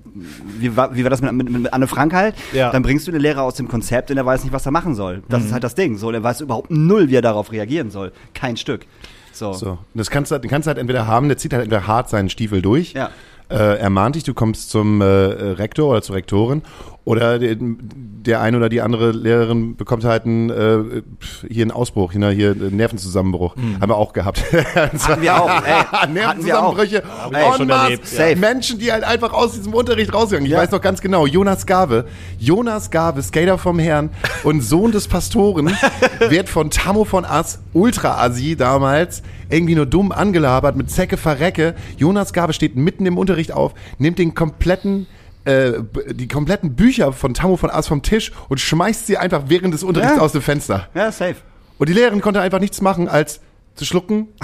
wie 0.59 0.75
war, 0.77 0.95
wie 0.95 1.03
war 1.03 1.09
das 1.09 1.21
mit, 1.21 1.33
mit, 1.33 1.49
mit 1.51 1.73
Anne 1.73 1.87
Frank 1.87 2.13
halt? 2.13 2.35
Ja. 2.53 2.71
Dann 2.71 2.83
bringst 2.83 3.07
du 3.07 3.11
den 3.11 3.19
Lehrer 3.21 3.41
aus 3.43 3.55
dem 3.55 3.67
Konzept 3.67 4.11
und 4.11 4.17
er 4.17 4.25
weiß 4.25 4.43
nicht, 4.43 4.53
was 4.53 4.65
er 4.65 4.71
machen 4.71 4.95
soll. 4.95 5.23
Das 5.27 5.43
ist 5.43 5.51
halt 5.51 5.63
das 5.65 5.75
Ding. 5.75 5.97
So, 5.97 6.09
der 6.11 6.23
weiß 6.23 6.39
überhaupt 6.41 6.71
null, 6.71 7.09
wie 7.09 7.15
er 7.15 7.21
darauf 7.21 7.51
reagieren 7.51 7.91
soll. 7.91 8.13
Kein 8.33 8.55
Stück. 8.55 8.85
So. 9.33 9.51
So. 9.53 9.71
Und 9.71 9.79
das 9.95 10.09
kannst 10.09 10.31
du, 10.31 10.33
halt- 10.33 10.43
den 10.45 10.49
kannst 10.49 10.67
du 10.67 10.69
halt 10.69 10.77
entweder 10.77 11.05
haben, 11.07 11.27
der 11.27 11.37
zieht 11.37 11.51
halt 11.53 11.63
entweder 11.63 11.87
hart 11.87 12.09
seinen 12.09 12.29
Stiefel 12.29 12.61
durch, 12.61 12.93
Ja. 12.93 13.09
äh, 13.49 13.77
er 13.77 13.89
mahnt 13.89 14.15
dich, 14.15 14.23
du 14.23 14.33
kommst 14.33 14.69
zum 14.69 15.01
äh, 15.01 15.05
Rektor 15.05 15.89
oder 15.89 16.01
zur 16.01 16.15
Rektorin, 16.15 16.61
oder 17.03 17.39
der, 17.39 17.55
der 17.59 18.41
eine 18.41 18.57
oder 18.57 18.69
die 18.69 18.81
andere 18.81 19.11
Lehrerin 19.11 19.75
bekommt 19.75 20.03
halt 20.03 20.25
einen, 20.25 20.49
äh, 20.51 21.01
hier 21.49 21.63
einen 21.63 21.71
Ausbruch, 21.71 22.11
hier, 22.11 22.29
hier 22.29 22.51
einen 22.51 22.75
Nervenzusammenbruch. 22.75 23.55
Haben 23.79 23.89
wir 23.89 23.95
auch 23.97 24.13
gehabt. 24.13 24.43
Hatten 24.75 25.21
wir 25.21 25.41
auch. 25.41 25.49
Ey, 25.65 25.71
hatten 25.91 26.15
wir 26.15 26.23
auch. 26.63 26.75
Nervenzusammenbrüche. 26.75 27.03
schon 27.57 27.69
erlebt, 27.71 28.03
ja. 28.11 28.35
Menschen, 28.35 28.77
die 28.77 28.91
halt 28.91 29.03
einfach 29.03 29.33
aus 29.33 29.53
diesem 29.53 29.73
Unterricht 29.73 30.13
rausgegangen. 30.13 30.45
Ich 30.45 30.51
Ja. 30.51 30.59
weiß 30.59 30.69
noch 30.71 30.81
ganz 30.81 31.01
genau, 31.01 31.25
Jonas 31.25 31.65
Gave, 31.65 32.05
Jonas 32.37 32.91
Gave, 32.91 33.21
Skater 33.23 33.57
vom 33.57 33.79
Herrn 33.79 34.11
und 34.43 34.61
Sohn 34.61 34.91
des 34.91 35.07
Pastoren, 35.07 35.71
wird 36.29 36.49
von 36.49 36.69
Tammo 36.69 37.03
von 37.03 37.25
Ass, 37.25 37.59
Ultra-Asi 37.73 38.55
damals, 38.55 39.23
irgendwie 39.49 39.73
nur 39.75 39.87
dumm 39.87 40.11
angelabert 40.11 40.75
mit 40.75 40.91
Zecke 40.91 41.17
verrecke. 41.17 41.73
Jonas 41.97 42.31
Gave 42.31 42.53
steht 42.53 42.75
mitten 42.75 43.07
im 43.07 43.17
Unterricht 43.17 43.51
auf, 43.51 43.73
nimmt 43.97 44.19
den 44.19 44.35
kompletten 44.35 45.07
äh, 45.45 45.73
die 46.11 46.27
kompletten 46.27 46.75
Bücher 46.75 47.13
von 47.13 47.33
Tammo 47.33 47.57
von 47.57 47.69
Ass 47.69 47.87
vom 47.87 48.01
Tisch 48.03 48.31
und 48.49 48.59
schmeißt 48.59 49.07
sie 49.07 49.17
einfach 49.17 49.43
während 49.47 49.73
des 49.73 49.83
Unterrichts 49.83 50.17
Ja. 50.17 50.21
aus 50.21 50.31
dem 50.33 50.41
Fenster. 50.41 50.87
Ja, 50.93 51.11
safe. 51.11 51.35
Und 51.77 51.89
die 51.89 51.93
Lehrerin 51.93 52.21
konnte 52.21 52.41
einfach 52.41 52.59
nichts 52.59 52.81
machen, 52.81 53.07
als 53.07 53.39
zu 53.75 53.85
schlucken. 53.85 54.27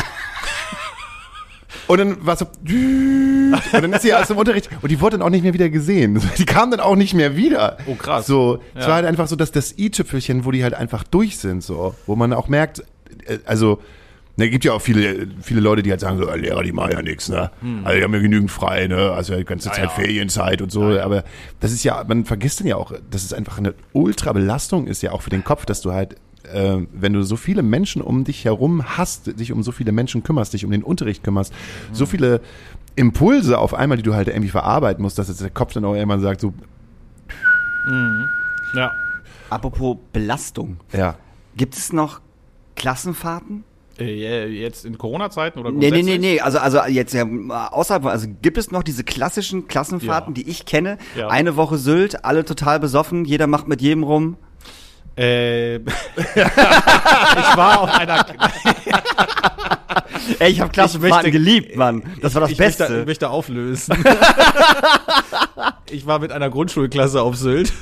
Und 1.87 1.99
dann 1.99 2.25
war 2.25 2.35
so, 2.35 2.45
und 2.45 3.53
dann 3.71 3.93
ist 3.93 4.01
sie 4.01 4.13
aus 4.13 4.27
dem 4.27 4.35
Unterricht 4.37 4.69
und 4.81 4.89
die 4.91 4.99
wurde 4.99 5.17
dann 5.17 5.25
auch 5.25 5.29
nicht 5.29 5.43
mehr 5.43 5.53
wieder 5.53 5.69
gesehen. 5.69 6.21
Die 6.37 6.45
kam 6.45 6.69
dann 6.69 6.81
auch 6.81 6.95
nicht 6.97 7.13
mehr 7.13 7.37
wieder. 7.37 7.77
Oh, 7.85 7.95
krass. 7.95 8.25
So, 8.27 8.61
es 8.75 8.81
Ja. 8.83 8.87
war 8.89 8.95
halt 8.95 9.05
einfach 9.05 9.27
so, 9.27 9.37
dass 9.37 9.51
das 9.53 9.77
i-Tüpfelchen, 9.77 10.43
wo 10.43 10.51
die 10.51 10.63
halt 10.63 10.73
einfach 10.73 11.03
durch 11.05 11.37
sind, 11.37 11.63
so, 11.63 11.95
wo 12.05 12.17
man 12.17 12.33
auch 12.33 12.49
merkt, 12.49 12.83
äh, 13.25 13.37
also, 13.45 13.79
ne, 14.37 14.49
gibt 14.49 14.63
ja 14.65 14.71
auch 14.73 14.81
viele, 14.81 15.27
viele 15.41 15.59
Leute, 15.59 15.83
die 15.83 15.91
halt 15.91 15.99
sagen 15.99 16.17
so, 16.17 16.27
"Ah, 16.29 16.35
Lehrer, 16.35 16.63
die 16.63 16.71
machen 16.71 16.91
ja 16.93 17.01
nichts, 17.01 17.27
ne? 17.29 17.51
Hm. 17.61 17.81
Also 17.85 17.97
die 17.97 18.03
haben 18.03 18.13
ja 18.13 18.19
genügend 18.21 18.49
frei, 18.51 18.87
ne? 18.87 19.11
Also 19.11 19.33
ja 19.33 19.39
die 19.39 19.45
ganze 19.45 19.69
Zeit 19.71 19.91
Ferienzeit 19.91 20.61
und 20.61 20.71
so. 20.71 20.83
Aber 20.99 21.23
das 21.59 21.71
ist 21.71 21.83
ja, 21.83 22.03
man 22.07 22.23
vergisst 22.25 22.59
dann 22.61 22.67
ja 22.67 22.75
auch, 22.77 22.93
dass 23.11 23.23
es 23.25 23.33
einfach 23.33 23.57
eine 23.57 23.73
Ultrabelastung 23.93 24.87
ist 24.87 25.01
ja 25.03 25.11
auch 25.11 25.21
für 25.21 25.29
den 25.29 25.43
Kopf, 25.43 25.65
dass 25.65 25.81
du 25.81 25.91
halt 25.91 26.15
äh, 26.53 26.77
wenn 26.93 27.11
du 27.11 27.23
so 27.23 27.35
viele 27.35 27.61
Menschen 27.61 28.01
um 28.01 28.23
dich 28.23 28.45
herum 28.45 28.97
hast, 28.97 29.37
dich 29.37 29.51
um 29.51 29.63
so 29.63 29.73
viele 29.73 29.91
Menschen 29.91 30.23
kümmerst, 30.23 30.53
dich 30.53 30.63
um 30.63 30.71
den 30.71 30.81
Unterricht 30.81 31.21
kümmerst, 31.23 31.51
so 31.91 32.05
Hm. 32.05 32.09
viele 32.11 32.41
Impulse 32.95 33.57
auf 33.59 33.73
einmal, 33.73 33.97
die 33.97 34.03
du 34.03 34.15
halt 34.15 34.29
irgendwie 34.29 34.49
verarbeiten 34.49 35.01
musst, 35.01 35.19
dass 35.19 35.27
jetzt 35.27 35.41
der 35.41 35.49
Kopf 35.49 35.73
dann 35.73 35.83
auch 35.83 35.93
irgendwann 35.93 36.21
sagt, 36.21 36.39
so, 36.41 36.53
Ja. 38.75 38.91
Apropos 39.49 39.97
Belastung. 40.13 40.77
ja, 40.93 41.15
Gibt 41.55 41.75
es 41.75 41.91
noch 41.93 42.21
Klassenfahrten? 42.75 43.63
Äh, 43.99 44.47
jetzt 44.47 44.85
in 44.85 44.97
Corona-Zeiten 44.97 45.59
oder 45.59 45.71
Nee, 45.71 45.89
nee, 45.91 46.03
nee, 46.03 46.17
nee. 46.17 46.39
Also, 46.39 46.59
also 46.59 46.79
jetzt 46.87 47.13
ja 47.13 47.25
außerhalb, 47.71 48.05
also 48.05 48.27
gibt 48.41 48.57
es 48.57 48.69
noch 48.71 48.83
diese 48.83 49.03
klassischen 49.03 49.67
Klassenfahrten, 49.67 50.35
Ja. 50.35 50.43
die 50.43 50.49
ich 50.49 50.65
kenne? 50.65 50.97
Ja. 51.17 51.29
Eine 51.29 51.55
Woche 51.55 51.77
Sylt, 51.77 52.23
alle 52.23 52.45
total 52.45 52.79
besoffen, 52.79 53.25
jeder 53.25 53.47
macht 53.47 53.67
mit 53.67 53.81
jedem 53.81 54.03
rum. 54.03 54.37
Äh, 55.17 55.77
ich 55.77 55.85
war 57.55 57.81
auf 57.81 57.89
einer. 57.91 58.23
Ey, 60.39 60.51
ich 60.51 60.61
habe 60.61 60.71
Klassenfahrten 60.71 61.31
geliebt, 61.31 61.75
Mann. 61.75 62.03
Das 62.21 62.35
war 62.35 62.41
das 62.41 62.51
ich 62.51 62.57
Beste. 62.57 62.83
Möchte, 62.83 62.99
ich 62.99 63.05
möchte 63.07 63.29
auflösen. 63.31 63.95
ich 65.89 66.05
war 66.05 66.19
mit 66.19 66.31
einer 66.31 66.49
Grundschulklasse 66.51 67.21
auf 67.21 67.35
Sylt. 67.35 67.73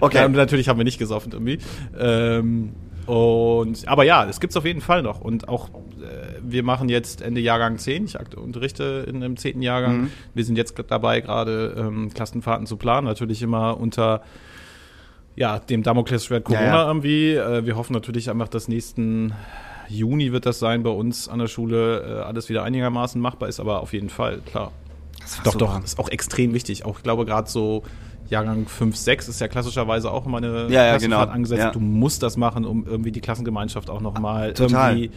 Okay. 0.00 0.24
Ähm, 0.24 0.32
natürlich 0.32 0.68
haben 0.68 0.78
wir 0.78 0.84
nicht 0.84 0.98
gesoffen 0.98 1.30
irgendwie. 1.32 1.58
Ähm, 1.96 2.74
und, 3.06 3.86
aber 3.86 4.04
ja, 4.04 4.24
es 4.28 4.40
gibt's 4.40 4.56
auf 4.56 4.64
jeden 4.64 4.80
Fall 4.80 5.02
noch. 5.02 5.20
Und 5.20 5.48
auch, 5.48 5.68
äh, 5.68 6.40
wir 6.42 6.62
machen 6.62 6.88
jetzt 6.88 7.22
Ende 7.22 7.40
Jahrgang 7.40 7.78
10. 7.78 8.06
Ich 8.06 8.16
unterrichte 8.36 9.04
in 9.08 9.16
einem 9.16 9.36
10. 9.36 9.62
Jahrgang. 9.62 10.02
Mhm. 10.02 10.10
Wir 10.34 10.44
sind 10.44 10.56
jetzt 10.56 10.74
dabei, 10.88 11.20
gerade 11.20 11.74
ähm, 11.78 12.10
Klassenfahrten 12.12 12.66
zu 12.66 12.76
planen. 12.76 13.06
Natürlich 13.06 13.42
immer 13.42 13.78
unter 13.78 14.22
ja, 15.36 15.58
dem 15.58 15.82
Damoklesschwert 15.82 16.44
Corona 16.44 16.64
Ja, 16.64 16.74
ja. 16.74 16.88
irgendwie. 16.88 17.34
Äh, 17.34 17.64
wir 17.64 17.76
hoffen 17.76 17.92
natürlich 17.92 18.30
einfach, 18.30 18.48
dass 18.48 18.68
nächsten 18.68 19.32
Juni 19.88 20.32
wird 20.32 20.46
das 20.46 20.58
sein 20.58 20.82
bei 20.82 20.90
uns 20.90 21.28
an 21.28 21.38
der 21.38 21.46
Schule, 21.46 22.00
äh, 22.00 22.22
alles 22.22 22.48
wieder 22.48 22.64
einigermaßen 22.64 23.20
machbar 23.20 23.48
ist, 23.48 23.60
aber 23.60 23.80
auf 23.80 23.92
jeden 23.92 24.08
Fall, 24.08 24.40
klar. 24.46 24.72
Doch, 25.44 25.52
super. 25.52 25.58
doch, 25.58 25.84
ist 25.84 25.98
auch 25.98 26.08
extrem 26.08 26.54
wichtig. 26.54 26.84
Auch 26.84 26.98
ich 26.98 27.02
glaube 27.02 27.24
gerade 27.24 27.48
so 27.50 27.82
Jahrgang 28.28 28.66
5, 28.66 28.96
6 28.96 29.28
ist 29.28 29.40
ja 29.40 29.48
klassischerweise 29.48 30.10
auch 30.10 30.26
immer 30.26 30.38
eine 30.38 30.66
Ja, 30.68 30.84
ja, 30.84 30.90
Klassenfahrt 30.92 31.22
genau. 31.26 31.34
angesetzt. 31.34 31.62
Ja. 31.62 31.70
Du 31.70 31.80
musst 31.80 32.22
das 32.22 32.36
machen, 32.36 32.64
um 32.64 32.84
irgendwie 32.86 33.12
die 33.12 33.20
Klassengemeinschaft 33.20 33.88
auch 33.90 34.00
nochmal 34.00 34.52
Total. 34.52 34.96
irgendwie 34.98 35.10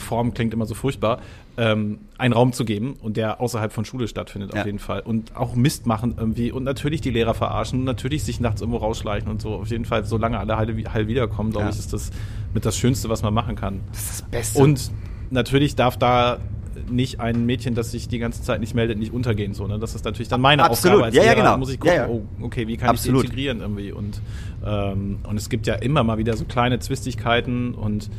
Form 0.00 0.34
klingt 0.34 0.52
immer 0.52 0.66
so 0.66 0.74
furchtbar, 0.74 1.20
ähm, 1.56 2.00
einen 2.18 2.34
Raum 2.34 2.52
zu 2.52 2.64
geben 2.64 2.94
und 3.00 3.16
der 3.16 3.40
außerhalb 3.40 3.72
von 3.72 3.84
Schule 3.84 4.08
stattfindet 4.08 4.52
Ja. 4.52 4.60
auf 4.60 4.66
jeden 4.66 4.80
Fall. 4.80 5.00
Und 5.00 5.36
auch 5.36 5.54
Mist 5.54 5.86
machen 5.86 6.14
irgendwie 6.18 6.50
und 6.50 6.64
natürlich 6.64 7.00
die 7.00 7.10
Lehrer 7.10 7.32
verarschen 7.34 7.80
und 7.80 7.84
natürlich 7.84 8.24
sich 8.24 8.40
nachts 8.40 8.60
irgendwo 8.60 8.78
rausschleichen 8.78 9.30
und 9.30 9.40
so. 9.40 9.50
Auf 9.54 9.68
jeden 9.70 9.84
Fall, 9.84 10.04
solange 10.04 10.38
alle 10.38 10.56
heil, 10.56 10.84
heil 10.92 11.06
wiederkommen, 11.06 11.50
glaube 11.52 11.66
Ja. 11.66 11.70
ich, 11.72 11.78
ist 11.78 11.92
das 11.92 12.10
mit 12.52 12.64
das 12.66 12.76
Schönste, 12.76 13.08
was 13.08 13.22
man 13.22 13.32
machen 13.32 13.54
kann. 13.54 13.80
Das 13.92 14.02
ist 14.02 14.20
das 14.22 14.22
Beste. 14.30 14.62
Und 14.62 14.90
natürlich 15.30 15.76
darf 15.76 15.96
da 15.96 16.38
nicht 16.90 17.20
ein 17.20 17.46
Mädchen, 17.46 17.74
das 17.74 17.90
sich 17.90 18.08
die 18.08 18.18
ganze 18.18 18.42
Zeit 18.42 18.60
nicht 18.60 18.74
meldet, 18.74 18.98
nicht 18.98 19.12
untergehen. 19.12 19.54
So, 19.54 19.66
ne? 19.66 19.78
Das 19.78 19.94
ist 19.94 20.04
natürlich 20.04 20.28
dann 20.28 20.40
meine 20.40 20.64
Absolut. 20.64 20.96
Aufgabe 20.96 21.04
als 21.06 21.14
Ja, 21.14 21.24
ja, 21.24 21.34
genau. 21.34 21.50
Da 21.50 21.56
muss 21.56 21.70
ich 21.70 21.80
gucken, 21.80 21.96
Ja, 21.96 22.06
ja. 22.06 22.08
oh, 22.08 22.22
okay, 22.42 22.66
wie 22.66 22.76
kann 22.76 22.90
Absolut. 22.90 23.24
ich 23.24 23.30
integrieren 23.30 23.60
irgendwie. 23.60 23.92
Und, 23.92 24.20
ähm, 24.64 25.18
und 25.28 25.36
es 25.36 25.48
gibt 25.48 25.66
ja 25.66 25.74
immer 25.74 26.02
mal 26.04 26.18
wieder 26.18 26.36
so 26.36 26.44
kleine 26.44 26.78
Zwistigkeiten 26.78 27.74
und 27.74 28.10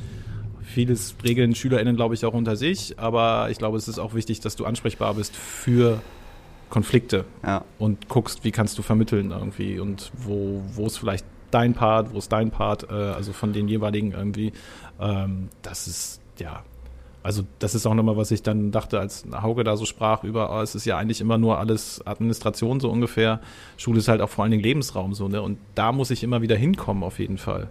vieles 0.62 1.16
regeln 1.24 1.56
SchülerInnen, 1.56 1.96
glaube 1.96 2.16
ich, 2.16 2.26
auch 2.26 2.34
unter 2.34 2.56
sich. 2.56 3.00
Aber 3.00 3.50
ich 3.50 3.58
glaube, 3.58 3.78
es 3.78 3.88
ist 3.88 4.00
auch 4.00 4.14
wichtig, 4.14 4.40
dass 4.42 4.56
du 4.56 4.66
ansprechbar 4.66 5.14
bist 5.14 5.36
für 5.36 6.02
Konflikte 6.70 7.26
ja. 7.44 7.64
und 7.80 8.10
guckst, 8.10 8.44
wie 8.44 8.52
kannst 8.52 8.78
du 8.78 8.82
vermitteln 8.82 9.32
irgendwie 9.32 9.80
und 9.80 10.12
wo, 10.18 10.64
wo 10.74 10.88
ist 10.88 10.98
vielleicht 10.98 11.26
dein 11.52 11.74
Part, 11.74 12.14
wo 12.14 12.18
ist 12.18 12.32
dein 12.32 12.52
Part, 12.52 12.90
äh, 12.90 12.94
also 12.94 13.32
von 13.32 13.54
den 13.54 13.68
jeweiligen 13.68 14.12
irgendwie. 14.12 14.52
Ähm, 15.00 15.50
das 15.62 15.88
ist, 15.88 16.22
ja, 16.40 16.64
also 17.26 17.42
das 17.58 17.74
ist 17.74 17.88
auch 17.88 17.96
nochmal, 17.96 18.18
was 18.18 18.30
ich 18.30 18.44
dann 18.44 18.70
dachte, 18.70 19.00
als 19.00 19.26
Hauke 19.42 19.64
da 19.64 19.78
so 19.78 19.86
sprach 19.86 20.24
über, 20.24 20.56
oh, 20.56 20.62
es 20.62 20.76
ist 20.76 20.86
ja 20.86 20.96
eigentlich 20.96 21.22
immer 21.22 21.40
nur 21.40 21.58
alles 21.58 22.06
Administration 22.06 22.80
so 22.80 22.92
ungefähr. 22.92 23.42
Schule 23.78 23.98
ist 23.98 24.08
halt 24.08 24.22
auch 24.22 24.30
vor 24.30 24.44
allen 24.44 24.52
Dingen 24.52 24.62
Lebensraum 24.62 25.16
so, 25.16 25.28
ne? 25.28 25.42
Und 25.42 25.58
da 25.74 25.92
muss 25.92 26.12
ich 26.12 26.22
immer 26.22 26.44
wieder 26.44 26.56
hinkommen 26.56 27.02
auf 27.02 27.18
jeden 27.18 27.40
Fall. 27.40 27.68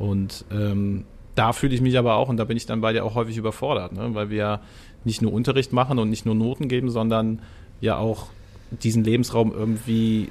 Und 0.00 0.44
ähm, 0.50 1.04
da 1.36 1.52
fühle 1.52 1.76
ich 1.76 1.80
mich 1.80 1.96
aber 1.96 2.16
auch, 2.16 2.28
und 2.28 2.38
da 2.38 2.44
bin 2.44 2.56
ich 2.56 2.66
dann 2.66 2.80
bei 2.80 2.92
dir 2.92 3.04
auch 3.04 3.14
häufig 3.14 3.36
überfordert, 3.36 3.92
ne? 3.92 4.16
weil 4.16 4.30
wir 4.30 4.36
ja 4.36 4.60
nicht 5.04 5.22
nur 5.22 5.32
Unterricht 5.32 5.72
machen 5.72 6.00
und 6.00 6.10
nicht 6.10 6.26
nur 6.26 6.34
Noten 6.34 6.66
geben, 6.66 6.90
sondern 6.90 7.40
ja 7.80 7.98
auch 7.98 8.26
diesen 8.70 9.04
Lebensraum 9.04 9.52
irgendwie 9.52 10.30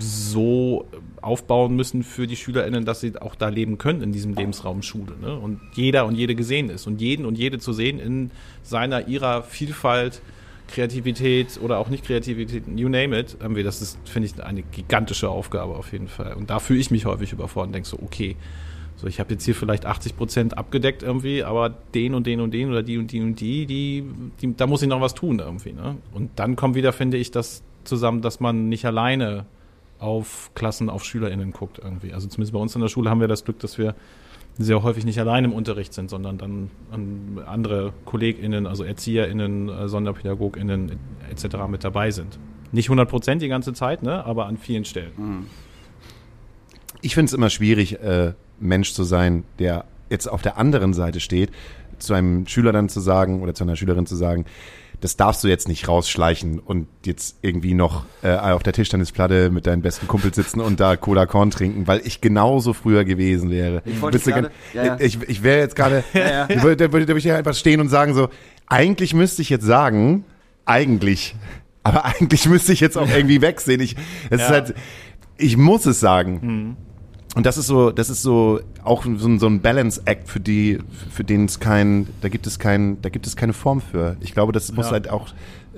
so 0.00 0.86
aufbauen 1.22 1.76
müssen 1.76 2.02
für 2.02 2.26
die 2.26 2.36
SchülerInnen, 2.36 2.84
dass 2.84 3.00
sie 3.00 3.20
auch 3.20 3.34
da 3.34 3.48
leben 3.48 3.78
können 3.78 4.02
in 4.02 4.12
diesem 4.12 4.34
Lebensraum 4.34 4.82
Schule. 4.82 5.14
Ne? 5.20 5.38
Und 5.38 5.60
jeder 5.74 6.06
und 6.06 6.16
jede 6.16 6.34
gesehen 6.34 6.68
ist 6.68 6.86
und 6.86 7.00
jeden 7.00 7.24
und 7.24 7.38
jede 7.38 7.58
zu 7.58 7.72
sehen 7.72 7.98
in 7.98 8.30
seiner, 8.62 9.06
ihrer 9.08 9.42
Vielfalt, 9.42 10.20
Kreativität 10.68 11.60
oder 11.62 11.78
auch 11.78 11.88
nicht 11.88 12.04
Kreativität, 12.04 12.64
you 12.74 12.88
name 12.88 13.16
it, 13.18 13.36
irgendwie, 13.40 13.62
das 13.62 13.82
ist, 13.82 13.98
finde 14.08 14.26
ich, 14.26 14.42
eine 14.42 14.62
gigantische 14.62 15.28
Aufgabe 15.30 15.76
auf 15.76 15.92
jeden 15.92 16.08
Fall. 16.08 16.34
Und 16.34 16.50
da 16.50 16.58
fühle 16.58 16.80
ich 16.80 16.90
mich 16.90 17.06
häufig 17.06 17.32
überfordert 17.32 17.68
und 17.68 17.72
denke 17.74 17.88
so, 17.88 17.98
okay, 18.02 18.36
so 18.96 19.06
ich 19.06 19.20
habe 19.20 19.34
jetzt 19.34 19.44
hier 19.44 19.54
vielleicht 19.54 19.86
80 19.86 20.16
Prozent 20.16 20.58
abgedeckt 20.58 21.02
irgendwie, 21.02 21.44
aber 21.44 21.70
den 21.94 22.14
und 22.14 22.26
den 22.26 22.40
und 22.40 22.52
den 22.52 22.70
oder 22.70 22.82
die 22.82 22.98
und 22.98 23.12
die 23.12 23.20
und 23.20 23.38
die, 23.40 23.66
die, 23.66 24.04
die 24.40 24.56
da 24.56 24.66
muss 24.66 24.82
ich 24.82 24.88
noch 24.88 25.00
was 25.00 25.14
tun 25.14 25.38
irgendwie. 25.38 25.72
Ne? 25.72 25.96
Und 26.12 26.30
dann 26.36 26.56
kommt 26.56 26.74
wieder, 26.74 26.92
finde 26.92 27.18
ich, 27.18 27.30
das 27.30 27.62
zusammen, 27.86 28.22
dass 28.22 28.40
man 28.40 28.68
nicht 28.68 28.84
alleine 28.84 29.46
auf 29.98 30.50
Klassen, 30.54 30.90
auf 30.90 31.04
SchülerInnen 31.04 31.52
guckt 31.52 31.80
irgendwie. 31.82 32.12
Also 32.12 32.28
zumindest 32.28 32.52
bei 32.52 32.58
uns 32.58 32.74
in 32.74 32.80
der 32.80 32.88
Schule 32.88 33.10
haben 33.10 33.20
wir 33.20 33.28
das 33.28 33.44
Glück, 33.44 33.58
dass 33.60 33.78
wir 33.78 33.94
sehr 34.58 34.82
häufig 34.82 35.04
nicht 35.04 35.18
allein 35.18 35.44
im 35.44 35.52
Unterricht 35.52 35.92
sind, 35.92 36.08
sondern 36.08 36.38
dann 36.38 36.70
an 36.90 37.42
andere 37.46 37.92
KollegInnen, 38.04 38.66
also 38.66 38.84
ErzieherInnen, 38.84 39.68
äh, 39.68 39.88
SonderpädagogInnen 39.88 40.92
etc. 41.30 41.56
mit 41.68 41.84
dabei 41.84 42.10
sind. 42.10 42.38
Nicht 42.72 42.86
100 42.86 43.08
Prozent 43.08 43.42
die 43.42 43.48
ganze 43.48 43.74
Zeit, 43.74 44.02
ne? 44.02 44.24
aber 44.24 44.46
an 44.46 44.56
vielen 44.56 44.84
Stellen. 44.84 45.46
Ich 47.02 47.14
finde 47.14 47.26
es 47.26 47.32
immer 47.34 47.50
schwierig, 47.50 48.00
äh, 48.00 48.32
Mensch 48.58 48.92
zu 48.92 49.04
sein, 49.04 49.44
der 49.58 49.84
jetzt 50.08 50.26
auf 50.26 50.42
der 50.42 50.56
anderen 50.58 50.94
Seite 50.94 51.20
steht, 51.20 51.50
zu 51.98 52.14
einem 52.14 52.46
Schüler 52.46 52.72
dann 52.72 52.88
zu 52.88 53.00
sagen 53.00 53.42
oder 53.42 53.54
zu 53.54 53.64
einer 53.64 53.76
Schülerin 53.76 54.06
zu 54.06 54.16
sagen, 54.16 54.46
das 55.00 55.16
darfst 55.16 55.44
du 55.44 55.48
jetzt 55.48 55.68
nicht 55.68 55.88
rausschleichen 55.88 56.58
und 56.58 56.88
jetzt 57.04 57.36
irgendwie 57.42 57.74
noch 57.74 58.04
äh, 58.22 58.34
auf 58.34 58.62
der 58.62 58.72
Tischtennisplatte 58.72 59.50
mit 59.50 59.66
deinen 59.66 59.82
besten 59.82 60.06
Kumpels 60.08 60.36
sitzen 60.36 60.60
und 60.60 60.80
da 60.80 60.96
Cola 60.96 61.26
Korn 61.26 61.50
trinken, 61.50 61.86
weil 61.86 62.00
ich 62.04 62.20
genauso 62.20 62.72
früher 62.72 63.04
gewesen 63.04 63.50
wäre. 63.50 63.82
Ich 63.84 64.00
wollte 64.00 64.18
gern- 64.18 64.48
ja, 64.72 64.84
ja. 64.84 64.96
Ich, 65.00 65.20
ich 65.28 65.42
wäre 65.42 65.60
jetzt 65.60 65.76
gerade, 65.76 66.02
ja. 66.14 66.48
ich 66.48 66.62
würde, 66.62 66.88
da 66.88 66.92
würde 66.92 67.04
da 67.06 67.10
würde 67.12 67.18
ich 67.20 67.30
einfach 67.32 67.54
stehen 67.54 67.80
und 67.80 67.88
sagen 67.88 68.14
so, 68.14 68.28
eigentlich 68.66 69.12
müsste 69.14 69.42
ich 69.42 69.50
jetzt 69.50 69.64
sagen, 69.64 70.24
eigentlich, 70.64 71.36
aber 71.82 72.04
eigentlich 72.16 72.48
müsste 72.48 72.72
ich 72.72 72.80
jetzt 72.80 72.96
auch 72.96 73.08
irgendwie 73.08 73.40
wegsehen. 73.42 73.80
Ich, 73.80 73.96
es 74.30 74.40
ist 74.42 74.48
halt, 74.48 74.74
ich 75.36 75.56
muss 75.56 75.84
es 75.86 76.00
sagen. 76.00 76.76
Und 77.36 77.44
das 77.44 77.58
ist 77.58 77.66
so, 77.66 77.90
das 77.90 78.08
ist 78.08 78.22
so 78.22 78.60
auch 78.82 79.04
so 79.04 79.10
ein, 79.28 79.38
so 79.38 79.46
ein 79.46 79.60
Balance-Act, 79.60 80.26
für 80.26 80.40
die, 80.40 80.78
für 81.10 81.22
den 81.22 81.44
es 81.44 81.60
kein, 81.60 82.06
da 82.22 82.30
gibt 82.30 82.46
es 82.46 82.58
kein, 82.58 83.00
da 83.02 83.10
gibt 83.10 83.26
es 83.26 83.36
keine 83.36 83.52
Form 83.52 83.82
für. 83.82 84.16
Ich 84.20 84.32
glaube, 84.32 84.52
das 84.52 84.72
muss 84.72 84.86
Ja. 84.86 84.92
halt 84.92 85.10
auch 85.10 85.28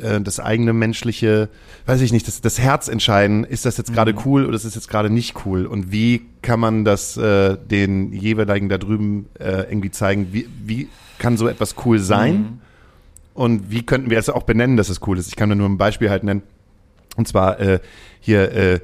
äh, 0.00 0.20
das 0.20 0.38
eigene 0.38 0.72
menschliche, 0.72 1.48
weiß 1.86 2.00
ich 2.00 2.12
nicht, 2.12 2.28
das, 2.28 2.40
das 2.40 2.60
Herz 2.60 2.86
entscheiden, 2.86 3.42
ist 3.42 3.64
das 3.64 3.76
jetzt 3.76 3.92
gerade 3.92 4.14
cool 4.24 4.46
oder 4.46 4.54
ist 4.54 4.66
das 4.66 4.76
jetzt 4.76 4.88
gerade 4.88 5.10
nicht 5.10 5.44
cool? 5.46 5.66
Und 5.66 5.90
wie 5.90 6.22
kann 6.42 6.60
man 6.60 6.84
das 6.84 7.16
äh, 7.16 7.56
den 7.58 8.12
jeweiligen 8.12 8.68
da 8.68 8.78
drüben 8.78 9.26
äh, 9.40 9.62
irgendwie 9.68 9.90
zeigen? 9.90 10.28
Wie, 10.30 10.48
wie 10.64 10.88
kann 11.18 11.36
so 11.36 11.48
etwas 11.48 11.74
cool 11.84 11.98
sein? 11.98 12.60
Und 13.34 13.72
wie 13.72 13.82
könnten 13.84 14.10
wir 14.10 14.18
es 14.20 14.28
auch 14.30 14.44
benennen, 14.44 14.76
dass 14.76 14.90
es 14.90 15.00
cool 15.08 15.18
ist? 15.18 15.26
Ich 15.26 15.34
kann 15.34 15.48
da 15.48 15.56
nur 15.56 15.68
ein 15.68 15.76
Beispiel 15.76 16.08
halt 16.08 16.22
nennen. 16.22 16.42
Und 17.16 17.26
zwar 17.26 17.58
äh, 17.58 17.80
hier, 18.20 18.52
äh, 18.52 18.80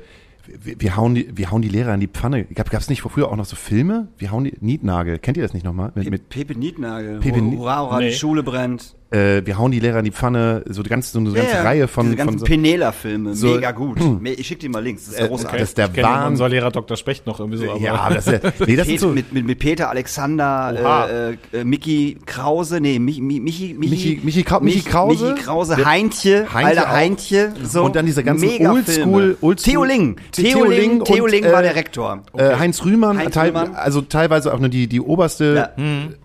wir, 0.46 0.80
wir, 0.80 0.96
hauen 0.96 1.14
die, 1.14 1.36
wir 1.36 1.50
hauen 1.50 1.62
die 1.62 1.68
Lehrer 1.68 1.94
in 1.94 2.00
die 2.00 2.08
Pfanne. 2.08 2.44
Gab 2.44 2.72
es 2.72 2.88
nicht 2.88 3.02
früher 3.02 3.30
auch 3.30 3.36
noch 3.36 3.44
so 3.44 3.56
Filme? 3.56 4.08
Wir 4.18 4.30
hauen 4.30 4.44
die 4.44 4.54
Nietnagel. 4.60 5.18
Kennt 5.18 5.36
ihr 5.36 5.42
das 5.42 5.54
nicht 5.54 5.64
nochmal? 5.64 5.92
Mit, 5.94 6.10
mit, 6.10 6.28
Pepe 6.28 6.58
Nietnagel. 6.58 7.20
Pepe 7.20 7.40
hurra, 7.40 7.82
hurra, 7.82 8.00
Nee. 8.00 8.08
die 8.10 8.14
Schule 8.14 8.42
brennt. 8.42 8.94
Äh, 9.14 9.46
wir 9.46 9.58
hauen 9.58 9.70
die 9.70 9.80
Lehrer 9.80 9.98
in 10.00 10.04
die 10.04 10.10
Pfanne. 10.10 10.62
So, 10.68 10.82
die 10.82 10.90
ganze, 10.90 11.12
so 11.12 11.18
eine 11.18 11.30
ganze 11.32 11.50
Ja, 11.50 11.56
ja. 11.58 11.62
Reihe 11.62 11.88
von, 11.88 12.06
Diese 12.06 12.16
ganzen 12.16 12.30
von 12.30 12.38
so, 12.40 12.44
Penela-Filme. 12.44 13.34
so- 13.34 13.46
Mega 13.54 13.70
gut. 13.70 13.98
Me- 14.20 14.30
Ich 14.32 14.46
schick 14.46 14.58
dir 14.60 14.70
mal 14.70 14.82
Links. 14.82 15.04
Das 15.06 15.14
ist 15.14 15.20
Äh, 15.20 15.28
großartig. 15.28 15.60
das 15.60 15.68
ist 15.70 15.78
der 15.78 15.86
Ich 15.86 15.92
kenne 15.92 16.06
Wahnsinn. 16.08 16.30
unser 16.32 16.48
Lehrer 16.48 16.70
Dr. 16.70 16.96
Specht 16.96 17.26
noch 17.26 17.38
irgendwie 17.40 17.58
so. 17.58 17.70
Aber 17.70 17.80
ja, 17.80 18.10
das 18.10 18.26
ist, 18.26 18.42
ja- 18.42 18.50
nee, 18.66 18.76
das 18.76 18.86
Pet- 18.88 19.00
so, 19.00 19.08
mit, 19.08 19.32
mit, 19.32 19.46
mit 19.46 19.58
Peter 19.58 19.90
Alexander, 19.90 21.36
äh, 21.52 21.56
äh, 21.58 21.60
äh, 21.60 21.64
Mickey 21.64 22.18
Krause, 22.26 22.80
nee, 22.80 22.98
Michi, 22.98 23.20
Michi, 23.20 23.40
Michi, 23.40 23.74
Michi- 23.74 24.20
Michi 24.24 24.42
Krau- 24.42 24.60
Michi 24.60 24.76
Mich- 24.78 24.84
Krause? 24.86 25.32
Michi 25.32 25.42
Krause, 25.44 25.84
Heintje, 25.84 26.46
Heintje 26.52 26.66
alter 26.80 26.82
auch. 26.90 26.94
Heintje, 26.94 27.52
so. 27.62 27.84
Und 27.84 27.96
dann 27.96 28.06
diese 28.06 28.24
ganzen. 28.24 28.48
Oldschool- 28.48 29.36
Oldschool- 29.40 29.54
Theo 29.56 29.84
Ling, 29.84 30.16
Theo 30.32 30.64
Ling 30.64 31.04
Theo 31.04 31.26
Ling 31.26 31.44
äh, 31.44 31.52
war 31.52 31.62
der 31.62 31.74
Rektor. 31.76 32.22
Äh, 32.36 32.56
Heinz 32.56 32.84
Rühmann, 32.84 33.18
Heinz 33.18 33.34
teil, 33.34 33.50
Rühmann. 33.50 33.74
also 33.74 34.00
teilweise 34.00 34.52
auch 34.52 34.58
nur 34.58 34.68
die, 34.68 34.86
die 34.88 35.00
oberste, 35.00 35.70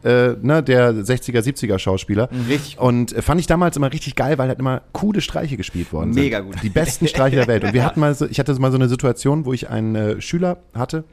äh, 0.03 0.35
ne, 0.41 0.63
der 0.63 0.93
60er, 0.93 1.41
70er 1.41 1.77
Schauspieler. 1.79 2.29
Richtig 2.49 2.78
Und 2.80 3.14
äh, 3.14 3.22
fand 3.22 3.39
ich 3.39 3.47
damals 3.47 3.77
immer 3.77 3.91
richtig 3.91 4.15
geil, 4.15 4.38
weil 4.38 4.47
halt 4.47 4.60
immer 4.60 4.81
coole 4.93 5.22
Streiche 5.22 5.57
gespielt 5.57 5.91
worden 5.91 6.14
sind. 6.14 6.23
Mega 6.23 6.39
gut. 6.39 6.56
Die 6.64 6.69
besten 6.69 7.07
Streiche 7.07 7.35
der 7.35 7.47
Welt. 7.47 7.64
Und 7.64 7.73
wir 7.73 7.84
hatten 7.85 7.99
mal 7.99 8.14
so, 8.15 8.26
ich 8.26 8.39
hatte 8.39 8.53
mal 8.60 8.72
so 8.72 8.77
eine 8.77 8.88
Situation, 8.88 9.45
wo 9.45 9.53
ich 9.53 9.69
einen 9.69 9.95
äh, 9.95 10.22
Schüler 10.22 10.57
hatte, 10.73 11.03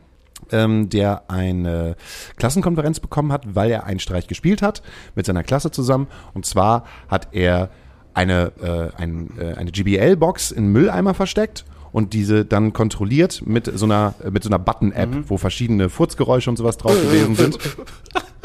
ähm, 0.52 0.88
der 0.88 1.30
eine 1.30 1.96
Klassenkonferenz 2.36 3.00
bekommen 3.00 3.32
hat, 3.32 3.54
weil 3.54 3.70
er 3.70 3.84
einen 3.84 4.00
Streich 4.00 4.28
gespielt 4.28 4.62
hat 4.62 4.82
mit 5.14 5.26
seiner 5.26 5.42
Klasse 5.42 5.70
zusammen. 5.70 6.06
Und 6.34 6.46
zwar 6.46 6.84
hat 7.08 7.28
er 7.32 7.70
eine, 8.14 8.52
äh, 8.62 9.00
ein, 9.00 9.30
äh, 9.38 9.54
eine 9.54 9.70
GBL-Box 9.70 10.52
in 10.52 10.68
Mülleimer 10.68 11.14
versteckt 11.14 11.64
und 11.92 12.12
diese 12.12 12.44
dann 12.44 12.72
kontrolliert 12.72 13.42
mit 13.46 13.70
so 13.74 13.86
einer, 13.86 14.14
mit 14.30 14.42
so 14.42 14.48
einer 14.48 14.58
Button-App, 14.58 15.24
wo 15.28 15.36
verschiedene 15.36 15.88
Furzgeräusche 15.88 16.50
und 16.50 16.56
sowas 16.56 16.76
drauf 16.76 16.94
gewesen 16.94 17.34
sind. 17.34 17.58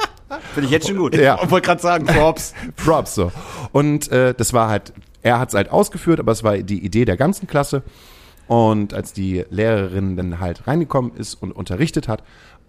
Finde 0.53 0.65
ich 0.65 0.71
jetzt 0.71 0.87
schon 0.87 0.97
gut. 0.97 1.15
Ja. 1.15 1.39
Ich 1.43 1.49
wollte 1.49 1.65
gerade 1.65 1.81
sagen, 1.81 2.05
Props. 2.05 2.53
Props 2.75 3.15
so. 3.15 3.31
Und 3.71 4.11
äh, 4.11 4.33
das 4.33 4.53
war 4.53 4.69
halt, 4.69 4.93
er 5.21 5.39
hat 5.39 5.49
es 5.49 5.55
halt 5.55 5.71
ausgeführt, 5.71 6.19
aber 6.19 6.31
es 6.31 6.43
war 6.43 6.57
die 6.57 6.83
Idee 6.83 7.05
der 7.05 7.17
ganzen 7.17 7.47
Klasse. 7.47 7.83
Und 8.47 8.93
als 8.93 9.13
die 9.13 9.45
Lehrerin 9.49 10.17
dann 10.17 10.39
halt 10.39 10.67
reingekommen 10.67 11.13
ist 11.15 11.35
und 11.35 11.53
unterrichtet 11.53 12.07
hat, 12.07 12.21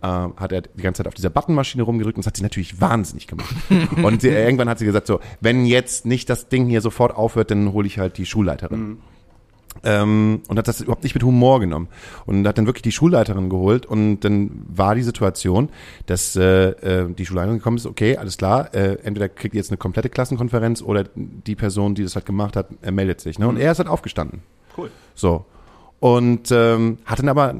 äh, 0.03 0.07
hat 0.07 0.53
er 0.53 0.63
die 0.63 0.83
ganze 0.83 0.99
Zeit 0.99 1.09
auf 1.09 1.15
dieser 1.15 1.31
Buttonmaschine 1.31 1.83
rumgedrückt 1.83 2.17
und 2.17 2.25
das 2.25 2.29
hat 2.29 2.37
sie 2.37 2.43
natürlich 2.43 2.81
wahnsinnig 2.81 3.27
gemacht. 3.27 3.55
und 4.03 4.23
sie, 4.23 4.29
irgendwann 4.29 4.69
hat 4.69 4.79
sie 4.79 4.85
gesagt 4.85 5.07
so, 5.07 5.21
wenn 5.41 5.67
jetzt 5.67 6.07
nicht 6.07 6.31
das 6.31 6.49
Ding 6.49 6.67
hier 6.67 6.81
sofort 6.81 7.17
aufhört, 7.17 7.51
dann 7.51 7.73
hole 7.73 7.87
ich 7.87 7.99
halt 7.99 8.19
die 8.19 8.27
Schulleiterin. 8.27 8.99
Ähm, 9.85 10.43
und 10.49 10.59
hat 10.59 10.69
das 10.69 10.81
überhaupt 10.81 11.03
nicht 11.03 11.15
mit 11.15 11.25
Humor 11.25 11.61
genommen. 11.61 11.89
Und 12.27 12.47
hat 12.47 12.59
dann 12.59 12.67
wirklich 12.67 12.83
die 12.83 12.93
Schulleiterin 12.93 13.51
geholt 13.51 13.87
und 13.87 14.21
dann 14.21 14.65
war 14.69 14.95
die 14.95 15.03
Situation, 15.03 15.71
dass 16.07 16.37
äh, 16.37 16.71
äh, 16.71 17.13
die 17.13 17.27
Schulleiterin 17.27 17.59
gekommen 17.59 17.77
ist, 17.77 17.87
okay, 17.87 18.17
alles 18.17 18.37
klar, 18.37 18.75
äh, 18.75 18.99
entweder 19.03 19.29
kriegt 19.29 19.55
ihr 19.55 19.59
jetzt 19.59 19.71
eine 19.71 19.79
komplette 19.79 20.09
Klassenkonferenz 20.09 20.83
oder 20.83 21.05
die 21.15 21.55
Person, 21.55 21.95
die 21.95 22.03
das 22.03 22.15
halt 22.15 22.27
gemacht 22.27 22.57
hat, 22.57 22.69
meldet 22.91 23.21
sich. 23.21 23.39
Ne? 23.39 23.49
Und 23.49 23.57
er 23.57 23.73
ist 23.73 23.79
halt 23.79 23.89
aufgestanden. 23.89 24.43
Cool. 24.77 24.91
So. 25.15 25.45
Und 26.01 26.51
ähm, 26.51 26.99
hat 27.05 27.21
dann 27.21 27.29
aber, 27.29 27.55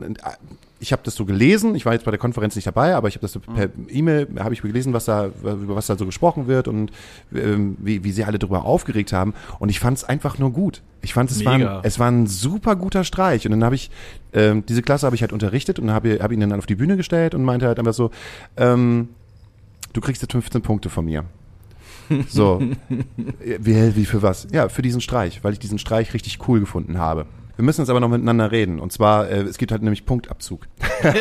ich 0.83 0.93
habe 0.93 1.03
das 1.05 1.15
so 1.15 1.25
gelesen, 1.25 1.77
ich 1.77 1.87
war 1.87 1.93
jetzt 1.93 2.05
bei 2.05 2.11
der 2.11 2.19
Konferenz 2.19 2.57
nicht 2.57 2.67
dabei, 2.67 2.97
aber 2.97 3.07
ich 3.07 3.15
habe 3.15 3.23
das 3.23 3.33
so 3.33 3.39
per 3.39 3.69
E-Mail, 3.89 4.27
habe 4.41 4.53
ich 4.53 4.63
gelesen, 4.63 4.93
was 4.93 5.05
da, 5.05 5.27
über 5.27 5.77
was 5.77 5.87
da 5.87 5.97
so 5.97 6.05
gesprochen 6.05 6.49
wird 6.49 6.67
und 6.67 6.91
ähm, 7.33 7.77
wie, 7.79 8.03
wie 8.03 8.11
sie 8.11 8.25
alle 8.25 8.41
darüber 8.41 8.65
aufgeregt 8.65 9.13
haben. 9.13 9.33
Und 9.61 9.69
ich 9.69 9.79
fand 9.79 9.99
es 9.99 10.05
einfach 10.05 10.39
nur 10.39 10.53
gut. 10.53 10.83
Ich 11.01 11.15
fand 11.15 11.31
es 11.31 11.45
war, 11.45 11.53
ein, 11.53 11.69
es 11.85 12.01
war 12.01 12.11
ein 12.11 12.27
super 12.27 12.75
guter 12.75 13.05
Streich. 13.05 13.47
Und 13.47 13.53
dann 13.53 13.63
habe 13.63 13.77
ich, 13.77 13.93
ähm, 14.33 14.67
diese 14.67 14.83
Klasse 14.83 15.07
habe 15.07 15.15
ich 15.15 15.23
halt 15.23 15.33
unterrichtet 15.33 15.79
und 15.79 15.93
habe 15.93 16.19
hab 16.21 16.33
ihn 16.33 16.41
dann 16.41 16.53
auf 16.53 16.67
die 16.67 16.75
Bühne 16.75 16.97
gestellt 16.97 17.37
und 17.37 17.45
meinte 17.45 17.69
halt 17.69 17.79
einfach 17.79 17.95
so, 17.95 18.11
ähm, 18.57 19.09
du 19.93 20.01
kriegst 20.01 20.21
jetzt 20.21 20.33
15 20.33 20.63
Punkte 20.63 20.91
von 20.91 21.05
mir. 21.05 21.25
So, 22.29 22.61
wie, 23.39 23.97
wie 23.97 24.05
für 24.05 24.21
was? 24.21 24.49
Ja, 24.51 24.69
für 24.69 24.83
diesen 24.83 25.01
Streich, 25.01 25.45
weil 25.45 25.53
ich 25.53 25.61
diesen 25.61 25.79
Streich 25.79 26.13
richtig 26.13 26.41
cool 26.49 26.59
gefunden 26.59 26.99
habe. 26.99 27.27
Wir 27.57 27.65
müssen 27.65 27.83
jetzt 27.83 27.91
aber 27.91 28.01
noch 28.01 28.09
miteinander 28.09 28.51
reden. 28.51 28.81
Und 28.81 28.93
zwar, 28.93 29.29
äh, 29.29 29.43
es 29.43 29.59
gibt 29.59 29.73
halt 29.73 29.83
nämlich 29.83 30.07
Punktabzug. 30.07 30.67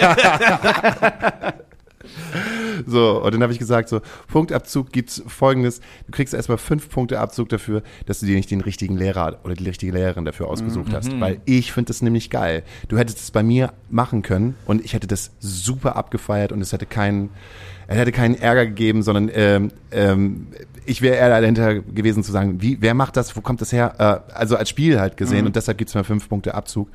so, 2.86 3.22
und 3.24 3.34
dann 3.34 3.42
habe 3.44 3.54
ich 3.54 3.60
gesagt, 3.60 3.90
so, 3.90 4.02
Punktabzug 4.28 4.92
gibt's 4.92 5.22
folgendes, 5.28 5.82
du 6.06 6.12
kriegst 6.12 6.34
erstmal 6.34 6.58
fünf 6.58 6.90
Punkte 6.90 7.20
Abzug 7.20 7.50
dafür, 7.50 7.84
dass 8.06 8.20
du 8.20 8.26
dir 8.26 8.36
nicht 8.36 8.52
den 8.52 8.62
richtigen 8.62 8.98
Lehrer 8.98 9.40
oder 9.44 9.54
die 9.56 9.66
richtige 9.66 9.92
Lehrerin 9.92 10.26
dafür 10.26 10.48
ausgesucht 10.48 10.94
hast. 10.94 11.20
Weil 11.20 11.42
ich 11.46 11.72
finde 11.74 11.90
das 11.90 12.02
nämlich 12.02 12.30
geil. 12.30 12.64
Du 12.88 12.98
hättest 12.98 13.20
es 13.20 13.32
bei 13.32 13.44
mir 13.44 13.74
machen 13.90 14.22
können 14.22 14.56
und 14.66 14.84
ich 14.84 14.94
hätte 14.94 15.08
das 15.08 15.32
super 15.40 15.96
abgefeiert 15.96 16.52
und 16.52 16.62
es 16.62 16.74
hätte 16.74 16.86
keinen, 16.86 17.30
er 17.88 17.98
hätte 17.98 18.12
keinen 18.12 18.36
Ärger 18.36 18.66
gegeben, 18.66 19.04
sondern 19.04 19.30
ähm, 19.34 19.72
ähm, 19.92 20.48
ich 20.86 21.02
wäre 21.02 21.16
eher 21.16 21.30
dahinter 21.30 21.76
gewesen 21.82 22.24
zu 22.24 22.32
sagen, 22.32 22.62
wie, 22.62 22.82
wer 22.82 22.94
macht 22.94 23.18
das, 23.18 23.36
wo 23.36 23.42
kommt 23.42 23.62
das 23.62 23.72
her? 23.72 23.94
Äh, 23.98 24.34
also 24.34 24.56
als 24.56 24.70
Spiel 24.70 25.00
halt 25.00 25.18
gesehen 25.18 25.46
und 25.46 25.56
deshalb 25.56 25.78
gibt's 25.78 25.94
mir 25.94 26.04
fünf 26.04 26.28
Punkte 26.28 26.54
Abzug. 26.56 26.90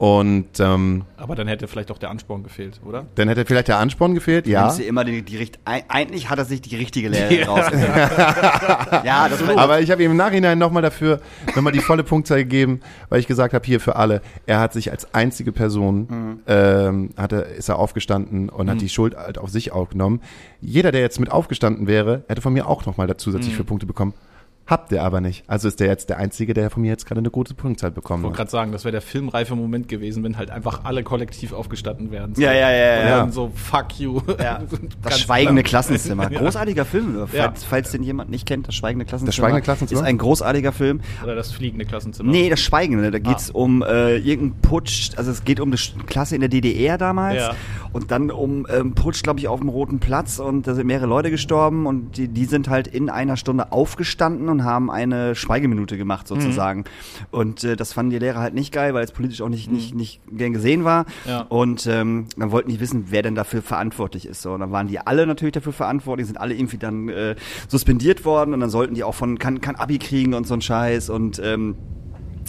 Und 0.00 0.58
ähm, 0.60 1.02
Aber 1.18 1.34
dann 1.34 1.46
hätte 1.46 1.68
vielleicht 1.68 1.90
auch 1.90 1.98
der 1.98 2.08
Ansporn 2.08 2.42
gefehlt, 2.42 2.80
oder? 2.86 3.04
dann 3.16 3.28
hätte 3.28 3.44
vielleicht 3.44 3.68
der 3.68 3.76
Ansporn 3.76 4.14
gefehlt, 4.14 4.46
ja. 4.46 4.62
Nimmst 4.62 4.78
du 4.78 4.84
immer 4.84 5.04
die, 5.04 5.20
die 5.20 5.36
richt 5.36 5.58
ei- 5.66 5.84
eigentlich 5.88 6.30
hat 6.30 6.38
er 6.38 6.46
sich 6.46 6.62
die 6.62 6.74
richtige 6.74 7.10
Lehrerin 7.10 7.42
rausgesucht. 7.46 7.86
ja, 9.04 9.28
das 9.28 9.46
war 9.46 9.58
Aber 9.58 9.80
ich 9.82 9.90
habe 9.90 10.02
ihm 10.02 10.12
im 10.12 10.16
Nachhinein 10.16 10.56
nochmal 10.58 10.80
dafür 10.80 11.20
nochmal 11.54 11.74
die 11.74 11.80
volle 11.80 12.02
Punktzahl 12.02 12.38
gegeben, 12.38 12.80
weil 13.10 13.20
ich 13.20 13.26
gesagt 13.26 13.52
habe, 13.52 13.66
hier 13.66 13.78
für 13.78 13.96
alle, 13.96 14.22
er 14.46 14.58
hat 14.60 14.72
sich 14.72 14.90
als 14.90 15.12
einzige 15.12 15.52
Person, 15.52 16.40
ähm, 16.46 17.10
hat 17.18 17.32
er, 17.32 17.44
ist 17.48 17.68
er 17.68 17.78
aufgestanden 17.78 18.48
und 18.48 18.70
hat 18.70 18.80
die 18.80 18.88
Schuld 18.88 19.18
halt 19.18 19.36
auf 19.36 19.50
sich 19.50 19.70
aufgenommen. 19.70 20.22
Jeder, 20.62 20.92
der 20.92 21.02
jetzt 21.02 21.20
mit 21.20 21.30
aufgestanden 21.30 21.86
wäre, 21.86 22.24
hätte 22.26 22.40
von 22.40 22.54
mir 22.54 22.68
auch 22.68 22.86
nochmal 22.86 23.14
zusätzlich 23.18 23.54
für 23.54 23.64
Punkte 23.64 23.84
bekommen. 23.84 24.14
Habt 24.70 24.92
ihr 24.92 25.02
aber 25.02 25.20
nicht. 25.20 25.42
Also 25.48 25.66
ist 25.66 25.80
der 25.80 25.88
jetzt 25.88 26.10
der 26.10 26.18
Einzige, 26.18 26.54
der 26.54 26.70
von 26.70 26.82
mir 26.82 26.88
jetzt 26.90 27.04
gerade 27.04 27.18
eine 27.18 27.30
gute 27.30 27.54
Punktzahl 27.54 27.90
bekommen 27.90 28.22
Ich 28.22 28.24
wollte 28.28 28.34
hat. 28.34 28.36
gerade 28.38 28.50
sagen, 28.52 28.72
das 28.72 28.84
wäre 28.84 28.92
der 28.92 29.00
filmreife 29.02 29.56
Moment 29.56 29.88
gewesen, 29.88 30.22
wenn 30.22 30.38
halt 30.38 30.52
einfach 30.52 30.84
alle 30.84 31.02
kollektiv 31.02 31.52
aufgestanden 31.52 32.12
wären. 32.12 32.34
Ja, 32.36 32.52
ja, 32.52 32.70
ja, 32.70 33.00
Und 33.02 33.08
ja. 33.08 33.16
dann 33.18 33.32
so, 33.32 33.50
fuck 33.54 33.98
you. 33.98 34.20
Ja, 34.40 34.60
das 35.02 35.18
schweigende. 35.20 35.64
Klassenzimmer. 35.64 36.30
Großartiger 36.30 36.84
Film, 36.84 37.16
falls, 37.26 37.32
Ja. 37.34 37.52
falls 37.68 37.90
den 37.90 38.04
jemand 38.04 38.30
nicht 38.30 38.46
kennt, 38.46 38.68
das 38.68 38.76
schweigende 38.76 39.04
Klassenzimmer. 39.04 39.26
Das 39.26 39.34
Schweigende 39.34 39.62
Klassenzimmer? 39.62 40.00
Ist 40.02 40.06
ein 40.06 40.18
großartiger 40.18 40.70
Film. 40.72 41.00
Oder 41.24 41.34
das 41.34 41.50
fliegende 41.50 41.84
Klassenzimmer. 41.84 42.30
Nee, 42.30 42.48
das 42.48 42.60
Schweigende. 42.60 43.10
Da 43.10 43.18
geht's 43.18 43.50
Ah. 43.50 43.54
um 43.58 43.82
äh, 43.82 44.18
irgendeinen 44.18 44.60
Putsch. 44.62 45.10
Also 45.16 45.32
es 45.32 45.44
geht 45.44 45.58
um 45.58 45.70
eine 45.70 45.78
Klasse 46.06 46.36
in 46.36 46.40
der 46.42 46.48
DDR 46.48 46.96
damals. 46.96 47.36
Ja. 47.38 47.54
Und 47.92 48.12
dann 48.12 48.30
um 48.30 48.68
ähm, 48.72 48.92
Putsch, 48.94 49.24
glaube 49.24 49.40
ich, 49.40 49.48
auf 49.48 49.58
dem 49.58 49.68
Roten 49.68 49.98
Platz. 49.98 50.38
Und 50.38 50.68
da 50.68 50.74
sind 50.74 50.86
mehrere 50.86 51.06
Leute 51.08 51.30
gestorben. 51.32 51.86
Und 51.86 52.16
die, 52.16 52.28
die 52.28 52.44
sind 52.44 52.68
halt 52.68 52.86
in 52.86 53.10
einer 53.10 53.36
Stunde 53.36 53.72
aufgestanden 53.72 54.48
und 54.48 54.59
haben 54.64 54.90
eine 54.90 55.34
Schweigeminute 55.34 55.96
gemacht, 55.96 56.28
sozusagen. 56.28 56.84
Und 57.30 57.64
äh, 57.64 57.76
das 57.76 57.92
fanden 57.92 58.10
die 58.10 58.18
Lehrer 58.18 58.40
halt 58.40 58.54
nicht 58.54 58.72
geil, 58.72 58.94
weil 58.94 59.04
es 59.04 59.12
politisch 59.12 59.40
auch 59.42 59.48
nicht, 59.48 59.70
nicht, 59.70 59.94
nicht 59.94 60.20
gern 60.30 60.52
gesehen 60.52 60.84
war. 60.84 61.06
Ja. 61.26 61.42
Und 61.42 61.86
ähm, 61.86 62.26
dann 62.36 62.50
wollten 62.50 62.70
die 62.70 62.80
wissen, 62.80 63.06
wer 63.08 63.22
denn 63.22 63.34
dafür 63.34 63.62
verantwortlich 63.62 64.26
ist. 64.26 64.42
So, 64.42 64.52
und 64.52 64.60
dann 64.60 64.72
waren 64.72 64.88
die 64.88 64.98
alle 64.98 65.26
natürlich 65.26 65.52
dafür 65.52 65.72
verantwortlich, 65.72 66.26
sind 66.26 66.38
alle 66.38 66.54
irgendwie 66.54 66.78
dann 66.78 67.08
äh, 67.08 67.36
suspendiert 67.68 68.24
worden 68.24 68.54
und 68.54 68.60
dann 68.60 68.70
sollten 68.70 68.94
die 68.94 69.04
auch 69.04 69.14
von 69.14 69.38
kann, 69.38 69.60
kann 69.60 69.76
Abi 69.76 69.98
kriegen 69.98 70.34
und 70.34 70.46
so 70.46 70.54
ein 70.54 70.62
Scheiß 70.62 71.10
und 71.10 71.40
ähm, 71.44 71.76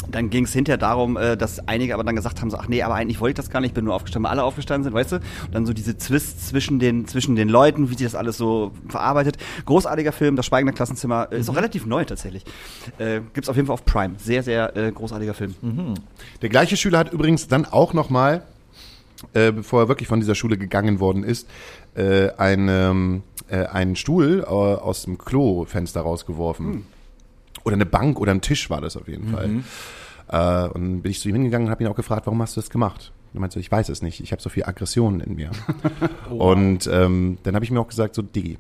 dann 0.10 0.30
ging 0.30 0.46
es 0.46 0.54
hinterher 0.54 0.78
darum, 0.78 1.18
äh, 1.18 1.38
dass 1.38 1.68
einige 1.68 1.94
aber 1.94 2.04
dann 2.04 2.16
gesagt 2.16 2.42
haben, 2.42 2.50
so, 2.50 2.58
ach 2.58 2.68
nee, 2.68 2.82
aber 2.82 2.96
eigentlich 2.96 3.20
wollte 3.20 3.32
ich 3.32 3.36
das 3.46 3.50
gar 3.50 3.62
nicht, 3.62 3.70
ich 3.70 3.74
bin 3.74 3.86
nur 3.86 3.94
aufgestanden, 3.94 4.26
weil 4.26 4.32
alle 4.32 4.44
aufgestanden 4.44 4.84
sind, 4.84 4.94
weißt 4.94 5.14
du? 5.14 5.16
Und 5.18 5.54
dann 5.54 5.66
so 5.66 5.74
diese 5.74 5.98
Twist 5.98 6.48
zwischen 6.48 6.80
den, 6.80 7.08
zwischen 7.08 7.36
den 7.36 7.50
Leuten, 7.50 7.90
wie 7.90 7.96
sich 7.96 8.08
das 8.08 8.16
alles 8.16 8.38
so 8.38 8.72
verarbeitet. 8.88 9.38
Großartiger 9.66 10.12
Film, 10.12 10.36
das 10.36 10.46
Schweigende 10.46 10.74
Klassenzimmer, 10.74 11.28
äh, 11.32 11.40
ist 11.40 11.50
auch 11.50 11.56
relativ 11.56 11.86
neu 11.86 12.06
tatsächlich. 12.06 12.44
Äh, 12.98 13.22
gibt's 13.34 13.50
auf 13.50 13.56
jeden 13.56 13.68
Fall 13.68 13.76
auf 13.76 13.86
Prime. 13.86 14.16
Sehr, 14.18 14.44
sehr 14.44 14.76
äh, 14.76 14.92
großartiger 14.92 15.34
Film. 15.34 15.56
Der 16.42 16.50
gleiche 16.50 16.78
Schüler 16.78 17.00
hat 17.00 17.14
übrigens 17.14 17.48
dann 17.48 17.66
auch 17.66 17.94
nochmal, 17.94 18.44
äh, 19.34 19.52
bevor 19.52 19.82
er 19.82 19.88
wirklich 19.88 20.08
von 20.08 20.20
dieser 20.20 20.36
Schule 20.36 20.58
gegangen 20.58 21.00
worden 21.00 21.24
ist, 21.24 21.48
äh, 21.96 22.30
eine, 22.38 23.22
äh, 23.50 23.66
einen 23.66 23.96
Stuhl 23.96 24.44
aus 24.44 25.04
dem 25.04 25.18
Klofenster 25.18 26.02
rausgeworfen. 26.02 26.86
Oder 27.64 27.76
eine 27.76 27.86
Bank 27.86 28.20
oder 28.20 28.32
ein 28.32 28.42
Tisch 28.42 28.70
war 28.70 28.82
das 28.82 28.98
auf 28.98 29.08
jeden 29.08 29.30
Fall. 29.30 29.64
Äh, 30.32 30.70
und 30.70 31.02
bin 31.02 31.12
ich 31.12 31.20
zu 31.20 31.30
ihm 31.30 31.36
hingegangen 31.36 31.68
und 31.68 31.72
habe 31.72 31.84
ihn 31.84 31.90
auch 31.90 31.96
gefragt, 31.96 32.26
warum 32.26 32.42
hast 32.42 32.56
du 32.56 32.62
das 32.62 32.70
gemacht? 32.70 33.12
Und 33.32 33.38
er 33.38 33.42
meinte 33.42 33.56
so, 33.56 33.60
ich 33.60 33.72
weiß 33.72 33.90
es 33.90 34.02
nicht, 34.02 34.20
ich 34.22 34.32
habe 34.32 34.42
so 34.42 34.50
viel 34.50 34.66
Aggression 34.66 35.20
in 35.22 35.36
mir. 35.36 35.52
Und 36.30 36.88
ähm, 36.92 37.38
dann 37.44 37.56
habe 37.56 37.64
ich 37.64 37.72
mir 37.72 37.80
auch 37.80 37.88
gesagt, 37.88 38.16
so 38.16 38.22
Diggi, 38.22 38.58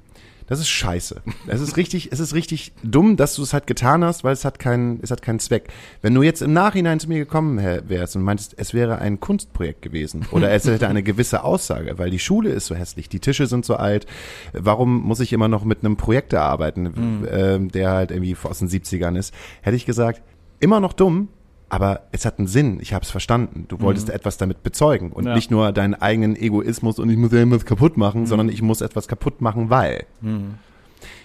das 0.51 0.59
ist 0.59 0.67
scheiße. 0.67 1.21
Es 1.47 1.61
ist 1.61 1.77
richtig, 1.77 2.09
es 2.11 2.19
ist 2.19 2.33
richtig 2.33 2.73
dumm, 2.83 3.15
dass 3.15 3.35
du 3.35 3.41
es 3.41 3.53
halt 3.53 3.67
getan 3.67 4.03
hast, 4.03 4.25
weil 4.25 4.33
es 4.33 4.43
hat 4.43 4.59
keinen, 4.59 4.99
es 5.01 5.09
hat 5.09 5.21
keinen 5.21 5.39
Zweck. 5.39 5.69
Wenn 6.01 6.13
du 6.13 6.23
jetzt 6.23 6.41
im 6.41 6.51
Nachhinein 6.51 6.99
zu 6.99 7.07
mir 7.07 7.19
gekommen 7.19 7.57
wär- 7.57 7.87
wärst 7.87 8.17
und 8.17 8.23
meintest, 8.23 8.55
es 8.57 8.73
wäre 8.73 8.97
ein 8.99 9.21
Kunstprojekt 9.21 9.81
gewesen 9.81 10.25
oder 10.31 10.51
es 10.51 10.65
hätte 10.65 10.89
eine 10.89 11.03
gewisse 11.03 11.45
Aussage, 11.45 11.97
weil 11.97 12.09
die 12.09 12.19
Schule 12.19 12.49
ist 12.49 12.65
so 12.65 12.75
hässlich, 12.75 13.07
die 13.07 13.21
Tische 13.21 13.47
sind 13.47 13.63
so 13.63 13.75
alt, 13.77 14.05
warum 14.51 15.01
muss 15.03 15.21
ich 15.21 15.31
immer 15.31 15.47
noch 15.47 15.63
mit 15.63 15.85
einem 15.85 15.95
Projektor 15.95 16.41
arbeiten, 16.41 17.25
ähm, 17.31 17.71
der 17.71 17.91
halt 17.91 18.11
irgendwie 18.11 18.35
aus 18.43 18.59
den 18.59 18.67
70ern 18.67 19.17
ist, 19.17 19.33
hätte 19.61 19.77
ich 19.77 19.85
gesagt, 19.85 20.21
immer 20.59 20.81
noch 20.81 20.91
dumm, 20.91 21.29
aber 21.73 22.01
es 22.11 22.25
hat 22.25 22.37
einen 22.37 22.47
Sinn, 22.47 22.79
ich 22.81 22.93
habe 22.93 23.03
es 23.05 23.11
verstanden. 23.11 23.63
Du 23.69 23.79
wolltest 23.79 24.09
etwas 24.09 24.35
damit 24.37 24.61
bezeugen 24.61 25.09
und 25.13 25.25
Ja. 25.25 25.33
nicht 25.35 25.51
nur 25.51 25.71
deinen 25.71 25.93
eigenen 25.95 26.35
Egoismus 26.35 26.99
und 26.99 27.09
ich 27.09 27.15
muss 27.17 27.31
irgendwas 27.31 27.63
kaputt 27.65 27.95
machen, 27.95 28.25
sondern 28.25 28.49
ich 28.49 28.61
muss 28.61 28.81
etwas 28.81 29.07
kaputt 29.07 29.39
machen, 29.41 29.69
weil. 29.69 30.03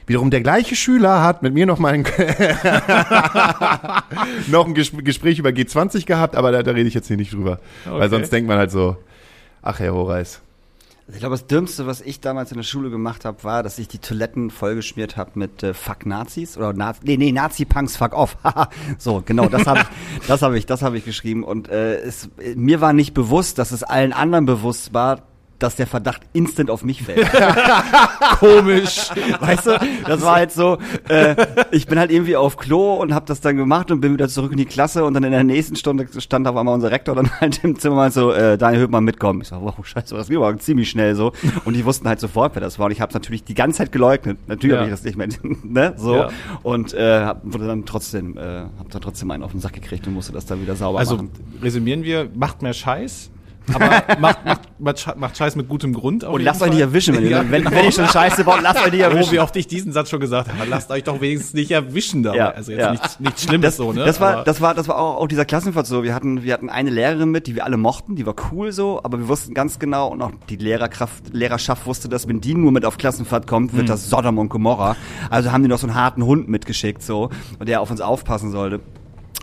Wiederum 0.06 0.30
der 0.30 0.42
gleiche 0.42 0.76
Schüler 0.76 1.20
hat 1.24 1.42
mit 1.42 1.52
mir 1.52 1.66
noch 1.66 1.80
mal 1.80 1.94
ein, 1.94 2.04
noch 4.48 4.66
ein 4.66 4.74
Ges- 4.74 5.02
Gespräch 5.02 5.38
über 5.40 5.48
G20 5.50 6.06
gehabt, 6.06 6.36
aber 6.36 6.52
da, 6.52 6.62
da 6.62 6.70
rede 6.70 6.86
ich 6.88 6.94
jetzt 6.94 7.08
hier 7.08 7.16
nicht 7.16 7.32
drüber. 7.32 7.58
Weil 7.84 7.94
Okay. 8.02 8.08
sonst 8.10 8.32
denkt 8.32 8.46
man 8.48 8.58
halt 8.58 8.70
so, 8.70 8.96
ach 9.62 9.80
Herr 9.80 9.94
Horeis. 9.94 10.40
Ich 11.08 11.20
glaube, 11.20 11.34
das 11.34 11.46
Dümmste, 11.46 11.86
was 11.86 12.00
ich 12.00 12.20
damals 12.20 12.50
in 12.50 12.56
der 12.56 12.64
Schule 12.64 12.90
gemacht 12.90 13.24
habe, 13.24 13.44
war, 13.44 13.62
dass 13.62 13.78
ich 13.78 13.86
die 13.86 13.98
Toiletten 13.98 14.50
vollgeschmiert 14.50 15.16
habe 15.16 15.30
mit 15.34 15.62
äh, 15.62 15.72
Fuck 15.72 16.04
Nazis 16.04 16.56
oder 16.56 16.72
Nazi, 16.72 17.00
nee, 17.04 17.16
nee, 17.16 17.30
Nazi-Punks, 17.30 17.96
fuck 17.96 18.12
off. 18.12 18.36
So, 18.98 19.22
genau, 19.24 19.48
das 19.48 19.66
habe 19.66 19.80
ich, 19.80 20.26
das 20.26 20.42
habe 20.42 20.58
ich, 20.58 20.66
das 20.66 20.82
habe 20.82 20.98
ich 20.98 21.04
geschrieben. 21.04 21.44
Und 21.44 21.68
äh, 21.68 21.98
es, 22.00 22.28
mir 22.56 22.80
war 22.80 22.92
nicht 22.92 23.14
bewusst, 23.14 23.58
dass 23.58 23.70
es 23.70 23.84
allen 23.84 24.12
anderen 24.12 24.46
bewusst 24.46 24.94
war, 24.94 25.22
dass 25.58 25.76
der 25.76 25.86
Verdacht 25.86 26.22
instant 26.32 26.70
auf 26.70 26.84
mich 26.84 27.02
fällt. 27.02 27.26
Komisch. 28.38 29.10
Weißt 29.40 29.66
du, 29.66 29.78
das 30.06 30.22
war 30.22 30.36
halt 30.36 30.52
so, 30.52 30.78
äh, 31.08 31.34
ich 31.70 31.86
bin 31.86 31.98
halt 31.98 32.10
irgendwie 32.10 32.36
auf 32.36 32.56
Klo 32.56 32.94
und 32.94 33.14
habe 33.14 33.26
das 33.26 33.40
dann 33.40 33.56
gemacht 33.56 33.90
und 33.90 34.00
bin 34.00 34.12
wieder 34.12 34.28
zurück 34.28 34.52
in 34.52 34.58
die 34.58 34.64
Klasse 34.66 35.04
und 35.04 35.14
dann 35.14 35.24
in 35.24 35.32
der 35.32 35.44
nächsten 35.44 35.76
Stunde 35.76 36.06
stand 36.20 36.46
auf 36.48 36.56
einmal 36.56 36.74
unser 36.74 36.90
Rektor 36.90 37.14
dann 37.14 37.30
halt 37.40 37.62
im 37.64 37.78
Zimmer 37.78 37.96
mal 37.96 38.10
so, 38.10 38.32
äh, 38.32 38.58
Daniel 38.58 38.82
Höppmann 38.82 39.04
mitkommen. 39.04 39.40
Ich 39.42 39.48
sag, 39.48 39.60
wow, 39.62 39.74
scheiße, 39.82 40.14
das 40.14 40.28
ging 40.28 40.36
aber 40.38 40.56
ziemlich 40.58 40.90
schnell 40.90 41.14
so. 41.14 41.32
Und 41.64 41.74
die 41.74 41.84
wussten 41.84 42.08
halt 42.08 42.20
sofort, 42.20 42.54
wer 42.54 42.60
das 42.62 42.78
war 42.78 42.86
und 42.86 42.92
ich 42.92 43.00
habe 43.00 43.12
natürlich 43.12 43.44
die 43.44 43.54
ganze 43.54 43.78
Zeit 43.78 43.92
geleugnet. 43.92 44.38
Natürlich 44.46 44.74
Ja. 44.74 44.80
habe 44.80 44.88
ich 44.90 44.94
das 44.94 45.04
nicht 45.04 45.16
mehr, 45.16 45.28
ne, 45.62 45.94
so. 45.96 46.14
Ja. 46.16 46.28
Und 46.62 46.92
äh, 46.94 47.20
hab, 47.24 47.40
wurde 47.44 47.66
dann 47.66 47.84
trotzdem, 47.86 48.36
äh, 48.36 48.40
hab 48.78 48.90
dann 48.90 49.00
trotzdem 49.02 49.30
einen 49.30 49.42
auf 49.42 49.52
den 49.52 49.60
Sack 49.60 49.72
gekriegt 49.72 50.06
und 50.06 50.14
musste 50.14 50.32
das 50.32 50.46
dann 50.46 50.60
wieder 50.60 50.76
sauber 50.76 50.98
Also 50.98 51.16
machen. 51.16 51.30
resümieren 51.62 52.02
wir, 52.04 52.28
macht 52.34 52.62
mehr 52.62 52.72
Scheiß, 52.72 53.30
aber 53.74 53.86
macht, 54.18 54.44
macht, 54.44 54.60
macht, 54.78 54.96
Sche- 54.98 55.16
macht 55.16 55.36
Scheiß 55.36 55.56
mit 55.56 55.68
gutem 55.68 55.92
Grund. 55.92 56.24
Und 56.24 56.42
lasst 56.42 56.62
euch 56.62 56.70
nicht 56.70 56.80
erwischen, 56.80 57.14
wenn, 57.16 57.24
ihr, 57.24 57.30
Ja, 57.30 57.44
wenn, 57.50 57.62
genau. 57.64 57.76
wenn 57.76 57.84
ihr 57.86 57.92
schon 57.92 58.06
Scheiße 58.06 58.44
baut, 58.44 58.60
lasst 58.62 58.84
euch 58.84 58.92
nicht 58.92 59.00
Oh, 59.02 59.10
erwischen. 59.10 59.32
wie 59.32 59.40
oft 59.40 59.56
ich 59.56 59.66
diesen 59.66 59.92
Satz 59.92 60.10
schon 60.10 60.20
gesagt 60.20 60.48
habe. 60.52 60.68
Lasst 60.68 60.90
euch 60.90 61.04
doch 61.04 61.20
wenigstens 61.20 61.54
nicht 61.54 61.70
erwischen 61.70 62.22
dabei. 62.22 62.36
Ja, 62.38 62.50
also 62.50 62.72
jetzt 62.72 62.80
ja. 62.80 62.90
nichts, 62.92 63.20
nichts 63.20 63.42
Schlimmes 63.44 63.66
das, 63.66 63.76
so, 63.76 63.92
ne? 63.92 64.04
Das 64.04 64.20
war, 64.20 64.32
Aber- 64.34 64.44
das 64.44 64.60
war, 64.60 64.74
das 64.74 64.88
war 64.88 64.98
auch, 64.98 65.16
auch 65.22 65.28
dieser 65.28 65.44
Klassenfahrt 65.44 65.86
so. 65.86 66.02
Wir 66.04 66.14
hatten, 66.14 66.42
wir 66.42 66.52
hatten 66.52 66.68
eine 66.70 66.90
Lehrerin 66.90 67.30
mit, 67.30 67.46
die 67.46 67.54
wir 67.54 67.64
alle 67.64 67.76
mochten, 67.76 68.16
die 68.16 68.26
war 68.26 68.34
cool 68.52 68.72
so, 68.72 69.00
aber 69.02 69.18
wir 69.18 69.28
wussten 69.28 69.54
ganz 69.54 69.78
genau 69.78 70.08
und 70.08 70.22
auch 70.22 70.32
die 70.48 70.56
Lehrerkraft, 70.56 71.32
Lehrerschaft 71.32 71.86
wusste, 71.86 72.08
dass 72.08 72.28
wenn 72.28 72.40
die 72.40 72.54
nur 72.54 72.72
mit 72.72 72.84
auf 72.84 72.98
Klassenfahrt 72.98 73.46
kommt, 73.46 73.76
wird 73.76 73.88
das 73.88 74.08
Sodom 74.10 74.38
und 74.38 74.48
Gomorra. 74.48 74.96
Also 75.30 75.52
haben 75.52 75.62
die 75.62 75.68
noch 75.68 75.78
so 75.78 75.86
einen 75.86 75.96
harten 75.96 76.24
Hund 76.24 76.48
mitgeschickt 76.48 77.02
so, 77.02 77.30
und 77.58 77.68
der 77.68 77.80
auf 77.80 77.90
uns 77.90 78.00
aufpassen 78.00 78.50
sollte. 78.50 78.80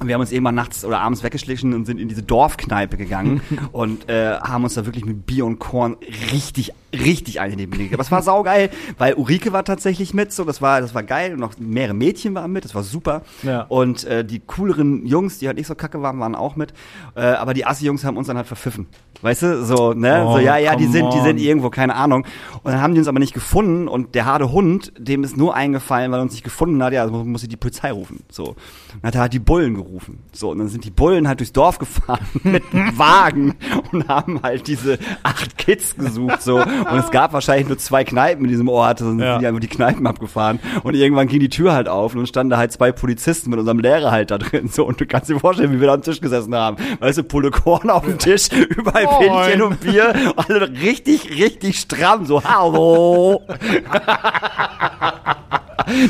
Wir 0.07 0.15
haben 0.15 0.21
uns 0.21 0.31
irgendwann 0.31 0.55
nachts 0.55 0.85
oder 0.85 0.99
abends 0.99 1.23
weggeschlichen 1.23 1.73
und 1.73 1.85
sind 1.85 1.99
in 1.99 2.07
diese 2.07 2.23
Dorfkneipe 2.23 2.97
gegangen 2.97 3.41
und 3.71 4.09
äh, 4.09 4.37
haben 4.37 4.63
uns 4.63 4.73
da 4.73 4.85
wirklich 4.85 5.05
mit 5.05 5.25
Bier 5.25 5.45
und 5.45 5.59
Korn 5.59 5.97
richtig, 6.31 6.73
richtig 6.93 7.39
ein 7.39 7.51
in 7.51 7.57
gegeben. 7.57 7.93
Aber 7.93 8.03
es 8.03 8.11
war 8.11 8.21
saugeil, 8.21 8.69
weil 8.97 9.13
Ulrike 9.15 9.53
war 9.53 9.63
tatsächlich 9.63 10.13
mit, 10.13 10.31
so 10.31 10.43
das 10.43 10.61
war, 10.61 10.81
das 10.81 10.93
war 10.93 11.03
geil 11.03 11.33
und 11.33 11.39
noch 11.39 11.53
mehrere 11.59 11.93
Mädchen 11.93 12.35
waren 12.35 12.51
mit, 12.51 12.65
das 12.65 12.75
war 12.75 12.83
super. 12.83 13.21
Ja. 13.43 13.61
Und 13.63 14.03
äh, 14.05 14.23
die 14.25 14.39
cooleren 14.39 15.05
Jungs, 15.05 15.39
die 15.39 15.47
halt 15.47 15.57
nicht 15.57 15.67
so 15.67 15.75
kacke 15.75 16.01
waren, 16.01 16.19
waren 16.19 16.35
auch 16.35 16.55
mit. 16.55 16.73
Äh, 17.15 17.21
aber 17.21 17.53
die 17.53 17.65
Assi-Jungs 17.65 18.03
haben 18.03 18.17
uns 18.17 18.27
dann 18.27 18.37
halt 18.37 18.47
verpfiffen. 18.47 18.87
Weißt 19.21 19.41
du, 19.41 19.63
so, 19.63 19.93
ne? 19.93 20.25
Oh, 20.25 20.33
so, 20.33 20.39
ja, 20.39 20.57
ja, 20.57 20.75
die 20.75 20.87
sind, 20.87 21.13
die 21.13 21.21
sind 21.21 21.37
irgendwo, 21.37 21.69
keine 21.69 21.95
Ahnung. 21.95 22.25
Und 22.63 22.71
dann 22.71 22.81
haben 22.81 22.93
die 22.93 22.99
uns 22.99 23.07
aber 23.07 23.19
nicht 23.19 23.33
gefunden 23.33 23.87
und 23.87 24.15
der 24.15 24.25
harte 24.25 24.51
Hund, 24.51 24.91
dem 24.97 25.23
ist 25.23 25.37
nur 25.37 25.55
eingefallen, 25.55 26.11
weil 26.11 26.19
er 26.19 26.23
uns 26.23 26.33
nicht 26.33 26.43
gefunden 26.43 26.83
hat, 26.83 26.91
ja, 26.93 27.03
also 27.03 27.23
muss 27.23 27.43
ich 27.43 27.49
die 27.49 27.57
Polizei 27.57 27.91
rufen. 27.91 28.23
So. 28.29 28.55
Dann 29.01 29.07
hat 29.07 29.15
er 29.15 29.21
halt 29.21 29.33
die 29.33 29.39
Bullen 29.39 29.75
gerufen. 29.75 29.92
So, 30.31 30.49
und 30.51 30.57
dann 30.59 30.67
sind 30.69 30.85
die 30.85 30.91
Bullen 30.91 31.27
halt 31.27 31.39
durchs 31.39 31.53
Dorf 31.53 31.77
gefahren 31.77 32.25
mit 32.43 32.63
einem 32.73 32.97
Wagen 32.97 33.55
und 33.91 34.07
haben 34.07 34.41
halt 34.41 34.67
diese 34.67 34.97
acht 35.23 35.57
Kids 35.57 35.95
gesucht. 35.95 36.41
So. 36.41 36.57
Und 36.57 36.97
es 36.97 37.11
gab 37.11 37.33
wahrscheinlich 37.33 37.67
nur 37.67 37.77
zwei 37.77 38.03
Kneipen 38.03 38.45
in 38.45 38.49
diesem 38.51 38.69
Ort, 38.69 39.01
dann 39.01 39.19
Ja. 39.19 39.33
sind 39.33 39.41
die 39.41 39.47
einfach 39.47 39.59
die 39.59 39.67
Kneipen 39.67 40.07
abgefahren. 40.07 40.59
Und 40.83 40.95
irgendwann 40.95 41.27
ging 41.27 41.39
die 41.39 41.49
Tür 41.49 41.73
halt 41.73 41.87
auf 41.87 42.13
und 42.13 42.19
dann 42.19 42.27
standen 42.27 42.49
da 42.51 42.57
halt 42.57 42.71
zwei 42.71 42.91
Polizisten 42.91 43.49
mit 43.49 43.59
unserem 43.59 43.79
Lehrer 43.79 44.11
halt 44.11 44.31
da 44.31 44.37
drin. 44.37 44.67
So, 44.67 44.85
und 44.85 44.99
du 44.99 45.05
kannst 45.05 45.29
dir 45.29 45.39
vorstellen, 45.39 45.71
wie 45.71 45.79
wir 45.79 45.87
da 45.87 45.93
am 45.93 46.01
Tisch 46.01 46.21
gesessen 46.21 46.55
haben. 46.55 46.77
Weißt 46.99 47.17
du, 47.19 47.23
Pulle 47.23 47.51
Korn 47.51 47.89
auf 47.89 48.03
dem 48.05 48.17
Tisch, 48.17 48.49
überall 48.77 49.05
Moin. 49.05 49.19
Pinchen 49.45 49.61
und 49.61 49.79
Bier, 49.81 50.13
alle 50.35 50.69
richtig, 50.81 51.29
richtig 51.39 51.79
stramm, 51.79 52.25
so, 52.25 52.43
hallo. 52.43 53.41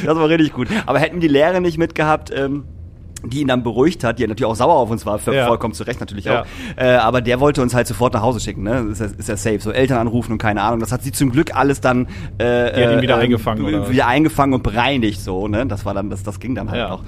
Das 0.06 0.16
war 0.16 0.30
richtig 0.30 0.54
gut. 0.54 0.68
Aber 0.86 1.00
hätten 1.00 1.20
die 1.20 1.28
Lehrer 1.28 1.60
nicht 1.60 1.78
mitgehabt, 1.78 2.32
ähm, 2.36 2.64
die 3.26 3.42
ihn 3.42 3.48
dann 3.48 3.64
beruhigt 3.64 4.04
hat, 4.04 4.20
die 4.20 4.28
natürlich 4.28 4.46
auch 4.46 4.56
sauer 4.56 4.76
auf 4.76 4.90
uns 4.90 5.06
war, 5.06 5.20
Ja. 5.32 5.48
vollkommen 5.48 5.74
zu 5.74 5.84
Recht 5.84 6.00
natürlich 6.00 6.26
Ja. 6.26 6.42
auch. 6.42 6.46
Äh, 6.76 6.96
aber 6.96 7.22
der 7.22 7.40
wollte 7.40 7.62
uns 7.62 7.74
halt 7.74 7.88
sofort 7.88 8.14
nach 8.14 8.22
Hause 8.22 8.40
schicken, 8.40 8.64
ne? 8.64 8.80
Ist 8.92 9.00
ja, 9.00 9.06
ist 9.08 9.30
ja 9.30 9.38
safe. 9.38 9.60
So 9.60 9.72
Eltern 9.72 9.98
anrufen 10.00 10.34
und 10.34 10.38
keine 10.40 10.62
Ahnung. 10.62 10.80
Das 10.80 10.92
hat 10.92 11.04
sie 11.04 11.12
zum 11.12 11.32
Glück 11.32 11.56
alles 11.56 11.82
dann 11.82 12.08
äh, 12.38 12.74
Die 12.76 12.84
hat 12.86 12.94
ihn 12.94 13.02
wieder 13.02 13.18
äh, 13.20 13.24
eingefangen, 13.24 13.64
oder 13.66 13.90
wieder 13.90 14.08
eingefangen 14.08 14.54
und 14.54 14.64
bereinigt 14.64 15.22
so, 15.22 15.48
ne? 15.48 15.66
Das 15.66 15.86
war 15.86 15.94
dann, 15.94 16.10
das, 16.10 16.24
das 16.24 16.40
ging 16.40 16.56
dann 16.56 16.70
halt 16.70 16.80
Ja. 16.82 16.90
noch. 16.90 17.04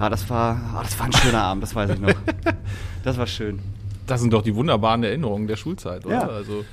Ja, 0.00 0.08
das 0.08 0.28
war, 0.30 0.58
ah, 0.74 0.80
das 0.82 0.98
war 0.98 1.06
ein 1.06 1.12
schöner 1.12 1.42
Abend, 1.42 1.62
das 1.62 1.74
weiß 1.74 1.90
ich 1.90 2.00
noch. 2.00 2.08
Das 3.04 3.18
war 3.18 3.26
schön. 3.26 3.58
Das 4.06 4.20
sind 4.20 4.32
doch 4.32 4.42
die 4.42 4.54
wunderbaren 4.54 5.02
Erinnerungen 5.04 5.46
der 5.48 5.56
Schulzeit, 5.56 6.06
oder? 6.06 6.14
Ja. 6.14 6.28
Also, 6.28 6.64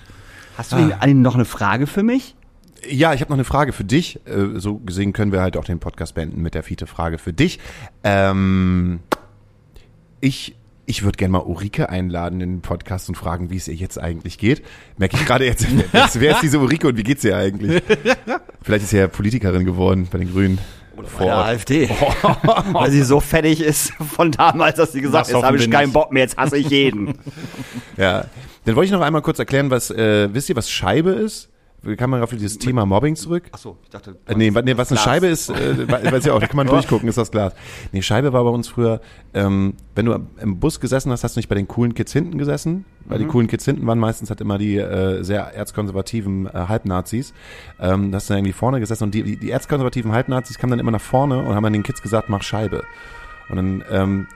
Hast 0.58 0.72
du 0.72 0.76
denn 0.78 1.22
noch 1.22 1.36
eine 1.36 1.46
Frage 1.46 1.88
für 1.88 2.04
mich? 2.04 2.36
Ja, 2.88 3.14
ich 3.14 3.22
habe 3.22 3.32
noch 3.32 3.38
eine 3.38 3.44
Frage 3.44 3.74
für 3.74 3.84
dich. 3.84 4.20
Äh, 4.26 4.60
So 4.60 4.78
gesehen 4.78 5.14
können 5.14 5.32
wir 5.32 5.42
halt 5.42 5.58
auch 5.58 5.66
den 5.66 5.80
Podcast 5.80 6.16
beenden 6.16 6.42
mit 6.42 6.54
der 6.56 6.64
Fiete-Frage 6.64 7.18
für 7.18 7.34
dich. 7.34 7.60
Ähm, 8.04 9.00
ich 10.22 10.56
ich 10.86 11.04
würde 11.04 11.18
gerne 11.18 11.34
mal 11.34 11.40
Ulrike 11.40 11.88
einladen 11.90 12.42
in 12.42 12.50
den 12.56 12.62
Podcast 12.62 13.10
und 13.10 13.16
fragen, 13.16 13.52
wie 13.52 13.58
es 13.58 13.68
ihr 13.68 13.76
jetzt 13.76 14.00
eigentlich 14.00 14.40
geht. 14.40 14.64
Merke 14.98 15.18
ich 15.18 15.26
gerade 15.26 15.46
jetzt, 15.46 15.68
wer 15.92 16.10
wer 16.16 16.32
ist 16.32 16.42
diese 16.42 16.58
Ulrike 16.58 16.88
und 16.88 16.98
wie 16.98 17.04
geht's 17.04 17.24
ihr 17.24 17.38
eigentlich? 17.38 17.84
Vielleicht 18.64 18.86
ist 18.86 18.90
sie 18.90 18.98
ja 18.98 19.08
Politikerin 19.08 19.66
geworden 19.66 20.08
bei 20.12 20.18
den 20.18 20.32
Grünen. 20.32 20.58
Vor 21.06 21.28
der 21.28 21.38
AfD. 21.38 21.90
Weil 22.72 22.92
sie 22.92 23.04
so 23.04 23.20
fertig 23.20 23.62
ist 23.62 23.94
von 24.16 24.32
damals, 24.32 24.78
dass 24.78 24.92
sie 24.92 25.02
gesagt 25.02 25.28
hat, 25.28 25.34
jetzt 25.36 25.44
habe 25.44 25.58
ich 25.58 25.70
keinen. 25.70 25.94
Bock 25.94 26.12
mehr, 26.12 26.24
jetzt 26.24 26.38
hasse 26.38 26.58
ich 26.58 26.70
jeden. 26.70 27.20
Ja. 27.96 28.26
Dann 28.66 28.76
wollte 28.76 28.88
ich 28.88 28.92
noch 28.92 29.02
einmal 29.02 29.22
kurz 29.22 29.40
erklären, 29.40 29.70
was, 29.70 29.92
äh, 29.92 30.34
wisst 30.34 30.50
ihr, 30.50 30.56
was 30.56 30.70
Scheibe 30.70 31.12
ist? 31.12 31.49
Wir 31.82 31.96
kamen 31.96 32.22
auf 32.22 32.30
dieses 32.32 32.58
Thema 32.58 32.86
Mobbing 32.86 33.16
zurück. 33.16 33.44
Achso, 33.54 33.78
ich 33.84 33.90
dachte. 33.90 34.18
Äh, 34.26 34.36
Nee, 34.36 34.50
nee, 34.52 34.76
was 34.78 34.92
eine 34.92 34.96
Glas. 34.98 35.04
Scheibe 35.04 35.28
ist, 35.28 35.50
äh, 35.50 35.78
we- 35.88 36.12
weiß 36.12 36.26
ja 36.26 36.34
auch, 36.34 36.40
da 36.42 36.48
kann 36.48 36.58
man 36.58 36.68
durchgucken, 36.68 37.08
ist 37.08 37.18
das 37.18 37.32
Glas. 37.32 37.54
Nee, 37.94 38.02
Scheibe 38.02 38.34
war 38.34 38.44
bei 38.44 38.50
uns 38.50 38.68
früher, 38.68 39.00
ähm, 39.34 39.76
wenn 39.96 40.06
du 40.06 40.20
im 40.42 40.60
Bus 40.60 40.82
gesessen 40.82 41.10
hast, 41.12 41.24
hast 41.24 41.36
du 41.36 41.40
nicht 41.40 41.48
bei 41.48 41.56
den 41.56 41.68
coolen 41.70 41.94
Kids 41.94 42.12
hinten 42.12 42.38
gesessen, 42.38 42.84
weil 43.06 43.20
die 43.20 43.26
coolen 43.26 43.48
Kids 43.48 43.64
hinten 43.64 43.88
waren 43.88 43.98
meistens 44.00 44.30
halt 44.30 44.42
immer 44.42 44.58
die 44.58 44.78
äh, 44.78 45.24
sehr 45.24 45.54
erzkonservativen 45.56 46.48
äh, 46.48 46.52
Halbnazis. 46.68 47.34
Ähm, 47.80 48.12
da 48.12 48.18
hast 48.18 48.30
du 48.30 48.34
dann 48.34 48.40
irgendwie 48.40 48.54
vorne 48.54 48.80
gesessen 48.82 49.06
und 49.06 49.14
die, 49.16 49.24
die, 49.24 49.38
die 49.38 49.50
erzkonservativen 49.52 50.12
Halbnazis 50.12 50.58
kamen 50.58 50.72
dann 50.72 50.80
immer 50.80 50.92
nach 50.92 51.00
vorne 51.02 51.40
und 51.40 51.56
haben 51.56 51.64
dann 51.64 51.74
den 51.74 51.84
Kids 51.84 52.02
gesagt, 52.02 52.28
mach 52.30 52.44
Scheibe. 52.44 52.84
Und 53.50 53.56
dann, 53.56 53.84
ähm, 53.90 54.28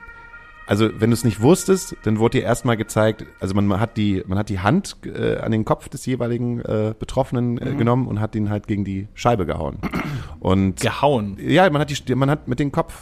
also 0.66 0.88
wenn 0.98 1.10
du 1.10 1.14
es 1.14 1.24
nicht 1.24 1.40
wusstest, 1.42 1.96
dann 2.04 2.18
wurde 2.18 2.38
dir 2.38 2.44
erstmal 2.44 2.76
gezeigt, 2.76 3.24
also 3.40 3.54
man 3.54 3.80
hat 3.80 3.96
die, 3.96 4.22
man 4.26 4.38
hat 4.38 4.48
die 4.48 4.60
Hand 4.60 4.96
äh, 5.04 5.36
an 5.38 5.52
den 5.52 5.64
Kopf 5.64 5.88
des 5.88 6.06
jeweiligen 6.06 6.60
äh, 6.60 6.94
Betroffenen 6.98 7.58
äh, 7.58 7.74
genommen 7.74 8.06
und 8.08 8.20
hat 8.20 8.34
ihn 8.34 8.50
halt 8.50 8.66
gegen 8.66 8.84
die 8.84 9.08
Scheibe 9.14 9.46
gehauen. 9.46 9.78
Und 10.40 10.80
gehauen. 10.80 11.38
ja, 11.40 11.68
man 11.70 11.80
hat 11.80 11.90
die, 11.90 12.14
man 12.14 12.28
hat 12.30 12.48
mit 12.48 12.60
dem 12.60 12.70
Kopf 12.70 12.94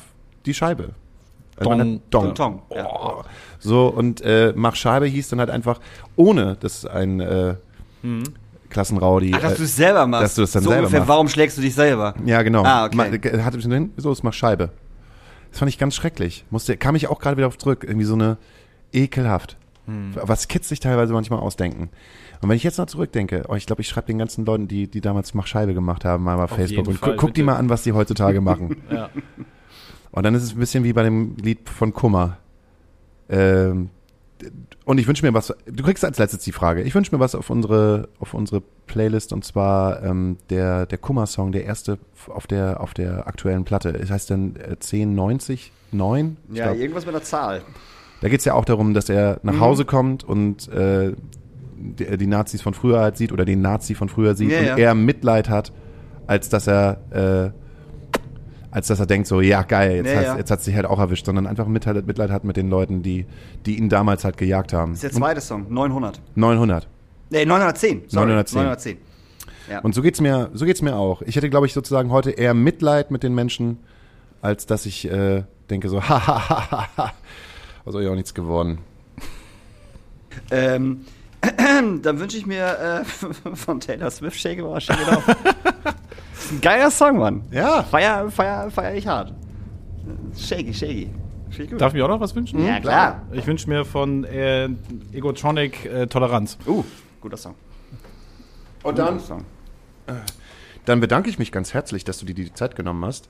die 0.47 0.55
Scheibe. 0.55 0.91
Also 1.57 1.71
man 1.71 2.01
Dong. 2.11 2.29
hat 2.29 2.39
Dong. 2.39 2.61
Tong, 2.61 2.63
Tong. 2.69 2.77
Ja. 2.77 3.25
So, 3.59 3.89
und 3.89 4.21
äh, 4.23 4.53
Mach 4.57 4.77
Scheibe 4.77 5.07
hieß 5.07 5.29
dann 5.31 5.41
halt 5.41 5.51
einfach, 5.51 5.81
ohne 6.17 6.57
dass 6.61 6.87
ein 6.87 7.21
äh, 7.21 7.57
Klassenraudi. 8.71 9.33
Ach, 9.35 9.41
dass 9.41 9.55
äh, 9.55 9.57
du 9.57 9.63
es 9.65 9.77
selber 9.77 10.07
machst. 10.07 10.25
dass 10.25 10.35
du 10.37 10.43
es 10.43 10.53
dann 10.53 10.63
so 10.63 10.71
selber 10.71 10.83
ungefähr, 10.85 11.01
machst. 11.01 11.09
warum 11.09 11.29
schlägst 11.29 11.59
du 11.59 11.63
dich 11.63 11.75
selber? 11.75 12.15
Ja, 12.25 12.43
genau. 12.43 12.63
Ah, 12.65 12.87
okay. 12.87 12.97
Ma- 12.97 13.09
drin, 13.51 13.93
so 13.97 14.13
ist 14.13 14.23
Mach 14.23 14.33
Scheibe. 14.33 14.71
Das 15.53 15.59
fand 15.59 15.69
ich 15.69 15.79
ganz 15.79 15.95
schrecklich. 15.95 16.45
Musste, 16.51 16.77
kam 16.77 16.97
ich 16.97 17.09
auch 17.09 17.21
gerade 17.21 17.37
wieder 17.37 17.47
auf 17.47 17.59
zurück. 17.59 17.85
Irgendwie 17.87 18.07
so 18.07 18.15
eine 18.15 18.39
ekelhaft. 18.93 19.57
Hm. 19.87 20.13
Was 20.15 20.49
Kids 20.49 20.69
sich 20.69 20.81
teilweise 20.81 21.13
manchmal 21.13 21.41
ausdenken. 21.41 21.91
Und 22.41 22.49
wenn 22.49 22.57
ich 22.57 22.63
jetzt 22.63 22.79
noch 22.79 22.87
zurückdenke, 22.87 23.45
oh, 23.49 23.55
ich 23.55 23.67
glaube, 23.67 23.83
ich 23.83 23.89
schreibe 23.89 24.07
den 24.07 24.19
ganzen 24.19 24.45
Leuten, 24.45 24.67
die, 24.67 24.89
die 24.89 25.01
damals 25.01 25.35
Mach 25.35 25.47
Scheibe 25.47 25.75
gemacht 25.75 26.05
haben, 26.05 26.25
mal 26.25 26.41
auf 26.41 26.51
Facebook 26.51 26.89
und 26.89 26.99
Fall, 26.99 27.11
gu 27.11 27.17
guck 27.17 27.35
die 27.35 27.43
bitte. 27.43 27.53
mal 27.53 27.57
an, 27.57 27.69
was 27.69 27.83
die 27.83 27.93
heutzutage 27.93 28.41
machen. 28.43 28.83
Ja. 28.91 29.11
Und 30.11 30.23
dann 30.25 30.35
ist 30.35 30.43
es 30.43 30.53
ein 30.53 30.59
bisschen 30.59 30.85
wie 30.85 30.93
bei 30.93 31.03
dem 31.03 31.37
Lied 31.37 31.69
von 31.69 31.93
Kummer. 31.93 32.39
Ähm, 33.29 33.91
und 34.85 34.99
ich 34.99 35.07
wünsche 35.07 35.25
mir 35.25 35.33
was, 35.35 35.55
du 35.67 35.83
kriegst 35.85 36.05
als 36.05 36.19
letztes 36.19 36.43
die 36.45 36.53
Frage, 36.53 36.83
ich 36.83 36.95
wünsche 36.95 37.15
mir 37.15 37.21
was 37.21 37.35
auf 37.35 37.51
unsere, 37.51 38.09
auf 38.19 38.35
unsere 38.35 38.63
Playlist 38.87 39.33
und 39.33 39.45
zwar 39.45 40.03
ähm, 40.03 40.37
der, 40.51 40.87
der 40.87 40.99
Kummer-Song, 40.99 41.53
der 41.53 41.65
erste 41.65 41.99
auf 42.29 42.47
der, 42.47 42.81
auf 42.81 42.93
der 42.95 43.27
aktuellen 43.27 43.65
Platte. 43.65 43.91
Es 43.91 44.11
heißt 44.11 44.31
dann 44.31 44.57
äh, 44.57 44.71
1090, 44.73 45.73
9? 45.93 46.37
Ich 46.51 46.59
Ja, 46.59 46.67
glaub, 46.67 46.79
irgendwas 46.79 47.07
mit 47.07 47.15
der 47.15 47.23
Zahl. 47.23 47.63
da 48.21 48.29
geht's 48.29 48.45
ja 48.45 48.55
auch 48.55 48.65
darum, 48.65 48.95
dass 48.95 49.09
er 49.09 49.35
Mhm. 49.43 49.51
nach 49.53 49.61
Hause 49.61 49.85
kommt 49.85 50.25
und 50.25 50.69
äh, 50.69 51.13
die, 51.77 52.17
die 52.17 52.27
Nazis 52.27 52.63
von 52.63 52.75
früher 52.75 53.01
halt 53.01 53.17
sieht 53.17 53.33
oder 53.33 53.45
den 53.45 53.61
Nazi 53.61 53.95
von 53.95 54.09
früher 54.09 54.35
sieht 54.35 54.51
Ja, 54.53 54.59
und 54.61 54.65
ja. 54.67 54.77
er 54.77 54.95
Mitleid 54.95 55.49
hat, 55.49 55.73
als 56.27 56.49
dass 56.49 56.67
er 56.69 56.99
äh, 57.55 57.62
als 58.73 58.87
dass 58.89 58.99
er 58.99 59.07
denkt 59.07 59.29
so, 59.29 59.41
ja 59.41 59.63
geil, 59.63 59.97
jetzt, 59.97 60.09
Ja, 60.09 60.17
hat's, 60.17 60.27
ja. 60.27 60.37
jetzt 60.39 60.51
hat 60.51 60.63
sich 60.63 60.75
halt 60.75 60.87
auch 60.87 60.99
erwischt, 60.99 61.27
sondern 61.27 61.47
einfach 61.47 61.67
Mitleid, 61.67 62.07
Mitleid 62.07 62.31
hat 62.31 62.43
mit 62.43 62.57
den 62.57 62.71
Leuten, 62.71 63.03
die, 63.03 63.27
die 63.67 63.77
ihn 63.79 63.89
damals 63.89 64.25
halt 64.25 64.39
gejagt 64.39 64.73
haben. 64.73 64.93
Das 64.93 65.05
ist 65.05 65.13
der 65.15 65.21
zweite 65.21 65.41
Song, 65.43 65.67
900. 65.69 66.19
Und 66.19 66.37
900. 66.37 66.89
Nee, 67.31 67.45
910. 67.45 68.05
Sorry. 68.09 68.27
910. 68.27 68.57
910. 68.63 68.99
Ja. 69.71 69.81
Und 69.81 69.95
so 69.95 70.03
geht's 70.03 70.21
mir, 70.21 70.51
so 70.55 70.65
geht's 70.65 70.83
mir 70.83 70.97
auch. 70.97 71.23
Ich 71.23 71.37
hätte, 71.37 71.51
glaube 71.51 71.67
ich, 71.67 71.75
sozusagen 71.75 72.11
heute 72.11 72.31
eher 72.31 72.55
Mitleid 72.55 73.11
mit 73.11 73.23
den 73.23 73.35
Menschen, 73.35 73.79
als 74.41 74.67
dass 74.67 74.87
ich 74.87 75.11
äh, 75.11 75.45
denke 75.69 75.89
so, 75.91 76.03
ha, 76.09 76.27
ha, 76.27 76.49
ha, 76.49 76.71
ha, 76.71 76.89
ha. 76.97 77.13
Also 77.85 78.01
ja 78.01 78.11
auch 78.11 78.17
nichts 78.17 78.35
geworden. 78.35 78.79
Ähm, 80.51 81.05
dann 82.03 82.19
wünsche 82.19 82.39
ich 82.39 82.47
mir 82.47 83.05
äh, 83.05 83.05
von 83.55 83.81
Taylor 83.81 84.11
Swift 84.11 84.41
Shake 84.41 84.63
Off, 84.63 84.83
Das 86.51 86.61
geiler 86.61 86.91
Song, 86.91 87.19
Mann. 87.19 87.43
Ja. 87.51 87.83
Feier, 87.85 88.31
feier, 88.31 88.71
feier 88.71 88.95
ich 88.95 89.07
hart. 89.07 89.33
Shaky, 90.37 90.75
shaky. 90.75 91.11
Darf 91.79 91.93
ich 91.93 91.99
mir 91.99 92.05
auch 92.05 92.09
noch 92.09 92.21
was 92.21 92.35
wünschen? 92.35 92.65
Ja, 92.65 92.81
klar. 92.81 93.23
Ich 93.33 93.47
wünsche 93.47 93.69
mir 93.69 93.85
von 93.85 94.25
äh, 94.25 94.69
Egotronic 95.13 95.85
äh, 95.85 96.07
Toleranz. 96.07 96.57
Uh, 96.67 96.83
guter 97.21 97.37
Song. 97.37 97.55
Und 98.83 98.99
dann, 98.99 99.15
Guter 99.19 99.21
Song. 99.27 99.45
dann 100.87 101.01
bedanke 101.01 101.29
ich 101.31 101.39
mich 101.39 101.53
ganz 101.53 101.75
herzlich, 101.75 102.05
dass 102.05 102.19
du 102.19 102.27
dir 102.27 102.35
die 102.35 102.53
Zeit 102.55 102.75
genommen 102.75 103.05
hast. 103.05 103.29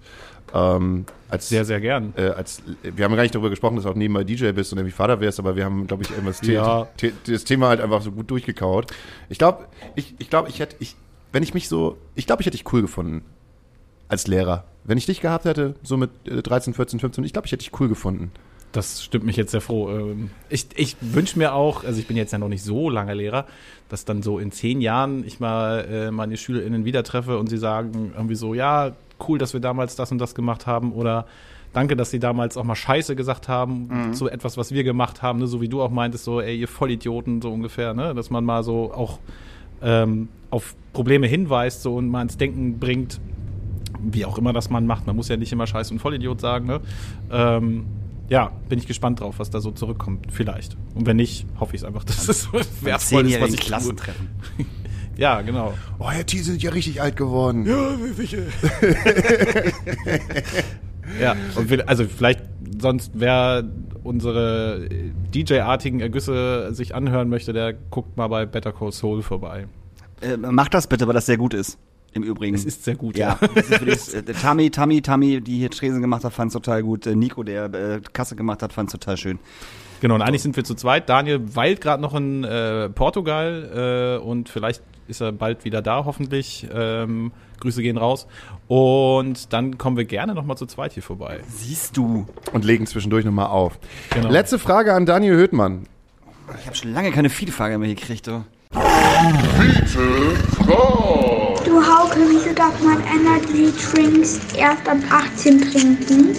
Ähm, 0.55 1.05
als, 1.29 1.49
Sehr, 1.49 1.65
sehr 1.65 1.81
gern. 1.81 2.15
Äh, 2.17 2.29
als, 2.29 2.63
wir 2.83 3.05
haben 3.05 3.15
gar 3.17 3.23
nicht 3.23 3.35
darüber 3.35 3.51
gesprochen, 3.51 3.75
dass 3.77 3.85
du 3.85 3.91
auch 3.91 3.95
nebenbei 3.97 4.23
DJ 4.25 4.53
bist 4.53 4.73
und 4.73 4.79
irgendwie 4.79 4.95
Vater 4.95 5.21
wärst, 5.21 5.39
aber 5.41 5.57
wir 5.57 5.65
haben, 5.65 5.87
glaube 5.87 6.05
ich, 6.05 6.11
irgendwas 6.11 6.39
The- 6.39 6.53
Ja. 6.53 6.87
The- 7.01 7.13
das 7.27 7.45
Thema 7.45 7.69
halt 7.69 7.81
einfach 7.81 8.03
so 8.03 8.13
gut 8.13 8.31
durchgekaut. 8.31 8.93
Ich 9.29 9.39
glaube, 9.39 9.67
ich, 9.97 10.15
ich 10.19 10.31
glaube, 10.31 10.49
ich 10.49 10.61
hätte, 10.61 10.77
ich, 10.79 10.95
wenn 11.33 11.43
ich 11.43 11.55
mich 11.55 11.69
so, 11.69 11.97
ich 12.15 12.27
glaube, 12.27 12.43
ich 12.43 12.47
hätte 12.47 12.57
dich 12.57 12.73
cool 12.73 12.83
gefunden 12.83 13.23
als 14.09 14.27
Lehrer. 14.27 14.65
Wenn 14.85 14.99
ich 14.99 15.07
dich 15.07 15.21
gehabt 15.21 15.45
hätte, 15.45 15.75
so 15.83 15.97
mit 15.97 16.11
äh, 16.27 16.43
13, 16.43 16.75
14, 16.75 17.01
15, 17.01 17.25
ich 17.25 17.33
glaube, 17.33 17.47
ich 17.47 17.53
hätte 17.53 17.65
dich 17.65 17.81
cool 17.81 17.89
gefunden. 17.89 18.31
Das 18.73 19.05
stimmt 19.05 19.25
mich 19.25 19.37
jetzt 19.37 19.53
sehr 19.53 19.61
froh. 19.61 19.91
Ähm, 19.91 20.31
Ich, 20.49 20.67
ich 20.77 20.97
wünsche 21.01 21.39
mir 21.39 21.55
auch, 21.55 21.85
also 21.85 21.99
ich 22.01 22.07
bin 22.07 22.17
jetzt 22.17 22.33
ja 22.33 22.39
noch 22.39 22.49
nicht 22.49 22.63
so 22.65 22.89
lange 22.91 23.15
Lehrer, 23.15 23.47
dass 23.89 24.05
dann 24.05 24.23
so 24.23 24.39
in 24.39 24.51
zehn 24.51 24.81
Jahren 24.81 25.25
ich 25.27 25.41
mal 25.41 25.85
äh, 25.91 26.11
meine 26.11 26.37
SchülerInnen 26.37 26.85
wieder 26.85 27.03
treffe 27.03 27.39
und 27.39 27.49
sie 27.49 27.59
sagen 27.59 28.13
irgendwie 28.17 28.35
so, 28.35 28.55
ja, 28.55 28.93
cool, 29.29 29.39
dass 29.39 29.53
wir 29.53 29.61
damals 29.61 29.95
das 29.95 30.11
und 30.11 30.19
das 30.19 30.35
gemacht 30.35 30.67
haben 30.67 30.93
oder 30.93 31.27
danke, 31.73 31.97
dass 31.97 32.11
sie 32.11 32.19
damals 32.19 32.57
auch 32.57 32.65
mal 32.65 32.75
Scheiße 32.75 33.15
gesagt 33.15 33.47
haben, 33.49 33.89
so 34.15 34.29
etwas, 34.29 34.57
was 34.57 34.73
wir 34.73 34.85
gemacht 34.85 35.23
haben, 35.23 35.39
ne? 35.39 35.47
so 35.47 35.61
wie 35.61 35.69
du 35.69 35.81
auch 35.83 35.91
meintest, 35.91 36.25
so, 36.25 36.41
ey, 36.41 36.57
ihr 36.59 36.69
Vollidioten, 36.69 37.41
so 37.41 37.53
ungefähr, 37.53 37.95
ne? 37.95 38.15
dass 38.15 38.31
man 38.31 38.45
mal 38.45 38.63
so 38.65 38.93
auch 38.93 39.19
ähm, 39.83 40.29
auf 40.51 40.75
Probleme 40.93 41.27
hinweist 41.27 41.83
so 41.83 41.97
und 41.97 42.09
mal 42.09 42.23
ins 42.23 42.37
Denken 42.37 42.79
bringt, 42.79 43.21
wie 44.01 44.25
auch 44.25 44.39
immer 44.39 44.53
das 44.53 44.71
man 44.71 44.87
macht. 44.87 45.07
Man 45.07 45.17
muss 45.17 45.29
ja 45.29 45.37
nicht 45.37 45.53
immer 45.53 45.67
Scheiß 45.67 45.91
und 45.91 45.99
Vollidiot 45.99 46.41
sagen. 46.41 46.67
Ne? 46.67 46.81
Ähm, 47.31 47.87
ja, 48.29 48.53
bin 48.69 48.79
ich 48.79 48.87
gespannt 48.87 49.21
drauf, 49.21 49.39
was 49.39 49.51
da 49.51 49.61
so 49.61 49.71
zurückkommt. 49.71 50.27
Vielleicht. 50.31 50.77
Und 50.95 51.07
wenn 51.07 51.17
nicht, 51.17 51.47
hoffe 51.61 51.75
ich 51.75 51.83
es 51.83 51.87
einfach, 51.87 52.05
dass 52.09 52.29
es 52.29 52.43
so 52.43 52.53
wertvoll 52.81 53.27
ist, 53.27 53.41
was 53.41 53.51
ich 53.51 53.61
tue. 53.61 53.67
Klassentreffen. 53.67 54.29
Ja, 55.19 55.43
genau. 55.43 55.75
Oh, 55.99 56.11
Herr 56.11 56.25
Thiel 56.25 56.43
sind 56.43 56.63
ja 56.63 56.71
richtig 56.71 57.03
alt 57.03 57.17
geworden. 57.17 57.67
Ja, 61.21 61.37
und 61.57 61.69
will, 61.69 61.83
also 61.83 62.07
vielleicht 62.07 62.41
sonst, 62.81 63.11
wer 63.13 63.63
unsere 64.05 64.89
DJ-artigen 65.35 66.01
Ergüsse 66.01 66.75
sich 66.75 66.95
anhören 66.95 67.29
möchte, 67.29 67.53
der 67.53 67.73
guckt 67.73 68.17
mal 68.17 68.29
bei 68.29 68.47
Better 68.47 68.73
Call 68.73 68.93
Soul 68.93 69.23
vorbei. 69.23 69.67
Äh, 70.21 70.37
mach 70.37 70.69
das 70.69 70.87
bitte, 70.87 71.07
weil 71.07 71.15
das 71.15 71.27
sehr 71.27 71.37
gut 71.37 71.55
ist. 71.55 71.79
Im 72.15 72.23
Übrigen. 72.23 72.55
Es 72.55 72.65
ist 72.65 72.85
sehr 72.85 72.95
gut, 72.95 73.17
ja. 73.17 73.39
ja. 73.41 73.77
Ist 73.87 74.13
äh, 74.15 74.23
der 74.23 74.35
Tammy, 74.35 74.71
Tammy, 74.71 75.01
Tammy, 75.01 75.41
die 75.41 75.59
hier 75.59 75.71
Tresen 75.71 76.03
gemacht 76.03 76.25
hat, 76.25 76.35
fand 76.35 76.49
es 76.49 76.53
total 76.53 76.83
gut. 76.83 77.07
Äh, 77.07 77.17
Nico, 77.17 77.43
der 77.43 77.73
äh, 77.73 78.01
Kasse 78.13 78.37
gemacht 78.37 78.63
hat, 78.63 78.73
fand 78.73 78.91
es 78.91 78.93
total 78.93 79.17
schön. 79.17 79.39
Genau, 80.03 80.17
und 80.17 80.23
eigentlich 80.23 80.43
sind 80.43 80.55
wir 80.57 80.65
zu 80.65 80.75
zweit. 80.75 81.09
Daniel 81.09 81.41
weilt 81.55 81.81
gerade 81.81 82.03
noch 82.03 82.15
in 82.15 82.45
äh, 82.45 82.91
Portugal 82.91 84.19
äh, 84.21 84.23
und 84.23 84.49
vielleicht 84.49 84.83
ist 85.09 85.21
er 85.21 85.33
bald 85.33 85.65
wieder 85.65 85.83
da, 85.83 86.05
hoffentlich. 86.05 86.67
Ähm, 86.73 87.33
Grüße 87.61 87.83
gehen 87.83 87.97
raus. 87.97 88.27
Und 88.69 89.53
dann 89.53 89.79
kommen 89.79 89.97
wir 89.97 90.05
gerne 90.05 90.35
nochmal 90.35 90.57
zu 90.57 90.67
zweit 90.67 90.93
hier 90.93 91.03
vorbei. 91.03 91.41
Siehst 91.49 91.97
du. 91.97 92.27
Und 92.53 92.65
legen 92.65 92.87
zwischendurch 92.87 93.25
nochmal 93.25 93.47
auf. 93.47 93.79
Genau. 94.11 94.31
Letzte 94.31 94.59
Frage 94.59 94.95
an 94.95 95.07
Daniel 95.07 95.35
Höhtmann. 95.35 95.87
Ich 96.61 96.67
habe 96.67 96.77
schon 96.77 96.93
lange 96.93 97.13
keine 97.13 97.31
Feedfrage 97.31 97.79
mehr 97.79 97.89
gekriegt. 97.89 98.27
Du. 98.27 98.45
Du 101.65 101.81
Hauke, 101.81 102.19
wieso 102.29 102.55
darf 102.55 102.83
man 102.83 102.99
Energy 103.05 103.73
Drinks 103.93 104.41
erst 104.55 104.89
ab 104.89 104.99
18 105.11 105.61
trinken? 105.71 106.37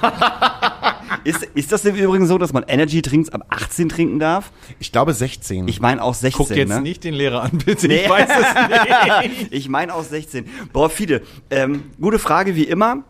Ist, 1.24 1.42
ist 1.54 1.72
das 1.72 1.84
im 1.84 1.94
Übrigen 1.94 2.26
so, 2.26 2.38
dass 2.38 2.52
man 2.52 2.64
Energy 2.64 3.02
Drinks 3.02 3.28
ab 3.28 3.46
18 3.50 3.88
trinken 3.88 4.18
darf? 4.18 4.52
Ich 4.78 4.92
glaube 4.92 5.12
16. 5.12 5.68
Ich 5.68 5.80
meine 5.80 6.02
auch 6.02 6.14
16. 6.14 6.46
Guck 6.46 6.56
jetzt 6.56 6.68
ne? 6.68 6.80
nicht 6.80 7.04
den 7.04 7.14
Lehrer 7.14 7.42
an, 7.42 7.58
bitte. 7.64 7.88
Nee. 7.88 8.02
Ich 8.02 8.08
weiß 8.08 8.28
es 8.28 9.28
nicht. 9.38 9.52
ich 9.52 9.68
meine 9.68 9.94
auch 9.94 10.04
16. 10.04 10.46
Boah, 10.72 10.90
Fide, 10.90 11.22
ähm, 11.50 11.84
gute 12.00 12.18
Frage 12.18 12.56
wie 12.56 12.64
immer. 12.64 13.04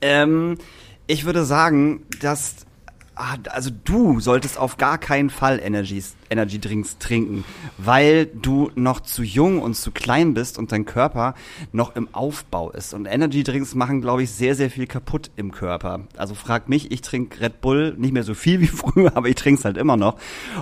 Ähm, 0.00 0.58
ich 1.06 1.24
würde 1.24 1.44
sagen, 1.44 2.02
dass 2.20 2.66
ah, 3.14 3.36
also 3.50 3.70
du 3.84 4.20
solltest 4.20 4.58
auf 4.58 4.76
gar 4.76 4.98
keinen 4.98 5.30
Fall 5.30 5.60
Energies, 5.62 6.14
Energy 6.30 6.60
Drinks 6.60 6.98
trinken, 6.98 7.44
weil 7.76 8.26
du 8.26 8.70
noch 8.76 9.00
zu 9.00 9.22
jung 9.22 9.60
und 9.60 9.74
zu 9.74 9.90
klein 9.90 10.34
bist 10.34 10.58
und 10.58 10.72
dein 10.72 10.84
Körper 10.84 11.34
noch 11.72 11.96
im 11.96 12.08
Aufbau 12.12 12.70
ist. 12.70 12.94
Und 12.94 13.06
Energy 13.06 13.42
Drinks 13.42 13.74
machen, 13.74 14.00
glaube 14.00 14.22
ich, 14.22 14.30
sehr, 14.30 14.54
sehr 14.54 14.70
viel 14.70 14.86
kaputt 14.86 15.30
im 15.36 15.50
Körper. 15.50 16.00
Also 16.16 16.34
frag 16.34 16.68
mich, 16.68 16.92
ich 16.92 17.00
trinke 17.00 17.40
Red 17.40 17.60
Bull 17.60 17.94
nicht 17.98 18.12
mehr 18.12 18.22
so 18.22 18.34
viel 18.34 18.60
wie 18.60 18.66
früher, 18.68 19.16
aber 19.16 19.28
ich 19.28 19.34
trinke 19.34 19.58
es 19.58 19.64
halt 19.64 19.76
immer 19.76 19.96
noch. 19.96 20.18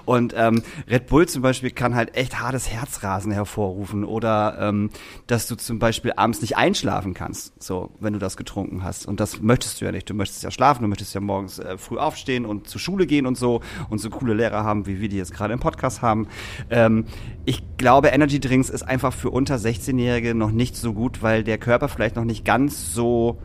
Und 0.06 0.34
ähm, 0.36 0.62
Red 0.88 1.06
Bull 1.08 1.28
zum 1.28 1.42
Beispiel 1.42 1.70
kann 1.70 1.94
halt 1.94 2.16
echt 2.16 2.40
hartes 2.40 2.70
Herzrasen 2.70 3.32
hervorrufen 3.32 4.04
oder 4.04 4.56
ähm, 4.60 4.90
dass 5.26 5.46
du 5.46 5.56
zum 5.56 5.78
Beispiel 5.78 6.12
abends 6.16 6.40
nicht 6.40 6.56
einschlafen 6.56 7.12
kannst, 7.12 7.62
so 7.62 7.90
wenn 8.00 8.14
du 8.14 8.18
das 8.18 8.36
getrunken 8.36 8.82
hast. 8.82 9.06
Und 9.06 9.20
das 9.20 9.42
möchtest 9.42 9.80
du 9.80 9.84
ja 9.84 9.92
nicht. 9.92 10.08
Du 10.08 10.14
möchtest 10.14 10.42
ja 10.42 10.50
schlafen, 10.50 10.82
du 10.82 10.88
möchtest 10.88 11.14
ja 11.14 11.20
morgens 11.20 11.58
äh, 11.58 11.76
früh 11.76 11.98
aufstehen 11.98 12.46
und 12.46 12.68
zur 12.68 12.80
Schule 12.80 13.06
gehen 13.06 13.26
und 13.26 13.36
so 13.36 13.60
und 13.90 13.98
so 13.98 14.08
coole 14.08 14.34
Lehrer 14.34 14.64
haben, 14.64 14.86
wie 14.86 15.00
wir 15.00 15.08
die 15.08 15.16
jetzt 15.16 15.34
gerade 15.34 15.57
im 15.58 15.60
Podcast 15.60 16.02
haben. 16.02 16.28
Ähm, 16.70 17.04
ich 17.44 17.62
glaube, 17.76 18.08
Energy 18.08 18.40
Drinks 18.40 18.70
ist 18.70 18.82
einfach 18.82 19.12
für 19.12 19.30
unter 19.30 19.56
16-Jährige 19.56 20.34
noch 20.34 20.50
nicht 20.50 20.76
so 20.76 20.92
gut, 20.92 21.22
weil 21.22 21.44
der 21.44 21.58
Körper 21.58 21.88
vielleicht 21.88 22.16
noch 22.16 22.24
nicht 22.24 22.44
ganz 22.44 22.92
so 22.94 23.38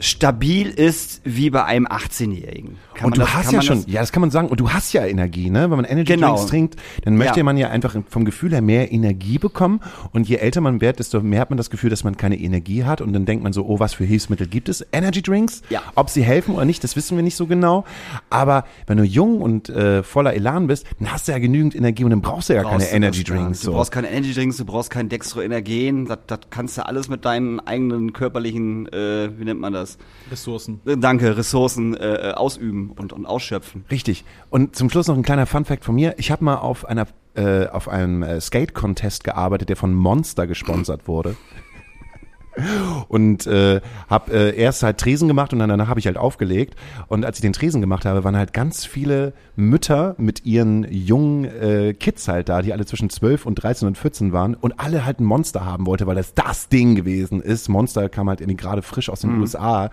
stabil 0.00 0.68
ist 0.68 1.20
wie 1.24 1.50
bei 1.50 1.64
einem 1.64 1.86
18-Jährigen. 1.86 2.78
Kann 3.00 3.06
und 3.06 3.18
man 3.18 3.18
du 3.18 3.24
das- 3.24 3.34
hast 3.34 3.44
kann 3.46 3.52
ja 3.52 3.56
man 3.58 3.66
schon, 3.66 3.76
das- 3.84 3.92
ja, 3.92 4.00
das 4.00 4.12
kann 4.12 4.20
man 4.20 4.30
sagen. 4.30 4.48
Und 4.48 4.60
du 4.60 4.70
hast 4.70 4.92
ja 4.92 5.04
Energie, 5.06 5.48
ne? 5.50 5.62
Wenn 5.70 5.76
man 5.76 5.84
Energy 5.84 6.14
Genau. 6.14 6.34
Drinks 6.34 6.46
trinkt, 6.50 6.76
dann 7.04 7.16
möchte 7.16 7.38
Ja. 7.40 7.44
man 7.44 7.56
ja 7.56 7.70
einfach 7.70 7.96
vom 8.08 8.24
Gefühl 8.24 8.52
her 8.52 8.60
mehr 8.62 8.92
Energie 8.92 9.38
bekommen. 9.38 9.80
Und 10.12 10.28
je 10.28 10.36
älter 10.36 10.60
man 10.60 10.80
wird, 10.80 10.98
desto 10.98 11.20
mehr 11.20 11.40
hat 11.40 11.50
man 11.50 11.56
das 11.56 11.70
Gefühl, 11.70 11.88
dass 11.90 12.04
man 12.04 12.16
keine 12.16 12.38
Energie 12.38 12.84
hat. 12.84 13.00
Und 13.00 13.12
dann 13.12 13.24
denkt 13.24 13.42
man 13.42 13.52
so, 13.52 13.64
oh, 13.66 13.78
was 13.80 13.94
für 13.94 14.04
Hilfsmittel 14.04 14.46
gibt 14.46 14.68
es? 14.68 14.84
Energy 14.92 15.22
Drinks? 15.22 15.62
Ja. 15.70 15.82
Ob 15.94 16.10
sie 16.10 16.22
helfen 16.22 16.54
oder 16.54 16.64
nicht, 16.66 16.84
das 16.84 16.94
wissen 16.94 17.16
wir 17.16 17.22
nicht 17.22 17.36
so 17.36 17.46
genau. 17.46 17.84
Aber 18.28 18.64
wenn 18.86 18.98
du 18.98 19.04
jung 19.04 19.40
und 19.40 19.68
äh, 19.70 20.02
voller 20.02 20.34
Elan 20.34 20.66
bist, 20.66 20.84
dann 20.98 21.10
hast 21.12 21.26
du 21.26 21.32
ja 21.32 21.38
genügend 21.38 21.74
Energie 21.74 22.04
und 22.04 22.10
dann 22.10 22.20
brauchst 22.20 22.48
du 22.50 22.54
ja 22.54 22.62
brauchst 22.62 22.90
keine 22.90 22.90
du 22.90 22.96
Energy. 22.96 23.24
Drinks. 23.24 23.60
Du 23.60 23.66
So. 23.66 23.72
brauchst 23.72 23.92
keine 23.92 24.10
Energy 24.10 24.34
Drinks, 24.34 24.56
du 24.58 24.64
brauchst 24.64 24.90
kein 24.90 25.08
Dextroenergen. 25.08 26.06
Das, 26.06 26.18
das 26.26 26.40
kannst 26.50 26.76
du 26.78 26.86
alles 26.86 27.08
mit 27.08 27.24
deinen 27.24 27.60
eigenen 27.60 28.12
körperlichen, 28.12 28.86
äh, 28.92 29.30
wie 29.38 29.44
nennt 29.44 29.60
man 29.60 29.72
das? 29.72 29.96
Ressourcen. 30.30 30.80
Äh, 30.86 30.96
Danke, 30.96 31.36
Ressourcen 31.36 31.94
äh, 31.96 32.32
ausüben 32.36 32.89
und, 32.98 33.12
und 33.12 33.26
ausschöpfen. 33.26 33.84
Richtig. 33.90 34.24
Und 34.50 34.76
zum 34.76 34.90
Schluss 34.90 35.08
noch 35.08 35.16
ein 35.16 35.22
kleiner 35.22 35.46
Funfact 35.46 35.84
von 35.84 35.94
mir. 35.94 36.14
Ich 36.18 36.30
habe 36.30 36.44
mal 36.44 36.56
auf 36.56 36.84
einer 36.84 37.06
äh, 37.34 37.68
auf 37.68 37.88
einem 37.88 38.22
äh, 38.22 38.40
Skate-Contest 38.40 39.24
gearbeitet, 39.24 39.68
der 39.68 39.76
von 39.76 39.94
Monster 39.94 40.46
gesponsert 40.46 41.06
wurde. 41.06 41.36
Und 43.08 43.46
äh, 43.46 43.80
habe 44.08 44.32
äh, 44.32 44.56
erst 44.56 44.82
halt 44.82 44.98
Tresen 44.98 45.28
gemacht 45.28 45.52
und 45.52 45.60
dann 45.60 45.68
danach 45.68 45.86
habe 45.86 46.00
ich 46.00 46.06
halt 46.06 46.16
aufgelegt. 46.16 46.74
Und 47.06 47.24
als 47.24 47.38
ich 47.38 47.42
den 47.42 47.52
Tresen 47.52 47.80
gemacht 47.80 48.04
habe, 48.04 48.24
waren 48.24 48.36
halt 48.36 48.52
ganz 48.52 48.84
viele 48.84 49.32
Mütter 49.54 50.16
mit 50.18 50.44
ihren 50.44 50.84
jungen 50.92 51.44
äh, 51.44 51.94
Kids 51.94 52.26
halt 52.26 52.48
da, 52.48 52.60
die 52.60 52.72
alle 52.72 52.84
zwischen 52.86 53.08
12 53.08 53.46
und 53.46 53.54
13 53.54 53.86
und 53.86 53.96
14 53.96 54.32
waren 54.32 54.54
und 54.54 54.80
alle 54.80 55.04
halt 55.04 55.20
ein 55.20 55.24
Monster 55.24 55.64
haben 55.64 55.86
wollte, 55.86 56.08
weil 56.08 56.16
das 56.16 56.34
das 56.34 56.68
Ding 56.68 56.96
gewesen 56.96 57.40
ist. 57.40 57.68
Monster 57.68 58.08
kam 58.08 58.28
halt 58.28 58.40
irgendwie 58.40 58.56
gerade 58.56 58.82
frisch 58.82 59.08
aus 59.08 59.20
den 59.20 59.40
USA. 59.40 59.90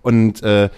Und 0.00 0.42
äh, 0.42 0.70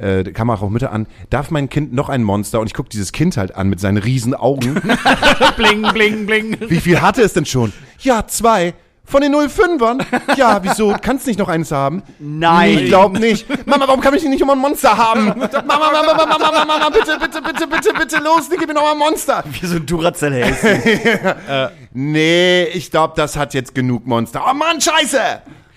äh, 0.00 0.24
da 0.24 0.30
kam 0.30 0.50
auch 0.50 0.68
Mütter 0.68 0.92
an, 0.92 1.06
darf 1.28 1.50
mein 1.50 1.68
Kind 1.68 1.92
noch 1.92 2.08
ein 2.08 2.22
Monster? 2.22 2.60
Und 2.60 2.66
ich 2.66 2.74
guck 2.74 2.90
dieses 2.90 3.12
Kind 3.12 3.36
halt 3.36 3.54
an 3.54 3.68
mit 3.68 3.80
seinen 3.80 3.98
riesen 3.98 4.34
Augen. 4.34 4.74
bling, 5.56 5.82
bling, 5.92 6.26
bling. 6.26 6.56
Wie 6.68 6.80
viel 6.80 7.00
hatte 7.00 7.22
es 7.22 7.32
denn 7.32 7.46
schon? 7.46 7.72
Ja, 8.00 8.26
zwei. 8.26 8.74
Von 9.04 9.22
den 9.22 9.34
05ern? 9.34 10.04
Ja, 10.36 10.62
wieso? 10.62 10.94
Kannst 11.02 11.26
nicht 11.26 11.38
noch 11.40 11.48
eins 11.48 11.72
haben? 11.72 12.04
Nein. 12.20 12.78
Ich 12.78 12.86
glaub 12.86 13.18
nicht. 13.18 13.44
Mama, 13.66 13.88
warum 13.88 14.00
kann 14.00 14.14
ich 14.14 14.22
nicht 14.22 14.40
immer 14.40 14.52
ein 14.52 14.58
Monster 14.60 14.96
haben? 14.96 15.26
Mama, 15.26 15.42
Mama, 15.66 16.14
Mama, 16.14 16.26
Mama, 16.26 16.38
Mama, 16.38 16.64
Mama, 16.64 16.90
bitte, 16.90 17.18
bitte, 17.18 17.42
bitte, 17.42 17.66
bitte, 17.66 17.92
bitte, 17.92 18.22
los, 18.22 18.48
gib 18.48 18.68
mir 18.68 18.74
noch 18.74 18.82
mal 18.82 18.92
ein 18.92 18.98
Monster. 18.98 19.42
Wie 19.50 19.66
so 19.66 19.76
ein 19.76 19.86
Duracell 19.86 20.32
hält. 20.32 21.72
Nee, 21.92 22.64
ich 22.72 22.92
glaub, 22.92 23.16
das 23.16 23.36
hat 23.36 23.52
jetzt 23.52 23.74
genug 23.74 24.06
Monster. 24.06 24.44
Oh 24.48 24.54
Mann, 24.54 24.80
scheiße! 24.80 25.18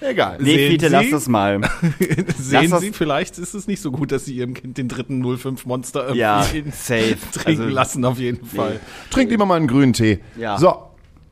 Egal. 0.07 0.37
Nee, 0.41 0.55
Sehen 0.55 0.71
Fiete, 0.71 0.85
Sie? 0.87 0.91
lass 0.91 1.09
das 1.11 1.27
mal. 1.27 1.61
Sehen 2.37 2.69
das- 2.71 2.81
Sie, 2.81 2.91
vielleicht 2.91 3.37
ist 3.37 3.53
es 3.53 3.67
nicht 3.67 3.81
so 3.81 3.91
gut, 3.91 4.11
dass 4.11 4.25
Sie 4.25 4.35
Ihrem 4.35 4.53
Kind 4.53 4.77
den 4.77 4.87
dritten 4.87 5.23
05 5.37 5.65
Monster 5.65 6.01
irgendwie 6.01 6.19
Ja, 6.19 6.43
safe. 6.71 7.17
trinken 7.33 7.63
Also- 7.63 7.73
lassen, 7.73 8.05
auf 8.05 8.17
jeden 8.19 8.45
Fall. 8.45 8.79
Trink 9.09 9.31
lieber 9.31 9.45
mal 9.45 9.55
einen 9.55 9.67
grünen 9.67 9.93
Tee. 9.93 10.19
Ja. 10.37 10.57
So, 10.57 10.75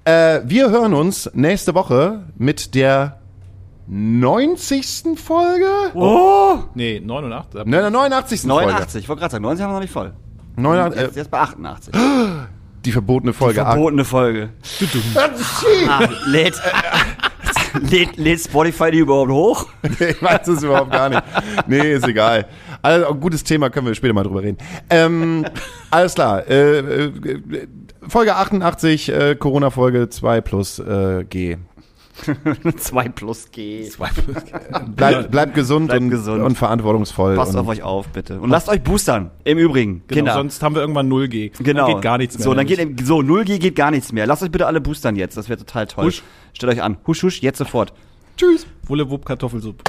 äh, 0.06 0.42
wir 0.46 0.70
hören 0.70 0.94
uns 0.94 1.30
nächste 1.34 1.76
Woche 1.76 2.24
mit 2.38 2.74
der 2.76 3.20
90. 3.88 5.20
Folge? 5.22 5.66
Oh! 5.96 6.60
Nee, 6.76 7.00
89. 7.04 7.66
Ne, 7.66 7.82
der 7.82 7.90
89. 7.90 8.42
Folge. 8.42 8.66
89, 8.68 9.04
ich 9.04 9.10
wollte 9.10 9.20
gerade 9.20 9.32
sagen, 9.34 9.44
90 9.44 9.64
haben 9.64 9.70
wir 9.72 9.74
noch 9.76 9.82
nicht 9.82 9.92
voll. 9.92 10.14
89, 10.56 11.02
Jetzt, 11.02 11.16
äh, 11.16 11.20
jetzt 11.20 11.32
bei 11.32 11.40
88. 11.40 11.94
die 12.86 12.92
verbotene 12.92 13.34
Folge. 13.34 13.56
Verbotene 13.62 14.06
Folge. 14.06 14.50
Ah, 15.88 16.08
lädt, 16.26 16.56
lädt, 17.80 18.18
lädt 18.18 18.42
Spotify 18.42 18.92
die 18.92 19.00
überhaupt 19.00 19.32
hoch? 19.32 19.68
ich 19.84 20.22
weiß 20.22 20.48
es 20.48 20.64
überhaupt 20.64 20.92
gar 20.92 21.10
nicht. 21.10 21.24
Nee, 21.68 21.94
ist 21.94 22.08
egal. 22.08 22.48
Also, 22.82 23.14
gutes 23.16 23.44
Thema, 23.44 23.70
können 23.70 23.88
wir 23.88 23.96
später 23.96 24.14
mal 24.14 24.24
drüber 24.24 24.42
reden. 24.44 24.58
Ähm, 24.90 25.46
alles 25.90 26.16
klar. 26.16 26.48
Äh, 26.48 26.80
äh, 26.80 27.12
Folge 28.08 28.36
88, 28.36 29.10
äh, 29.10 29.36
Corona-Folge 29.36 30.10
2 30.10 30.42
plus 30.42 30.80
äh, 30.80 31.24
G. 31.30 31.58
2 32.78 33.10
plus 33.10 33.52
G. 33.52 33.90
Bleibt 34.96 35.32
bleib 35.32 35.54
gesund, 35.54 35.88
Bleibt 35.88 36.02
und, 36.02 36.10
gesund. 36.10 36.44
und 36.44 36.58
verantwortungsvoll. 36.58 37.36
Passt 37.36 37.54
und 37.54 37.60
auf 37.60 37.68
euch 37.68 37.84
auf, 37.84 38.08
bitte. 38.10 38.40
Und 38.40 38.50
lasst 38.50 38.70
euch 38.70 38.82
boostern. 38.82 39.32
Im 39.44 39.58
Übrigen. 39.58 40.04
Genau, 40.08 40.16
Kinder. 40.16 40.34
sonst 40.34 40.64
haben 40.64 40.76
wir 40.76 40.82
irgendwann 40.82 41.10
0G. 41.10 41.52
Genau. 41.64 41.86
Dann 41.86 41.96
geht 41.96 42.02
gar 42.02 42.18
nichts 42.18 42.38
mehr. 42.38 42.44
So, 42.44 42.54
dann 42.54 42.66
geht, 42.66 43.06
so, 43.06 43.20
0G 43.20 43.60
geht 43.60 43.76
gar 43.76 43.92
nichts 43.92 44.12
mehr. 44.12 44.28
Lasst 44.28 44.44
euch 44.44 44.52
bitte 44.52 44.68
alle 44.68 44.82
boostern 44.82 45.16
jetzt. 45.16 45.38
Das 45.38 45.50
wäre 45.50 45.60
total 45.60 45.88
toll. 45.88 46.06
Husch. 46.06 46.24
Stellt 46.54 46.74
euch 46.74 46.82
an. 46.82 46.98
Husch, 47.08 47.24
husch, 47.24 47.42
jetzt 47.42 47.58
sofort. 47.58 47.94
Tschüss. 48.38 48.66
Wulle, 48.88 49.10
Wupp, 49.10 49.26
Kartoffelsuppe. 49.26 49.84